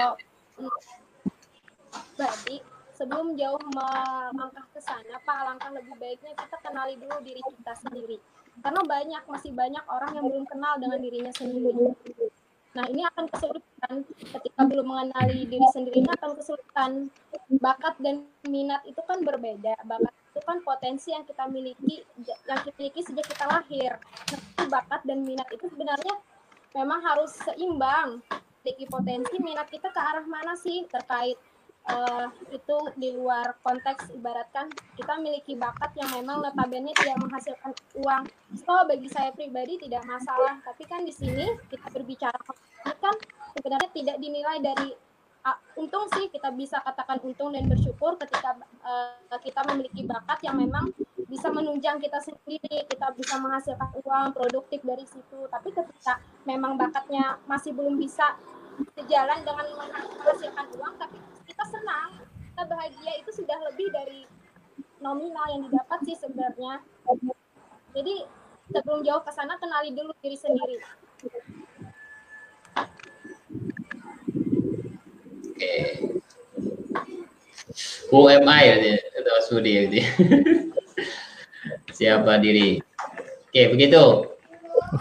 Berarti 2.16 2.56
sebelum 2.96 3.36
jauh 3.36 3.60
melangkah 3.76 4.64
ke 4.72 4.80
sana, 4.80 5.20
Pak, 5.28 5.36
alangkah 5.44 5.76
lebih 5.76 6.00
baiknya 6.00 6.32
kita 6.40 6.56
kenali 6.64 6.96
dulu 6.96 7.20
diri 7.20 7.44
kita 7.44 7.74
sendiri. 7.84 8.18
Karena 8.64 8.82
banyak, 8.88 9.24
masih 9.28 9.52
banyak 9.52 9.84
orang 9.92 10.12
yang 10.16 10.26
belum 10.32 10.46
kenal 10.48 10.80
dengan 10.80 11.00
dirinya 11.04 11.34
sendiri. 11.36 11.92
Nah, 12.74 12.86
ini 12.88 13.04
akan 13.04 13.26
kesulitan 13.28 13.96
ketika 14.08 14.62
belum 14.64 14.88
mengenali 14.88 15.46
diri 15.52 15.68
sendiri, 15.76 16.00
ini 16.00 16.12
akan 16.16 16.32
kesulitan. 16.40 16.92
Bakat 17.60 18.00
dan 18.00 18.24
minat 18.48 18.88
itu 18.88 19.04
kan 19.04 19.20
berbeda. 19.20 19.76
Bakat 19.84 20.16
itu 20.34 20.42
kan 20.42 20.58
potensi 20.66 21.14
yang 21.14 21.22
kita 21.30 21.46
miliki, 21.46 22.02
yang 22.50 22.60
kita 22.66 22.74
miliki 22.74 23.06
sejak 23.06 23.26
kita 23.30 23.46
lahir. 23.46 24.02
Nah, 24.34 24.66
bakat 24.66 25.06
dan 25.06 25.22
minat 25.22 25.46
itu 25.54 25.70
sebenarnya 25.70 26.18
memang 26.74 27.06
harus 27.06 27.38
seimbang. 27.38 28.18
Memiliki 28.66 28.86
potensi, 28.90 29.36
minat 29.38 29.70
kita 29.70 29.94
ke 29.94 30.02
arah 30.02 30.26
mana 30.26 30.58
sih 30.58 30.90
terkait 30.90 31.38
uh, 31.86 32.32
itu 32.50 32.78
di 32.96 33.14
luar 33.14 33.60
konteks 33.62 34.10
ibaratkan 34.16 34.72
kita 34.96 35.20
memiliki 35.20 35.54
bakat 35.54 35.92
yang 36.00 36.10
memang 36.16 36.42
notabene 36.42 36.96
tidak 36.96 37.20
menghasilkan 37.20 37.72
uang. 38.00 38.24
So 38.58 38.74
bagi 38.88 39.12
saya 39.12 39.36
pribadi 39.36 39.78
tidak 39.84 40.08
masalah, 40.08 40.64
tapi 40.64 40.84
kan 40.88 41.04
di 41.04 41.14
sini 41.14 41.54
kita 41.68 41.92
berbicara 41.92 42.40
kan 43.04 43.16
sebenarnya 43.54 43.90
tidak 43.92 44.18
dinilai 44.18 44.58
dari 44.64 44.96
uh, 45.46 45.58
untung 45.80 46.08
sih 46.16 46.32
kita 46.32 46.50
bisa 46.56 46.80
katakan 46.82 47.20
untung 47.24 47.52
dan 47.52 47.68
bersyukur 47.68 48.16
ketika 48.20 48.58
uh, 48.84 49.40
kita 49.40 49.62
memiliki 49.72 50.04
bakat 50.08 50.40
yang 50.44 50.58
memang 50.60 50.92
bisa 51.28 51.50
menunjang 51.50 51.98
kita 51.98 52.22
sendiri, 52.22 52.86
kita 52.86 53.10
bisa 53.18 53.42
menghasilkan 53.42 53.90
uang 54.06 54.38
produktif 54.38 54.86
dari 54.86 55.02
situ. 55.10 55.50
Tapi 55.50 55.74
ketika 55.74 56.22
memang 56.46 56.78
bakatnya 56.78 57.42
masih 57.50 57.74
belum 57.74 57.98
bisa 57.98 58.38
sejalan 58.94 59.42
dengan 59.42 59.66
menghasilkan 59.74 60.66
uang, 60.78 60.94
tapi 61.02 61.18
kita 61.50 61.64
senang 61.66 62.22
kita 62.54 62.70
bahagia 62.70 63.14
itu 63.18 63.32
sudah 63.34 63.58
lebih 63.66 63.90
dari 63.90 64.30
nominal 65.02 65.46
yang 65.52 65.62
didapat 65.66 66.00
sih 66.06 66.16
sebenarnya 66.16 66.86
jadi 67.98 68.30
sebelum 68.70 69.02
jauh 69.02 69.26
ke 69.26 69.32
sana 69.34 69.58
kenali 69.58 69.90
dulu 69.92 70.14
diri 70.22 70.38
sendiri 70.38 70.78
Oke. 75.54 75.74
UMI 78.10 78.62
ya 78.66 78.76
itu 78.98 79.34
Sudi 79.46 79.72
ya 79.78 79.86
Siapa 81.98 82.42
diri? 82.42 82.82
Oke, 83.50 83.70
begitu. 83.70 84.34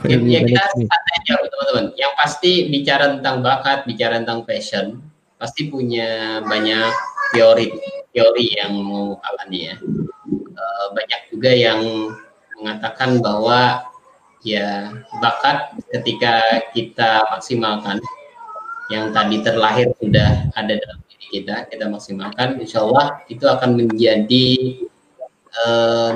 Ya, 0.08 0.40
kita 0.44 0.62
santai 0.72 1.12
aja 1.24 1.40
teman-teman. 1.40 1.86
Yang 1.96 2.12
pasti 2.20 2.52
bicara 2.68 3.16
tentang 3.16 3.40
bakat, 3.40 3.88
bicara 3.88 4.20
tentang 4.20 4.44
passion, 4.44 5.00
pasti 5.40 5.72
punya 5.72 6.40
banyak 6.44 6.92
teori 7.32 7.72
teori 8.12 8.46
yang 8.56 8.76
mengukakan 8.76 9.48
ya. 9.48 9.76
E, 10.36 10.64
banyak 10.92 11.20
juga 11.32 11.50
yang 11.52 11.80
mengatakan 12.60 13.20
bahwa 13.24 13.88
ya 14.44 14.92
bakat 15.20 15.76
ketika 15.92 16.60
kita 16.76 17.24
maksimalkan 17.32 18.00
yang 18.90 19.14
tadi 19.14 19.44
terlahir 19.44 19.92
sudah 20.00 20.50
ada 20.56 20.74
dalam 20.74 20.98
diri 21.06 21.26
kita, 21.40 21.68
kita 21.70 21.86
maksimalkan, 21.86 22.58
insya 22.58 22.82
Allah 22.82 23.22
itu 23.30 23.46
akan 23.46 23.78
menjadi 23.78 24.48
e, 25.52 25.64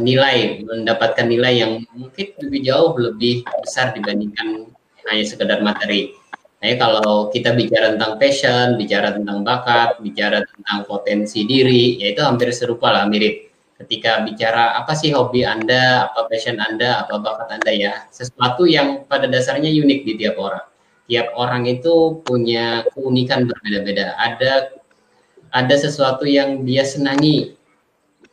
nilai, 0.03 0.67
mendapatkan 0.67 1.27
nilai 1.29 1.63
yang 1.63 1.73
mungkin 1.95 2.27
lebih 2.43 2.61
jauh 2.67 2.91
lebih 2.99 3.47
besar 3.63 3.95
dibandingkan 3.95 4.73
hanya 5.07 5.25
sekedar 5.25 5.63
materi. 5.63 6.11
Nah, 6.57 6.73
kalau 6.81 7.29
kita 7.29 7.53
bicara 7.53 7.95
tentang 7.95 8.17
passion, 8.17 8.81
bicara 8.81 9.13
tentang 9.13 9.45
bakat, 9.45 10.01
bicara 10.01 10.43
tentang 10.43 10.89
potensi 10.89 11.45
diri, 11.45 12.01
ya 12.01 12.17
itu 12.17 12.25
hampir 12.25 12.51
serupa 12.51 12.91
lah, 12.91 13.05
mirip. 13.07 13.53
Ketika 13.77 14.25
bicara 14.25 14.73
apa 14.73 14.97
sih 14.97 15.13
hobi 15.13 15.45
Anda, 15.45 16.09
apa 16.09 16.25
passion 16.33 16.57
Anda, 16.57 17.05
apa 17.05 17.21
bakat 17.21 17.61
Anda 17.61 17.73
ya, 17.77 17.93
sesuatu 18.09 18.65
yang 18.65 19.05
pada 19.05 19.29
dasarnya 19.29 19.69
unik 19.69 20.01
di 20.09 20.13
tiap 20.17 20.41
orang. 20.41 20.65
Tiap 21.07 21.33
orang 21.39 21.71
itu 21.71 22.19
punya 22.27 22.83
keunikan 22.95 23.47
berbeda-beda. 23.47 24.19
Ada 24.19 24.75
ada 25.55 25.75
sesuatu 25.79 26.27
yang 26.27 26.67
dia 26.67 26.83
senangi, 26.83 27.55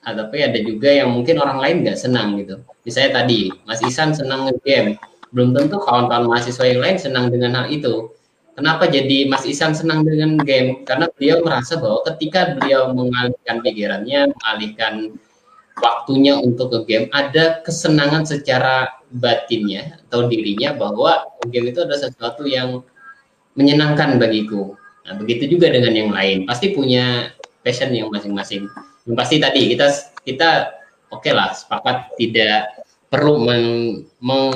tapi 0.01 0.43
ada 0.43 0.59
juga 0.59 0.91
yang 0.91 1.13
mungkin 1.13 1.39
orang 1.39 1.61
lain 1.61 1.75
nggak 1.85 1.99
senang 2.01 2.35
gitu. 2.41 2.59
Misalnya 2.83 3.23
tadi, 3.23 3.47
Mas 3.63 3.79
Isan 3.85 4.11
senang 4.11 4.51
game, 4.67 4.99
belum 5.31 5.55
tentu 5.55 5.79
kawan-kawan 5.79 6.27
mahasiswa 6.27 6.65
yang 6.67 6.81
lain 6.83 6.97
senang 6.99 7.31
dengan 7.31 7.63
hal 7.63 7.71
itu. 7.71 8.11
Kenapa 8.53 8.85
jadi 8.85 9.25
Mas 9.31 9.47
Isan 9.49 9.73
senang 9.73 10.05
dengan 10.05 10.37
game? 10.37 10.85
Karena 10.85 11.09
beliau 11.09 11.41
merasa 11.41 11.79
bahwa 11.79 12.05
ketika 12.13 12.53
beliau 12.53 12.93
mengalihkan 12.93 13.63
pikirannya, 13.65 14.29
mengalihkan 14.29 14.93
waktunya 15.79 16.37
untuk 16.37 16.69
ke 16.69 16.79
game, 16.85 17.07
ada 17.15 17.63
kesenangan 17.65 18.27
secara 18.27 18.93
batinnya 19.13 20.01
atau 20.09 20.25
dirinya 20.25 20.73
bahwa 20.73 21.29
game 21.49 21.69
itu 21.69 21.85
adalah 21.85 22.01
sesuatu 22.01 22.45
yang 22.45 22.81
menyenangkan 23.53 24.17
bagiku. 24.17 24.73
Nah, 25.05 25.13
begitu 25.19 25.45
juga 25.57 25.69
dengan 25.69 25.93
yang 25.93 26.09
lain. 26.13 26.45
Pasti 26.49 26.73
punya 26.73 27.33
passion 27.61 27.93
yang 27.93 28.09
masing-masing. 28.09 28.69
Pasti 29.13 29.37
tadi 29.37 29.69
kita 29.73 29.91
kita 30.23 30.49
oke 31.11 31.21
okay 31.21 31.33
lah 31.35 31.51
sepakat 31.51 32.15
tidak 32.15 32.87
perlu 33.11 33.43
meng, 33.43 33.67
meng 34.23 34.55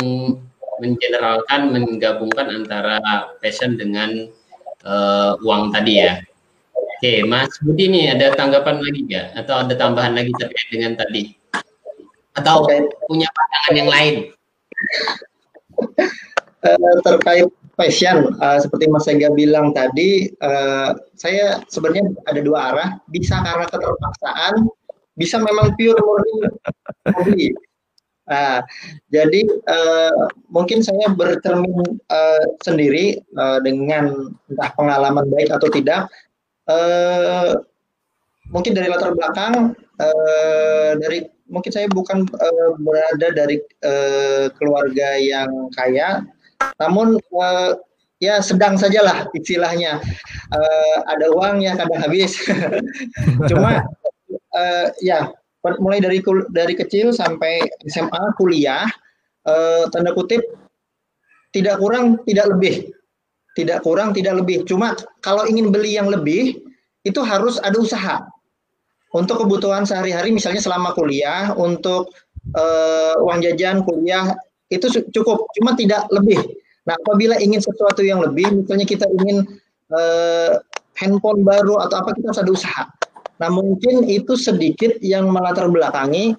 mengeneralkan 0.77 1.73
menggabungkan 1.73 2.53
antara 2.53 3.01
passion 3.41 3.77
dengan 3.77 4.29
uh, 4.85 5.33
uang 5.41 5.73
tadi 5.73 5.93
ya. 6.01 6.21
Oke, 6.97 7.21
Mas 7.29 7.53
Budi 7.61 7.93
nih 7.93 8.17
ada 8.17 8.33
tanggapan 8.33 8.81
lagi 8.81 9.05
nggak 9.05 9.37
atau 9.37 9.61
ada 9.61 9.73
tambahan 9.77 10.17
lagi 10.17 10.33
terkait 10.33 10.67
dengan 10.73 10.97
tadi? 10.97 11.29
Atau 12.33 12.65
punya 13.05 13.29
pandangan 13.29 13.73
yang 13.77 13.89
lain? 13.93 14.15
Uh, 16.65 16.97
terkait 17.05 17.45
passion, 17.77 18.33
uh, 18.41 18.57
seperti 18.57 18.89
Mas 18.89 19.05
Ega 19.05 19.29
bilang 19.29 19.77
tadi, 19.77 20.33
uh, 20.41 20.97
saya 21.13 21.61
sebenarnya 21.69 22.17
ada 22.25 22.41
dua 22.41 22.73
arah. 22.73 22.89
Bisa 23.13 23.45
karena 23.45 23.69
keterpaksaan, 23.69 24.65
bisa 25.13 25.37
memang 25.37 25.77
pure 25.77 26.01
murni 26.01 27.53
Nah, 28.27 28.59
jadi 29.07 29.47
uh, 29.71 30.27
mungkin 30.51 30.83
saya 30.83 31.15
bercermin 31.15 31.95
uh, 32.11 32.43
sendiri 32.59 33.23
uh, 33.39 33.63
dengan 33.63 34.35
entah 34.51 34.71
pengalaman 34.75 35.31
baik 35.31 35.47
atau 35.47 35.71
tidak. 35.71 36.11
Uh, 36.67 37.63
mungkin 38.51 38.75
dari 38.75 38.87
latar 38.91 39.15
belakang 39.15 39.75
uh, 39.99 40.91
dari 40.99 41.27
mungkin 41.47 41.71
saya 41.71 41.87
bukan 41.87 42.27
uh, 42.27 42.69
berada 42.83 43.27
dari 43.31 43.59
uh, 43.87 44.51
keluarga 44.59 45.15
yang 45.15 45.71
kaya, 45.75 46.27
namun 46.79 47.19
uh, 47.31 47.71
ya 48.19 48.43
sedang 48.43 48.75
sajalah 48.75 49.31
istilahnya. 49.35 50.03
Uh, 50.51 50.97
ada 51.07 51.31
uang 51.31 51.63
yang 51.63 51.79
kadang 51.79 52.03
habis. 52.03 52.35
Cuma 53.51 53.83
uh, 54.55 54.87
ya 55.03 55.31
mulai 55.79 55.99
dari 55.99 56.23
dari 56.51 56.73
kecil 56.79 57.11
sampai 57.11 57.59
SMA 57.91 58.23
kuliah 58.39 58.87
uh, 59.43 59.83
tanda 59.91 60.15
kutip 60.15 60.39
tidak 61.51 61.79
kurang 61.79 62.23
tidak 62.23 62.47
lebih 62.55 62.91
tidak 63.57 63.81
kurang 63.81 64.13
tidak 64.13 64.37
lebih. 64.37 64.61
Cuma 64.69 64.93
kalau 65.25 65.49
ingin 65.49 65.73
beli 65.73 65.97
yang 65.97 66.13
lebih 66.13 66.61
itu 67.01 67.19
harus 67.25 67.57
ada 67.65 67.81
usaha. 67.81 68.21
Untuk 69.17 69.41
kebutuhan 69.41 69.81
sehari-hari 69.81 70.29
misalnya 70.29 70.61
selama 70.61 70.93
kuliah 70.93 71.57
untuk 71.57 72.13
uh, 72.53 73.17
uang 73.25 73.41
jajan 73.41 73.81
kuliah 73.81 74.37
itu 74.69 74.85
cukup. 75.09 75.49
Cuma 75.57 75.73
tidak 75.73 76.05
lebih. 76.13 76.37
Nah 76.85 76.93
apabila 77.01 77.41
ingin 77.41 77.57
sesuatu 77.57 78.05
yang 78.05 78.21
lebih 78.21 78.61
misalnya 78.61 78.85
kita 78.85 79.09
ingin 79.09 79.41
uh, 79.89 80.61
handphone 81.01 81.41
baru 81.41 81.81
atau 81.81 82.05
apa 82.05 82.13
kita 82.13 82.29
harus 82.29 82.41
ada 82.45 82.51
usaha. 82.53 82.83
Nah 83.41 83.49
mungkin 83.49 84.05
itu 84.05 84.37
sedikit 84.37 85.01
yang 85.01 85.33
melatar 85.33 85.65
belakangi 85.65 86.37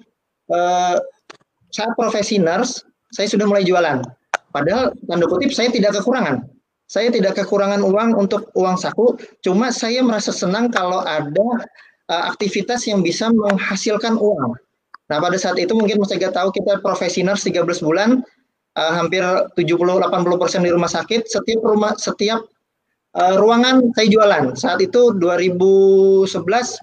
uh, 0.55 0.95
saat 1.75 1.91
profesi 1.99 2.39
nurse 2.39 2.87
saya 3.11 3.27
sudah 3.27 3.43
mulai 3.43 3.67
jualan. 3.67 3.99
Padahal 4.55 4.95
tanda 5.09 5.25
kutip 5.27 5.51
saya 5.51 5.67
tidak 5.67 5.99
kekurangan 5.99 6.47
saya 6.89 7.13
tidak 7.13 7.37
kekurangan 7.37 7.85
uang 7.85 8.17
untuk 8.17 8.49
uang 8.57 8.73
saku 8.81 9.13
cuma 9.45 9.69
saya 9.69 10.01
merasa 10.01 10.33
senang 10.33 10.73
kalau 10.73 11.05
ada 11.05 11.69
uh, 12.09 12.23
aktivitas 12.33 12.89
yang 12.89 13.05
bisa 13.05 13.29
menghasilkan 13.29 14.17
uang. 14.17 14.57
Nah, 15.09 15.17
pada 15.17 15.37
saat 15.37 15.57
itu 15.57 15.73
mungkin 15.73 16.01
Mas 16.01 16.13
Ega 16.13 16.33
tahu 16.33 16.49
kita 16.53 16.81
profesi 16.81 17.21
nurse 17.21 17.49
13 17.49 17.85
bulan, 17.85 18.21
uh, 18.77 18.93
hampir 18.93 19.21
70-80% 19.57 20.65
di 20.65 20.71
rumah 20.73 20.89
sakit, 20.89 21.29
setiap 21.29 21.61
rumah 21.65 21.93
setiap 21.97 22.41
uh, 23.17 23.35
ruangan 23.37 23.89
saya 23.93 24.07
jualan. 24.09 24.43
Saat 24.57 24.85
itu 24.85 25.13
2011 25.17 26.29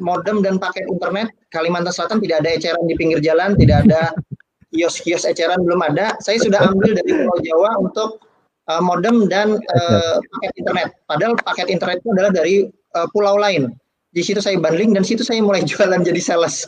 modem 0.03 0.43
dan 0.43 0.59
paket 0.59 0.87
internet 0.91 1.31
Kalimantan 1.51 1.95
Selatan 1.95 2.19
tidak 2.23 2.47
ada 2.47 2.51
eceran 2.55 2.85
di 2.87 2.95
pinggir 2.99 3.23
jalan, 3.23 3.55
tidak 3.59 3.87
ada 3.87 4.11
kios-kios 4.75 5.27
eceran 5.27 5.63
belum 5.63 5.83
ada. 5.83 6.19
Saya 6.19 6.43
sudah 6.43 6.67
ambil 6.67 6.95
dari 6.95 7.11
Pulau 7.15 7.39
Jawa 7.43 7.71
untuk 7.79 8.26
uh, 8.71 8.83
modem 8.83 9.27
dan 9.31 9.59
uh, 9.59 10.17
paket 10.19 10.53
internet. 10.61 10.89
Padahal 11.07 11.35
paket 11.41 11.69
internet 11.71 12.03
itu 12.03 12.11
adalah 12.15 12.33
dari 12.35 12.57
uh, 12.99 13.07
pulau 13.11 13.39
lain 13.39 13.73
di 14.17 14.25
situ 14.25 14.41
saya 14.41 14.57
bundling 14.57 14.97
dan 14.97 15.05
situ 15.05 15.21
saya 15.21 15.45
mulai 15.45 15.61
jualan 15.71 16.01
jadi 16.01 16.21
sales. 16.23 16.65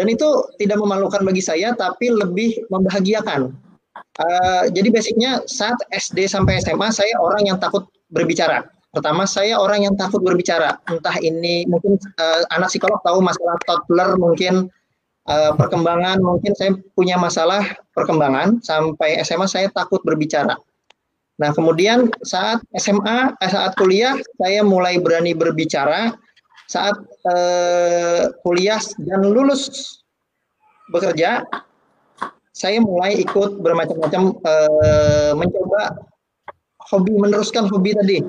dan 0.00 0.08
itu 0.08 0.24
tidak 0.56 0.80
memalukan 0.80 1.20
bagi 1.20 1.44
saya 1.44 1.76
tapi 1.76 2.08
lebih 2.08 2.64
membahagiakan. 2.72 3.52
Uh, 4.16 4.64
jadi 4.72 4.88
basicnya 4.88 5.44
saat 5.44 5.76
SD 5.92 6.24
sampai 6.24 6.64
SMA 6.64 6.88
saya 6.88 7.12
orang 7.20 7.44
yang 7.44 7.60
takut 7.60 7.84
berbicara. 8.08 8.64
Pertama 8.92 9.24
saya 9.24 9.56
orang 9.56 9.84
yang 9.88 9.94
takut 9.96 10.20
berbicara. 10.24 10.80
Entah 10.88 11.16
ini 11.20 11.68
mungkin 11.68 12.00
uh, 12.20 12.40
anak 12.56 12.72
psikolog 12.72 13.00
tahu 13.04 13.20
masalah 13.20 13.56
toddler 13.68 14.16
mungkin 14.16 14.68
uh, 15.28 15.52
perkembangan 15.56 16.20
mungkin 16.24 16.52
saya 16.56 16.76
punya 16.96 17.20
masalah 17.20 17.60
perkembangan 17.92 18.64
sampai 18.64 19.20
SMA 19.24 19.48
saya 19.48 19.68
takut 19.72 20.00
berbicara. 20.04 20.56
Nah, 21.42 21.50
kemudian 21.50 22.06
saat 22.22 22.62
SMA, 22.78 23.34
eh, 23.42 23.50
saat 23.50 23.74
kuliah, 23.74 24.14
saya 24.38 24.62
mulai 24.62 25.02
berani 25.02 25.34
berbicara. 25.34 26.14
Saat 26.70 26.94
eh, 27.34 28.30
kuliah 28.46 28.78
dan 29.02 29.26
lulus 29.26 29.90
bekerja, 30.94 31.42
saya 32.54 32.78
mulai 32.78 33.18
ikut 33.18 33.58
bermacam-macam 33.58 34.38
eh, 34.38 35.32
mencoba 35.34 35.98
hobi, 36.94 37.10
meneruskan 37.18 37.66
hobi 37.66 37.90
tadi. 37.98 38.22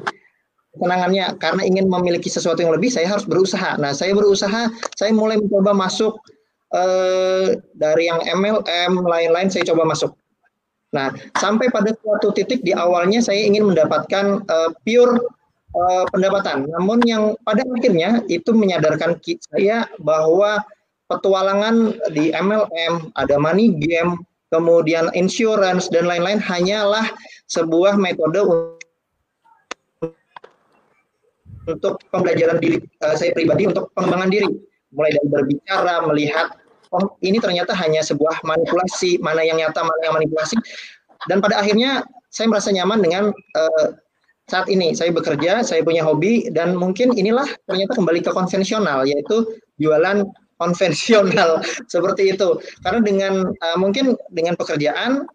Kenangannya, 0.74 1.38
karena 1.38 1.62
ingin 1.70 1.86
memiliki 1.86 2.34
sesuatu 2.34 2.66
yang 2.66 2.74
lebih, 2.74 2.90
saya 2.90 3.06
harus 3.06 3.30
berusaha. 3.30 3.78
Nah, 3.78 3.94
saya 3.94 4.18
berusaha, 4.18 4.74
saya 4.98 5.12
mulai 5.14 5.38
mencoba 5.38 5.70
masuk 5.70 6.18
eh, 6.74 7.62
dari 7.78 8.10
yang 8.10 8.26
MLM, 8.26 9.06
lain-lain, 9.06 9.54
saya 9.54 9.70
coba 9.70 9.86
masuk 9.86 10.18
Nah, 10.94 11.10
sampai 11.42 11.74
pada 11.74 11.92
suatu 11.98 12.30
titik 12.32 12.62
di 12.62 12.72
awalnya 12.72 13.20
saya 13.20 13.42
ingin 13.42 13.74
mendapatkan 13.74 14.46
uh, 14.46 14.70
pure 14.86 15.18
uh, 15.74 16.06
pendapatan. 16.14 16.70
Namun 16.70 17.02
yang 17.04 17.34
pada 17.44 17.66
akhirnya 17.66 18.22
itu 18.30 18.54
menyadarkan 18.54 19.18
saya 19.50 19.90
bahwa 20.00 20.62
petualangan 21.10 21.98
di 22.14 22.30
MLM, 22.30 23.10
ada 23.18 23.36
money 23.42 23.74
game, 23.74 24.22
kemudian 24.54 25.10
insurance 25.18 25.90
dan 25.90 26.06
lain-lain 26.06 26.38
hanyalah 26.38 27.10
sebuah 27.50 27.98
metode 27.98 28.46
untuk 31.64 31.98
pembelajaran 32.12 32.60
diri 32.60 32.78
uh, 33.02 33.16
saya 33.16 33.32
pribadi 33.32 33.72
untuk 33.72 33.88
pengembangan 33.96 34.30
diri 34.30 34.50
mulai 34.94 35.16
dari 35.16 35.28
berbicara 35.32 35.94
melihat 36.06 36.48
oh 36.94 37.18
ini 37.26 37.42
ternyata 37.42 37.74
hanya 37.74 38.06
sebuah 38.06 38.46
manipulasi, 38.46 39.18
mana 39.20 39.42
yang 39.42 39.58
nyata, 39.58 39.82
mana 39.82 40.02
yang 40.06 40.16
manipulasi. 40.16 40.56
Dan 41.28 41.42
pada 41.42 41.60
akhirnya 41.60 42.06
saya 42.30 42.50
merasa 42.50 42.70
nyaman 42.70 43.00
dengan 43.02 43.24
uh, 43.34 43.88
saat 44.48 44.68
ini 44.68 44.92
saya 44.94 45.10
bekerja, 45.10 45.64
saya 45.64 45.82
punya 45.82 46.04
hobi 46.04 46.52
dan 46.52 46.76
mungkin 46.76 47.16
inilah 47.16 47.48
ternyata 47.66 47.96
kembali 47.96 48.20
ke 48.22 48.32
konvensional 48.32 49.08
yaitu 49.08 49.48
jualan 49.80 50.28
konvensional 50.60 51.64
seperti 51.94 52.36
itu. 52.36 52.60
Karena 52.84 53.00
dengan 53.02 53.34
uh, 53.50 53.78
mungkin 53.80 54.20
dengan 54.30 54.54
pekerjaan 54.60 55.26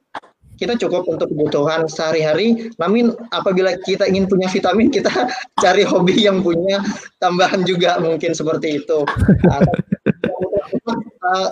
kita 0.58 0.74
cukup 0.74 1.06
untuk 1.06 1.30
kebutuhan 1.30 1.86
sehari-hari. 1.86 2.68
Namun 2.82 3.14
apabila 3.30 3.78
kita 3.86 4.10
ingin 4.10 4.26
punya 4.26 4.50
vitamin, 4.50 4.90
kita 4.90 5.08
cari 5.62 5.86
hobi 5.86 6.26
yang 6.26 6.42
punya 6.42 6.82
tambahan 7.22 7.62
juga 7.62 7.96
mungkin 8.02 8.34
seperti 8.34 8.82
itu. 8.82 9.06
Uh, 10.94 11.48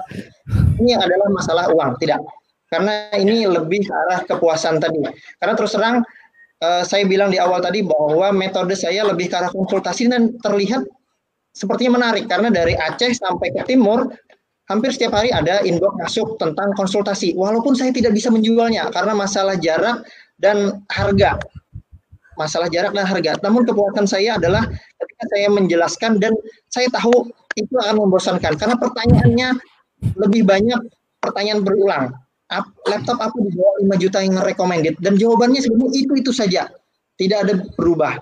ini 0.80 0.96
adalah 0.96 1.28
masalah 1.32 1.64
uang, 1.72 2.00
tidak. 2.00 2.20
Karena 2.66 3.12
ini 3.14 3.46
lebih 3.46 3.86
arah 3.86 4.26
kepuasan 4.26 4.82
tadi. 4.82 4.98
Karena 5.38 5.54
terus 5.54 5.72
terang 5.76 6.02
uh, 6.62 6.82
saya 6.82 7.06
bilang 7.06 7.30
di 7.30 7.38
awal 7.38 7.62
tadi 7.62 7.86
bahwa 7.86 8.34
metode 8.34 8.74
saya 8.74 9.06
lebih 9.06 9.30
ke 9.30 9.36
arah 9.38 9.52
konsultasi 9.54 10.10
dan 10.10 10.34
terlihat 10.42 10.82
sepertinya 11.56 12.02
menarik 12.02 12.28
karena 12.28 12.52
dari 12.52 12.76
Aceh 12.76 13.16
sampai 13.16 13.48
ke 13.54 13.64
timur 13.64 14.12
hampir 14.66 14.90
setiap 14.92 15.16
hari 15.16 15.30
ada 15.30 15.62
inbox 15.62 15.94
masuk 16.02 16.36
tentang 16.42 16.74
konsultasi. 16.74 17.38
Walaupun 17.38 17.78
saya 17.78 17.94
tidak 17.94 18.12
bisa 18.12 18.28
menjualnya 18.34 18.90
karena 18.90 19.14
masalah 19.14 19.54
jarak 19.56 20.02
dan 20.42 20.82
harga. 20.90 21.38
Masalah 22.36 22.68
jarak 22.68 22.92
dan 22.92 23.08
harga. 23.08 23.40
Namun 23.40 23.64
kepuasan 23.64 24.04
saya 24.04 24.36
adalah 24.36 24.68
ketika 24.68 25.24
saya 25.32 25.48
menjelaskan 25.48 26.20
dan 26.20 26.36
saya 26.68 26.90
tahu 26.92 27.30
itu 27.56 27.74
akan 27.74 28.04
membosankan 28.04 28.54
karena 28.60 28.76
pertanyaannya 28.76 29.48
lebih 30.20 30.44
banyak 30.44 30.80
pertanyaan 31.24 31.64
berulang. 31.64 32.12
Laptop 32.86 33.18
apa 33.18 33.34
di 33.42 33.50
bawah 33.58 33.74
5 33.82 34.02
juta 34.06 34.22
yang 34.22 34.38
recommended 34.38 34.94
dan 35.02 35.18
jawabannya 35.18 35.58
sebenarnya 35.58 35.98
itu 35.98 36.12
itu 36.14 36.30
saja, 36.30 36.70
tidak 37.18 37.38
ada 37.42 37.54
berubah. 37.74 38.14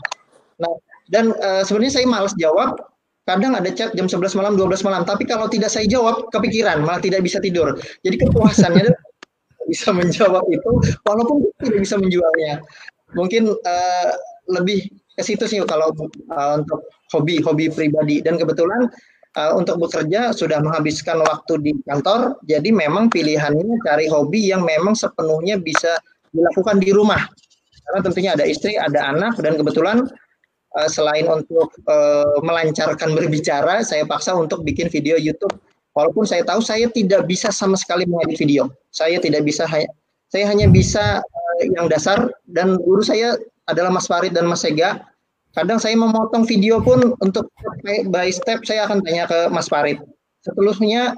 Nah, 0.56 0.72
dan 1.12 1.36
uh, 1.36 1.60
sebenarnya 1.66 2.00
saya 2.00 2.06
malas 2.08 2.32
jawab. 2.40 2.78
Kadang 3.24 3.56
ada 3.56 3.72
chat 3.72 3.96
jam 3.96 4.04
11 4.04 4.36
malam, 4.36 4.52
12 4.52 4.84
malam, 4.84 5.00
tapi 5.08 5.24
kalau 5.24 5.48
tidak 5.48 5.72
saya 5.72 5.88
jawab 5.88 6.28
kepikiran, 6.28 6.84
malah 6.84 7.00
tidak 7.00 7.24
bisa 7.24 7.40
tidur. 7.40 7.72
Jadi 8.04 8.20
kepuasannya 8.20 8.84
bisa 9.72 9.96
menjawab 9.96 10.44
itu 10.52 10.70
walaupun 11.08 11.48
tidak 11.64 11.80
bisa 11.88 11.96
menjualnya. 11.96 12.60
Mungkin 13.16 13.48
uh, 13.48 14.10
lebih 14.52 14.92
ke 15.16 15.22
situ 15.24 15.48
sih 15.48 15.56
kalau 15.64 15.88
uh, 16.36 16.52
untuk 16.60 16.84
hobi 17.16 17.40
hobi 17.40 17.72
pribadi 17.72 18.20
dan 18.20 18.36
kebetulan 18.36 18.92
uh, 19.38 19.52
untuk 19.58 19.82
bekerja 19.82 20.30
sudah 20.34 20.62
menghabiskan 20.62 21.20
waktu 21.22 21.54
di 21.62 21.72
kantor, 21.86 22.38
jadi 22.46 22.70
memang 22.70 23.10
pilihannya 23.10 23.82
cari 23.86 24.06
hobi 24.06 24.50
yang 24.50 24.62
memang 24.62 24.94
sepenuhnya 24.94 25.58
bisa 25.58 25.98
dilakukan 26.34 26.82
di 26.82 26.90
rumah. 26.94 27.20
Karena 27.84 28.00
tentunya 28.00 28.30
ada 28.32 28.44
istri, 28.48 28.80
ada 28.80 29.12
anak, 29.12 29.36
dan 29.44 29.60
kebetulan 29.60 30.08
uh, 30.78 30.88
selain 30.88 31.28
untuk 31.28 31.68
uh, 31.90 32.38
melancarkan 32.40 33.12
berbicara, 33.18 33.84
saya 33.84 34.06
paksa 34.06 34.34
untuk 34.34 34.62
bikin 34.64 34.88
video 34.88 35.18
YouTube. 35.20 35.52
Walaupun 35.94 36.26
saya 36.26 36.42
tahu 36.42 36.58
saya 36.58 36.90
tidak 36.90 37.30
bisa 37.30 37.54
sama 37.54 37.78
sekali 37.78 38.02
mengedit 38.02 38.42
video, 38.42 38.66
saya 38.90 39.22
tidak 39.22 39.46
bisa, 39.46 39.62
saya 40.26 40.44
hanya 40.50 40.66
bisa 40.66 41.22
uh, 41.22 41.56
yang 41.62 41.86
dasar, 41.86 42.34
dan 42.50 42.74
guru 42.82 42.98
saya 42.98 43.38
adalah 43.70 43.94
Mas 43.94 44.10
Farid 44.10 44.34
dan 44.34 44.50
Mas 44.50 44.66
Sega 44.66 45.13
Kadang 45.54 45.78
saya 45.78 45.94
memotong 45.94 46.42
video 46.44 46.82
pun 46.82 47.14
untuk 47.22 47.46
by 48.10 48.28
step 48.34 48.66
saya 48.66 48.90
akan 48.90 49.06
tanya 49.06 49.30
ke 49.30 49.38
Mas 49.54 49.70
Farid. 49.70 50.02
Seterusnya 50.42 51.14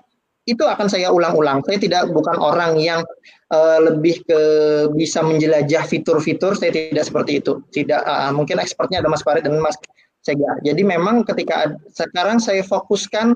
itu 0.47 0.63
akan 0.63 0.87
saya 0.87 1.11
ulang-ulang. 1.11 1.65
Saya 1.67 1.83
tidak 1.83 2.13
bukan 2.15 2.39
orang 2.39 2.79
yang 2.79 3.03
uh, 3.51 3.79
lebih 3.83 4.23
ke 4.29 4.41
bisa 4.95 5.25
menjelajah 5.25 5.83
fitur-fitur. 5.89 6.55
Saya 6.55 6.71
tidak 6.71 7.09
seperti 7.09 7.43
itu. 7.43 7.65
Tidak 7.75 8.01
uh, 8.05 8.31
mungkin 8.31 8.63
expertnya 8.63 9.03
ada 9.03 9.11
Mas 9.11 9.27
Farid 9.27 9.43
dan 9.49 9.59
Mas 9.59 9.75
Sega. 10.23 10.61
Jadi 10.63 10.87
memang 10.87 11.27
ketika 11.27 11.75
sekarang 11.91 12.39
saya 12.39 12.63
fokuskan, 12.63 13.35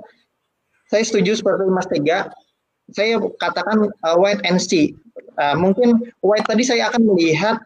saya 0.87 1.03
setuju 1.03 1.41
seperti 1.41 1.67
Mas 1.67 1.89
Tega, 1.91 2.31
saya 2.95 3.19
katakan 3.43 3.91
uh, 4.07 4.17
white 4.21 4.43
and 4.47 4.63
see. 4.63 4.95
Uh, 5.41 5.59
mungkin 5.59 6.13
white 6.23 6.47
tadi 6.47 6.63
saya 6.63 6.93
akan 6.93 7.09
melihat 7.11 7.59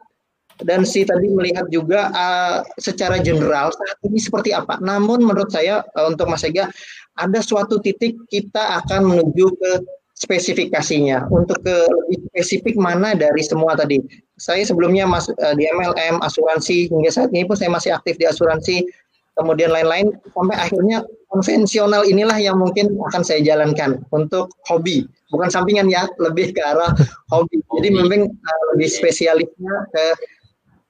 dan 0.62 0.86
si 0.86 1.02
tadi 1.02 1.26
melihat 1.32 1.66
juga 1.74 2.14
uh, 2.14 2.62
secara 2.78 3.18
general 3.18 3.74
saat 3.74 3.96
ini 4.06 4.22
seperti 4.22 4.54
apa. 4.54 4.78
Namun 4.78 5.26
menurut 5.26 5.50
saya 5.50 5.82
uh, 5.98 6.06
untuk 6.06 6.30
Mas 6.30 6.46
Ega 6.46 6.70
ada 7.18 7.40
suatu 7.42 7.82
titik 7.82 8.14
kita 8.30 8.82
akan 8.84 9.10
menuju 9.10 9.46
ke 9.58 9.72
spesifikasinya 10.14 11.26
untuk 11.34 11.58
ke 11.66 11.74
lebih 11.90 12.30
spesifik 12.30 12.78
mana 12.78 13.18
dari 13.18 13.42
semua 13.42 13.74
tadi. 13.74 13.98
Saya 14.38 14.62
sebelumnya 14.62 15.10
mas 15.10 15.26
uh, 15.26 15.54
di 15.58 15.66
MLM 15.66 16.22
asuransi 16.22 16.90
hingga 16.90 17.10
saat 17.10 17.34
ini 17.34 17.46
pun 17.46 17.58
saya 17.58 17.74
masih 17.74 17.90
aktif 17.90 18.14
di 18.18 18.26
asuransi 18.30 18.86
kemudian 19.34 19.70
lain-lain 19.74 20.14
sampai 20.30 20.56
akhirnya 20.58 21.02
konvensional 21.30 22.06
inilah 22.06 22.38
yang 22.38 22.54
mungkin 22.54 22.94
akan 23.10 23.22
saya 23.26 23.42
jalankan 23.42 23.98
untuk 24.14 24.54
hobi 24.70 25.02
bukan 25.34 25.50
sampingan 25.50 25.90
ya 25.90 26.06
lebih 26.22 26.54
ke 26.54 26.62
arah 26.62 26.94
hobi 27.34 27.58
jadi 27.74 27.88
memang 27.90 28.30
uh, 28.30 28.62
lebih 28.74 28.86
spesialisnya 28.86 29.74
ke 29.90 30.04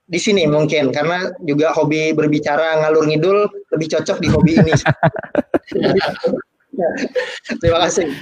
di 0.05 0.21
sini 0.21 0.45
mungkin 0.45 0.93
karena 0.93 1.33
juga 1.49 1.73
hobi 1.73 2.13
berbicara 2.13 2.85
ngalur 2.85 3.09
ngidul 3.09 3.49
lebih 3.73 3.89
cocok 3.89 4.21
di 4.21 4.29
hobi 4.29 4.53
ini. 4.61 4.73
Terima 7.61 7.79
kasih. 7.89 8.13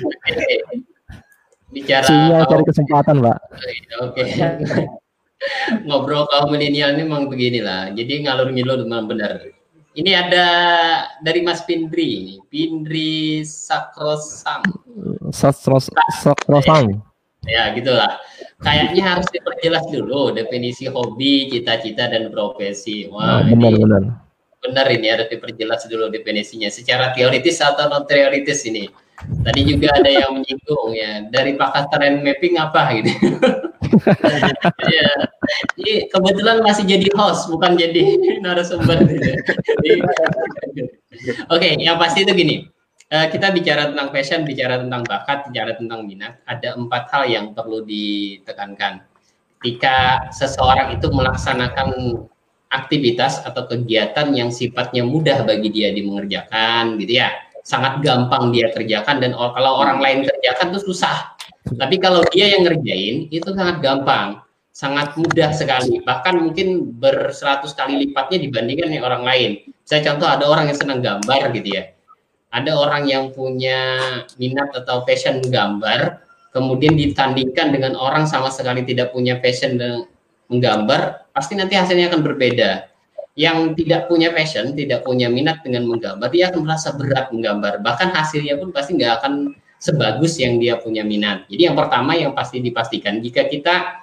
Bicara 1.73 2.05
Sinyal 2.05 2.45
cari 2.47 2.65
kesempatan, 2.69 3.17
Pak. 3.25 3.39
Oke. 4.05 4.25
Ngobrol 5.89 6.31
kaum 6.31 6.55
milenial 6.55 6.95
ini 6.95 7.03
memang 7.03 7.27
beginilah. 7.27 7.91
Jadi 7.97 8.23
ngalur 8.29 8.55
ngidul 8.55 8.87
memang 8.87 9.11
benar. 9.11 9.43
Ini 9.93 10.11
ada 10.17 10.47
dari 11.21 11.45
Mas 11.45 11.67
Pindri 11.69 12.41
Pindri 12.49 13.43
Sakrosang. 13.45 14.65
Sakrosang. 15.35 17.03
Ya, 17.43 17.75
gitulah. 17.75 18.23
Kayaknya 18.63 19.03
harus 19.03 19.27
diperjelas 19.35 19.91
dulu 19.91 20.31
definisi 20.31 20.87
hobi, 20.87 21.51
cita-cita 21.51 22.07
dan 22.07 22.31
profesi. 22.31 23.11
Wah, 23.11 23.43
benar, 23.43 23.75
ini 23.75 23.83
benar. 23.83 24.03
Benar 24.63 24.87
ini 24.95 25.07
harus 25.11 25.27
diperjelas 25.27 25.91
dulu 25.91 26.07
definisinya 26.07 26.71
secara 26.71 27.11
teoritis 27.11 27.59
atau 27.59 27.91
non 27.91 28.07
teoritis 28.07 28.63
ini. 28.71 28.87
Tadi 29.43 29.61
juga 29.67 29.91
ada 29.99 30.07
yang 30.07 30.39
menyinggung 30.39 30.95
ya, 30.95 31.27
dari 31.35 31.59
pakar 31.59 31.91
trend 31.91 32.23
mapping 32.23 32.63
apa 32.63 32.95
gitu. 33.03 33.11
ya. 34.95 35.11
Jadi 35.75 36.07
kebetulan 36.15 36.63
masih 36.63 36.87
jadi 36.87 37.11
host, 37.19 37.51
bukan 37.51 37.75
jadi 37.75 38.39
narasumber. 38.39 39.03
Gitu. 39.03 39.31
Oke, 41.51 41.59
okay, 41.59 41.73
yang 41.83 41.99
pasti 41.99 42.23
itu 42.23 42.31
gini 42.35 42.71
uh, 43.13 43.27
kita 43.29 43.53
bicara 43.53 43.93
tentang 43.93 44.09
passion, 44.09 44.49
bicara 44.49 44.81
tentang 44.81 45.05
bakat, 45.05 45.53
bicara 45.53 45.77
tentang 45.77 46.09
minat, 46.09 46.41
ada 46.49 46.75
empat 46.75 47.13
hal 47.13 47.29
yang 47.29 47.47
perlu 47.53 47.85
ditekankan. 47.85 49.05
Ketika 49.61 50.27
seseorang 50.35 50.97
itu 50.97 51.07
melaksanakan 51.13 52.19
aktivitas 52.73 53.45
atau 53.45 53.69
kegiatan 53.69 54.33
yang 54.33 54.49
sifatnya 54.49 55.05
mudah 55.07 55.45
bagi 55.45 55.71
dia 55.71 55.95
dimengerjakan, 55.95 56.99
gitu 56.99 57.23
ya, 57.23 57.31
sangat 57.63 58.03
gampang 58.03 58.51
dia 58.51 58.73
kerjakan 58.75 59.23
dan 59.23 59.37
kalau 59.37 59.79
orang 59.79 60.03
lain 60.03 60.27
kerjakan 60.27 60.75
itu 60.75 60.91
susah. 60.91 61.37
Tapi 61.63 62.03
kalau 62.03 62.27
dia 62.35 62.59
yang 62.59 62.67
ngerjain 62.67 63.31
itu 63.31 63.49
sangat 63.55 63.79
gampang, 63.79 64.43
sangat 64.75 65.15
mudah 65.15 65.55
sekali. 65.55 66.03
Bahkan 66.03 66.35
mungkin 66.43 66.91
berseratus 66.99 67.71
kali 67.79 68.03
lipatnya 68.03 68.43
dibandingkan 68.43 68.91
yang 68.91 69.07
orang 69.07 69.23
lain. 69.23 69.51
Saya 69.87 70.03
contoh 70.11 70.27
ada 70.27 70.43
orang 70.51 70.75
yang 70.75 70.79
senang 70.81 70.99
gambar 70.99 71.55
gitu 71.55 71.79
ya 71.79 71.87
ada 72.53 72.73
orang 72.77 73.09
yang 73.09 73.33
punya 73.33 73.97
minat 74.37 74.69
atau 74.77 75.09
passion 75.09 75.41
menggambar, 75.41 76.21
kemudian 76.53 76.93
ditandingkan 76.93 77.73
dengan 77.73 77.97
orang 77.97 78.29
sama 78.29 78.53
sekali 78.53 78.85
tidak 78.85 79.11
punya 79.17 79.41
passion 79.41 79.81
menggambar, 80.53 81.33
pasti 81.33 81.57
nanti 81.57 81.81
hasilnya 81.81 82.13
akan 82.13 82.21
berbeda. 82.21 82.93
Yang 83.33 83.81
tidak 83.81 84.13
punya 84.13 84.29
passion, 84.37 84.77
tidak 84.77 85.09
punya 85.09 85.33
minat 85.33 85.65
dengan 85.65 85.89
menggambar, 85.89 86.29
dia 86.29 86.53
akan 86.53 86.69
merasa 86.69 86.93
berat 86.93 87.33
menggambar. 87.33 87.81
Bahkan 87.81 88.13
hasilnya 88.13 88.61
pun 88.61 88.69
pasti 88.77 89.01
nggak 89.01 89.13
akan 89.25 89.57
sebagus 89.81 90.37
yang 90.37 90.61
dia 90.61 90.77
punya 90.77 91.01
minat. 91.01 91.49
Jadi 91.49 91.73
yang 91.73 91.75
pertama 91.75 92.13
yang 92.13 92.37
pasti 92.37 92.61
dipastikan, 92.61 93.25
jika 93.25 93.49
kita 93.49 94.02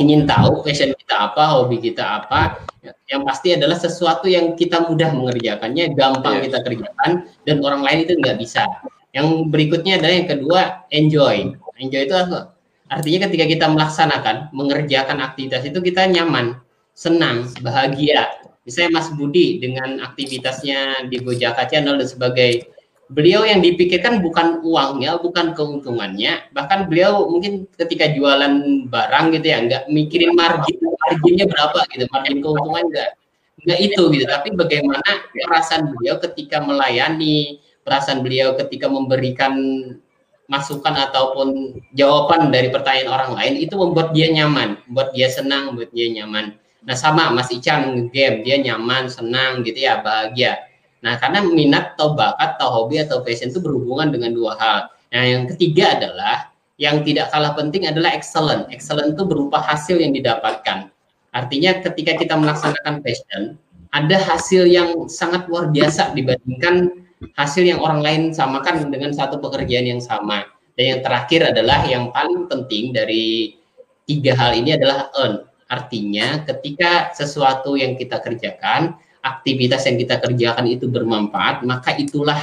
ingin 0.00 0.24
tahu 0.24 0.64
passion 0.64 0.96
kita 0.96 1.32
apa, 1.32 1.52
hobi 1.52 1.76
kita 1.76 2.24
apa, 2.24 2.64
yang 3.10 3.22
pasti 3.28 3.52
adalah 3.52 3.76
sesuatu 3.76 4.24
yang 4.24 4.56
kita 4.56 4.88
mudah 4.88 5.12
mengerjakannya, 5.12 5.92
gampang 5.92 6.40
yeah. 6.40 6.44
kita 6.48 6.58
kerjakan, 6.64 7.10
dan 7.44 7.56
orang 7.60 7.84
lain 7.84 7.98
itu 8.08 8.12
nggak 8.16 8.36
bisa. 8.40 8.64
Yang 9.12 9.52
berikutnya 9.52 10.00
adalah 10.00 10.14
yang 10.16 10.28
kedua, 10.28 10.60
enjoy. 10.88 11.52
Enjoy 11.76 12.02
itu 12.08 12.16
apa? 12.16 12.56
Artinya 12.88 13.28
ketika 13.28 13.44
kita 13.48 13.66
melaksanakan, 13.68 14.36
mengerjakan 14.56 15.20
aktivitas 15.20 15.68
itu 15.68 15.78
kita 15.84 16.08
nyaman, 16.08 16.56
senang, 16.96 17.48
bahagia. 17.60 18.32
Misalnya 18.64 19.00
Mas 19.02 19.08
Budi 19.12 19.60
dengan 19.60 20.00
aktivitasnya 20.00 21.10
di 21.12 21.20
Gojaka 21.20 21.68
Channel 21.68 21.98
dan 22.00 22.08
sebagai 22.08 22.71
beliau 23.12 23.44
yang 23.44 23.60
dipikirkan 23.60 24.24
bukan 24.24 24.64
uangnya, 24.64 25.20
bukan 25.20 25.52
keuntungannya, 25.52 26.48
bahkan 26.56 26.88
beliau 26.88 27.28
mungkin 27.28 27.68
ketika 27.76 28.08
jualan 28.08 28.88
barang 28.88 29.24
gitu 29.36 29.46
ya, 29.52 29.58
nggak 29.68 29.82
mikirin 29.92 30.32
margin, 30.32 30.76
marginnya 30.80 31.44
berapa 31.44 31.78
gitu, 31.92 32.04
margin 32.08 32.40
keuntungan 32.40 32.84
enggak, 32.88 33.10
enggak 33.62 33.78
itu 33.84 34.02
gitu, 34.16 34.24
tapi 34.24 34.48
bagaimana 34.56 35.10
perasaan 35.28 35.92
beliau 35.92 36.16
ketika 36.24 36.64
melayani, 36.64 37.60
perasaan 37.84 38.24
beliau 38.24 38.56
ketika 38.56 38.88
memberikan 38.88 39.54
masukan 40.48 40.96
ataupun 40.96 41.80
jawaban 41.92 42.48
dari 42.48 42.72
pertanyaan 42.72 43.12
orang 43.12 43.30
lain 43.36 43.54
itu 43.60 43.76
membuat 43.76 44.16
dia 44.16 44.32
nyaman, 44.32 44.80
membuat 44.88 45.12
dia 45.12 45.28
senang, 45.28 45.72
membuat 45.72 45.92
dia 45.92 46.08
nyaman. 46.12 46.56
Nah 46.82 46.96
sama 46.98 47.30
Mas 47.30 47.52
Ican 47.52 48.10
game 48.10 48.42
dia 48.42 48.58
nyaman, 48.58 49.06
senang 49.12 49.62
gitu 49.62 49.84
ya, 49.84 50.00
bahagia 50.00 50.71
Nah, 51.02 51.18
karena 51.18 51.42
minat 51.42 51.98
atau 51.98 52.14
bakat 52.14 52.56
atau 52.56 52.68
hobi 52.70 53.02
atau 53.02 53.26
passion 53.26 53.50
itu 53.50 53.58
berhubungan 53.58 54.14
dengan 54.14 54.30
dua 54.32 54.54
hal. 54.54 54.78
Nah, 55.10 55.24
yang 55.26 55.44
ketiga 55.50 55.98
adalah 55.98 56.54
yang 56.78 57.02
tidak 57.02 57.28
kalah 57.34 57.52
penting 57.58 57.90
adalah 57.90 58.14
excellent. 58.14 58.70
Excellent 58.70 59.18
itu 59.18 59.22
berupa 59.26 59.58
hasil 59.60 59.98
yang 59.98 60.14
didapatkan. 60.14 60.88
Artinya 61.34 61.82
ketika 61.82 62.16
kita 62.16 62.34
melaksanakan 62.38 63.02
passion, 63.02 63.58
ada 63.92 64.16
hasil 64.16 64.64
yang 64.64 65.10
sangat 65.10 65.50
luar 65.50 65.68
biasa 65.68 66.16
dibandingkan 66.16 67.02
hasil 67.36 67.62
yang 67.62 67.78
orang 67.82 68.00
lain 68.00 68.22
samakan 68.32 68.88
dengan 68.88 69.10
satu 69.12 69.42
pekerjaan 69.42 69.84
yang 69.84 70.02
sama. 70.02 70.48
Dan 70.78 70.96
yang 70.96 71.00
terakhir 71.04 71.52
adalah 71.52 71.84
yang 71.84 72.08
paling 72.14 72.48
penting 72.48 72.96
dari 72.96 73.58
tiga 74.08 74.32
hal 74.38 74.56
ini 74.56 74.74
adalah 74.74 75.12
earn. 75.20 75.44
Artinya 75.68 76.44
ketika 76.44 77.12
sesuatu 77.16 77.76
yang 77.76 77.96
kita 77.96 78.20
kerjakan 78.20 78.96
aktivitas 79.22 79.86
yang 79.86 79.96
kita 79.96 80.18
kerjakan 80.18 80.66
itu 80.66 80.90
bermanfaat, 80.90 81.62
maka 81.62 81.94
itulah 81.94 82.42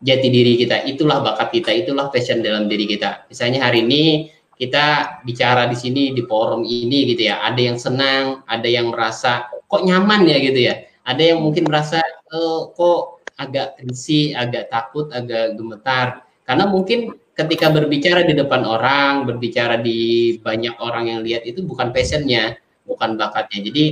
jati 0.00 0.28
diri 0.28 0.56
kita, 0.60 0.84
itulah 0.84 1.20
bakat 1.20 1.52
kita, 1.52 1.70
itulah 1.72 2.08
passion 2.08 2.40
dalam 2.40 2.68
diri 2.68 2.88
kita. 2.88 3.28
Misalnya 3.28 3.68
hari 3.68 3.84
ini 3.84 4.32
kita 4.56 5.20
bicara 5.24 5.68
di 5.68 5.76
sini 5.76 6.12
di 6.16 6.22
forum 6.24 6.64
ini 6.64 7.12
gitu 7.12 7.28
ya, 7.28 7.44
ada 7.44 7.60
yang 7.60 7.76
senang, 7.76 8.44
ada 8.48 8.68
yang 8.68 8.92
merasa 8.92 9.48
kok 9.64 9.82
nyaman 9.84 10.28
ya 10.28 10.36
gitu 10.40 10.60
ya, 10.60 10.74
ada 11.04 11.22
yang 11.22 11.40
mungkin 11.44 11.68
merasa 11.68 12.00
e, 12.28 12.38
kok 12.72 13.24
agak 13.34 13.80
risih, 13.82 14.36
agak 14.38 14.70
takut, 14.70 15.10
agak 15.10 15.58
gemetar, 15.58 16.22
karena 16.46 16.64
mungkin 16.70 17.16
ketika 17.34 17.66
berbicara 17.72 18.22
di 18.22 18.34
depan 18.38 18.62
orang, 18.62 19.26
berbicara 19.26 19.82
di 19.82 20.38
banyak 20.38 20.78
orang 20.78 21.10
yang 21.10 21.20
lihat 21.26 21.42
itu 21.42 21.66
bukan 21.66 21.90
passionnya, 21.90 22.54
bukan 22.86 23.18
bakatnya. 23.18 23.58
Jadi 23.72 23.84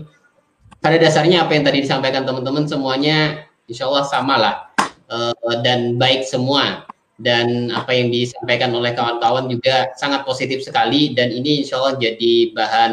pada 0.83 0.99
dasarnya 0.99 1.47
apa 1.47 1.55
yang 1.55 1.65
tadi 1.65 1.87
disampaikan 1.87 2.27
teman-teman 2.27 2.67
semuanya 2.67 3.47
insya 3.71 3.87
Allah 3.87 4.05
sama 4.11 4.35
lah 4.37 4.55
uh, 5.07 5.57
dan 5.63 5.95
baik 5.97 6.27
semua 6.27 6.85
dan 7.23 7.71
apa 7.71 7.95
yang 7.95 8.11
disampaikan 8.11 8.75
oleh 8.75 8.91
kawan-kawan 8.99 9.47
juga 9.47 9.95
sangat 9.95 10.27
positif 10.27 10.67
sekali 10.67 11.15
dan 11.15 11.31
ini 11.31 11.63
insya 11.63 11.79
Allah 11.79 11.95
jadi 12.03 12.51
bahan 12.51 12.93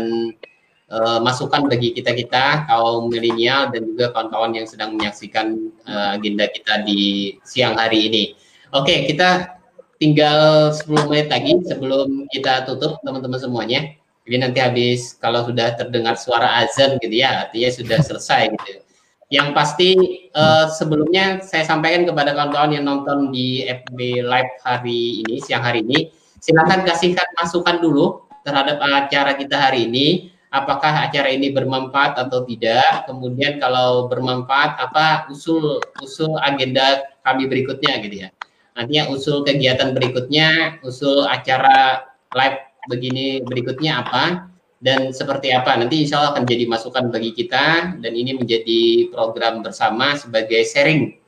uh, 0.94 1.20
masukan 1.26 1.66
bagi 1.66 1.98
kita 1.98 2.14
kita 2.14 2.70
kaum 2.70 3.10
milenial 3.10 3.74
dan 3.74 3.90
juga 3.90 4.14
kawan-kawan 4.14 4.54
yang 4.54 4.70
sedang 4.70 4.94
menyaksikan 4.94 5.74
uh, 5.90 6.14
agenda 6.14 6.46
kita 6.46 6.86
di 6.86 7.34
siang 7.42 7.74
hari 7.74 8.06
ini. 8.06 8.24
Oke, 8.70 9.10
kita 9.10 9.58
tinggal 9.98 10.70
10 10.70 11.10
menit 11.10 11.28
lagi 11.34 11.58
sebelum 11.66 12.30
kita 12.30 12.70
tutup 12.70 13.02
teman-teman 13.02 13.42
semuanya. 13.42 13.98
Jadi 14.30 14.46
nanti 14.46 14.62
habis 14.62 15.18
kalau 15.18 15.42
sudah 15.42 15.74
terdengar 15.74 16.14
suara 16.14 16.62
azan 16.62 17.02
gitu 17.02 17.18
ya, 17.18 17.50
artinya 17.50 17.70
sudah 17.74 17.98
selesai 17.98 18.54
gitu. 18.54 18.86
Yang 19.34 19.48
pasti 19.58 19.90
uh, 20.38 20.70
sebelumnya 20.70 21.42
saya 21.42 21.66
sampaikan 21.66 22.06
kepada 22.06 22.38
kawan-kawan 22.38 22.78
yang 22.78 22.86
nonton 22.86 23.34
di 23.34 23.66
FB 23.66 24.22
Live 24.22 24.54
hari 24.62 25.26
ini, 25.26 25.42
siang 25.42 25.66
hari 25.66 25.82
ini, 25.82 26.14
silakan 26.38 26.86
kasihkan 26.86 27.26
masukan 27.42 27.82
dulu 27.82 28.22
terhadap 28.46 28.78
acara 28.78 29.34
kita 29.34 29.58
hari 29.58 29.90
ini. 29.90 30.30
apakah 30.50 31.06
acara 31.06 31.30
ini 31.30 31.54
bermanfaat 31.54 32.18
atau 32.18 32.42
tidak. 32.42 33.06
Kemudian 33.06 33.62
kalau 33.62 34.10
bermanfaat, 34.10 34.82
apa 34.82 35.30
usul 35.30 35.78
usul 36.02 36.42
agenda 36.42 37.06
kami 37.22 37.46
berikutnya 37.46 38.02
gitu 38.02 38.26
ya. 38.26 38.34
Nantinya 38.74 39.14
usul 39.14 39.46
kegiatan 39.46 39.94
berikutnya, 39.94 40.82
usul 40.82 41.30
acara 41.30 42.02
live 42.34 42.69
begini 42.88 43.44
berikutnya 43.44 44.06
apa 44.06 44.48
dan 44.80 45.12
seperti 45.12 45.52
apa. 45.52 45.76
Nanti 45.76 46.08
insya 46.08 46.24
Allah 46.24 46.40
akan 46.40 46.46
jadi 46.48 46.64
masukan 46.70 47.12
bagi 47.12 47.36
kita 47.36 48.00
dan 48.00 48.12
ini 48.16 48.38
menjadi 48.38 49.12
program 49.12 49.60
bersama 49.60 50.16
sebagai 50.16 50.64
sharing. 50.64 51.20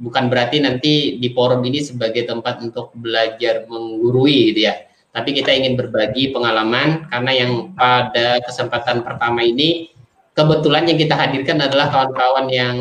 Bukan 0.00 0.28
berarti 0.28 0.60
nanti 0.60 1.16
di 1.16 1.28
forum 1.32 1.64
ini 1.64 1.80
sebagai 1.80 2.28
tempat 2.28 2.60
untuk 2.60 2.92
belajar 2.96 3.68
menggurui 3.68 4.52
gitu 4.52 4.68
ya 4.68 4.90
tapi 5.10 5.34
kita 5.34 5.50
ingin 5.50 5.74
berbagi 5.74 6.30
pengalaman 6.30 7.10
karena 7.10 7.32
yang 7.34 7.52
pada 7.74 8.38
kesempatan 8.46 9.02
pertama 9.02 9.42
ini 9.42 9.90
kebetulan 10.38 10.86
yang 10.86 10.98
kita 10.98 11.18
hadirkan 11.18 11.58
adalah 11.58 11.90
kawan-kawan 11.90 12.46
yang 12.50 12.76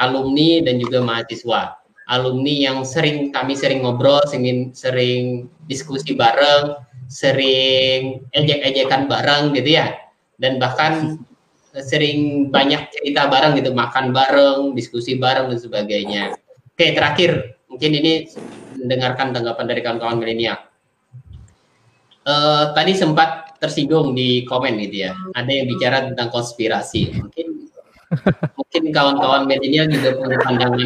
alumni 0.00 0.64
dan 0.64 0.80
juga 0.80 1.04
mahasiswa. 1.04 1.76
Alumni 2.10 2.66
yang 2.66 2.82
sering 2.82 3.30
kami 3.30 3.54
sering 3.54 3.84
ngobrol, 3.84 4.24
sering 4.26 4.72
sering 4.74 5.46
diskusi 5.68 6.16
bareng, 6.16 6.80
sering 7.10 8.22
ejek-ejekan 8.30 9.10
bareng 9.10 9.50
gitu 9.58 9.74
ya. 9.74 9.98
Dan 10.38 10.62
bahkan 10.62 11.18
sering 11.74 12.48
banyak 12.48 12.88
cerita 12.94 13.26
bareng 13.26 13.58
gitu, 13.58 13.74
makan 13.74 14.14
bareng, 14.14 14.72
diskusi 14.78 15.18
bareng 15.18 15.50
dan 15.50 15.58
sebagainya. 15.58 16.22
Oke, 16.70 16.94
terakhir 16.94 17.60
mungkin 17.66 17.90
ini 17.98 18.30
mendengarkan 18.78 19.34
tanggapan 19.34 19.66
dari 19.68 19.80
kawan-kawan 19.84 20.16
milenial 20.16 20.70
uh, 22.26 22.64
tadi 22.76 22.92
sempat 22.96 23.56
tersinggung 23.60 24.16
di 24.16 24.44
komen 24.48 24.80
gitu 24.80 25.08
ya. 25.08 25.12
Ada 25.36 25.50
yang 25.50 25.66
bicara 25.68 25.96
tentang 26.08 26.28
konspirasi. 26.32 27.12
Mungkin 27.16 27.46
mungkin 28.58 28.82
kawan-kawan 28.90 29.46
milenial 29.46 29.86
juga 29.86 30.18
punya 30.18 30.38
pandangan 30.42 30.82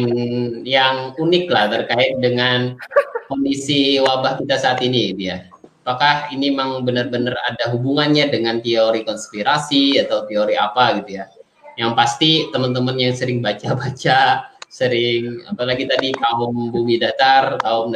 yang 0.61 0.95
unik 1.17 1.45
lah 1.49 1.65
terkait 1.71 2.13
dengan 2.21 2.77
kondisi 3.25 3.97
wabah 3.97 4.37
kita 4.43 4.55
saat 4.59 4.79
ini 4.85 5.15
gitu 5.15 5.33
ya. 5.33 5.37
Apakah 5.85 6.33
ini 6.33 6.49
memang 6.49 6.81
benar-benar 6.81 7.37
ada 7.45 7.69
hubungannya 7.69 8.33
dengan 8.33 8.57
teori 8.57 9.05
konspirasi 9.05 10.01
atau 10.01 10.25
teori 10.25 10.57
apa 10.57 10.97
gitu 10.97 11.21
ya? 11.21 11.29
Yang 11.77 11.91
pasti 11.93 12.31
teman-teman 12.49 12.97
yang 12.97 13.13
sering 13.13 13.37
baca-baca 13.37 14.49
sering 14.65 15.45
apalagi 15.45 15.85
tadi 15.85 16.09
kaum 16.17 16.73
bumi 16.73 16.97
datar 16.97 17.61
kaum 17.61 17.93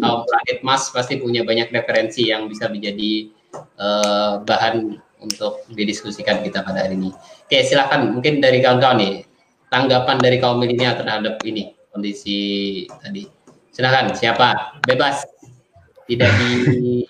kaum 0.00 0.20
planet 0.24 0.58
Mas 0.62 0.88
pasti 0.88 1.18
punya 1.18 1.42
banyak 1.42 1.68
referensi 1.68 2.30
yang 2.30 2.46
bisa 2.46 2.70
menjadi 2.70 3.28
uh, 3.76 4.40
bahan 4.40 4.96
untuk 5.20 5.66
didiskusikan 5.74 6.40
kita 6.40 6.62
pada 6.62 6.88
hari 6.88 6.96
ini. 6.96 7.10
Oke 7.44 7.60
silakan 7.66 8.16
mungkin 8.16 8.40
dari 8.40 8.62
kawan-kawan 8.64 8.96
nih 9.02 9.14
tanggapan 9.68 10.16
dari 10.22 10.38
kaum 10.38 10.56
milenial 10.56 10.94
terhadap 10.96 11.42
ini 11.42 11.74
kondisi 11.92 12.38
tadi. 13.02 13.28
Silakan 13.74 14.16
siapa 14.16 14.78
bebas 14.88 15.35
tidak 16.06 16.30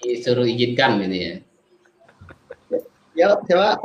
disuruh 0.00 0.48
izinkan 0.48 1.04
gitu 1.04 1.16
ya. 1.16 1.34
Ya, 3.16 3.28
siapa? 3.48 3.80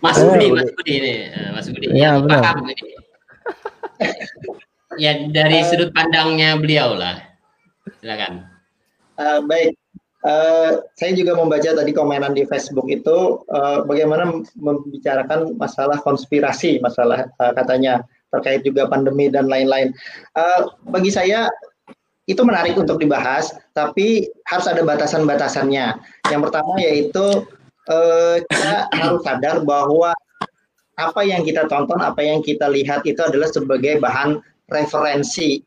Mas 0.00 0.16
Budi, 0.24 0.48
Mas 0.48 0.72
Budi 0.72 0.92
ini, 0.96 1.12
eh, 1.28 1.50
Mas 1.52 1.68
Budi. 1.68 1.92
Ya, 1.92 2.16
benar. 2.16 2.40
paham 2.40 2.72
ini 2.72 2.96
ya 4.96 5.28
dari 5.28 5.60
uh, 5.62 5.66
sudut 5.68 5.90
pandangnya 5.92 6.56
beliau 6.58 6.96
lah. 6.96 7.20
Silakan. 8.00 8.48
Uh, 9.16 9.40
baik. 9.44 9.76
Uh, 10.26 10.82
saya 10.98 11.14
juga 11.14 11.38
membaca 11.38 11.70
tadi 11.70 11.94
komenan 11.94 12.34
di 12.34 12.42
Facebook 12.50 12.90
itu 12.90 13.46
uh, 13.46 13.86
bagaimana 13.86 14.42
membicarakan 14.58 15.54
masalah 15.54 16.02
konspirasi, 16.02 16.82
masalah 16.82 17.30
uh, 17.38 17.52
katanya 17.54 18.02
terkait 18.34 18.66
juga 18.66 18.90
pandemi 18.90 19.30
dan 19.30 19.46
lain-lain. 19.46 19.94
Uh, 20.34 20.66
bagi 20.90 21.14
saya 21.14 21.46
itu 22.26 22.42
menarik 22.42 22.74
untuk 22.74 22.98
dibahas, 22.98 23.54
tapi 23.70 24.26
harus 24.50 24.66
ada 24.66 24.82
batasan-batasannya. 24.82 25.94
Yang 26.26 26.40
pertama 26.50 26.74
yaitu 26.82 27.46
uh, 27.86 28.36
kita 28.50 28.90
harus 28.90 29.22
sadar 29.22 29.62
bahwa 29.62 30.10
apa 30.98 31.20
yang 31.22 31.46
kita 31.46 31.70
tonton, 31.70 32.02
apa 32.02 32.18
yang 32.26 32.42
kita 32.42 32.66
lihat 32.66 33.06
itu 33.06 33.22
adalah 33.22 33.46
sebagai 33.46 34.02
bahan 34.02 34.42
referensi. 34.74 35.62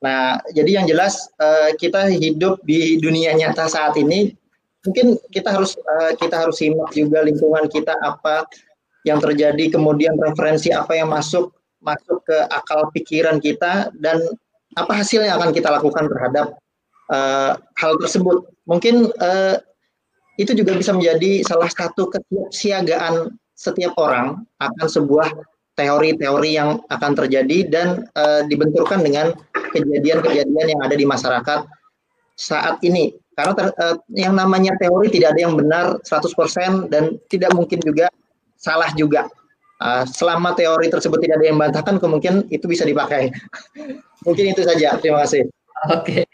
Nah, 0.00 0.38
jadi 0.54 0.80
yang 0.80 0.86
jelas 0.88 1.28
uh, 1.42 1.74
kita 1.76 2.08
hidup 2.08 2.62
di 2.64 2.96
dunia 3.02 3.34
nyata 3.36 3.68
saat 3.68 3.98
ini, 4.00 4.32
mungkin 4.86 5.18
kita 5.28 5.52
harus 5.52 5.76
uh, 5.76 6.16
kita 6.16 6.40
harus 6.40 6.62
simak 6.62 6.94
juga 6.96 7.20
lingkungan 7.20 7.68
kita 7.68 7.92
apa 8.00 8.48
yang 9.04 9.20
terjadi, 9.20 9.74
kemudian 9.74 10.16
referensi 10.16 10.72
apa 10.72 10.96
yang 10.96 11.12
masuk 11.12 11.52
masuk 11.82 12.22
ke 12.26 12.38
akal 12.50 12.90
pikiran 12.94 13.38
kita 13.42 13.90
dan 13.98 14.22
apa 14.76 14.92
hasil 14.92 15.24
yang 15.24 15.40
akan 15.40 15.54
kita 15.54 15.70
lakukan 15.72 16.10
terhadap 16.10 16.58
uh, 17.12 17.56
hal 17.78 17.92
tersebut. 18.02 18.44
Mungkin 18.68 19.08
uh, 19.16 19.56
itu 20.38 20.54
juga 20.54 20.76
bisa 20.76 20.94
menjadi 20.94 21.42
salah 21.42 21.70
satu 21.70 22.10
kesiagaan 22.12 23.32
setiap 23.58 23.98
orang 23.98 24.46
akan 24.62 24.86
sebuah 24.86 25.34
teori-teori 25.74 26.50
yang 26.58 26.82
akan 26.90 27.12
terjadi 27.14 27.58
dan 27.70 27.88
uh, 28.18 28.42
dibenturkan 28.46 29.02
dengan 29.02 29.34
kejadian-kejadian 29.54 30.66
yang 30.74 30.80
ada 30.82 30.94
di 30.94 31.06
masyarakat 31.06 31.66
saat 32.34 32.78
ini. 32.82 33.14
Karena 33.34 33.54
ter, 33.54 33.66
uh, 33.78 33.96
yang 34.14 34.34
namanya 34.34 34.74
teori 34.78 35.10
tidak 35.10 35.38
ada 35.38 35.40
yang 35.46 35.54
benar 35.54 36.02
100% 36.02 36.90
dan 36.90 37.18
tidak 37.30 37.54
mungkin 37.54 37.78
juga 37.82 38.10
salah 38.58 38.90
juga. 38.98 39.30
Uh, 39.78 40.02
selama 40.10 40.58
teori 40.58 40.90
tersebut 40.90 41.22
tidak 41.22 41.38
ada 41.38 41.46
yang 41.54 41.58
bantahkan, 41.58 42.02
kemungkinan 42.02 42.50
itu 42.50 42.66
bisa 42.66 42.82
dipakai. 42.82 43.30
Mungkin 44.26 44.54
itu 44.54 44.62
saja. 44.66 44.98
Terima 44.98 45.22
kasih. 45.22 45.46
Oke, 45.94 46.26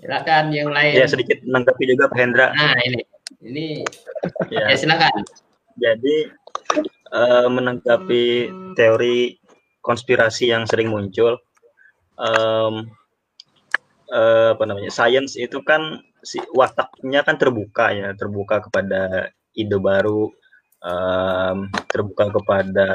silakan 0.00 0.48
yang 0.48 0.72
lain. 0.72 0.96
Ya 0.96 1.04
sedikit 1.04 1.36
menanggapi 1.44 1.84
juga 1.84 2.08
Pak 2.08 2.16
Hendra. 2.16 2.48
Nah 2.56 2.72
ini, 2.80 3.04
ini 3.44 3.66
ya, 4.48 4.72
ya 4.72 4.76
silakan. 4.80 5.20
Jadi 5.76 6.32
uh, 7.12 7.48
menanggapi 7.52 8.48
teori 8.72 9.36
konspirasi 9.84 10.48
yang 10.48 10.64
sering 10.64 10.88
muncul, 10.88 11.36
um, 12.16 12.88
uh, 14.08 14.56
apa 14.56 14.64
namanya, 14.64 14.88
sains 14.88 15.36
itu 15.36 15.60
kan 15.60 16.00
si 16.24 16.40
wataknya 16.56 17.20
kan 17.20 17.36
terbuka 17.36 17.92
ya, 17.92 18.16
terbuka 18.16 18.64
kepada 18.64 19.28
ide 19.52 19.76
baru, 19.76 20.32
um, 20.80 21.68
terbuka 21.92 22.32
kepada 22.32 22.88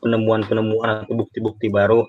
penemuan-penemuan 0.00 1.04
atau 1.04 1.12
bukti-bukti 1.12 1.68
baru. 1.68 2.08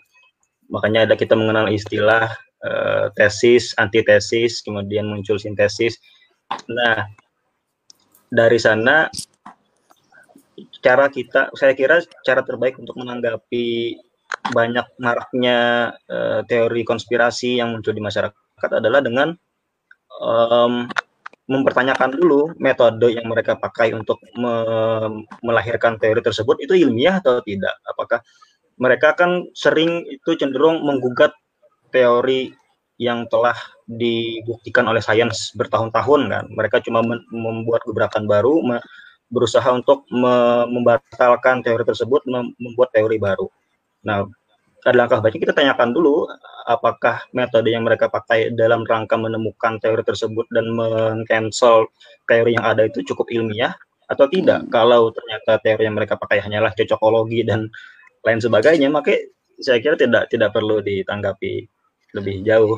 Makanya 0.68 1.08
ada 1.08 1.16
kita 1.16 1.34
mengenal 1.34 1.72
istilah 1.72 2.32
uh, 2.64 3.08
tesis, 3.16 3.72
antitesis, 3.80 4.60
kemudian 4.64 5.08
muncul 5.08 5.40
sintesis. 5.40 6.00
Nah, 6.68 7.08
dari 8.28 8.60
sana 8.60 9.08
cara 10.84 11.08
kita 11.08 11.54
saya 11.56 11.74
kira 11.76 12.04
cara 12.24 12.42
terbaik 12.44 12.80
untuk 12.80 12.98
menanggapi 13.00 13.98
banyak 14.52 14.88
maraknya 15.00 15.92
uh, 16.12 16.44
teori 16.48 16.84
konspirasi 16.84 17.60
yang 17.60 17.76
muncul 17.76 17.96
di 17.96 18.04
masyarakat 18.04 18.70
adalah 18.72 19.00
dengan 19.04 19.36
um, 20.20 20.88
mempertanyakan 21.48 22.12
dulu 22.12 22.52
metode 22.60 23.16
yang 23.16 23.24
mereka 23.32 23.56
pakai 23.56 23.96
untuk 23.96 24.20
me 24.36 24.56
melahirkan 25.40 25.96
teori 25.96 26.20
tersebut 26.20 26.60
itu 26.60 26.76
ilmiah 26.76 27.24
atau 27.24 27.40
tidak 27.40 27.72
apakah 27.88 28.20
mereka 28.78 29.14
kan 29.18 29.46
sering 29.58 30.06
itu 30.10 30.38
cenderung 30.38 30.86
menggugat 30.86 31.34
teori 31.90 32.54
yang 32.98 33.30
telah 33.30 33.54
dibuktikan 33.86 34.90
oleh 34.90 35.02
sains 35.06 35.54
bertahun-tahun 35.54 36.22
kan 36.30 36.46
mereka 36.50 36.82
cuma 36.82 37.06
membuat 37.30 37.86
gebrakan 37.86 38.26
baru 38.26 38.58
berusaha 39.28 39.68
untuk 39.76 40.08
membatalkan 40.72 41.60
teori 41.60 41.84
tersebut, 41.84 42.24
membuat 42.60 42.90
teori 42.96 43.20
baru. 43.20 43.48
Nah, 44.08 44.24
ada 44.88 44.96
langkah 44.96 45.20
baiknya 45.20 45.52
kita 45.52 45.56
tanyakan 45.58 45.92
dulu 45.92 46.32
apakah 46.64 47.28
metode 47.36 47.76
yang 47.76 47.84
mereka 47.84 48.08
pakai 48.08 48.56
dalam 48.56 48.88
rangka 48.88 49.20
menemukan 49.20 49.80
teori 49.84 50.04
tersebut 50.04 50.48
dan 50.52 50.72
mengcancel 50.72 51.92
teori 52.24 52.56
yang 52.56 52.64
ada 52.64 52.88
itu 52.88 53.04
cukup 53.04 53.28
ilmiah 53.28 53.76
atau 54.08 54.32
tidak. 54.32 54.64
Kalau 54.72 55.12
ternyata 55.12 55.60
teori 55.60 55.92
yang 55.92 55.96
mereka 56.00 56.16
pakai 56.16 56.40
hanyalah 56.40 56.72
cocokologi 56.72 57.44
dan 57.44 57.68
lain 58.26 58.40
sebagainya, 58.42 58.88
maka 58.90 59.14
saya 59.58 59.82
kira 59.82 59.98
tidak 59.98 60.30
tidak 60.30 60.54
perlu 60.54 60.82
ditanggapi 60.82 61.66
lebih 62.14 62.46
jauh. 62.46 62.78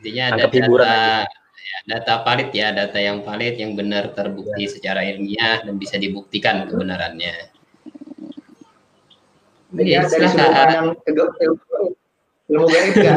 Intinya 0.00 0.36
ada 0.36 0.46
hiburan 0.52 1.24
data, 1.24 1.28
ya, 1.56 1.78
data 1.88 2.14
valid 2.24 2.50
ya, 2.52 2.68
data 2.72 2.98
yang 3.00 3.24
valid 3.24 3.54
yang 3.56 3.72
benar 3.72 4.12
terbukti 4.12 4.68
secara 4.68 5.00
ilmiah 5.04 5.64
dan 5.64 5.80
bisa 5.80 5.96
dibuktikan 5.96 6.68
kebenarannya. 6.68 7.52
Ya, 9.72 10.04
dari 10.04 10.28
sudut 10.28 10.36
pandang 10.36 10.92
ilmu 12.52 12.66
gaib 12.68 12.94
ya. 13.00 13.16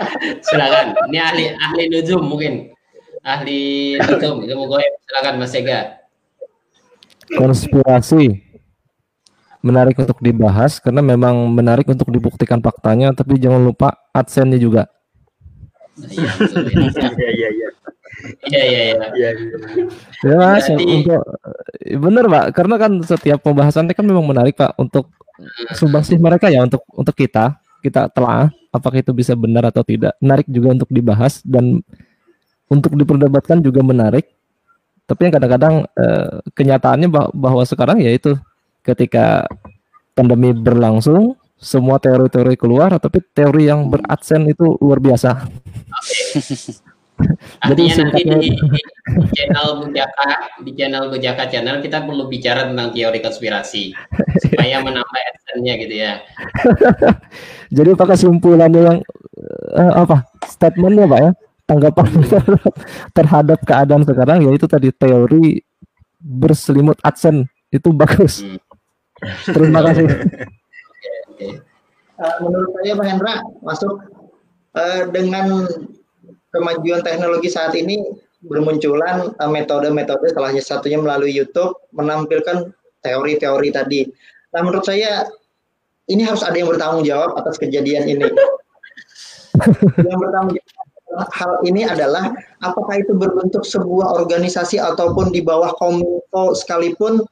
silakan. 0.46 0.98
Ini 1.12 1.18
ahli 1.22 1.44
ahli 1.54 1.82
nujum 1.86 2.22
mungkin. 2.26 2.74
Ahli 3.22 3.94
nujum 4.02 4.42
ilmu 4.42 4.66
gaib. 4.66 4.92
Silakan 5.06 5.34
Mas 5.38 5.54
Ega. 5.54 5.80
konspirasi 7.30 8.49
menarik 9.60 9.96
untuk 10.00 10.18
dibahas 10.24 10.80
karena 10.80 11.04
memang 11.04 11.52
menarik 11.52 11.84
untuk 11.88 12.08
dibuktikan 12.08 12.60
faktanya 12.64 13.12
tapi 13.12 13.36
jangan 13.36 13.60
lupa 13.60 13.96
adsense-nya 14.12 14.56
juga. 14.60 14.82
Iya, 16.00 16.30
betul, 16.40 16.64
ya. 16.70 16.88
Iya 17.12 17.30
iya 17.36 17.48
iya. 17.52 17.68
Iya, 18.52 18.62
iya, 19.16 19.30
Ya 20.20 20.34
mas, 20.36 20.68
untuk 20.68 21.20
eh, 21.88 21.96
bener 21.96 22.24
pak, 22.28 22.44
karena 22.52 22.76
kan 22.76 22.92
setiap 23.04 23.40
pembahasannya 23.40 23.96
kan 23.96 24.04
memang 24.04 24.24
menarik 24.28 24.56
pak 24.56 24.76
untuk 24.76 25.08
sumbangsih 25.72 26.20
mereka 26.20 26.52
ya 26.52 26.60
untuk 26.60 26.84
untuk 26.92 27.16
kita 27.16 27.56
kita 27.80 28.12
telah 28.12 28.52
apakah 28.68 29.00
itu 29.00 29.16
bisa 29.16 29.32
benar 29.32 29.64
atau 29.72 29.80
tidak 29.80 30.12
menarik 30.20 30.44
juga 30.44 30.76
untuk 30.76 30.90
dibahas 30.92 31.40
dan 31.40 31.80
untuk 32.68 32.92
diperdebatkan 32.94 33.64
juga 33.64 33.80
menarik. 33.80 34.28
Tapi 35.08 35.20
yang 35.26 35.34
kadang-kadang 35.40 35.74
eh, 35.96 36.32
kenyataannya 36.54 37.08
bah- 37.10 37.32
bahwa 37.34 37.64
sekarang 37.64 37.98
ya 38.04 38.12
itu 38.12 38.36
ketika 38.80 39.46
pandemi 40.16 40.52
berlangsung 40.52 41.36
semua 41.60 42.00
teori-teori 42.00 42.56
keluar 42.56 42.96
tapi 42.96 43.20
teori 43.36 43.68
yang 43.68 43.92
beradsen 43.92 44.48
itu 44.48 44.80
luar 44.80 44.98
biasa. 44.98 45.30
Jadi 47.68 47.82
Artinya 47.84 48.08
nanti 48.08 48.22
di, 48.24 48.48
di 48.56 49.26
channel 49.36 49.68
Bujaka, 49.84 50.28
di 50.64 50.72
channel 50.72 51.04
Bujaka 51.12 51.44
channel 51.52 51.84
kita 51.84 52.00
perlu 52.08 52.32
bicara 52.32 52.72
tentang 52.72 52.96
teori 52.96 53.20
konspirasi 53.20 53.92
supaya 54.40 54.80
menambah 54.80 55.20
adsense-nya 55.28 55.74
gitu 55.84 55.94
ya. 56.00 56.12
Jadi 57.76 57.88
apa 57.92 58.04
kesimpulannya 58.16 58.80
yang 58.80 58.98
eh, 59.76 59.92
apa 60.00 60.24
statementnya 60.48 61.04
pak 61.04 61.20
ya 61.20 61.30
tanggapan 61.68 62.06
terhadap, 62.08 62.72
terhadap 63.16 63.58
keadaan 63.62 64.02
sekarang 64.02 64.38
yaitu 64.48 64.66
tadi 64.66 64.88
teori 64.90 65.60
berselimut 66.18 66.98
adsen 67.04 67.46
itu 67.70 67.92
bagus. 67.94 68.42
Hmm. 68.42 68.58
Terima 69.44 69.80
kasih. 69.86 70.06
Oke. 71.30 71.48
Eh, 72.20 72.34
menurut 72.44 72.70
saya 72.76 72.92
Pak 72.96 73.06
Hendra 73.08 73.34
masuk 73.64 73.92
eh, 74.76 75.02
dengan 75.08 75.64
kemajuan 76.52 77.00
teknologi 77.00 77.48
saat 77.48 77.72
ini 77.72 78.00
bermunculan 78.44 79.32
eh, 79.32 79.50
metode-metode 79.50 80.32
salah 80.32 80.52
satunya 80.60 81.00
melalui 81.00 81.32
YouTube 81.32 81.76
menampilkan 81.96 82.72
teori-teori 83.00 83.68
tadi. 83.72 84.04
Nah 84.52 84.60
menurut 84.60 84.84
saya 84.84 85.24
ini 86.12 86.26
harus 86.26 86.44
ada 86.44 86.58
yang 86.58 86.68
bertanggung 86.68 87.08
jawab 87.08 87.40
atas 87.40 87.56
kejadian 87.56 88.04
ini. 88.04 88.28
yang 90.08 90.20
bertanggung 90.20 90.60
jawab 90.60 90.90
hal 91.34 91.58
ini 91.66 91.82
adalah 91.88 92.30
apakah 92.62 93.02
itu 93.02 93.12
berbentuk 93.16 93.66
sebuah 93.66 94.14
organisasi 94.22 94.78
ataupun 94.78 95.34
di 95.34 95.42
bawah 95.42 95.74
kominfo 95.76 96.54
sekalipun 96.54 97.26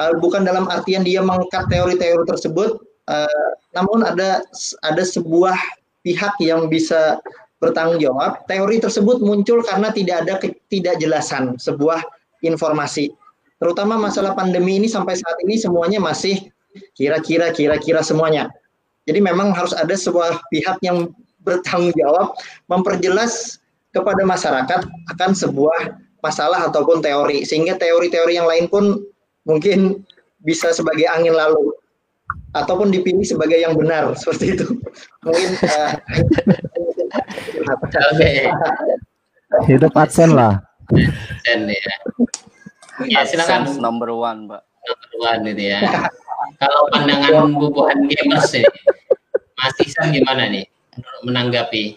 eh, 0.00 0.14
bukan 0.18 0.46
dalam 0.46 0.66
artian 0.70 1.02
dia 1.02 1.20
mengangkat 1.20 1.66
teori-teori 1.70 2.24
tersebut 2.26 2.80
eh, 3.10 3.48
namun 3.74 4.06
ada 4.06 4.42
ada 4.86 5.02
sebuah 5.02 5.58
pihak 6.06 6.38
yang 6.38 6.70
bisa 6.70 7.18
bertanggung 7.58 7.98
jawab. 7.98 8.44
Teori 8.44 8.78
tersebut 8.78 9.24
muncul 9.24 9.64
karena 9.64 9.88
tidak 9.90 10.28
ada 10.28 10.34
ketidakjelasan 10.38 11.56
sebuah 11.56 12.04
informasi. 12.44 13.10
Terutama 13.56 13.96
masalah 13.96 14.36
pandemi 14.36 14.76
ini 14.76 14.86
sampai 14.86 15.16
saat 15.16 15.40
ini 15.42 15.56
semuanya 15.56 15.96
masih 15.96 16.52
kira-kira 16.92 17.48
kira-kira 17.56 18.04
semuanya. 18.04 18.52
Jadi 19.08 19.20
memang 19.24 19.56
harus 19.56 19.72
ada 19.72 19.96
sebuah 19.96 20.44
pihak 20.52 20.80
yang 20.84 21.12
bertanggung 21.44 21.92
jawab 21.96 22.36
memperjelas 22.68 23.60
kepada 23.92 24.24
masyarakat 24.24 24.80
akan 25.16 25.30
sebuah 25.32 25.96
masalah 26.24 26.72
ataupun 26.72 27.04
teori 27.04 27.44
sehingga 27.44 27.76
teori-teori 27.76 28.32
yang 28.40 28.48
lain 28.48 28.66
pun 28.66 29.04
mungkin 29.44 30.04
bisa 30.44 30.72
sebagai 30.72 31.08
angin 31.08 31.32
lalu 31.32 31.72
ataupun 32.56 32.92
dipilih 32.92 33.24
sebagai 33.24 33.60
yang 33.60 33.76
benar 33.76 34.12
seperti 34.20 34.56
itu 34.58 34.66
mungkin 35.24 35.50
eh, 35.64 35.92
Oke, 38.12 38.50
Hidup 39.70 39.94
adsen 39.94 40.34
lah. 40.34 40.58
adsense 40.90 41.78
ya. 41.78 41.94
Ya 43.06 43.20
silakan 43.22 43.66
AdSense 43.66 43.78
number 43.78 44.10
one, 44.10 44.50
Pak. 44.50 44.62
keluar 45.14 45.40
gitu 45.46 45.62
ya. 45.72 45.78
Kalau 46.60 46.82
pandangan 46.92 47.54
bubuhan 47.56 48.04
gamers 48.10 48.52
nih, 48.52 48.66
Mas 49.56 49.74
Ihsan 49.80 50.12
gimana 50.12 50.50
nih 50.50 50.66
menanggapi? 51.24 51.96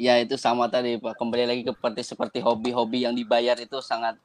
Ya 0.00 0.16
itu 0.16 0.40
sama 0.40 0.64
tadi 0.72 0.96
Pak. 0.96 1.12
Kembali 1.20 1.44
lagi 1.44 1.60
ke 1.60 1.76
seperti 1.76 2.00
seperti 2.00 2.38
hobi-hobi 2.40 3.04
yang 3.04 3.12
dibayar 3.12 3.52
itu 3.60 3.84
sangat 3.84 4.16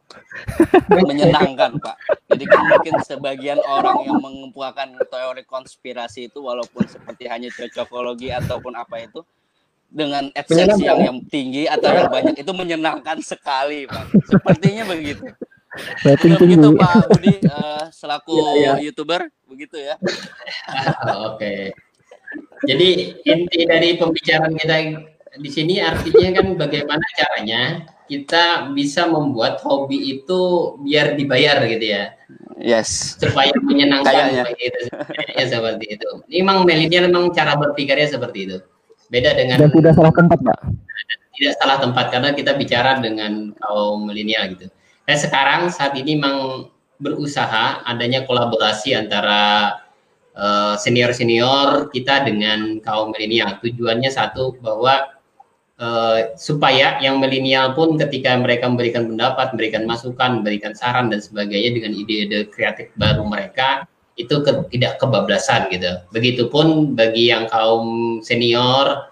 menyenangkan 0.87 1.75
Pak. 1.83 1.99
Jadi 2.31 2.43
kan 2.47 2.63
mungkin 2.63 2.95
sebagian 3.03 3.59
orang 3.67 4.07
yang 4.07 4.23
mengempuakan 4.23 4.95
teori 5.11 5.43
konspirasi 5.43 6.31
itu 6.31 6.39
walaupun 6.39 6.87
seperti 6.87 7.27
hanya 7.27 7.51
cocokologi 7.51 8.31
ataupun 8.31 8.71
apa 8.71 9.03
itu 9.03 9.19
dengan 9.91 10.31
adsense 10.31 10.79
yang, 10.79 11.03
yang 11.03 11.19
tinggi 11.27 11.67
atau 11.67 11.91
yang 11.91 12.07
banyak 12.07 12.39
itu 12.39 12.51
menyenangkan 12.55 13.19
sekali 13.19 13.83
Pak. 13.91 14.15
Sepertinya 14.31 14.87
begitu. 14.87 15.27
Rating 16.07 16.39
Benar 16.39 16.43
begitu 16.47 16.67
tinggi. 16.71 16.79
Pak 16.79 16.95
Budi 17.11 17.33
eh, 17.43 17.85
selaku 17.91 18.31
Iya, 18.63 18.79
youtuber 18.79 19.27
begitu 19.43 19.75
ya. 19.75 19.99
Oke. 21.27 21.75
Jadi 22.63 23.19
inti 23.27 23.59
dari 23.67 23.99
pembicaraan 23.99 24.55
kita 24.55 24.75
di 25.35 25.49
sini 25.51 25.79
artinya 25.79 26.41
kan 26.41 26.47
bagaimana 26.55 27.05
caranya 27.15 27.61
kita 28.05 28.69
bisa 28.71 29.09
membuat 29.09 29.59
hobi 29.65 30.17
itu 30.17 30.41
biar 30.81 31.15
dibayar 31.15 31.63
gitu 31.65 31.85
ya 31.85 32.13
Yes. 32.55 33.19
supaya 33.19 33.51
menyenangkan 33.59 34.15
Kayaknya. 34.31 34.43
begitu 34.47 34.79
ya 35.35 35.43
seperti 35.43 35.85
itu. 35.99 36.09
Ini 36.31 36.39
memang 36.39 36.63
milenial 36.63 37.11
memang 37.11 37.35
cara 37.35 37.51
berpikirnya 37.59 38.07
seperti 38.07 38.47
itu. 38.47 38.57
Beda 39.11 39.35
dengan 39.35 39.59
Dan 39.59 39.69
tidak 39.75 39.91
salah 39.99 40.15
tempat 40.15 40.39
pak. 40.39 40.59
tidak 41.35 41.53
salah 41.59 41.77
tempat 41.83 42.05
karena 42.15 42.29
kita 42.31 42.55
bicara 42.55 43.03
dengan 43.03 43.51
kaum 43.59 44.07
milenial 44.07 44.55
gitu. 44.55 44.71
Dan 45.03 45.17
sekarang 45.19 45.67
saat 45.67 45.99
ini 45.99 46.15
memang 46.15 46.71
berusaha 46.95 47.83
adanya 47.83 48.23
kolaborasi 48.23 48.95
antara 48.95 49.75
senior 50.79 51.11
senior 51.11 51.91
kita 51.91 52.23
dengan 52.23 52.79
kaum 52.79 53.11
milenial. 53.11 53.59
Tujuannya 53.59 54.07
satu 54.07 54.55
bahwa 54.63 55.11
eh, 55.79 56.19
supaya 56.39 56.99
yang 57.03 57.19
milenial 57.19 57.75
pun 57.75 57.99
ketika 57.99 58.35
mereka 58.39 58.67
memberikan 58.67 59.07
pendapat, 59.09 59.55
memberikan 59.55 59.83
masukan, 59.83 60.41
memberikan 60.41 60.73
saran 60.75 61.11
dan 61.11 61.19
sebagainya 61.19 61.75
dengan 61.75 61.91
ide-ide 61.95 62.47
kreatif 62.51 62.91
baru 62.95 63.23
mereka 63.27 63.87
itu 64.15 64.39
ke- 64.43 64.67
tidak 64.71 64.95
kebablasan 64.99 65.67
gitu. 65.71 65.99
Begitupun 66.15 66.95
bagi 66.95 67.31
yang 67.31 67.51
kaum 67.51 68.19
senior 68.23 69.11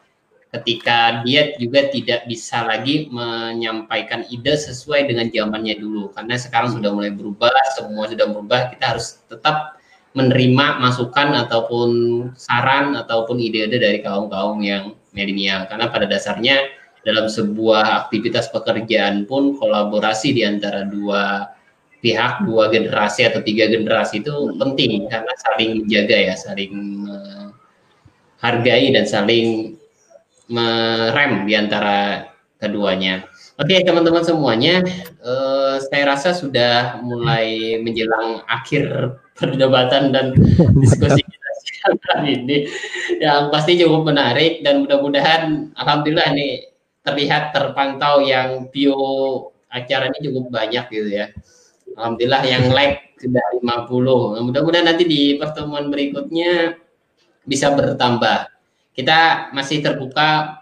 ketika 0.54 1.26
dia 1.26 1.58
juga 1.58 1.90
tidak 1.90 2.30
bisa 2.30 2.62
lagi 2.62 3.10
menyampaikan 3.10 4.22
ide 4.30 4.54
sesuai 4.54 5.10
dengan 5.10 5.26
zamannya 5.34 5.82
dulu 5.82 6.14
karena 6.14 6.38
sekarang 6.38 6.78
sudah 6.78 6.94
mulai 6.94 7.10
berubah 7.10 7.50
semua 7.74 8.06
sudah 8.06 8.30
berubah 8.30 8.70
kita 8.70 8.94
harus 8.94 9.18
tetap 9.26 9.82
menerima 10.14 10.78
masukan 10.78 11.34
ataupun 11.42 11.90
saran 12.38 12.94
ataupun 12.94 13.42
ide-ide 13.42 13.82
dari 13.82 14.06
kaum-kaum 14.06 14.62
yang 14.62 14.94
milenial 15.14 15.70
karena 15.70 15.88
pada 15.94 16.06
dasarnya 16.10 16.68
dalam 17.04 17.30
sebuah 17.30 18.08
aktivitas 18.08 18.50
pekerjaan 18.50 19.24
pun 19.30 19.56
kolaborasi 19.60 20.34
di 20.34 20.44
antara 20.44 20.84
dua 20.88 21.48
pihak 22.04 22.44
dua 22.44 22.68
generasi 22.68 23.24
atau 23.32 23.40
tiga 23.40 23.72
generasi 23.72 24.20
itu 24.20 24.52
penting 24.60 25.08
karena 25.08 25.34
saling 25.40 25.84
menjaga 25.84 26.18
ya 26.20 26.36
saling 26.36 26.74
menghargai 28.44 28.92
dan 28.92 29.06
saling 29.08 29.80
merem 30.52 31.48
di 31.48 31.54
antara 31.56 32.28
keduanya. 32.60 33.24
Oke 33.56 33.80
teman-teman 33.86 34.26
semuanya, 34.26 34.82
eh, 35.24 35.76
saya 35.80 36.04
rasa 36.10 36.34
sudah 36.34 37.00
mulai 37.06 37.78
menjelang 37.80 38.42
akhir 38.50 39.16
perdebatan 39.38 40.12
dan 40.12 40.34
diskusi 40.82 41.24
siang 41.94 42.20
hari 42.20 42.32
ini 42.42 42.58
yang 43.22 43.54
pasti 43.54 43.78
cukup 43.78 44.10
menarik 44.10 44.66
dan 44.66 44.82
mudah-mudahan 44.82 45.74
alhamdulillah 45.78 46.34
nih 46.34 46.74
terlihat 47.04 47.54
terpantau 47.54 48.24
yang 48.24 48.72
view 48.72 48.96
acara 49.70 50.10
ini 50.10 50.30
cukup 50.30 50.54
banyak 50.54 50.86
gitu 50.90 51.10
ya. 51.10 51.28
Alhamdulillah 51.94 52.42
yang 52.48 52.64
like 52.74 53.14
sudah 53.20 53.44
50. 53.60 54.40
Nah, 54.40 54.42
mudah-mudahan 54.42 54.88
nanti 54.88 55.04
di 55.06 55.22
pertemuan 55.38 55.92
berikutnya 55.94 56.80
bisa 57.44 57.76
bertambah. 57.76 58.50
Kita 58.94 59.52
masih 59.52 59.82
terbuka 59.84 60.62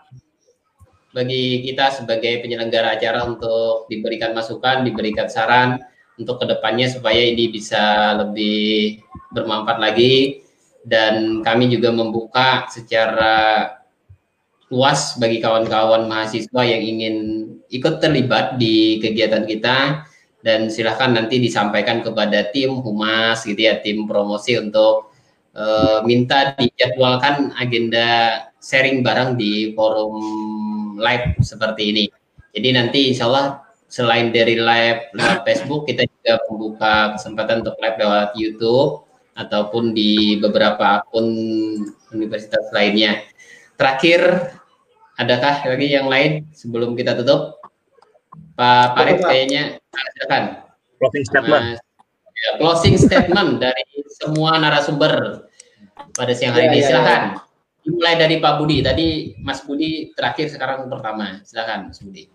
bagi 1.11 1.67
kita 1.67 1.91
sebagai 1.91 2.39
penyelenggara 2.39 2.95
acara 2.95 3.27
untuk 3.27 3.91
diberikan 3.91 4.31
masukan, 4.31 4.87
diberikan 4.87 5.27
saran 5.27 5.77
untuk 6.15 6.39
ke 6.39 6.45
depannya 6.47 6.87
supaya 6.87 7.19
ini 7.19 7.51
bisa 7.51 8.15
lebih 8.15 9.03
bermanfaat 9.35 9.79
lagi 9.79 10.43
dan 10.85 11.45
kami 11.45 11.69
juga 11.69 11.93
membuka 11.93 12.65
secara 12.69 13.67
luas 14.71 15.19
bagi 15.19 15.43
kawan-kawan 15.43 16.07
mahasiswa 16.07 16.61
yang 16.63 16.81
ingin 16.81 17.15
ikut 17.67 17.99
terlibat 17.99 18.55
di 18.55 19.03
kegiatan 19.03 19.43
kita 19.43 20.07
dan 20.41 20.71
silahkan 20.71 21.13
nanti 21.13 21.37
disampaikan 21.37 22.01
kepada 22.01 22.49
tim 22.49 22.81
humas 22.81 23.43
gitu 23.45 23.61
ya 23.61 23.77
tim 23.83 24.09
promosi 24.09 24.57
untuk 24.57 25.11
uh, 25.53 26.01
minta 26.07 26.55
dijadwalkan 26.57 27.53
agenda 27.59 28.41
sharing 28.63 29.03
bareng 29.05 29.37
di 29.37 29.75
forum 29.75 30.17
live 30.97 31.37
seperti 31.43 31.93
ini. 31.93 32.05
Jadi 32.51 32.69
nanti 32.73 32.99
insya 33.11 33.27
Allah 33.27 33.63
selain 33.91 34.31
dari 34.31 34.55
live 34.55 35.11
lewat 35.13 35.43
Facebook, 35.43 35.83
kita 35.83 36.07
juga 36.07 36.39
membuka 36.47 36.93
kesempatan 37.19 37.63
untuk 37.63 37.75
live 37.79 37.97
lewat 37.99 38.29
YouTube 38.39 39.10
ataupun 39.35 39.95
di 39.95 40.37
beberapa 40.39 41.03
akun 41.03 41.27
universitas 42.11 42.67
lainnya. 42.75 43.23
Terakhir, 43.79 44.51
adakah 45.17 45.65
lagi 45.65 45.87
yang 45.89 46.11
lain 46.11 46.51
sebelum 46.51 46.93
kita 46.93 47.17
tutup? 47.17 47.61
Pak 48.55 48.93
Farid 48.93 49.19
kayaknya 49.23 49.79
silakan. 49.89 50.43
Closing 51.01 51.25
statement. 51.25 51.65
Mas, 51.75 51.81
ya, 52.37 52.49
closing 52.61 52.95
statement 52.99 53.51
dari 53.57 53.85
semua 54.21 54.61
narasumber 54.61 55.47
pada 56.13 56.33
siang 56.35 56.53
hari 56.53 56.67
ya, 56.67 56.71
ini. 56.71 56.79
Ya, 56.79 56.87
silakan. 56.93 57.21
Ya. 57.21 57.39
Dimulai 57.81 58.15
dari 58.21 58.35
Pak 58.37 58.53
Budi. 58.61 58.77
Tadi 58.85 59.07
Mas 59.41 59.65
Budi 59.65 60.13
terakhir 60.13 60.53
sekarang 60.53 60.85
pertama. 60.85 61.41
Silakan 61.41 61.89
Mas 61.89 61.97
Budi. 62.03 62.29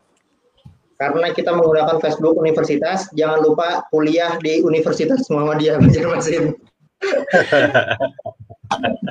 Karena 0.97 1.29
kita 1.29 1.53
menggunakan 1.53 2.01
Facebook 2.01 2.41
universitas, 2.41 3.13
jangan 3.13 3.45
lupa 3.45 3.85
kuliah 3.93 4.41
di 4.41 4.65
Universitas 4.65 5.29
Muhammadiyah 5.29 5.77
Banjarmasin. 5.77 6.57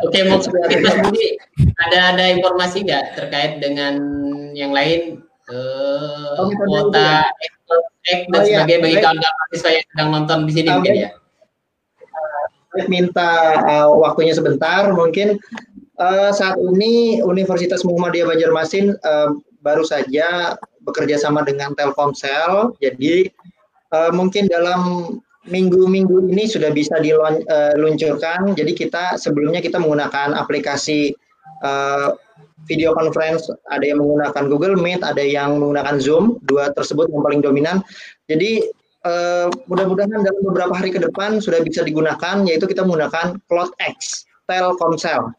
Oke, 0.06 0.20
mau 0.28 0.42
Mas 0.42 0.98
Budi, 1.06 1.40
ada 1.88 2.00
ada 2.16 2.24
informasi 2.34 2.84
nggak 2.84 3.16
terkait 3.16 3.64
dengan 3.64 3.96
yang 4.52 4.76
lain 4.76 5.24
uh, 5.50 6.44
oh, 6.44 6.50
kuota 6.52 7.30
ek 8.06 8.30
dan 8.30 8.42
oh, 8.42 8.46
iya. 8.46 8.62
sebagai 8.62 8.78
bagi 8.86 8.98
kawan-kawan 9.02 9.36
mahasiswa 9.42 9.70
yang 9.74 9.86
sedang 9.90 10.10
nonton 10.14 10.40
di 10.46 10.54
sini 10.54 10.70
mungkin 10.70 10.96
ya? 10.96 11.10
Minta 12.92 13.32
uh, 13.66 13.88
waktunya 13.96 14.36
sebentar, 14.36 14.92
mungkin 14.92 15.40
uh, 15.98 16.30
saat 16.30 16.60
ini 16.60 17.24
Universitas 17.24 17.88
Muhammadiyah 17.88 18.28
Banjarmasin 18.30 18.94
uh, 19.02 19.32
baru 19.64 19.82
saja 19.82 20.60
bekerja 20.86 21.18
sama 21.18 21.42
dengan 21.42 21.74
Telkomsel. 21.74 22.78
Jadi 22.84 23.32
uh, 23.96 24.12
mungkin 24.14 24.46
dalam 24.52 25.18
minggu-minggu 25.46 26.30
ini 26.30 26.50
sudah 26.50 26.74
bisa 26.74 26.98
diluncurkan. 27.02 28.58
Jadi 28.58 28.72
kita 28.74 29.18
sebelumnya 29.22 29.62
kita 29.62 29.78
menggunakan 29.78 30.34
aplikasi 30.34 31.14
uh, 31.62 32.18
video 32.66 32.98
conference, 32.98 33.50
ada 33.70 33.86
yang 33.86 34.02
menggunakan 34.02 34.44
Google 34.50 34.76
Meet, 34.82 35.06
ada 35.06 35.22
yang 35.22 35.62
menggunakan 35.62 36.02
Zoom. 36.02 36.42
Dua 36.46 36.74
tersebut 36.74 37.10
yang 37.14 37.22
paling 37.22 37.42
dominan. 37.46 37.86
Jadi 38.26 38.66
uh, 39.06 39.48
mudah-mudahan 39.70 40.26
dalam 40.26 40.42
beberapa 40.42 40.74
hari 40.74 40.90
ke 40.90 41.00
depan 41.00 41.38
sudah 41.38 41.62
bisa 41.62 41.86
digunakan, 41.86 42.42
yaitu 42.50 42.66
kita 42.66 42.82
menggunakan 42.82 43.38
CloudX 43.46 44.26
Telkomsel. 44.50 45.30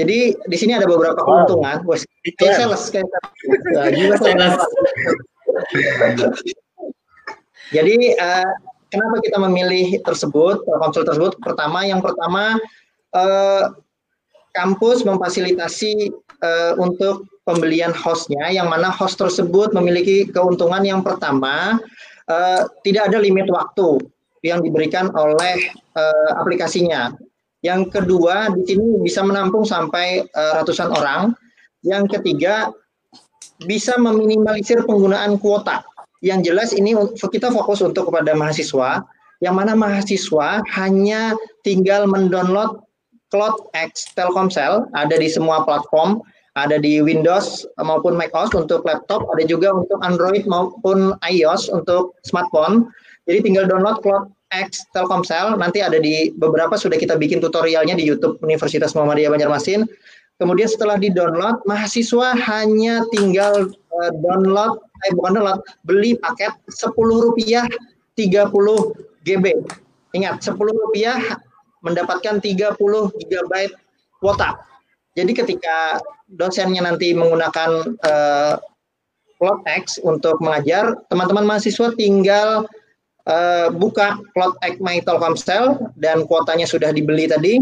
Jadi 0.00 0.34
di 0.34 0.56
sini 0.56 0.72
ada 0.74 0.88
beberapa 0.88 1.18
keuntungan. 1.20 1.84
Wah, 1.84 1.98
kayak 2.38 2.54
sales 2.58 2.82
kayak 2.90 3.06
juga 3.92 4.16
sales. 4.18 4.56
Jadi 7.72 8.12
uh, 8.20 8.52
kenapa 8.92 9.16
kita 9.24 9.40
memilih 9.40 9.98
tersebut 10.04 10.60
konsul 10.68 11.08
tersebut? 11.08 11.40
Pertama, 11.40 11.88
yang 11.88 12.04
pertama 12.04 12.60
uh, 13.16 13.72
kampus 14.52 15.08
memfasilitasi 15.08 16.12
uh, 16.44 16.76
untuk 16.76 17.24
pembelian 17.48 17.90
hostnya, 17.96 18.52
yang 18.52 18.68
mana 18.68 18.92
host 18.92 19.16
tersebut 19.16 19.72
memiliki 19.72 20.28
keuntungan 20.28 20.84
yang 20.84 21.00
pertama 21.00 21.80
uh, 22.28 22.60
tidak 22.84 23.10
ada 23.10 23.18
limit 23.18 23.48
waktu 23.48 23.98
yang 24.44 24.60
diberikan 24.60 25.10
oleh 25.16 25.72
uh, 25.96 26.30
aplikasinya. 26.38 27.16
Yang 27.62 27.94
kedua, 27.94 28.50
di 28.50 28.62
sini 28.66 28.98
bisa 29.02 29.22
menampung 29.22 29.62
sampai 29.62 30.26
uh, 30.34 30.52
ratusan 30.62 30.90
orang. 30.90 31.30
Yang 31.82 32.18
ketiga, 32.18 32.70
bisa 33.66 33.94
meminimalisir 33.98 34.82
penggunaan 34.82 35.38
kuota. 35.38 35.86
Yang 36.22 36.40
jelas 36.46 36.70
ini 36.70 36.94
kita 37.18 37.50
fokus 37.50 37.82
untuk 37.82 38.08
kepada 38.08 38.32
mahasiswa, 38.38 39.02
yang 39.42 39.58
mana 39.58 39.74
mahasiswa 39.74 40.62
hanya 40.70 41.34
tinggal 41.66 42.06
mendownload 42.06 42.78
Cloud 43.34 43.74
X 43.74 44.06
Telkomsel, 44.14 44.86
ada 44.94 45.18
di 45.18 45.26
semua 45.26 45.66
platform, 45.66 46.22
ada 46.54 46.78
di 46.78 47.02
Windows 47.02 47.66
maupun 47.80 48.14
macOS 48.14 48.54
untuk 48.54 48.86
laptop, 48.86 49.26
ada 49.34 49.42
juga 49.48 49.74
untuk 49.74 49.98
Android 50.04 50.46
maupun 50.46 51.18
iOS 51.26 51.72
untuk 51.72 52.14
smartphone. 52.22 52.86
Jadi 53.26 53.50
tinggal 53.50 53.66
download 53.66 53.98
Cloud 54.04 54.30
X 54.52 54.84
Telkomsel 54.92 55.56
nanti 55.56 55.80
ada 55.80 55.96
di 55.96 56.30
beberapa 56.36 56.76
sudah 56.76 57.00
kita 57.00 57.16
bikin 57.16 57.40
tutorialnya 57.40 57.96
di 57.96 58.04
YouTube 58.04 58.36
Universitas 58.44 58.92
Muhammadiyah 58.92 59.32
Banjarmasin. 59.32 59.88
Kemudian 60.36 60.68
setelah 60.68 60.98
di-download, 61.00 61.64
mahasiswa 61.64 62.34
hanya 62.34 63.06
tinggal 63.14 63.70
uh, 63.72 64.10
download, 64.20 64.76
eh 65.06 65.12
bukan 65.14 65.38
download, 65.38 65.60
beli 65.86 66.14
paket 66.18 66.54
Rp10 66.70 67.70
30 68.12 69.24
GB. 69.26 69.46
Ingat, 70.12 70.34
Rp10 70.44 71.40
mendapatkan 71.82 72.38
30 72.38 72.78
GB 73.18 73.52
kuota. 74.22 74.62
Jadi 75.12 75.32
ketika 75.36 76.00
dosennya 76.30 76.86
nanti 76.88 77.12
menggunakan 77.12 77.70
uh, 78.00 78.54
Cloud 79.36 79.60
X 79.66 79.98
untuk 80.00 80.38
mengajar, 80.38 80.94
teman-teman 81.10 81.44
mahasiswa 81.44 81.92
tinggal 81.98 82.64
uh, 83.26 83.68
buka 83.74 84.22
Cloud 84.32 84.54
Egg 84.62 84.78
My 84.78 85.02
Telkomsel 85.02 85.92
dan 85.98 86.24
kuotanya 86.24 86.64
sudah 86.64 86.94
dibeli 86.94 87.26
tadi, 87.26 87.58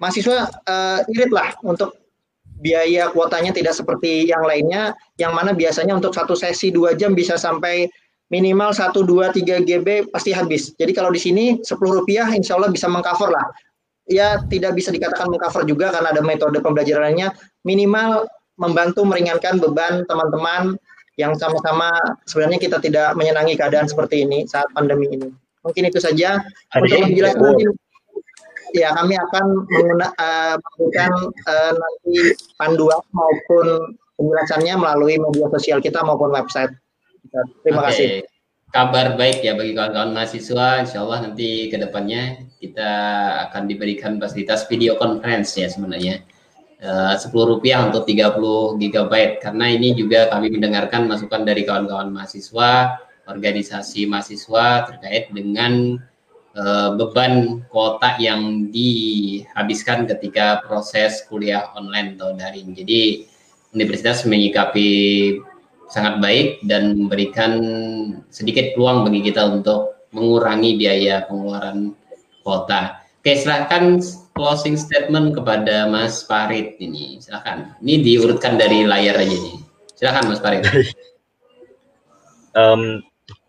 mahasiswa 0.00 0.48
uh, 0.66 1.04
irit 1.12 1.30
lah 1.30 1.52
untuk 1.62 1.94
biaya 2.64 3.12
kuotanya 3.12 3.52
tidak 3.52 3.76
seperti 3.76 4.24
yang 4.24 4.40
lainnya, 4.48 4.96
yang 5.20 5.36
mana 5.36 5.52
biasanya 5.52 5.92
untuk 5.92 6.16
satu 6.16 6.32
sesi 6.32 6.72
dua 6.72 6.96
jam 6.96 7.12
bisa 7.12 7.36
sampai 7.36 7.92
minimal 8.32 8.72
1, 8.72 8.96
2, 8.96 9.36
3 9.36 9.68
GB 9.68 10.08
pasti 10.08 10.32
habis. 10.32 10.72
Jadi 10.80 10.96
kalau 10.96 11.12
di 11.12 11.20
sini 11.20 11.44
10 11.60 11.76
rupiah 11.76 12.24
insya 12.32 12.56
Allah 12.56 12.72
bisa 12.72 12.88
mengcover 12.88 13.28
lah. 13.28 13.44
Ya 14.08 14.40
tidak 14.48 14.76
bisa 14.80 14.88
dikatakan 14.88 15.28
mengcover 15.28 15.68
juga 15.68 15.92
karena 15.92 16.16
ada 16.16 16.24
metode 16.24 16.56
pembelajarannya. 16.64 17.36
Minimal 17.68 18.24
membantu 18.56 19.04
meringankan 19.04 19.60
beban 19.60 20.08
teman-teman 20.08 20.80
yang 21.20 21.36
sama-sama 21.36 21.92
sebenarnya 22.26 22.58
kita 22.58 22.80
tidak 22.80 23.12
menyenangi 23.14 23.54
keadaan 23.54 23.86
seperti 23.86 24.24
ini 24.24 24.48
saat 24.48 24.66
pandemi 24.72 25.06
ini. 25.12 25.28
Mungkin 25.62 25.88
itu 25.88 26.00
saja. 26.00 26.42
Hari 26.72 26.88
Untuk 26.90 27.76
ya 28.74 28.90
kami 28.92 29.14
akan 29.14 29.44
menggunakan 29.70 30.58
uh, 30.58 31.48
uh, 31.48 31.72
nanti 31.72 32.34
panduan 32.58 33.00
maupun 33.14 33.96
penjelasannya 34.18 34.74
melalui 34.74 35.16
media 35.22 35.46
sosial 35.54 35.78
kita 35.78 36.02
maupun 36.02 36.34
website. 36.34 36.74
Terima 37.62 37.86
okay. 37.86 37.90
kasih. 37.90 38.08
Kabar 38.74 39.14
baik 39.14 39.46
ya 39.46 39.54
bagi 39.54 39.70
kawan-kawan 39.70 40.10
mahasiswa. 40.10 40.82
Insya 40.82 41.06
Allah 41.06 41.30
nanti 41.30 41.70
ke 41.70 41.78
depannya 41.78 42.42
kita 42.58 42.90
akan 43.48 43.70
diberikan 43.70 44.18
fasilitas 44.18 44.66
video 44.66 44.98
conference 44.98 45.54
ya 45.54 45.70
sebenarnya 45.70 46.26
Eh, 46.84 47.14
sepuluh 47.16 47.56
rupiah 47.56 47.80
untuk 47.80 48.04
30 48.04 48.76
GB 48.76 49.40
karena 49.40 49.72
ini 49.72 49.96
juga 49.96 50.28
kami 50.28 50.52
mendengarkan 50.52 51.08
masukan 51.08 51.40
dari 51.40 51.64
kawan-kawan 51.64 52.12
mahasiswa, 52.12 53.00
organisasi 53.24 54.04
mahasiswa 54.04 54.92
terkait 54.92 55.32
dengan 55.32 55.96
uh, 56.56 56.94
beban 56.96 57.62
kuota 57.68 58.16
yang 58.22 58.70
dihabiskan 58.70 60.06
ketika 60.08 60.62
proses 60.64 61.26
kuliah 61.26 61.70
online 61.74 62.16
atau 62.16 62.34
daring. 62.34 62.72
Jadi 62.74 63.26
universitas 63.74 64.22
menyikapi 64.24 64.88
sangat 65.90 66.22
baik 66.22 66.64
dan 66.64 66.96
memberikan 66.96 67.52
sedikit 68.30 68.72
peluang 68.74 69.04
bagi 69.06 69.30
kita 69.30 69.46
untuk 69.50 70.08
mengurangi 70.14 70.78
biaya 70.78 71.26
pengeluaran 71.26 71.92
kuota. 72.46 73.02
Oke, 73.20 73.34
silahkan 73.34 73.98
closing 74.36 74.76
statement 74.76 75.32
kepada 75.34 75.88
Mas 75.90 76.22
Farid 76.22 76.76
ini. 76.78 77.18
Silakan. 77.18 77.78
Ini 77.82 78.04
diurutkan 78.04 78.60
dari 78.60 78.84
layar 78.84 79.16
aja 79.18 79.32
nih. 79.32 79.56
Silakan 79.96 80.24
Mas 80.30 80.40
Farid. 80.44 80.62
um, 82.58 83.00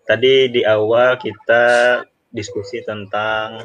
tadi 0.08 0.54
di 0.54 0.62
awal 0.64 1.20
kita 1.20 1.64
diskusi 2.36 2.84
tentang 2.84 3.64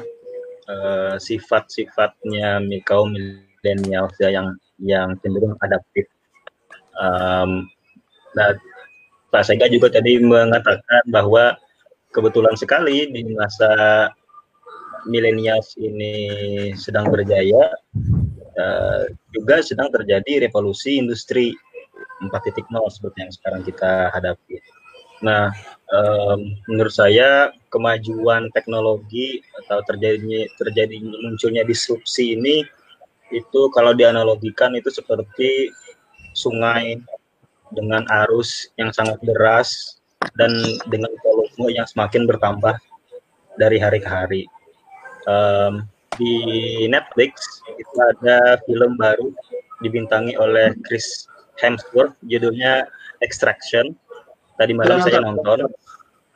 uh, 0.71 1.15
sifat-sifatnya 1.19 2.63
kaum 2.87 3.11
milenial 3.13 4.07
yang 4.23 4.55
yang 4.81 5.13
cenderung 5.21 5.59
adaptif. 5.61 6.07
Um, 6.97 7.67
nah, 8.33 8.55
Pak 9.29 9.43
Sega 9.45 9.67
juga 9.67 9.91
tadi 9.91 10.17
mengatakan 10.23 11.03
bahwa 11.11 11.59
kebetulan 12.15 12.55
sekali 12.55 13.11
di 13.11 13.21
masa 13.35 14.09
milenials 15.05 15.75
ini 15.77 16.15
sedang 16.73 17.11
berjaya, 17.11 17.71
uh, 18.57 19.03
juga 19.35 19.61
sedang 19.61 19.91
terjadi 19.91 20.47
revolusi 20.49 20.97
industri 20.97 21.53
4.0 22.21 22.67
seperti 22.89 23.17
yang 23.21 23.33
sekarang 23.33 23.61
kita 23.65 23.91
hadapi. 24.13 24.55
Nah, 25.21 25.53
Um, 25.91 26.55
menurut 26.71 26.95
saya 26.95 27.51
kemajuan 27.71 28.51
teknologi 28.51 29.39
atau 29.65 29.79
terjadinya 29.87 30.45
terjadi 30.59 30.99
munculnya 31.01 31.63
disrupsi 31.63 32.35
ini 32.35 32.67
itu 33.31 33.61
kalau 33.71 33.95
dianalogikan 33.95 34.75
itu 34.75 34.91
seperti 34.91 35.71
sungai 36.35 36.99
dengan 37.71 38.03
arus 38.27 38.67
yang 38.75 38.91
sangat 38.91 39.17
deras 39.23 39.99
dan 40.35 40.51
dengan 40.91 41.09
volume 41.23 41.71
yang 41.71 41.87
semakin 41.87 42.27
bertambah 42.27 42.75
dari 43.55 43.79
hari 43.79 43.99
ke 44.03 44.09
hari. 44.11 44.43
Um, 45.25 45.87
di 46.19 46.35
Netflix 46.91 47.63
itu 47.79 47.95
ada 47.97 48.59
film 48.67 48.99
baru 48.99 49.31
dibintangi 49.79 50.35
oleh 50.35 50.75
Chris 50.85 51.25
Hemsworth, 51.63 52.13
judulnya 52.27 52.85
Extraction. 53.23 53.95
Tadi 54.59 54.75
malam 54.75 55.01
saya 55.01 55.23
nonton. 55.23 55.71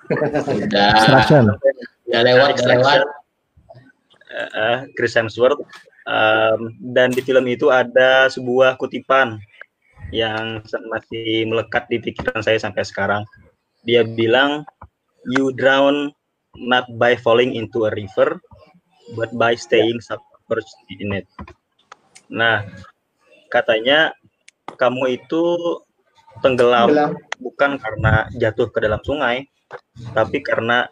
Sudah. 0.09 0.91
Extraction. 0.95 1.43
Udah 2.09 2.21
lewat, 2.21 2.61
lewat. 2.63 2.99
Uh, 4.35 4.77
Chris 4.99 5.15
Hemsworth. 5.15 5.61
Um, 6.05 6.77
dan 6.93 7.09
di 7.09 7.21
film 7.25 7.49
itu 7.49 7.73
ada 7.73 8.29
sebuah 8.29 8.77
kutipan 8.77 9.41
yang 10.13 10.61
masih 10.93 11.49
melekat 11.49 11.89
di 11.89 11.97
pikiran 11.97 12.45
saya 12.45 12.61
sampai 12.61 12.85
sekarang. 12.85 13.25
Dia 13.89 14.05
bilang, 14.05 14.61
"You 15.25 15.49
drown 15.49 16.13
not 16.57 16.87
by 16.95 17.19
falling 17.19 17.53
into 17.57 17.89
a 17.89 17.91
river, 17.93 18.39
but 19.13 19.29
by 19.35 19.53
staying 19.53 19.99
submerged 20.01 20.75
in 20.89 21.21
it. 21.21 21.27
Nah, 22.31 22.65
katanya 23.51 24.15
kamu 24.79 25.21
itu 25.21 25.43
tenggelam, 26.41 26.89
tenggelam 26.89 27.13
bukan 27.37 27.71
karena 27.77 28.13
jatuh 28.39 28.71
ke 28.71 28.79
dalam 28.81 28.99
sungai, 29.05 29.45
tapi 30.11 30.43
karena 30.43 30.87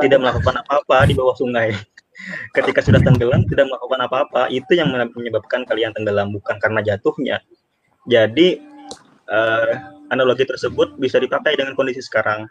tidak 0.00 0.18
melakukan 0.22 0.62
apa-apa 0.64 0.96
di 1.06 1.14
bawah 1.14 1.36
sungai. 1.36 1.74
Ketika 2.56 2.84
sudah 2.84 3.00
tenggelam, 3.00 3.48
tidak 3.48 3.72
melakukan 3.72 4.00
apa-apa, 4.04 4.42
itu 4.52 4.76
yang 4.76 4.92
menyebabkan 4.92 5.64
kalian 5.64 5.96
tenggelam, 5.96 6.28
bukan 6.36 6.60
karena 6.60 6.84
jatuhnya. 6.84 7.40
Jadi, 8.04 8.60
uh, 9.28 9.72
analogi 10.12 10.44
tersebut 10.44 11.00
bisa 11.00 11.16
dipakai 11.16 11.56
dengan 11.56 11.72
kondisi 11.72 12.04
sekarang 12.04 12.44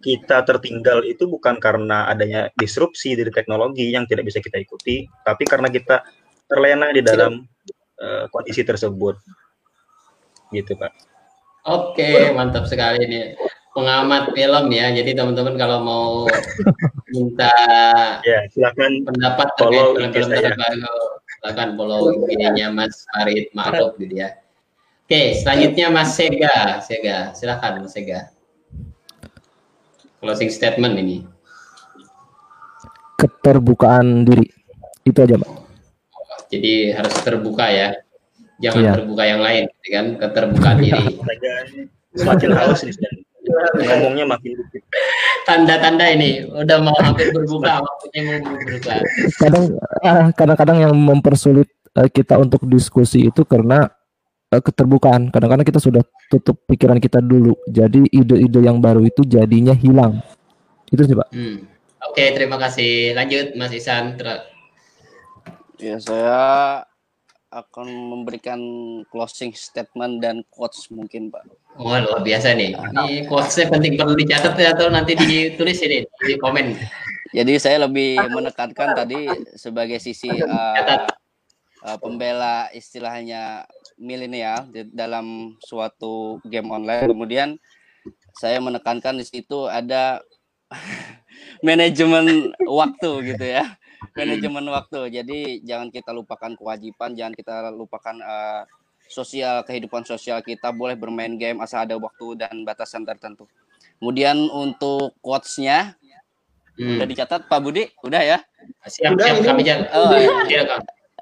kita 0.00 0.46
tertinggal 0.46 1.02
itu 1.02 1.26
bukan 1.26 1.58
karena 1.58 2.06
adanya 2.06 2.48
disrupsi 2.56 3.18
dari 3.18 3.28
teknologi 3.34 3.90
yang 3.90 4.06
tidak 4.06 4.26
bisa 4.26 4.38
kita 4.42 4.58
ikuti, 4.58 5.06
tapi 5.26 5.44
karena 5.46 5.66
kita 5.70 6.02
terlena 6.50 6.90
di 6.90 7.02
dalam 7.02 7.46
uh, 8.02 8.24
kondisi 8.30 8.66
tersebut. 8.66 9.18
Gitu, 10.50 10.74
Pak. 10.74 10.92
Oke, 11.68 12.32
mantap 12.34 12.66
sekali 12.66 13.06
ini 13.06 13.38
pengamat 13.76 14.34
film 14.34 14.64
ya. 14.72 14.86
Jadi 14.94 15.10
teman-teman 15.14 15.54
kalau 15.58 15.78
mau 15.82 16.06
minta 17.12 17.54
ya, 18.22 18.38
silakan 18.50 19.02
pendapat 19.06 19.48
follow 19.58 19.98
film-film 19.98 20.28
terbaru, 20.30 20.86
silakan 21.38 21.68
follow 21.74 22.02
ig 22.30 22.58
Mas 22.74 23.06
Farid 23.14 23.50
Ma'ruf 23.54 23.98
gitu 23.98 24.14
ya. 24.14 24.38
Oke, 25.10 25.34
selanjutnya 25.42 25.90
Mas 25.90 26.14
Sega. 26.14 26.78
Sega, 26.82 27.34
silakan 27.34 27.82
Mas 27.82 27.94
Sega 27.98 28.30
closing 30.20 30.52
statement 30.52 30.94
ini? 31.00 31.24
Keterbukaan 33.16 34.24
diri. 34.28 34.46
Itu 35.04 35.24
aja, 35.24 35.40
Pak. 35.40 35.50
Jadi 36.52 36.92
harus 36.92 37.14
terbuka 37.24 37.66
ya. 37.72 37.88
Jangan 38.60 38.82
iya. 38.84 38.92
terbuka 38.92 39.22
yang 39.24 39.40
lain, 39.40 39.64
gitu 39.80 39.88
kan? 39.96 40.06
Keterbukaan 40.20 40.76
diri. 40.84 41.04
Semakin 42.12 42.50
haus 42.52 42.84
nih 42.84 42.94
ngomongnya 43.76 44.24
makin 44.26 44.56
dikit. 44.56 44.82
Tanda-tanda 45.44 46.06
ini 46.10 46.46
udah 46.46 46.78
mau 46.82 46.96
hampir 47.02 47.30
berbuka, 47.34 47.82
waktunya 47.82 48.40
mau 48.42 48.54
berbuka. 48.54 48.94
Kadang 49.38 49.64
ah, 50.06 50.28
kadang-kadang 50.34 50.78
yang 50.88 50.94
mempersulit 50.94 51.68
eh, 51.98 52.08
kita 52.10 52.38
untuk 52.38 52.64
diskusi 52.66 53.26
itu 53.26 53.42
karena 53.46 53.90
uh, 54.50 54.62
keterbukaan. 54.62 55.30
Kadang-kadang 55.30 55.66
kita 55.66 55.80
sudah 55.80 56.02
tutup 56.28 56.58
pikiran 56.66 56.98
kita 56.98 57.22
dulu. 57.22 57.54
Jadi 57.70 58.06
ide-ide 58.10 58.60
yang 58.60 58.82
baru 58.82 59.06
itu 59.06 59.22
jadinya 59.24 59.72
hilang. 59.74 60.20
Itu 60.90 61.06
sih, 61.06 61.14
Pak. 61.14 61.28
Hmm. 61.30 61.66
Oke, 62.10 62.26
okay, 62.26 62.28
terima 62.34 62.58
kasih. 62.58 63.14
Lanjut 63.14 63.54
Mas 63.54 63.70
Isan. 63.70 64.18
Ya, 65.80 65.96
saya 65.96 66.89
akan 67.50 67.86
memberikan 67.90 68.60
closing 69.10 69.50
statement 69.50 70.22
dan 70.22 70.46
quotes 70.54 70.86
mungkin, 70.94 71.34
Pak. 71.34 71.50
Oh, 71.78 71.90
luar 71.90 72.22
biasa 72.22 72.54
nih. 72.54 72.78
Ini 72.78 73.26
quotesnya 73.26 73.66
penting 73.70 73.98
perlu 73.98 74.14
dicatat 74.14 74.54
ya 74.54 74.70
atau 74.74 74.86
nanti 74.86 75.18
ditulis 75.18 75.82
ini 75.82 76.06
di 76.06 76.34
komen. 76.38 76.78
Jadi 77.30 77.52
saya 77.62 77.86
lebih 77.86 78.18
menekankan 78.30 78.94
tadi 78.94 79.30
sebagai 79.54 80.02
sisi 80.02 80.30
uh, 80.30 81.06
uh, 81.86 81.98
pembela 81.98 82.70
istilahnya 82.74 83.66
milenial 83.98 84.66
dalam 84.90 85.58
suatu 85.62 86.42
game 86.46 86.70
online. 86.70 87.10
Kemudian 87.10 87.48
saya 88.34 88.58
menekankan 88.58 89.18
di 89.18 89.26
situ 89.26 89.66
ada 89.66 90.22
manajemen 91.66 92.54
waktu 92.66 93.34
gitu 93.34 93.46
ya. 93.46 93.78
Manajemen 94.16 94.64
waktu. 94.72 95.12
Jadi 95.12 95.60
jangan 95.64 95.92
kita 95.92 96.10
lupakan 96.16 96.56
kewajiban, 96.56 97.12
jangan 97.12 97.34
kita 97.36 97.68
lupakan 97.72 98.16
uh, 98.24 98.62
sosial 99.10 99.66
kehidupan 99.66 100.06
sosial 100.06 100.38
kita 100.38 100.70
boleh 100.70 100.94
bermain 100.94 101.34
game 101.34 101.58
asal 101.58 101.82
ada 101.82 101.98
waktu 101.98 102.38
dan 102.38 102.62
batasan 102.62 103.02
tertentu. 103.02 103.50
Kemudian 103.98 104.38
untuk 104.48 105.12
quotes-nya 105.20 105.98
hmm. 106.78 106.96
udah 106.96 107.06
dicatat 107.10 107.40
Pak 107.50 107.60
Budi, 107.60 107.90
udah 108.06 108.22
ya? 108.22 108.38
Siap, 108.86 109.12
udah, 109.12 109.26
siap 109.36 109.44
kami 109.44 109.62
jalan. 109.66 109.84
Oh, 109.92 110.16
iya. 110.16 110.64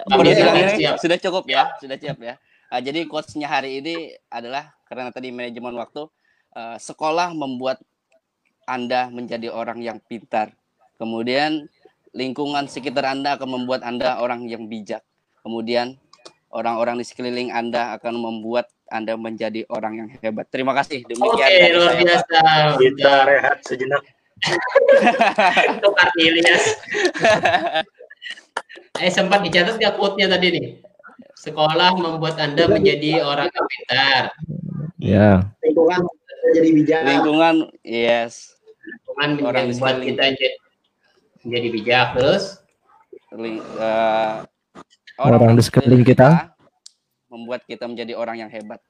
Sudah, 0.06 0.94
sudah 1.00 1.18
cukup 1.18 1.44
ya, 1.50 1.74
sudah 1.82 1.96
siap 1.98 2.18
ya. 2.22 2.38
Uh, 2.70 2.78
jadi 2.78 3.08
quotesnya 3.10 3.50
hari 3.50 3.82
ini 3.82 4.14
adalah 4.30 4.70
karena 4.86 5.10
tadi 5.10 5.34
manajemen 5.34 5.74
waktu, 5.74 6.06
uh, 6.54 6.76
sekolah 6.78 7.34
membuat 7.34 7.82
Anda 8.68 9.08
menjadi 9.10 9.48
orang 9.50 9.82
yang 9.82 9.98
pintar. 10.04 10.54
Kemudian 11.00 11.66
lingkungan 12.12 12.68
sekitar 12.68 13.04
Anda 13.08 13.36
akan 13.36 13.48
membuat 13.60 13.84
Anda 13.84 14.20
orang 14.20 14.48
yang 14.48 14.68
bijak. 14.68 15.04
Kemudian 15.42 15.96
orang-orang 16.52 17.00
di 17.00 17.04
sekeliling 17.04 17.50
Anda 17.52 17.96
akan 17.96 18.14
membuat 18.16 18.72
Anda 18.88 19.16
menjadi 19.20 19.68
orang 19.68 20.00
yang 20.00 20.08
hebat. 20.20 20.48
Terima 20.48 20.72
kasih. 20.72 21.04
Demikian. 21.04 21.36
Oke, 21.36 21.76
luar 21.76 21.94
biasa. 22.00 22.40
Kita 22.80 23.12
rehat 23.28 23.58
sejenak. 23.64 24.02
Untuk 25.74 25.94
Ilyas. 26.16 26.64
eh 29.02 29.10
sempat 29.10 29.42
dicatat 29.42 29.76
nggak 29.76 29.94
quote-nya 29.98 30.30
tadi 30.30 30.46
nih? 30.54 30.66
Sekolah 31.38 31.94
membuat 31.94 32.38
Anda 32.40 32.66
menjadi 32.66 33.22
orang 33.22 33.50
yang 33.50 33.66
pintar. 33.66 34.22
Ya. 34.98 35.28
Lingkungan 35.62 36.00
menjadi 36.48 36.70
bijak. 36.74 37.00
Lingkungan, 37.06 37.54
yes. 37.86 38.58
Lingkungan 38.82 39.30
orang 39.46 39.64
membuat 39.70 39.96
kita 40.02 40.22
menjadi 41.48 41.68
bijak 41.72 42.08
terus. 42.20 42.60
Ling, 43.32 43.64
uh, 43.80 44.44
orang, 45.16 45.40
orang 45.40 45.56
di 45.56 45.64
sekeliling 45.64 46.04
kita, 46.04 46.52
membuat 47.32 47.64
kita 47.64 47.88
menjadi 47.88 48.12
orang 48.16 48.36
yang 48.44 48.50
hebat. 48.52 48.80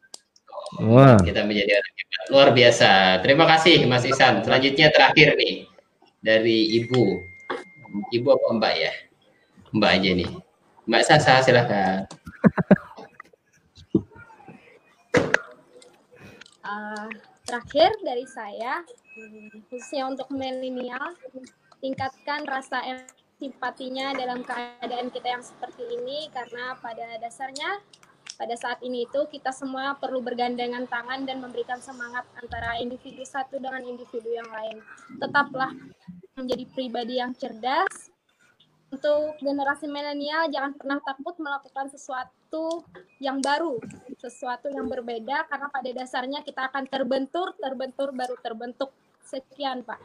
Wah. 0.82 1.18
Kita 1.22 1.46
menjadi 1.46 1.78
orang 1.78 1.92
yang 1.94 2.08
hebat. 2.10 2.26
Luar 2.34 2.48
biasa. 2.50 2.90
Terima 3.22 3.44
kasih 3.46 3.86
Mas 3.86 4.02
Isan. 4.06 4.42
Selanjutnya 4.42 4.90
terakhir 4.90 5.38
nih 5.38 5.66
dari 6.22 6.82
Ibu. 6.82 7.04
Ibu 8.14 8.28
apa 8.34 8.46
Mbak 8.58 8.74
ya? 8.74 8.92
Mbak 9.74 9.90
aja 9.90 10.10
nih. 10.18 10.30
Mbak 10.88 11.02
Sasa 11.04 11.34
silahkan. 11.44 12.06
Uh, 16.68 17.08
terakhir 17.48 17.90
dari 18.04 18.28
saya, 18.28 18.84
khususnya 19.72 20.04
untuk 20.12 20.28
milenial, 20.28 21.16
tingkatkan 21.78 22.46
rasa 22.46 22.82
simpatinya 23.38 24.10
dalam 24.14 24.42
keadaan 24.42 25.14
kita 25.14 25.38
yang 25.38 25.44
seperti 25.44 25.86
ini 25.86 26.26
karena 26.34 26.74
pada 26.82 27.18
dasarnya 27.22 27.78
pada 28.38 28.54
saat 28.54 28.78
ini 28.86 29.02
itu 29.06 29.26
kita 29.30 29.50
semua 29.50 29.98
perlu 29.98 30.22
bergandengan 30.22 30.86
tangan 30.86 31.26
dan 31.26 31.42
memberikan 31.42 31.82
semangat 31.82 32.22
antara 32.38 32.78
individu 32.78 33.26
satu 33.26 33.58
dengan 33.58 33.82
individu 33.82 34.30
yang 34.30 34.46
lain. 34.46 34.78
Tetaplah 35.18 35.74
menjadi 36.38 36.64
pribadi 36.70 37.18
yang 37.18 37.34
cerdas, 37.34 38.14
untuk 38.88 39.36
generasi 39.44 39.84
milenial 39.84 40.48
jangan 40.48 40.72
pernah 40.72 40.96
takut 41.04 41.36
melakukan 41.36 41.92
sesuatu 41.92 42.88
yang 43.20 43.36
baru, 43.44 43.76
sesuatu 44.16 44.72
yang 44.72 44.88
berbeda 44.88 45.44
karena 45.44 45.68
pada 45.68 45.90
dasarnya 45.92 46.40
kita 46.40 46.72
akan 46.72 46.88
terbentur, 46.88 47.52
terbentur 47.60 48.16
baru 48.16 48.36
terbentuk. 48.40 48.88
Sekian, 49.20 49.84
Pak. 49.84 50.00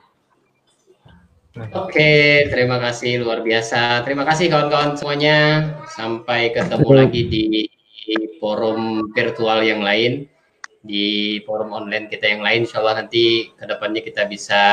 Oke, 1.53 2.49
terima 2.49 2.81
kasih 2.81 3.21
luar 3.21 3.45
biasa. 3.45 4.01
Terima 4.01 4.25
kasih 4.25 4.49
kawan-kawan 4.49 4.97
semuanya. 4.97 5.69
Sampai 5.85 6.49
ketemu 6.49 6.89
lagi 6.89 7.21
di, 7.29 7.43
di 7.69 8.15
forum 8.41 9.13
virtual 9.13 9.61
yang 9.61 9.85
lain. 9.85 10.25
di 10.83 11.39
forum 11.47 11.71
online 11.71 12.11
kita 12.11 12.27
yang 12.27 12.43
lain. 12.43 12.67
Insya 12.67 12.83
Allah 12.83 13.07
nanti 13.07 13.47
ke 13.55 13.63
depannya 13.63 14.03
kita 14.03 14.27
bisa 14.27 14.63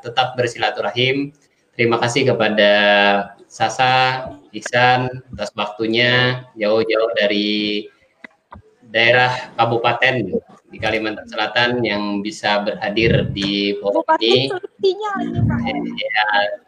tetap 0.00 0.32
bersilaturahim. 0.32 1.28
Terima 1.76 2.00
kasih 2.00 2.32
kepada 2.32 2.72
Sasa, 3.48 4.24
Iksan 4.52 5.12
atas 5.36 5.52
waktunya 5.52 6.44
jauh-jauh 6.56 7.12
dari 7.20 7.84
daerah 8.80 9.52
kabupaten 9.60 10.40
di 10.68 10.76
Kalimantan 10.76 11.24
Selatan 11.28 11.80
yang 11.80 12.20
bisa 12.20 12.60
berhadir 12.60 13.32
di 13.32 13.76
forum 13.80 14.04
ini. 14.20 14.52
Ya, 15.96 16.26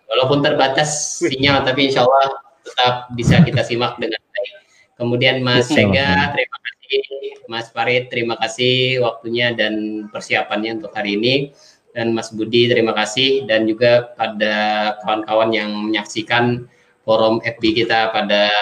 walaupun 0.09 0.41
terbatas 0.41 1.21
sinyal, 1.21 1.63
tapi 1.69 1.93
insya 1.93 2.09
Allah 2.09 2.41
tetap 2.65 2.95
bisa 3.13 3.41
kita 3.45 3.61
simak 3.65 4.01
dengan 4.01 4.21
baik. 4.21 4.55
Kemudian 4.97 5.41
Mas 5.41 5.69
Sega, 5.69 6.33
terima 6.33 6.59
kasih. 6.61 7.01
Mas 7.49 7.67
Farid, 7.73 8.13
terima 8.13 8.37
kasih 8.37 9.01
waktunya 9.01 9.53
dan 9.57 10.07
persiapannya 10.13 10.81
untuk 10.81 10.93
hari 10.93 11.17
ini. 11.17 11.57
Dan 11.91 12.13
Mas 12.13 12.31
Budi, 12.31 12.69
terima 12.69 12.93
kasih. 12.93 13.49
Dan 13.49 13.65
juga 13.65 14.13
pada 14.15 14.95
kawan-kawan 15.01 15.51
yang 15.57 15.73
menyaksikan 15.73 16.69
forum 17.03 17.41
FB 17.41 17.65
kita 17.85 18.13
pada 18.13 18.53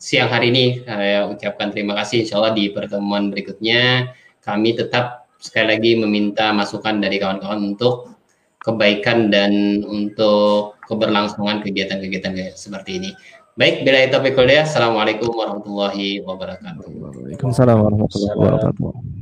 siang 0.00 0.32
hari 0.32 0.48
ini. 0.48 0.80
Saya 0.82 1.28
ucapkan 1.28 1.68
terima 1.70 1.92
kasih. 1.92 2.24
Insya 2.24 2.40
Allah 2.40 2.56
di 2.56 2.72
pertemuan 2.72 3.28
berikutnya 3.28 4.10
kami 4.40 4.76
tetap 4.76 5.28
sekali 5.40 5.76
lagi 5.76 5.90
meminta 5.96 6.52
masukan 6.52 7.00
dari 7.00 7.16
kawan-kawan 7.16 7.60
untuk 7.76 8.12
kebaikan 8.60 9.32
dan 9.32 9.80
untuk 9.88 10.76
keberlangsungan 10.84 11.64
kegiatan-kegiatan 11.64 12.52
seperti 12.52 13.00
ini. 13.00 13.10
Baik, 13.56 13.84
bila 13.84 13.98
itu 14.04 14.16
Assalamualaikum 14.64 15.32
warahmatullahi 15.32 16.24
wabarakatuh. 16.24 16.86
Waalaikumsalam 16.86 17.76
warahmatullahi 17.76 18.36
wabarakatuh. 18.36 19.20